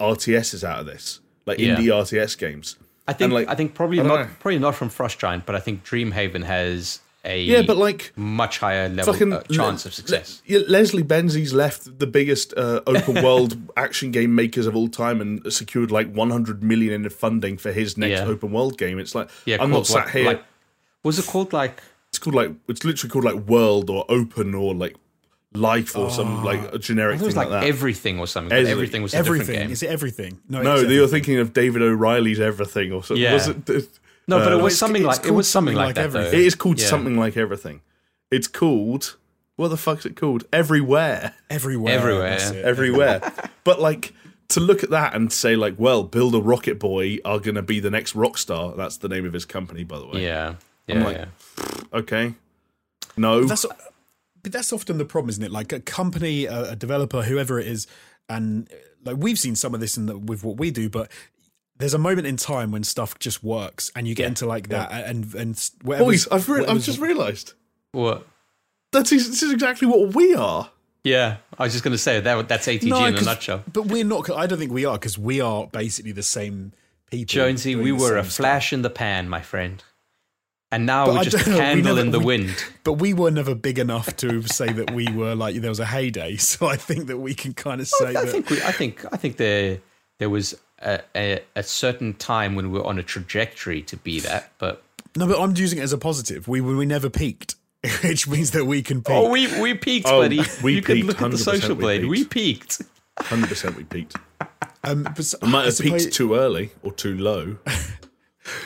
RTSs 0.00 0.64
out 0.64 0.80
of 0.80 0.86
this, 0.86 1.20
like 1.46 1.58
Yeah. 1.58 1.76
indie 1.76 1.86
RTS 1.92 2.36
games. 2.38 2.76
I 3.06 3.12
think 3.12 3.32
like, 3.32 3.48
I 3.48 3.54
think 3.54 3.74
probably 3.74 4.00
I 4.00 4.02
don't 4.02 4.20
know. 4.20 4.28
probably 4.40 4.58
not 4.58 4.74
from 4.74 4.88
Frost 4.88 5.18
Giant, 5.18 5.44
but 5.46 5.54
I 5.54 5.60
think 5.60 5.84
Dreamhaven 5.84 6.44
has 6.44 7.00
a 7.26 7.40
Yeah, 7.42 7.62
but 7.62 7.76
like 7.76 8.12
much 8.16 8.58
higher 8.58 8.88
level 8.88 9.12
fucking 9.12 9.32
uh, 9.32 9.42
chance 9.42 9.84
of 9.86 9.92
success. 9.94 10.42
Le- 10.48 10.58
yeah, 10.60 10.64
Leslie 10.68 11.02
Benzies 11.02 11.52
left 11.52 11.98
the 11.98 12.06
biggest 12.06 12.54
uh, 12.56 12.80
open 12.86 13.14
world 13.24 13.56
action 13.76 14.10
game 14.10 14.34
makers 14.34 14.66
of 14.66 14.74
all 14.74 14.88
time 14.88 15.20
and 15.20 15.52
secured 15.52 15.90
like 15.90 16.10
100 16.12 16.62
million 16.62 17.04
in 17.04 17.10
funding 17.10 17.56
for 17.58 17.72
his 17.72 17.96
next 17.98 18.20
Yeah. 18.20 18.26
open 18.26 18.52
world 18.52 18.78
game. 18.78 18.98
It's 18.98 19.14
like 19.14 19.28
Yeah, 19.44 19.58
I'm 19.62 19.70
not 19.70 19.86
sat 19.86 20.04
what- 20.06 20.10
here. 20.14 20.24
Like, 20.24 20.42
was 21.02 21.18
it 21.18 21.26
called 21.26 21.52
like? 21.52 21.82
it's 22.08 22.18
called 22.18 22.34
like 22.36 22.52
it's 22.68 22.84
literally 22.84 23.10
called 23.10 23.24
like 23.24 23.46
World 23.48 23.90
or 23.90 24.04
Open 24.08 24.54
or 24.54 24.74
like 24.74 24.96
Life 25.54 25.96
or 25.96 26.10
some 26.10 26.42
like 26.42 26.72
a 26.74 26.78
generic 26.80 27.18
thing. 27.18 27.24
It 27.24 27.26
was 27.26 27.36
like, 27.36 27.48
like 27.48 27.60
that. 27.62 27.68
everything 27.68 28.18
or 28.18 28.26
something. 28.26 28.48
but 28.48 28.58
Every- 28.58 28.72
everything 28.72 29.02
was 29.02 29.14
a 29.14 29.18
different 29.18 29.42
Everything 29.42 29.62
game. 29.62 29.70
is 29.70 29.82
it 29.84 29.88
everything? 29.90 30.40
no, 30.48 30.58
it's 30.58 30.64
you're 30.66 30.82
everything. 31.04 31.08
thinking 31.10 31.38
of 31.38 31.52
David 31.52 31.80
O'Reilly's 31.82 32.40
Everything 32.40 32.92
or 32.92 33.04
something. 33.04 33.22
Yeah. 33.22 33.34
Was 33.34 33.48
it, 33.48 33.68
no, 34.26 34.38
but 34.40 34.52
uh, 34.52 34.58
it 34.58 34.62
was 34.62 34.76
something 34.76 35.04
like 35.04 35.24
it 35.24 35.30
was 35.30 35.48
something 35.48 35.74
something 35.74 35.76
like, 35.76 35.86
like 35.86 35.94
that. 35.94 36.10
Though. 36.12 36.18
everything. 36.20 36.40
It 36.40 36.46
is 36.46 36.54
called 36.56 36.80
Yeah. 36.80 36.86
something 36.88 37.16
like 37.16 37.36
everything. 37.36 37.82
It's 38.32 38.48
called 38.48 39.16
what 39.56 39.68
the 39.68 39.76
fuck's 39.76 40.04
it 40.04 40.16
called? 40.16 40.42
Everywhere. 40.52 41.34
everywhere, 41.48 41.94
Everywhere, 41.94 42.30
that's 42.30 42.50
Everywhere. 42.52 43.32
but 43.62 43.80
like 43.80 44.12
to 44.48 44.58
look 44.60 44.82
at 44.82 44.90
that 44.90 45.14
and 45.14 45.32
say 45.32 45.54
like, 45.54 45.74
well, 45.78 46.02
Build 46.02 46.34
a 46.34 46.40
Rocket 46.40 46.80
Boy 46.80 47.18
are 47.24 47.38
gonna 47.38 47.62
be 47.62 47.78
the 47.78 47.90
next 47.90 48.16
rock 48.16 48.38
star. 48.38 48.74
That's 48.76 48.96
the 48.96 49.08
name 49.08 49.24
of 49.24 49.32
his 49.32 49.44
company, 49.44 49.84
by 49.84 50.00
the 50.00 50.06
way. 50.08 50.24
Yeah, 50.24 50.54
yeah, 50.88 51.04
like- 51.04 51.16
yeah. 51.16 51.26
Okay. 51.92 52.34
No. 53.16 53.44
That's 53.44 53.64
but 54.44 54.52
that's 54.52 54.72
often 54.72 54.98
the 54.98 55.04
problem, 55.04 55.30
isn't 55.30 55.42
it? 55.42 55.50
Like 55.50 55.72
a 55.72 55.80
company, 55.80 56.44
a, 56.44 56.70
a 56.72 56.76
developer, 56.76 57.22
whoever 57.22 57.58
it 57.58 57.66
is, 57.66 57.88
and 58.28 58.68
uh, 58.72 58.76
like 59.04 59.16
we've 59.18 59.38
seen 59.38 59.56
some 59.56 59.74
of 59.74 59.80
this 59.80 59.96
in 59.96 60.06
the, 60.06 60.16
with 60.16 60.44
what 60.44 60.56
we 60.58 60.70
do, 60.70 60.88
but 60.88 61.10
there's 61.76 61.94
a 61.94 61.98
moment 61.98 62.28
in 62.28 62.36
time 62.36 62.70
when 62.70 62.84
stuff 62.84 63.18
just 63.18 63.42
works, 63.42 63.90
and 63.96 64.06
you 64.06 64.14
get 64.14 64.22
Yeah. 64.22 64.28
into 64.28 64.46
like 64.46 64.68
that, 64.68 64.92
and 64.92 65.34
and 65.34 65.70
whatever. 65.82 66.04
Boys, 66.04 66.28
I've 66.28 66.48
re- 66.48 66.64
I've 66.64 66.82
just 66.84 67.00
realised. 67.00 67.54
What? 67.90 68.24
That's 68.92 69.10
this 69.10 69.42
is 69.42 69.50
exactly 69.50 69.88
what 69.88 70.14
we 70.14 70.34
are. 70.36 70.70
Yeah, 71.02 71.38
I 71.58 71.64
was 71.64 71.72
just 71.72 71.84
going 71.84 71.92
to 71.92 71.98
say 71.98 72.20
that. 72.20 72.48
That's 72.48 72.66
ATG 72.66 72.84
No, 72.88 73.04
in 73.04 73.14
a 73.16 73.20
nutshell. 73.20 73.62
But 73.70 73.86
we're 73.86 74.04
not. 74.04 74.30
I 74.30 74.46
don't 74.46 74.58
think 74.58 74.72
we 74.72 74.84
are 74.86 74.94
because 74.94 75.18
we 75.18 75.40
are 75.40 75.66
basically 75.66 76.12
the 76.12 76.22
same 76.22 76.72
people. 77.10 77.26
Jonesy, 77.26 77.76
we 77.76 77.92
were 77.92 78.16
a 78.16 78.22
same 78.22 78.30
stuff. 78.30 78.36
flash 78.36 78.72
in 78.72 78.82
the 78.82 78.88
pan, 78.90 79.28
my 79.28 79.42
friend, 79.42 79.82
and 80.72 80.86
now 80.86 81.06
But 81.06 81.14
we're 81.14 81.24
just 81.24 81.36
a 81.46 81.50
don't 81.50 81.54
we 81.54 81.60
candle 81.60 81.94
never- 81.96 82.00
in 82.06 82.10
the 82.10 82.18
we- 82.18 82.24
wind. 82.24 82.64
But 82.84 82.94
we 82.94 83.14
were 83.14 83.30
never 83.30 83.54
big 83.54 83.78
enough 83.78 84.14
to 84.16 84.42
say 84.42 84.72
that 84.72 84.92
we 84.92 85.06
were 85.12 85.34
like 85.34 85.56
there 85.60 85.70
was 85.70 85.80
a 85.80 85.86
heyday. 85.86 86.36
So 86.38 86.66
I 86.66 86.76
think 86.76 87.06
that 87.06 87.18
we 87.18 87.34
can 87.34 87.54
kind 87.54 87.80
of 87.80 87.88
say 87.88 88.08
I 88.08 88.12
that. 88.24 88.28
think 88.28 88.50
we, 88.50 88.60
I 88.62 88.72
think 88.72 89.04
I 89.12 89.16
think 89.16 89.36
there 89.36 89.78
there 90.18 90.30
was 90.30 90.56
a, 90.80 91.00
a, 91.16 91.40
a 91.56 91.62
certain 91.62 92.14
time 92.14 92.54
when 92.54 92.70
we 92.70 92.78
were 92.78 92.86
on 92.86 92.98
a 92.98 93.02
trajectory 93.02 93.82
to 93.82 93.96
be 93.96 94.20
that, 94.20 94.52
but 94.58 94.82
No, 95.16 95.26
but 95.26 95.40
I'm 95.40 95.56
using 95.56 95.78
it 95.78 95.82
as 95.82 95.92
a 95.92 95.98
positive. 95.98 96.46
We 96.48 96.60
we 96.60 96.86
never 96.86 97.08
peaked, 97.10 97.54
which 98.04 98.26
means 98.28 98.50
that 98.52 98.64
we 98.66 98.82
can 98.82 98.98
peak. 99.02 99.14
oh, 99.16 99.28
we 99.30 99.46
we 99.60 99.74
peaked, 99.74 100.06
Oh, 100.08 100.22
buddy. 100.22 100.42
we 100.62 100.74
you 100.74 100.82
can 100.82 100.96
peaked, 100.96 101.06
look 101.08 101.22
at 101.22 101.30
the 101.30 101.38
social 101.38 101.74
blade. 101.74 102.04
We 102.06 102.24
peaked. 102.24 102.82
Hundred 103.18 103.48
percent 103.48 103.76
we 103.76 103.84
peaked. 103.84 104.16
um, 104.82 105.04
but 105.04 105.18
s- 105.20 105.34
We 105.40 105.48
might 105.48 105.64
have 105.66 105.74
suppose- 105.74 106.04
peaked 106.04 106.16
too 106.16 106.34
early 106.34 106.70
or 106.82 106.92
too 106.92 107.16
low. 107.16 107.56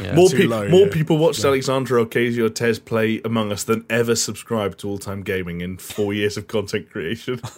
Yeah. 0.01 0.15
More, 0.15 0.29
Too 0.29 0.37
pe- 0.39 0.45
low, 0.47 0.69
more 0.69 0.87
yeah. 0.87 0.93
people 0.93 1.19
watched 1.19 1.45
Alexandra 1.45 2.05
Ocasio 2.05 2.39
Cortez 2.49 2.79
play 2.81 3.21
Among 3.25 3.53
Us 3.53 3.63
than 3.65 3.85
ever 3.89 4.17
subscribed 4.17 4.81
to 4.81 4.89
All 4.89 4.99
Time 4.99 5.23
Gaming 5.23 5.61
in 5.61 5.77
four 5.79 6.13
years 6.13 6.37
of 6.37 6.47
content 6.49 6.91
creation. 6.91 7.41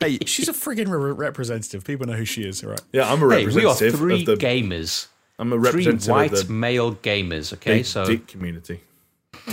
Hey, 0.00 0.18
she's 0.26 0.48
a 0.48 0.52
friggin' 0.52 0.88
re- 0.88 1.12
representative. 1.12 1.84
People 1.84 2.06
know 2.06 2.12
who 2.14 2.24
she 2.24 2.42
is, 2.42 2.62
right? 2.64 2.80
Yeah, 2.92 3.12
I'm 3.12 3.20
a 3.22 3.28
Hey, 3.34 3.46
we 3.46 3.64
are 3.64 3.74
three 3.74 4.20
of 4.20 4.26
the. 4.26 4.36
gamers, 4.36 5.06
I'm 5.38 5.52
a 5.52 5.58
representative. 5.58 6.02
three 6.04 6.12
white 6.12 6.32
of 6.32 6.46
the 6.48 6.52
male 6.52 6.94
gamers. 6.96 7.52
Okay, 7.52 7.78
big 7.78 7.86
so 7.86 8.04
dick 8.04 8.26
community. 8.26 8.80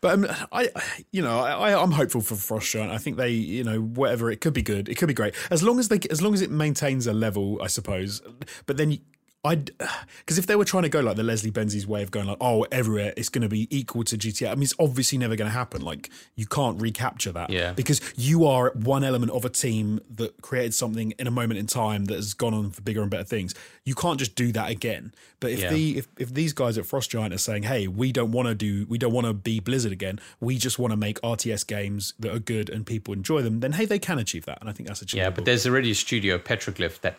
But 0.00 0.12
um, 0.14 0.26
I, 0.52 0.68
I- 0.76 0.82
you 1.12 1.22
know, 1.22 1.40
I, 1.40 1.70
I- 1.70 1.82
I'm 1.82 1.90
hopeful 1.92 2.20
for 2.20 2.34
Frost 2.36 2.70
Giant. 2.70 2.92
I 2.92 2.98
think 2.98 3.16
they, 3.16 3.30
you 3.30 3.64
know, 3.64 3.80
whatever 3.80 4.30
it 4.30 4.40
could 4.42 4.52
be 4.52 4.60
good. 4.62 4.88
It 4.88 4.96
could 4.96 5.08
be 5.08 5.14
great 5.14 5.34
as 5.50 5.62
long 5.62 5.78
as 5.78 5.88
they, 5.88 5.98
as 6.10 6.20
long 6.20 6.34
as 6.34 6.42
it 6.42 6.50
maintains 6.50 7.06
a 7.06 7.12
level, 7.14 7.58
I 7.62 7.68
suppose. 7.68 8.20
But 8.66 8.76
then. 8.76 8.98
I, 9.44 9.56
because 9.56 10.38
if 10.38 10.46
they 10.46 10.56
were 10.56 10.64
trying 10.64 10.84
to 10.84 10.88
go 10.88 11.00
like 11.00 11.16
the 11.16 11.22
Leslie 11.22 11.50
Benzies 11.50 11.86
way 11.86 12.02
of 12.02 12.10
going 12.10 12.26
like, 12.26 12.38
oh, 12.40 12.62
everywhere 12.72 13.12
it's 13.16 13.28
going 13.28 13.42
to 13.42 13.48
be 13.48 13.68
equal 13.76 14.02
to 14.04 14.16
GTA. 14.16 14.50
I 14.50 14.54
mean, 14.54 14.62
it's 14.62 14.74
obviously 14.78 15.18
never 15.18 15.36
going 15.36 15.50
to 15.50 15.54
happen. 15.56 15.82
Like, 15.82 16.08
you 16.34 16.46
can't 16.46 16.80
recapture 16.80 17.30
that. 17.32 17.50
Yeah. 17.50 17.72
Because 17.74 18.00
you 18.16 18.46
are 18.46 18.70
one 18.74 19.04
element 19.04 19.32
of 19.32 19.44
a 19.44 19.50
team 19.50 20.00
that 20.10 20.40
created 20.40 20.72
something 20.72 21.12
in 21.18 21.26
a 21.26 21.30
moment 21.30 21.58
in 21.58 21.66
time 21.66 22.06
that 22.06 22.14
has 22.14 22.32
gone 22.32 22.54
on 22.54 22.70
for 22.70 22.80
bigger 22.82 23.02
and 23.02 23.10
better 23.10 23.24
things. 23.24 23.54
You 23.84 23.94
can't 23.94 24.18
just 24.18 24.34
do 24.34 24.50
that 24.52 24.70
again. 24.70 25.12
But 25.40 25.50
if 25.50 25.60
Yeah. 25.60 25.70
the 25.70 25.98
if, 25.98 26.08
if 26.18 26.32
these 26.32 26.52
guys 26.54 26.78
at 26.78 26.86
Frost 26.86 27.10
Giant 27.10 27.34
are 27.34 27.38
saying, 27.38 27.64
hey, 27.64 27.86
we 27.86 28.12
don't 28.12 28.32
want 28.32 28.48
to 28.48 28.54
do, 28.54 28.86
we 28.88 28.96
don't 28.96 29.12
want 29.12 29.26
to 29.26 29.34
be 29.34 29.60
Blizzard 29.60 29.92
again. 29.92 30.20
We 30.40 30.56
just 30.56 30.78
want 30.78 30.92
to 30.92 30.96
make 30.96 31.20
RTS 31.20 31.66
games 31.66 32.14
that 32.18 32.34
are 32.34 32.38
good 32.38 32.70
and 32.70 32.86
people 32.86 33.12
enjoy 33.12 33.42
them. 33.42 33.60
Then 33.60 33.72
hey, 33.72 33.84
they 33.84 33.98
can 33.98 34.18
achieve 34.18 34.46
that, 34.46 34.58
and 34.62 34.70
I 34.70 34.72
think 34.72 34.88
that's 34.88 35.02
achievable. 35.02 35.24
yeah, 35.26 35.30
but 35.34 35.44
there's 35.44 35.66
already 35.66 35.90
a 35.90 35.94
studio, 35.94 36.38
Petroglyph, 36.38 37.00
that 37.02 37.18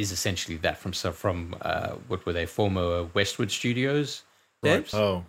is 0.00 0.10
essentially 0.12 0.56
that 0.58 0.76
from 0.78 0.92
so 0.92 1.12
from 1.12 1.36
uh, 1.62 1.90
what 2.08 2.20
were 2.26 2.32
they 2.38 2.46
former 2.46 3.04
Westwood 3.14 3.50
Studios 3.50 4.22
devs, 4.64 4.92
Oh, 4.94 5.24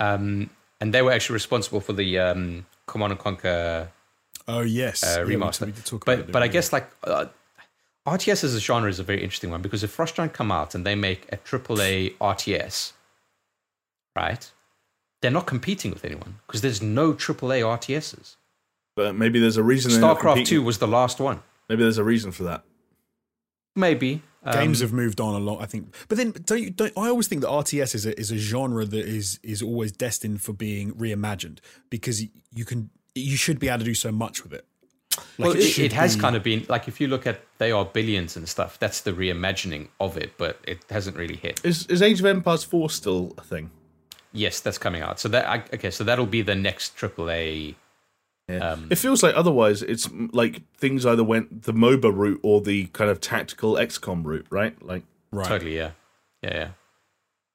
um, 0.00 0.50
and 0.80 0.92
they 0.94 1.02
were 1.02 1.12
actually 1.12 1.34
responsible 1.34 1.80
for 1.80 1.92
the 1.92 2.18
um, 2.18 2.66
Command 2.86 3.12
and 3.12 3.20
Conquer 3.20 3.90
oh 4.48 4.60
yes, 4.80 5.02
uh, 5.04 5.20
Yeah, 5.20 5.34
remaster. 5.34 5.66
we 5.66 5.72
did 5.72 5.84
talk 5.84 6.02
about 6.02 6.18
but 6.26 6.32
but 6.32 6.42
I 6.42 6.48
guess 6.48 6.72
like 6.72 6.86
uh, 7.04 7.26
RTS 8.06 8.44
as 8.44 8.54
a 8.54 8.60
genre 8.60 8.88
is 8.88 8.98
a 9.00 9.02
very 9.10 9.20
interesting 9.22 9.50
one 9.50 9.62
because 9.62 9.82
if 9.84 9.90
Frost 9.90 10.14
Giant 10.16 10.32
come 10.32 10.50
out 10.52 10.74
and 10.74 10.84
they 10.86 10.94
make 10.94 11.20
a 11.32 11.36
AAA 11.36 12.16
RTS, 12.34 12.92
right? 14.14 14.50
They're 15.22 15.30
not 15.40 15.46
competing 15.46 15.90
with 15.92 16.04
anyone 16.04 16.32
because 16.46 16.60
there's 16.60 16.80
no 16.82 17.12
AAA 17.12 17.60
RTSs. 17.78 18.36
but 18.94 19.14
maybe 19.14 19.38
there's 19.40 19.56
a 19.56 19.62
reason. 19.62 19.90
StarCraft. 19.90 20.46
Two 20.46 20.62
was 20.62 20.78
the 20.78 20.86
last 20.86 21.18
one. 21.20 21.42
Maybe 21.68 21.82
there's 21.82 21.98
a 21.98 22.04
reason 22.04 22.30
for 22.32 22.44
that. 22.44 22.62
Maybe 23.76 24.22
games 24.52 24.80
Um, 24.80 24.88
have 24.88 24.92
moved 24.92 25.20
on 25.20 25.34
a 25.34 25.38
lot, 25.38 25.60
I 25.62 25.66
think. 25.66 25.94
But 26.08 26.18
then, 26.18 26.32
don't 26.44 26.62
you? 26.62 26.70
Don't, 26.70 26.92
I 26.96 27.08
always 27.08 27.28
think 27.28 27.42
that 27.42 27.48
RTS 27.50 27.94
is 27.94 28.06
a, 28.06 28.18
is 28.18 28.30
a 28.32 28.36
genre 28.38 28.84
that 28.84 29.06
is 29.06 29.38
is 29.42 29.62
always 29.62 29.92
destined 29.92 30.42
for 30.42 30.52
being 30.52 30.92
reimagined 30.94 31.58
because 31.90 32.22
you 32.54 32.64
can 32.64 32.90
you 33.14 33.36
should 33.36 33.58
be 33.58 33.68
able 33.68 33.78
to 33.80 33.84
do 33.84 33.94
so 33.94 34.10
much 34.10 34.42
with 34.42 34.52
it. 34.52 34.64
Like, 35.38 35.48
well, 35.48 35.56
it, 35.56 35.62
should 35.62 35.84
it 35.86 35.92
has 35.92 36.14
be- 36.16 36.20
kind 36.20 36.36
of 36.36 36.42
been 36.42 36.64
like 36.68 36.88
if 36.88 37.00
you 37.00 37.08
look 37.08 37.26
at 37.26 37.40
they 37.58 37.70
are 37.72 37.84
billions 37.84 38.36
and 38.36 38.48
stuff. 38.48 38.78
That's 38.78 39.00
the 39.00 39.12
reimagining 39.12 39.88
of 39.98 40.16
it, 40.16 40.36
but 40.36 40.58
it 40.66 40.84
hasn't 40.90 41.16
really 41.16 41.36
hit. 41.36 41.60
Is 41.64 41.86
is 41.86 42.02
Age 42.02 42.20
of 42.20 42.26
Empires 42.26 42.64
four 42.64 42.90
still 42.90 43.34
a 43.38 43.42
thing? 43.42 43.70
Yes, 44.32 44.60
that's 44.60 44.76
coming 44.78 45.00
out. 45.02 45.18
So 45.18 45.28
that 45.30 45.48
I, 45.48 45.56
okay, 45.74 45.90
so 45.90 46.04
that'll 46.04 46.26
be 46.26 46.42
the 46.42 46.54
next 46.54 46.96
AAA. 46.96 47.74
Yeah. 48.48 48.58
Um, 48.72 48.86
it 48.90 48.96
feels 48.96 49.22
like 49.24 49.34
otherwise 49.34 49.82
it's 49.82 50.08
like 50.32 50.62
things 50.76 51.04
either 51.04 51.24
went 51.24 51.64
the 51.64 51.72
MOBA 51.72 52.14
route 52.16 52.40
or 52.44 52.60
the 52.60 52.86
kind 52.86 53.10
of 53.10 53.20
tactical 53.20 53.74
XCOM 53.74 54.24
route, 54.24 54.46
right? 54.50 54.80
Like 54.80 55.02
right. 55.32 55.46
Totally, 55.48 55.76
yeah, 55.76 55.90
yeah, 56.42 56.54
yeah. 56.54 56.68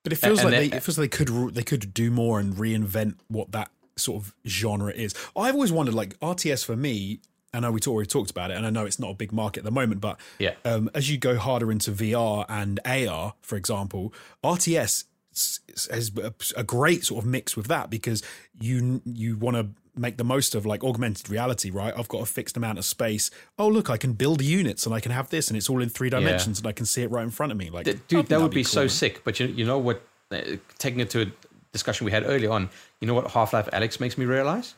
But 0.04 0.14
it 0.14 0.18
feels 0.18 0.40
And 0.40 0.46
like 0.52 0.60
then- 0.60 0.70
they, 0.72 0.78
it 0.78 0.84
feels 0.84 0.98
like 0.98 1.12
they 1.12 1.26
could 1.26 1.56
they 1.56 1.64
could 1.64 1.94
do 1.94 2.12
more 2.12 2.40
and 2.40 2.54
reinvent 2.56 3.16
what 3.30 3.52
that 3.54 3.72
sort 3.96 4.22
of 4.22 4.36
genre 4.46 4.92
is. 4.92 5.14
I've 5.36 5.54
always 5.54 5.72
wondered, 5.72 5.94
like 5.96 6.20
RTS 6.20 6.66
for 6.66 6.76
me. 6.76 7.20
I 7.54 7.60
know 7.60 7.72
we 7.72 7.80
already 7.86 8.08
talked 8.08 8.32
about 8.32 8.50
it, 8.52 8.56
and 8.58 8.66
I 8.66 8.70
know 8.70 8.86
it's 8.86 8.98
not 9.00 9.12
a 9.12 9.14
big 9.14 9.32
market 9.34 9.60
at 9.60 9.66
the 9.66 9.72
moment, 9.72 10.00
but 10.02 10.18
Yeah. 10.40 10.54
um, 10.64 10.90
as 10.94 11.10
you 11.12 11.18
go 11.18 11.38
harder 11.38 11.70
into 11.70 11.92
VR 11.92 12.46
and 12.48 12.80
AR, 12.86 13.34
for 13.42 13.58
example, 13.58 14.14
RTS 14.42 15.04
s- 15.34 15.60
s- 15.70 15.88
has 15.92 16.12
a, 16.18 16.34
a 16.56 16.64
great 16.64 17.04
sort 17.06 17.24
of 17.24 17.30
mix 17.30 17.56
with 17.58 17.68
that 17.68 17.90
because 17.90 18.24
you 18.60 19.02
you 19.06 19.36
want 19.38 19.58
to 19.58 19.68
make 19.96 20.18
the 20.18 20.24
most 20.24 20.56
of 20.56 20.66
like 20.66 20.84
augmented 20.84 21.30
reality, 21.30 21.70
right? 21.70 21.94
I've 21.98 22.08
got 22.08 22.22
a 22.22 22.26
fixed 22.26 22.58
amount 22.58 22.78
of 22.78 22.86
space. 22.86 23.30
Oh, 23.58 23.68
look, 23.68 23.90
I 23.90 23.98
can 23.98 24.14
build 24.14 24.42
units 24.42 24.86
and 24.86 24.96
I 24.96 25.00
can 25.00 25.12
have 25.12 25.30
this, 25.30 25.50
and 25.50 25.58
it's 25.58 25.70
all 25.70 25.82
in 25.82 25.90
three 25.90 26.10
dimensions, 26.10 26.60
and 26.60 26.68
I 26.68 26.72
can 26.72 26.86
see 26.86 27.04
it 27.04 27.12
right 27.12 27.24
in 27.24 27.30
front 27.30 27.52
of 27.52 27.58
me. 27.58 27.70
Like, 27.70 27.86
dude, 28.08 28.28
that 28.28 28.42
would 28.42 28.52
be, 28.52 28.64
cool, 28.64 28.70
so 28.70 28.80
man. 28.82 28.90
sick. 28.90 29.24
But 29.24 29.40
you, 29.40 29.48
you 29.48 29.66
know 29.66 29.78
what? 29.78 30.02
Uh, 30.32 30.42
taking 30.78 31.02
it 31.02 31.10
to 31.10 31.24
a 31.24 31.26
discussion 31.74 32.06
we 32.06 32.12
had 32.12 32.24
earlier 32.26 32.52
on, 32.52 32.70
you 33.02 33.08
know 33.08 33.14
what 33.14 33.32
Half 33.32 33.54
Life 33.54 33.70
Alyx 33.74 34.00
makes 34.00 34.18
me 34.18 34.26
realize 34.26 34.76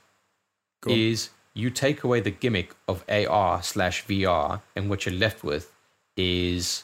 Go 0.81 0.91
on. 0.91 0.97
is 0.97 1.29
you 1.53 1.69
take 1.69 2.03
away 2.03 2.19
the 2.19 2.31
gimmick 2.31 2.73
of 2.87 3.03
AR 3.07 3.61
slash 3.61 4.05
VR, 4.05 4.61
and 4.75 4.89
what 4.89 5.05
you're 5.05 5.15
left 5.15 5.43
with 5.43 5.71
is 6.17 6.83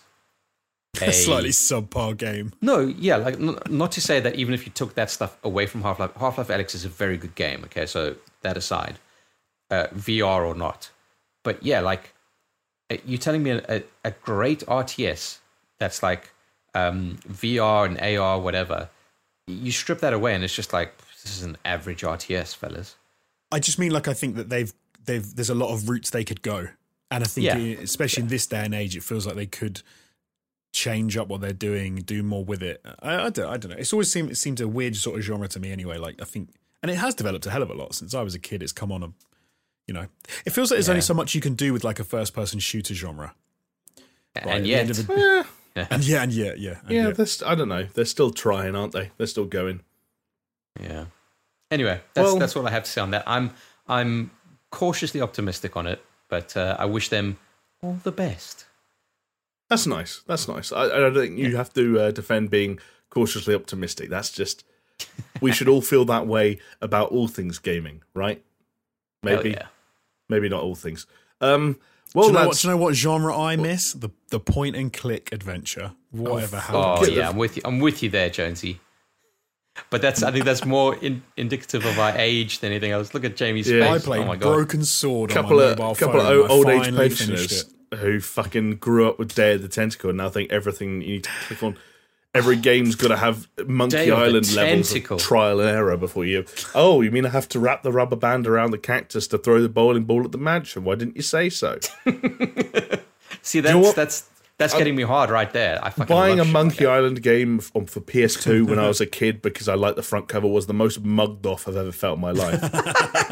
A 1.02 1.14
slightly 1.14 1.50
subpar 1.52 2.18
game. 2.18 2.52
No, 2.62 2.80
yeah, 2.80 3.18
like 3.18 3.36
n- 3.36 3.58
not 3.70 3.92
to 3.94 4.02
say 4.02 4.20
that 4.20 4.36
even 4.36 4.54
if 4.54 4.66
you 4.66 4.72
took 4.72 4.96
that 4.96 5.10
stuff 5.10 5.38
away 5.44 5.66
from 5.66 5.82
Half 5.84 6.00
Life, 6.00 6.16
Half 6.16 6.38
Life 6.40 6.48
Alyx 6.48 6.74
is 6.76 6.84
a 6.84 6.90
very 6.90 7.16
good 7.16 7.36
game. 7.36 7.62
Okay, 7.66 7.86
so 7.86 8.16
that 8.42 8.58
aside, 8.58 8.96
uh, 9.70 9.88
VR 9.96 10.46
or 10.46 10.56
not, 10.56 10.90
but 11.44 11.62
yeah, 11.64 11.80
like 11.80 12.14
uh, 12.92 12.98
you're 13.06 13.20
telling 13.20 13.44
me 13.44 13.52
a, 13.52 13.64
a, 13.70 13.84
a 14.06 14.12
great 14.12 14.62
RTS 14.66 15.38
that's 15.78 16.02
like 16.02 16.32
um, 16.74 17.20
VR 17.32 17.86
and 17.86 18.00
AR, 18.18 18.40
whatever. 18.40 18.90
You 19.48 19.72
strip 19.72 20.00
that 20.00 20.14
away, 20.14 20.34
and 20.36 20.44
it's 20.44 20.56
just 20.56 20.74
like 20.74 20.98
this 21.24 21.38
is 21.38 21.44
an 21.44 21.56
average 21.66 22.02
RTS, 22.02 22.56
fellas. 22.56 22.96
I 23.52 23.60
just 23.60 23.78
mean 23.80 23.92
like 23.92 24.08
I 24.08 24.14
think 24.14 24.36
that 24.36 24.50
they've 24.50 24.74
they've 25.06 25.36
there's 25.36 25.50
a 25.52 25.56
lot 25.56 25.72
of 25.72 25.88
routes 25.88 26.10
they 26.10 26.24
could 26.26 26.42
go, 26.42 26.68
and 27.12 27.24
I 27.24 27.28
think 27.28 27.46
Yeah. 27.46 27.58
especially 27.58 28.24
in 28.24 28.30
this 28.30 28.48
day 28.48 28.66
and 28.66 28.74
age, 28.74 28.98
it 28.98 29.04
feels 29.04 29.28
like 29.28 29.36
they 29.36 29.46
could 29.46 29.82
change 30.72 31.18
up 31.18 31.28
what 31.28 31.42
they're 31.42 31.54
doing, 31.54 31.96
do 31.98 32.22
more 32.24 32.44
with 32.46 32.62
it. 32.64 32.82
I, 33.02 33.26
I 33.26 33.30
don't 33.30 33.50
I 33.50 33.58
don't 33.58 33.72
know. 33.72 33.78
It's 33.78 33.94
always 33.94 34.12
seemed 34.12 34.32
it 34.32 34.36
seemed 34.38 34.62
a 34.62 34.68
weird 34.68 34.96
sort 34.96 35.18
of 35.20 35.24
genre 35.26 35.48
to 35.48 35.60
me 35.60 35.72
anyway. 35.72 35.98
Like 35.98 36.22
I 36.22 36.26
think, 36.26 36.50
and 36.84 36.92
it 36.92 36.96
has 36.96 37.16
developed 37.16 37.46
a 37.46 37.52
hell 37.52 37.64
of 37.64 37.70
a 37.70 37.74
lot 37.74 37.96
since 37.96 38.14
I 38.14 38.22
was 38.22 38.36
a 38.36 38.40
kid. 38.40 38.62
It's 38.64 38.72
come 38.72 38.92
on 38.92 39.04
a, 39.04 39.12
you 39.88 39.94
know, 39.94 40.08
it 40.46 40.52
feels 40.52 40.70
like 40.72 40.78
there's 40.78 40.90
only 40.90 41.02
so 41.02 41.14
much 41.14 41.34
you 41.36 41.42
can 41.42 41.56
do 41.56 41.74
with 41.74 41.84
like 41.84 42.00
a 42.00 42.04
first 42.04 42.34
person 42.34 42.60
shooter 42.60 42.94
genre. 42.94 43.34
Right, 44.36 44.46
and 44.58 44.68
yet, 44.68 44.88
the- 44.88 45.46
Eh, 45.76 45.86
And 45.92 46.04
yeah, 46.04 46.24
and 46.24 46.34
yeah, 46.34 46.54
yeah, 46.58 46.80
and 46.82 46.92
yeah, 46.92 47.08
yeah. 47.08 47.12
they're 47.12 47.26
st- 47.28 47.48
I 47.50 47.54
don't 47.54 47.70
know. 47.70 47.84
They're 47.94 48.04
still 48.06 48.32
trying, 48.32 48.76
aren't 48.76 48.92
they? 48.92 49.12
They're 49.18 49.28
still 49.28 49.46
going. 49.46 49.82
Yeah. 50.82 51.06
Anyway, 51.70 52.02
that's 52.16 52.26
Well- 52.26 52.40
that's 52.40 52.56
all 52.56 52.68
I 52.68 52.72
have 52.72 52.84
to 52.86 52.90
say 52.90 53.02
on 53.02 53.12
that. 53.12 53.24
I'm 53.28 53.52
I'm 53.88 54.32
cautiously 54.72 55.22
optimistic 55.22 55.78
on 55.78 55.86
it, 55.88 56.04
but 56.28 56.56
uh, 56.58 56.76
I 56.80 56.86
wish 56.86 57.10
them 57.10 57.38
all 57.84 58.00
the 58.04 58.12
best. 58.12 58.66
That's 59.70 59.86
nice. 59.88 60.24
That's 60.28 60.48
nice. 60.48 60.72
I, 60.72 60.84
I 60.86 60.88
don't 61.00 61.14
think 61.14 61.38
you 61.38 61.56
have 61.58 61.72
to 61.74 62.00
uh, 62.00 62.12
defend 62.12 62.50
being 62.50 62.80
cautiously 63.10 63.54
optimistic. 63.56 64.10
That's 64.10 64.32
just 64.32 64.64
we 65.42 65.52
should 65.52 65.68
all 65.70 65.82
feel 65.82 66.06
that 66.06 66.28
way 66.28 66.60
about 66.82 67.12
all 67.12 67.28
things 67.28 67.60
gaming, 67.60 68.02
right? 68.14 68.44
Hell 69.24 69.38
Maybe, 69.38 69.50
yeah. 69.52 69.68
maybe 70.30 70.50
not 70.50 70.64
all 70.64 70.76
things. 70.76 71.06
Um, 71.42 71.78
well, 72.16 72.26
do, 72.30 72.34
you 72.34 72.40
know 72.40 72.48
what, 72.48 72.58
do 72.58 72.68
you 72.68 72.74
know 72.74 72.78
what 72.78 72.96
genre 72.96 73.38
I 73.38 73.56
miss? 73.56 73.94
The 73.94 74.10
the 74.30 74.40
point 74.40 74.76
and 74.76 74.92
click 74.92 75.30
adventure. 75.32 75.92
Whatever 76.12 76.58
happened. 76.60 76.84
Oh 76.86 77.00
Get 77.02 77.06
the- 77.08 77.14
yeah, 77.18 77.30
I'm 77.30 77.38
with 77.38 77.56
you. 77.58 77.62
I'm 77.66 77.80
with 77.80 78.02
you 78.02 78.10
there, 78.10 78.30
Jonesy. 78.30 78.80
But 79.92 80.02
that's 80.02 80.24
I 80.24 80.32
think 80.32 80.44
that's 80.46 80.66
more 80.66 80.96
in, 80.96 81.22
indicative 81.38 81.86
of 81.86 82.00
our 82.00 82.14
age 82.18 82.60
than 82.60 82.72
anything 82.72 82.92
else. 82.92 83.14
Look 83.14 83.24
at 83.24 83.36
Jamie's 83.38 83.70
Yeah. 83.70 83.94
face. 83.94 84.02
I 84.02 84.06
played 84.06 84.22
oh 84.24 84.26
my 84.26 84.36
god. 84.36 84.54
Broken 84.54 84.84
Sword 84.84 85.30
couple 85.30 85.52
on 85.60 85.66
my 85.66 85.72
of 85.72 85.78
mobile 85.80 85.96
couple 85.96 86.20
phone. 86.20 86.34
of 86.34 86.42
and 86.42 86.52
old 86.52 86.68
age 86.70 86.82
finally 86.84 87.10
pensioners 87.10 87.62
it. 87.62 87.74
Who 87.98 88.20
fucking 88.20 88.78
grew 88.78 89.08
up 89.08 89.20
with 89.20 89.36
Day 89.36 89.54
of 89.56 89.62
the 89.62 89.68
Tentacle 89.68 90.10
and 90.10 90.18
now 90.18 90.30
think 90.30 90.52
everything 90.52 91.02
you 91.02 91.08
need 91.14 91.24
to 91.24 91.30
click 91.48 91.64
on. 91.64 91.78
Every 92.34 92.56
game's 92.70 92.96
got 92.96 93.08
to 93.10 93.18
have 93.18 93.48
Monkey 93.66 93.98
Day 93.98 94.12
Island 94.12 94.54
levels 94.54 94.94
of 94.96 95.20
trial 95.20 95.60
and 95.60 95.70
error 95.70 95.98
before 95.98 96.26
you. 96.26 96.46
Oh, 96.76 97.02
you 97.02 97.12
mean 97.12 97.26
I 97.26 97.30
have 97.30 97.50
to 97.50 97.60
wrap 97.60 97.84
the 97.84 97.92
rubber 97.92 98.16
band 98.16 98.48
around 98.48 98.72
the 98.72 98.78
cactus 98.78 99.28
to 99.28 99.38
throw 99.38 99.62
the 99.62 99.70
bowling 99.70 100.04
ball 100.04 100.24
at 100.24 100.32
the 100.32 100.38
mansion? 100.38 100.84
Why 100.84 100.96
didn't 100.96 101.16
you 101.16 101.24
say 101.24 101.50
so? 101.50 101.80
See, 103.42 103.60
you 103.60 103.62
that's 103.62 103.74
know 103.76 103.92
that's 103.94 104.30
that's 104.58 104.74
getting 104.74 104.96
me 104.96 105.04
hard 105.04 105.30
right 105.30 105.52
there. 105.54 105.80
I 105.82 105.90
fucking 105.90 106.14
Buying 106.14 106.40
a 106.40 106.44
shit 106.44 106.54
like 106.54 106.54
Monkey. 106.54 106.86
Island 106.86 107.24
game 107.24 107.60
for 107.60 107.82
PS2 107.82 108.68
when 108.68 108.78
I 108.78 108.90
was 108.90 109.00
a 109.00 109.06
kid 109.06 109.42
because 109.42 109.70
I 109.70 109.76
liked 109.76 109.96
the 109.96 110.04
front 110.04 110.28
cover 110.28 110.48
was 110.48 110.68
the 110.68 110.74
most 110.74 111.02
mugged 111.02 111.46
off 111.46 111.66
I've 111.68 111.78
ever 111.78 111.94
felt 111.94 112.16
in 112.18 112.22
my 112.22 112.32
life. 112.34 112.62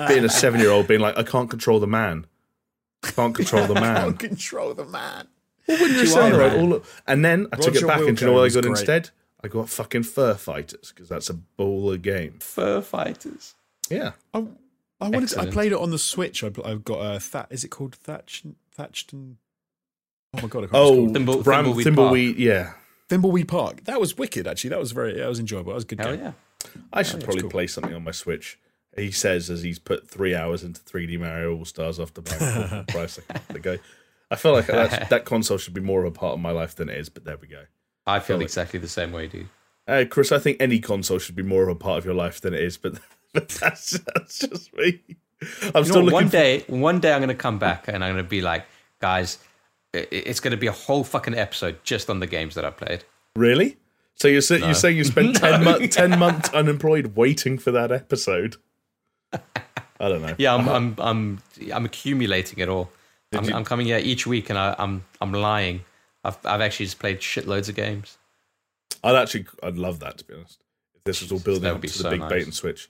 being 0.08 0.24
a 0.24 0.30
seven 0.30 0.62
year 0.62 0.72
old, 0.72 0.88
being 0.88 1.02
like, 1.02 1.18
I 1.18 1.24
can't 1.24 1.50
control 1.50 1.80
the 1.82 1.88
man. 1.88 2.26
Can't 3.04 3.36
control 3.36 3.68
the 3.68 3.74
man. 3.80 3.96
Can't 3.96 4.20
control 4.20 4.74
the 4.74 4.86
man. 4.86 5.28
What 5.66 5.80
would 5.82 5.92
you 5.92 5.98
You 6.00 6.06
say? 6.08 6.32
are, 6.32 6.38
right? 6.40 6.54
All- 6.54 6.82
and 7.08 7.24
then 7.26 7.48
I 7.52 7.58
took 7.58 7.76
it 7.76 7.86
back, 7.86 8.00
and 8.02 8.18
do 8.18 8.26
you 8.26 8.32
know 8.32 8.38
what 8.38 8.46
I 8.52 8.54
got 8.54 8.66
was 8.68 8.80
instead? 8.80 9.10
I 9.44 9.48
got 9.50 9.70
fucking 9.70 10.04
Fur 10.04 10.34
Fighters 10.34 10.92
because 10.94 11.10
that's 11.10 11.30
a 11.30 11.36
baller 11.60 12.02
game. 12.02 12.40
Fur 12.40 12.82
fighters. 12.82 13.54
Yeah, 13.90 14.14
I, 14.34 14.46
I 15.00 15.10
wanted. 15.10 15.30
To, 15.30 15.42
I 15.42 15.46
played 15.46 15.72
it 15.74 15.78
on 15.78 15.92
the 15.92 16.00
Switch. 16.00 16.44
I, 16.44 16.48
I've 16.66 16.84
got 16.84 17.00
a 17.02 17.30
that. 17.32 17.48
Is 17.52 17.64
it 17.64 17.70
called 17.70 17.96
Thatch? 17.96 18.44
Thatched 18.74 19.14
and 19.14 19.38
oh 20.36 20.42
my 20.42 20.48
god! 20.48 20.60
I 20.64 20.68
can't 20.68 20.74
Oh, 20.76 21.06
oh, 21.06 21.10
Thimble- 21.14 21.44
Bram, 21.44 21.66
Thimbleweed 21.66 21.84
Thimbleweed. 21.86 22.36
Yeah, 22.40 22.74
Thimbleweed 23.10 23.48
Park. 23.48 23.84
That 23.86 24.00
was 24.02 24.18
wicked. 24.18 24.48
Actually, 24.48 24.72
that 24.72 24.80
was 24.80 24.92
very. 24.92 25.14
That 25.18 25.30
was 25.30 25.40
enjoyable. 25.40 25.72
That 25.72 25.76
was 25.76 25.84
a 25.84 25.88
good 25.88 26.00
Hell 26.00 26.16
game. 26.16 26.26
yeah. 26.26 26.32
I 26.92 27.04
should 27.04 27.18
that's 27.18 27.26
probably 27.26 27.42
cool. 27.42 27.52
play 27.52 27.68
something 27.68 27.94
on 27.94 28.04
my 28.04 28.12
Switch. 28.12 28.58
He 28.98 29.12
says 29.12 29.50
as 29.50 29.62
he's 29.62 29.80
put 29.80 30.10
three 30.10 30.34
hours 30.36 30.64
into 30.64 30.82
3D 30.82 31.20
Mario 31.20 31.56
All 31.56 31.66
Stars 31.66 32.00
after 32.00 32.22
buying 32.22 32.86
price 32.88 33.20
like 33.30 33.56
ago. 33.56 33.78
I 34.30 34.36
feel 34.36 34.52
like 34.54 34.66
that's, 34.68 35.10
that 35.10 35.24
console 35.26 35.58
should 35.58 35.74
be 35.76 35.82
more 35.82 36.04
of 36.04 36.08
a 36.08 36.16
part 36.18 36.34
of 36.34 36.40
my 36.40 36.52
life 36.52 36.76
than 36.76 36.90
it 36.90 36.98
is, 36.98 37.08
but 37.08 37.24
there 37.24 37.38
we 37.38 37.48
go. 37.48 37.64
I 38.06 38.20
feel 38.20 38.38
like- 38.38 38.46
exactly 38.46 38.80
the 38.80 38.88
same 38.90 39.12
way, 39.12 39.28
dude. 39.28 39.48
Uh, 39.88 40.04
Chris, 40.10 40.34
I 40.34 40.40
think 40.40 40.58
any 40.60 40.80
console 40.80 41.18
should 41.20 41.36
be 41.36 41.44
more 41.44 41.64
of 41.64 41.70
a 41.70 41.76
part 41.76 41.98
of 42.00 42.06
your 42.06 42.14
life 42.14 42.42
than 42.42 42.54
it 42.54 42.60
is, 42.62 42.76
but, 42.78 42.96
but 43.34 43.48
that's, 43.48 43.92
that's 43.92 44.40
just 44.40 44.76
me. 44.76 45.00
I'm 45.74 45.84
You 45.84 45.86
still 45.86 46.04
know, 46.04 46.12
one 46.12 46.26
for- 46.26 46.32
day, 46.32 46.64
one 46.68 47.00
day 47.00 47.14
I'm 47.14 47.20
going 47.20 47.30
to 47.30 47.36
come 47.36 47.58
back 47.60 47.88
and 47.88 48.04
I'm 48.04 48.14
going 48.16 48.26
to 48.26 48.30
be 48.30 48.42
like, 48.42 48.66
guys, 49.00 49.38
i- 49.94 50.00
i- 50.00 50.08
it's 50.12 50.40
going 50.42 50.52
to 50.52 50.58
be 50.58 50.68
a 50.68 50.72
whole 50.74 51.04
fucking 51.06 51.36
episode 51.36 51.78
just 51.86 52.10
on 52.10 52.20
the 52.20 52.28
games 52.28 52.56
that 52.56 52.66
I 52.66 52.72
played. 52.72 53.06
Really? 53.36 53.78
So 54.16 54.28
you're, 54.28 54.42
say, 54.42 54.58
No. 54.60 54.66
you're 54.66 54.74
saying 54.76 54.98
you 54.98 55.04
spent 55.06 55.36
10, 55.38 55.64
mo- 55.64 55.80
10 55.86 56.18
months 56.20 56.50
unemployed 56.50 57.16
waiting 57.16 57.58
for 57.60 57.72
that 57.72 57.92
episode? 57.92 58.56
I 60.00 60.10
don't 60.10 60.22
know. 60.22 60.36
Yeah, 60.38 60.54
I'm, 60.56 60.68
I'm, 60.70 60.96
I'm, 61.00 61.40
I'm 61.74 61.86
accumulating 61.86 62.60
it 62.60 62.70
all. 62.70 62.90
I'm, 63.34 63.44
you- 63.46 63.54
I'm 63.56 63.64
coming 63.66 63.88
here 63.88 63.98
each 63.98 64.28
week 64.28 64.50
and 64.50 64.58
I, 64.60 64.76
I'm, 64.78 65.04
I'm 65.22 65.32
lying. 65.34 65.84
I've, 66.24 66.38
I've 66.46 66.62
actually 66.62 66.86
just 66.88 67.00
played 67.00 67.20
shitloads 67.20 67.68
of 67.70 67.76
games. 67.76 68.18
I'd 69.04 69.16
actually, 69.16 69.46
I'd 69.64 69.78
love 69.78 70.00
that 70.00 70.18
to 70.20 70.26
be 70.26 70.34
honest. 70.36 70.60
If 70.96 71.04
this 71.04 71.22
was 71.22 71.32
all 71.32 71.40
building 71.40 71.66
up 71.70 71.82
to 71.82 72.04
the 72.04 72.10
big 72.10 72.20
nice. 72.20 72.30
bait 72.30 72.44
and 72.44 72.54
switch. 72.54 72.90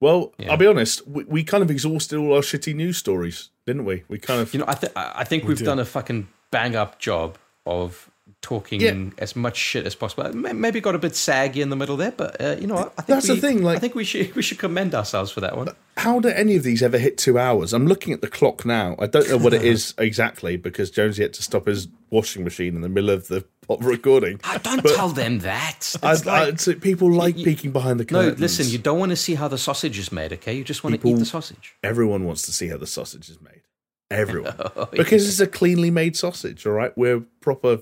Well, 0.00 0.32
Yeah. 0.38 0.50
I'll 0.50 0.56
be 0.56 0.66
honest. 0.66 1.06
We, 1.06 1.24
we 1.24 1.44
kind 1.44 1.62
of 1.62 1.70
exhausted 1.70 2.18
all 2.18 2.34
our 2.34 2.40
shitty 2.40 2.74
news 2.74 2.98
stories, 2.98 3.50
didn't 3.66 3.84
we? 3.84 4.02
We 4.08 4.18
kind 4.18 4.40
of. 4.40 4.52
You 4.52 4.60
know, 4.60 4.66
I, 4.68 4.74
th- 4.74 4.92
I 4.96 5.24
think 5.24 5.44
we've 5.44 5.58
did. 5.58 5.64
done 5.64 5.78
a 5.78 5.84
fucking 5.84 6.28
bang 6.50 6.76
up 6.76 6.98
job 6.98 7.38
of 7.64 8.10
talking 8.40 8.80
Yeah. 8.80 9.10
as 9.18 9.34
much 9.36 9.56
shit 9.56 9.86
as 9.86 9.94
possible. 9.94 10.30
Maybe 10.34 10.80
got 10.80 10.94
a 10.94 10.98
bit 10.98 11.14
saggy 11.16 11.60
in 11.62 11.70
the 11.70 11.76
middle 11.76 11.96
there, 11.96 12.12
but 12.12 12.40
uh, 12.40 12.56
you 12.60 12.66
know, 12.66 12.74
what? 12.74 12.92
I 12.98 13.02
think 13.02 13.06
That's 13.06 13.26
the 13.26 13.34
we- 13.34 13.40
thing, 13.40 13.62
like- 13.62 13.76
I 13.76 13.80
think 13.80 13.94
we 13.94 14.04
should 14.04 14.34
we 14.36 14.42
should 14.42 14.58
commend 14.58 14.94
ourselves 14.94 15.30
for 15.30 15.40
that 15.40 15.56
one. 15.56 15.68
how 15.96 16.20
do 16.20 16.28
any 16.28 16.56
of 16.56 16.62
these 16.62 16.82
ever 16.82 16.98
hit 16.98 17.16
two 17.18 17.38
hours? 17.38 17.72
I'm 17.72 17.86
looking 17.86 18.12
at 18.12 18.20
the 18.20 18.28
clock 18.28 18.64
now. 18.66 18.96
I 18.98 19.06
don't 19.06 19.28
know 19.28 19.38
what 19.38 19.54
it 19.54 19.62
is 19.64 19.94
exactly 19.98 20.56
because 20.56 20.90
Jonesy 20.90 21.22
had 21.22 21.32
to 21.34 21.42
stop 21.42 21.66
his 21.66 21.88
washing 22.10 22.44
machine 22.44 22.74
in 22.76 22.80
the 22.82 22.88
middle 22.88 23.10
of 23.10 23.28
the 23.28 23.44
recording. 23.80 24.40
Ah, 24.44 24.58
don't 24.62 24.82
But- 24.82 24.94
tell 24.94 25.08
them 25.08 25.38
that. 25.40 25.94
I, 26.02 26.10
I, 26.26 26.48
it's- 26.48 26.68
people 26.80 27.10
like 27.12 27.36
peeking 27.36 27.72
behind 27.72 28.00
the 28.00 28.06
No, 28.10 28.28
listen, 28.36 28.68
you 28.68 28.78
don't 28.78 28.98
want 28.98 29.10
to 29.10 29.16
see 29.16 29.34
how 29.34 29.48
the 29.48 29.58
sausage 29.58 29.98
is 29.98 30.12
made, 30.12 30.32
okay? 30.34 30.54
You 30.54 30.64
just 30.64 30.84
want 30.84 31.00
to 31.00 31.08
eat 31.08 31.18
the 31.18 31.24
sausage. 31.26 31.74
Everyone 31.82 32.24
wants 32.24 32.42
to 32.42 32.52
see 32.52 32.68
how 32.68 32.76
the 32.78 32.86
sausage 32.86 33.28
is 33.30 33.40
made. 33.40 33.62
Everyone. 34.10 34.54
Oh, 34.76 34.86
because 34.92 35.26
it's 35.26 35.40
a 35.40 35.46
cleanly 35.46 35.90
made 35.90 36.14
sausage, 36.16 36.66
all 36.66 36.72
right? 36.74 36.96
We're 36.96 37.20
proper 37.40 37.78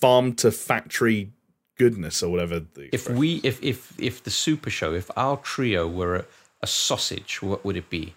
farm 0.00 0.34
to 0.36 0.50
factory 0.50 1.30
goodness 1.78 2.22
or 2.22 2.30
whatever. 2.30 2.60
The 2.60 2.86
if 2.86 2.94
expression 2.94 3.18
we 3.18 3.40
if 3.42 3.62
if 3.62 3.98
if 4.00 4.22
the 4.22 4.30
super 4.30 4.70
show, 4.70 4.92
if 4.94 5.10
our 5.16 5.36
trio 5.38 5.86
were 5.88 6.16
a, 6.16 6.24
a 6.62 6.66
sausage, 6.66 7.42
what 7.42 7.64
would 7.64 7.76
it 7.76 7.88
be? 7.90 8.14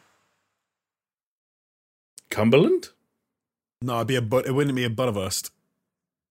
Cumberland? 2.30 2.90
No, 3.82 3.96
it'd 3.98 4.08
be 4.08 4.16
a 4.16 4.22
but. 4.22 4.46
It 4.46 4.52
wouldn't 4.54 4.76
be 4.76 4.86
a 4.86 4.90
butterwurst. 4.90 5.52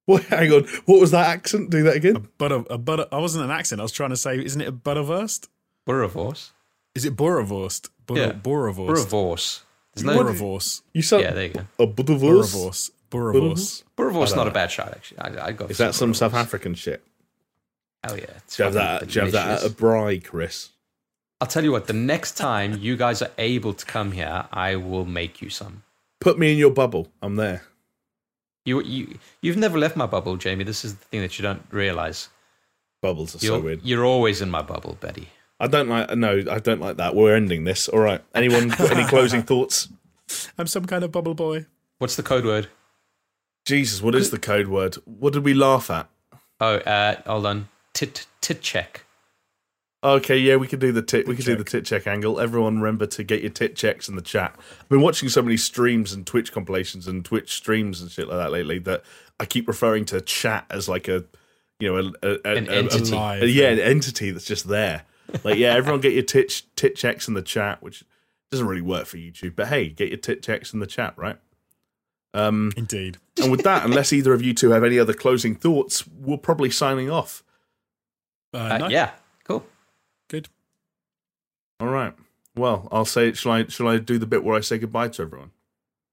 What, 0.07 0.25
hang 0.25 0.51
on. 0.53 0.65
What 0.87 1.01
was 1.01 1.11
that 1.13 1.27
accent? 1.27 1.71
Do 1.71 1.83
that 1.85 1.95
A 1.95 1.97
again. 1.97 2.29
butter. 2.39 2.65
A 2.71 2.79
butter. 2.79 3.07
I 3.13 3.19
wasn't 3.19 3.45
an 3.45 3.51
accent. 3.51 3.81
I 3.81 3.85
was 3.85 3.93
trying 3.93 4.11
to 4.11 4.17
say, 4.17 4.43
isn't 4.45 4.61
it 4.61 4.69
a 4.69 4.73
butterwurst? 4.73 5.49
Burrowurst. 5.87 6.51
Is 6.95 7.05
it 7.05 7.17
Boerewurst? 7.17 7.89
Bur- 8.07 8.17
Yeah. 8.19 8.33
Boerewurst. 8.33 9.07
Burrowurst. 9.09 9.61
There's 9.95 10.05
no 10.05 10.17
Boerewurst. 10.17 10.83
You 10.93 11.03
sound 11.03 11.23
Yeah, 11.25 11.33
there 11.33 11.47
you 11.47 11.53
go. 11.53 11.67
a 11.79 11.87
Butterwurst? 11.87 12.91
Boerewurst. 13.13 13.85
Boerewurst. 13.97 14.13
Burrowurst 14.13 14.37
not 14.37 14.45
don't 14.45 14.49
a 14.49 14.51
bad 14.53 14.71
shot 14.71 14.89
actually. 14.89 15.19
I, 15.21 15.47
I'd 15.47 15.57
go. 15.57 15.67
Is 15.67 15.79
that 15.79 15.95
some 15.95 16.13
Burrowurst. 16.13 16.17
South 16.17 16.35
African 16.35 16.75
shit? 16.75 17.03
Hell 18.05 18.19
yeah! 18.19 18.25
It's 18.39 18.57
Do 18.57 18.63
you 18.63 18.65
have 18.65 18.75
that? 18.75 19.09
Do 19.09 19.15
you 19.15 19.21
have 19.23 19.33
that 19.33 19.49
at 19.49 19.59
a 19.59 19.61
delicious. 19.69 19.77
braai, 19.81 20.25
Chris? 20.25 20.71
I'll 21.41 21.47
tell 21.49 21.65
you 21.65 21.73
what. 21.73 21.87
The 21.87 21.93
next 21.93 22.37
time 22.37 22.79
you 22.79 22.97
guys 22.97 23.23
are 23.23 23.31
able 23.39 23.75
to 23.75 23.85
come 23.85 24.13
here, 24.13 24.47
I 24.53 24.77
will 24.77 25.05
make 25.05 25.43
you 25.43 25.51
some. 25.51 25.83
Put 26.21 26.39
me 26.39 26.53
in 26.53 26.59
your 26.59 26.71
bubble. 26.71 27.09
I'm 27.21 27.37
there. 27.37 27.63
You 28.65 28.83
you 28.83 29.19
you've 29.41 29.57
never 29.57 29.79
left 29.79 29.97
my 29.97 30.07
bubble, 30.07 30.37
Jamie. 30.37 30.65
This 30.65 30.85
is 30.85 30.95
the 30.95 31.05
thing 31.07 31.21
that 31.21 31.39
you 31.39 31.43
don't 31.43 31.63
realize. 31.71 32.29
Bubbles 33.03 33.35
are 33.35 33.39
so 33.41 33.47
You're, 33.47 33.61
weird. 33.61 33.81
you're 33.83 34.05
always 34.05 34.41
in 34.41 34.51
my 34.51 34.63
bubble, 34.63 34.97
Betty. 35.01 35.29
I 35.59 35.67
don't 35.67 35.89
like. 35.89 36.17
No, 36.17 36.43
I 36.51 36.61
don't 36.61 36.81
like 36.81 36.97
that. 36.99 37.15
We're 37.17 37.35
ending 37.35 37.65
this. 37.65 37.89
All 37.89 37.99
right. 37.99 38.21
Anyone 38.35 38.69
got 38.79 38.93
any 38.93 39.05
closing 39.05 39.43
thoughts? 39.43 39.89
I'm 40.57 40.69
some 40.69 40.87
kind 40.87 41.03
of 41.03 41.11
bubble 41.11 41.35
boy. 41.35 41.67
What's 41.99 42.15
the 42.17 42.23
code 42.23 42.45
word? 42.45 42.69
Jesus, 43.65 44.03
what 44.03 44.15
is 44.15 44.31
the 44.31 44.39
code 44.39 44.69
word? 44.69 44.97
What 45.05 45.33
did 45.33 45.45
we 45.45 45.55
laugh 45.55 45.91
at? 45.91 46.09
Oh, 46.61 46.77
uh, 46.77 47.21
hold 47.27 47.47
on. 47.47 47.69
Tit 47.93 48.27
tit 48.41 48.61
check. 48.61 49.05
Okay, 50.05 50.37
yeah, 50.37 50.57
we 50.57 50.67
could 50.67 50.81
do 50.81 50.91
the 50.91 51.03
tit. 51.03 51.29
We 51.29 51.37
Tit 51.37 51.45
could 51.45 51.51
do 51.53 51.57
the 51.63 51.71
tit 51.71 51.85
check 51.85 52.09
angle. 52.09 52.41
Everyone, 52.41 52.81
remember 52.81 53.07
to 53.07 53.23
get 53.23 53.41
your 53.43 53.53
tit 53.53 53.77
checks 53.77 54.09
in 54.09 54.17
the 54.17 54.23
chat. 54.23 54.57
I've 54.81 54.89
been 54.89 55.01
watching 55.01 55.29
so 55.29 55.43
many 55.43 55.57
streams 55.57 56.13
and 56.13 56.27
Twitch 56.27 56.53
compilations 56.53 57.07
and 57.07 57.25
Twitch 57.25 57.53
streams 57.53 58.01
and 58.03 58.11
shit 58.11 58.27
like 58.27 58.39
that 58.39 58.51
lately 58.51 58.81
that 58.81 59.05
I 59.39 59.47
keep 59.47 59.69
referring 59.69 60.05
to 60.07 60.21
chat 60.21 60.67
as 60.71 60.89
like 60.89 61.07
a, 61.07 61.25
you 61.79 61.89
know, 61.93 62.13
a, 62.23 62.29
a, 62.29 62.39
a- 62.45 62.57
An 62.57 62.69
a- 62.69 62.73
entity. 62.73 63.13
a- 63.13 63.17
Live. 63.17 63.49
yeah, 63.51 63.69
an 63.69 63.79
entity 63.79 64.33
that's 64.33 64.45
just 64.47 64.67
there. 64.67 65.05
Like, 65.45 65.57
yeah, 65.59 65.73
everyone 65.75 66.01
get 66.01 66.15
your 66.15 66.25
tit 66.25 66.63
tit 66.75 66.97
checks 66.97 67.29
in 67.29 67.35
the 67.35 67.43
chat, 67.43 67.81
which 67.81 68.03
doesn't 68.51 68.67
really 68.67 68.83
work 68.83 69.07
for 69.07 69.19
YouTube, 69.19 69.55
but 69.55 69.69
hey, 69.69 69.89
get 69.89 70.09
your 70.09 70.19
tit 70.19 70.43
checks 70.43 70.75
in 70.75 70.81
the 70.81 70.87
chat, 70.89 71.15
right? 71.17 71.39
Um, 72.35 72.73
Indeed. 72.77 73.19
and 73.43 73.51
with 73.51 73.63
that, 73.65 73.85
unless 73.85 74.13
either 74.13 74.33
of 74.33 74.41
you 74.43 74.55
two 74.55 74.71
have 74.71 74.85
any 74.85 74.99
other 74.99 75.13
closing 75.13 75.55
thoughts, 75.55 76.07
we're 76.09 76.39
probably 76.39 76.71
signing 76.71 77.11
off. 77.11 77.43
Uh, 78.55 78.59
Uh, 78.59 78.79
no, 78.79 78.89
Yeah, 78.89 79.11
cool. 79.45 79.65
Good. 80.29 80.49
All 81.81 81.89
right. 81.89 82.15
Well, 82.57 82.89
I'll 82.93 83.05
say. 83.05 83.33
Shall 83.33 83.53
I? 83.53 83.65
Shall 83.67 83.89
I 83.89 83.99
do 83.99 84.19
the 84.19 84.27
bit 84.27 84.45
where 84.45 84.57
I 84.57 84.61
say 84.61 84.79
goodbye 84.79 85.09
to 85.09 85.23
everyone? 85.23 85.51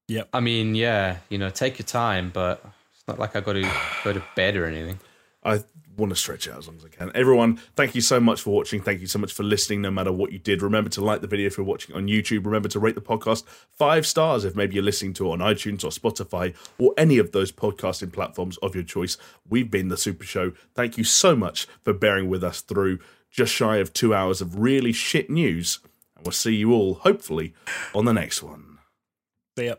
Yep. 0.08 0.28
I 0.32 0.40
mean, 0.40 0.74
yeah, 0.74 1.18
you 1.28 1.38
know, 1.38 1.50
take 1.50 1.78
your 1.78 1.86
time, 1.86 2.30
but 2.34 2.64
it's 2.94 3.06
not 3.06 3.18
like 3.18 3.36
I 3.36 3.40
got 3.40 3.52
to 3.52 3.70
go 4.02 4.12
to 4.12 4.22
bed 4.34 4.56
or 4.56 4.64
anything. 4.66 4.98
I 5.44 5.62
want 6.00 6.10
to 6.10 6.16
stretch 6.16 6.48
out 6.48 6.58
as 6.58 6.66
long 6.66 6.76
as 6.76 6.84
I 6.84 6.88
can. 6.88 7.12
Everyone, 7.14 7.56
thank 7.76 7.94
you 7.94 8.00
so 8.00 8.18
much 8.18 8.40
for 8.40 8.54
watching. 8.54 8.80
Thank 8.80 9.00
you 9.00 9.06
so 9.06 9.18
much 9.18 9.32
for 9.32 9.42
listening, 9.42 9.82
no 9.82 9.90
matter 9.90 10.12
what 10.12 10.32
you 10.32 10.38
did. 10.38 10.62
Remember 10.62 10.90
to 10.90 11.04
like 11.04 11.20
the 11.20 11.26
video 11.26 11.46
if 11.46 11.56
you're 11.56 11.66
watching 11.66 11.94
on 11.94 12.08
YouTube. 12.08 12.44
Remember 12.44 12.68
to 12.68 12.80
rate 12.80 12.94
the 12.94 13.00
podcast 13.00 13.44
five 13.70 14.06
stars 14.06 14.44
if 14.44 14.56
maybe 14.56 14.74
you're 14.74 14.84
listening 14.84 15.12
to 15.14 15.28
it 15.28 15.32
on 15.32 15.38
iTunes 15.38 15.84
or 15.84 15.90
Spotify 15.90 16.54
or 16.78 16.92
any 16.96 17.18
of 17.18 17.32
those 17.32 17.52
podcasting 17.52 18.12
platforms 18.12 18.56
of 18.58 18.74
your 18.74 18.84
choice. 18.84 19.16
We've 19.48 19.70
been 19.70 19.88
The 19.88 19.96
Super 19.96 20.24
Show. 20.24 20.52
Thank 20.74 20.98
you 20.98 21.04
so 21.04 21.36
much 21.36 21.66
for 21.84 21.92
bearing 21.92 22.28
with 22.28 22.42
us 22.42 22.60
through 22.60 22.98
just 23.30 23.52
shy 23.52 23.76
of 23.76 23.92
two 23.92 24.14
hours 24.14 24.40
of 24.40 24.58
really 24.58 24.92
shit 24.92 25.30
news. 25.30 25.78
And 26.16 26.26
we'll 26.26 26.32
see 26.32 26.56
you 26.56 26.72
all, 26.72 26.94
hopefully, 26.94 27.54
on 27.94 28.04
the 28.04 28.12
next 28.12 28.42
one. 28.42 28.78
See 29.56 29.66
ya. 29.66 29.74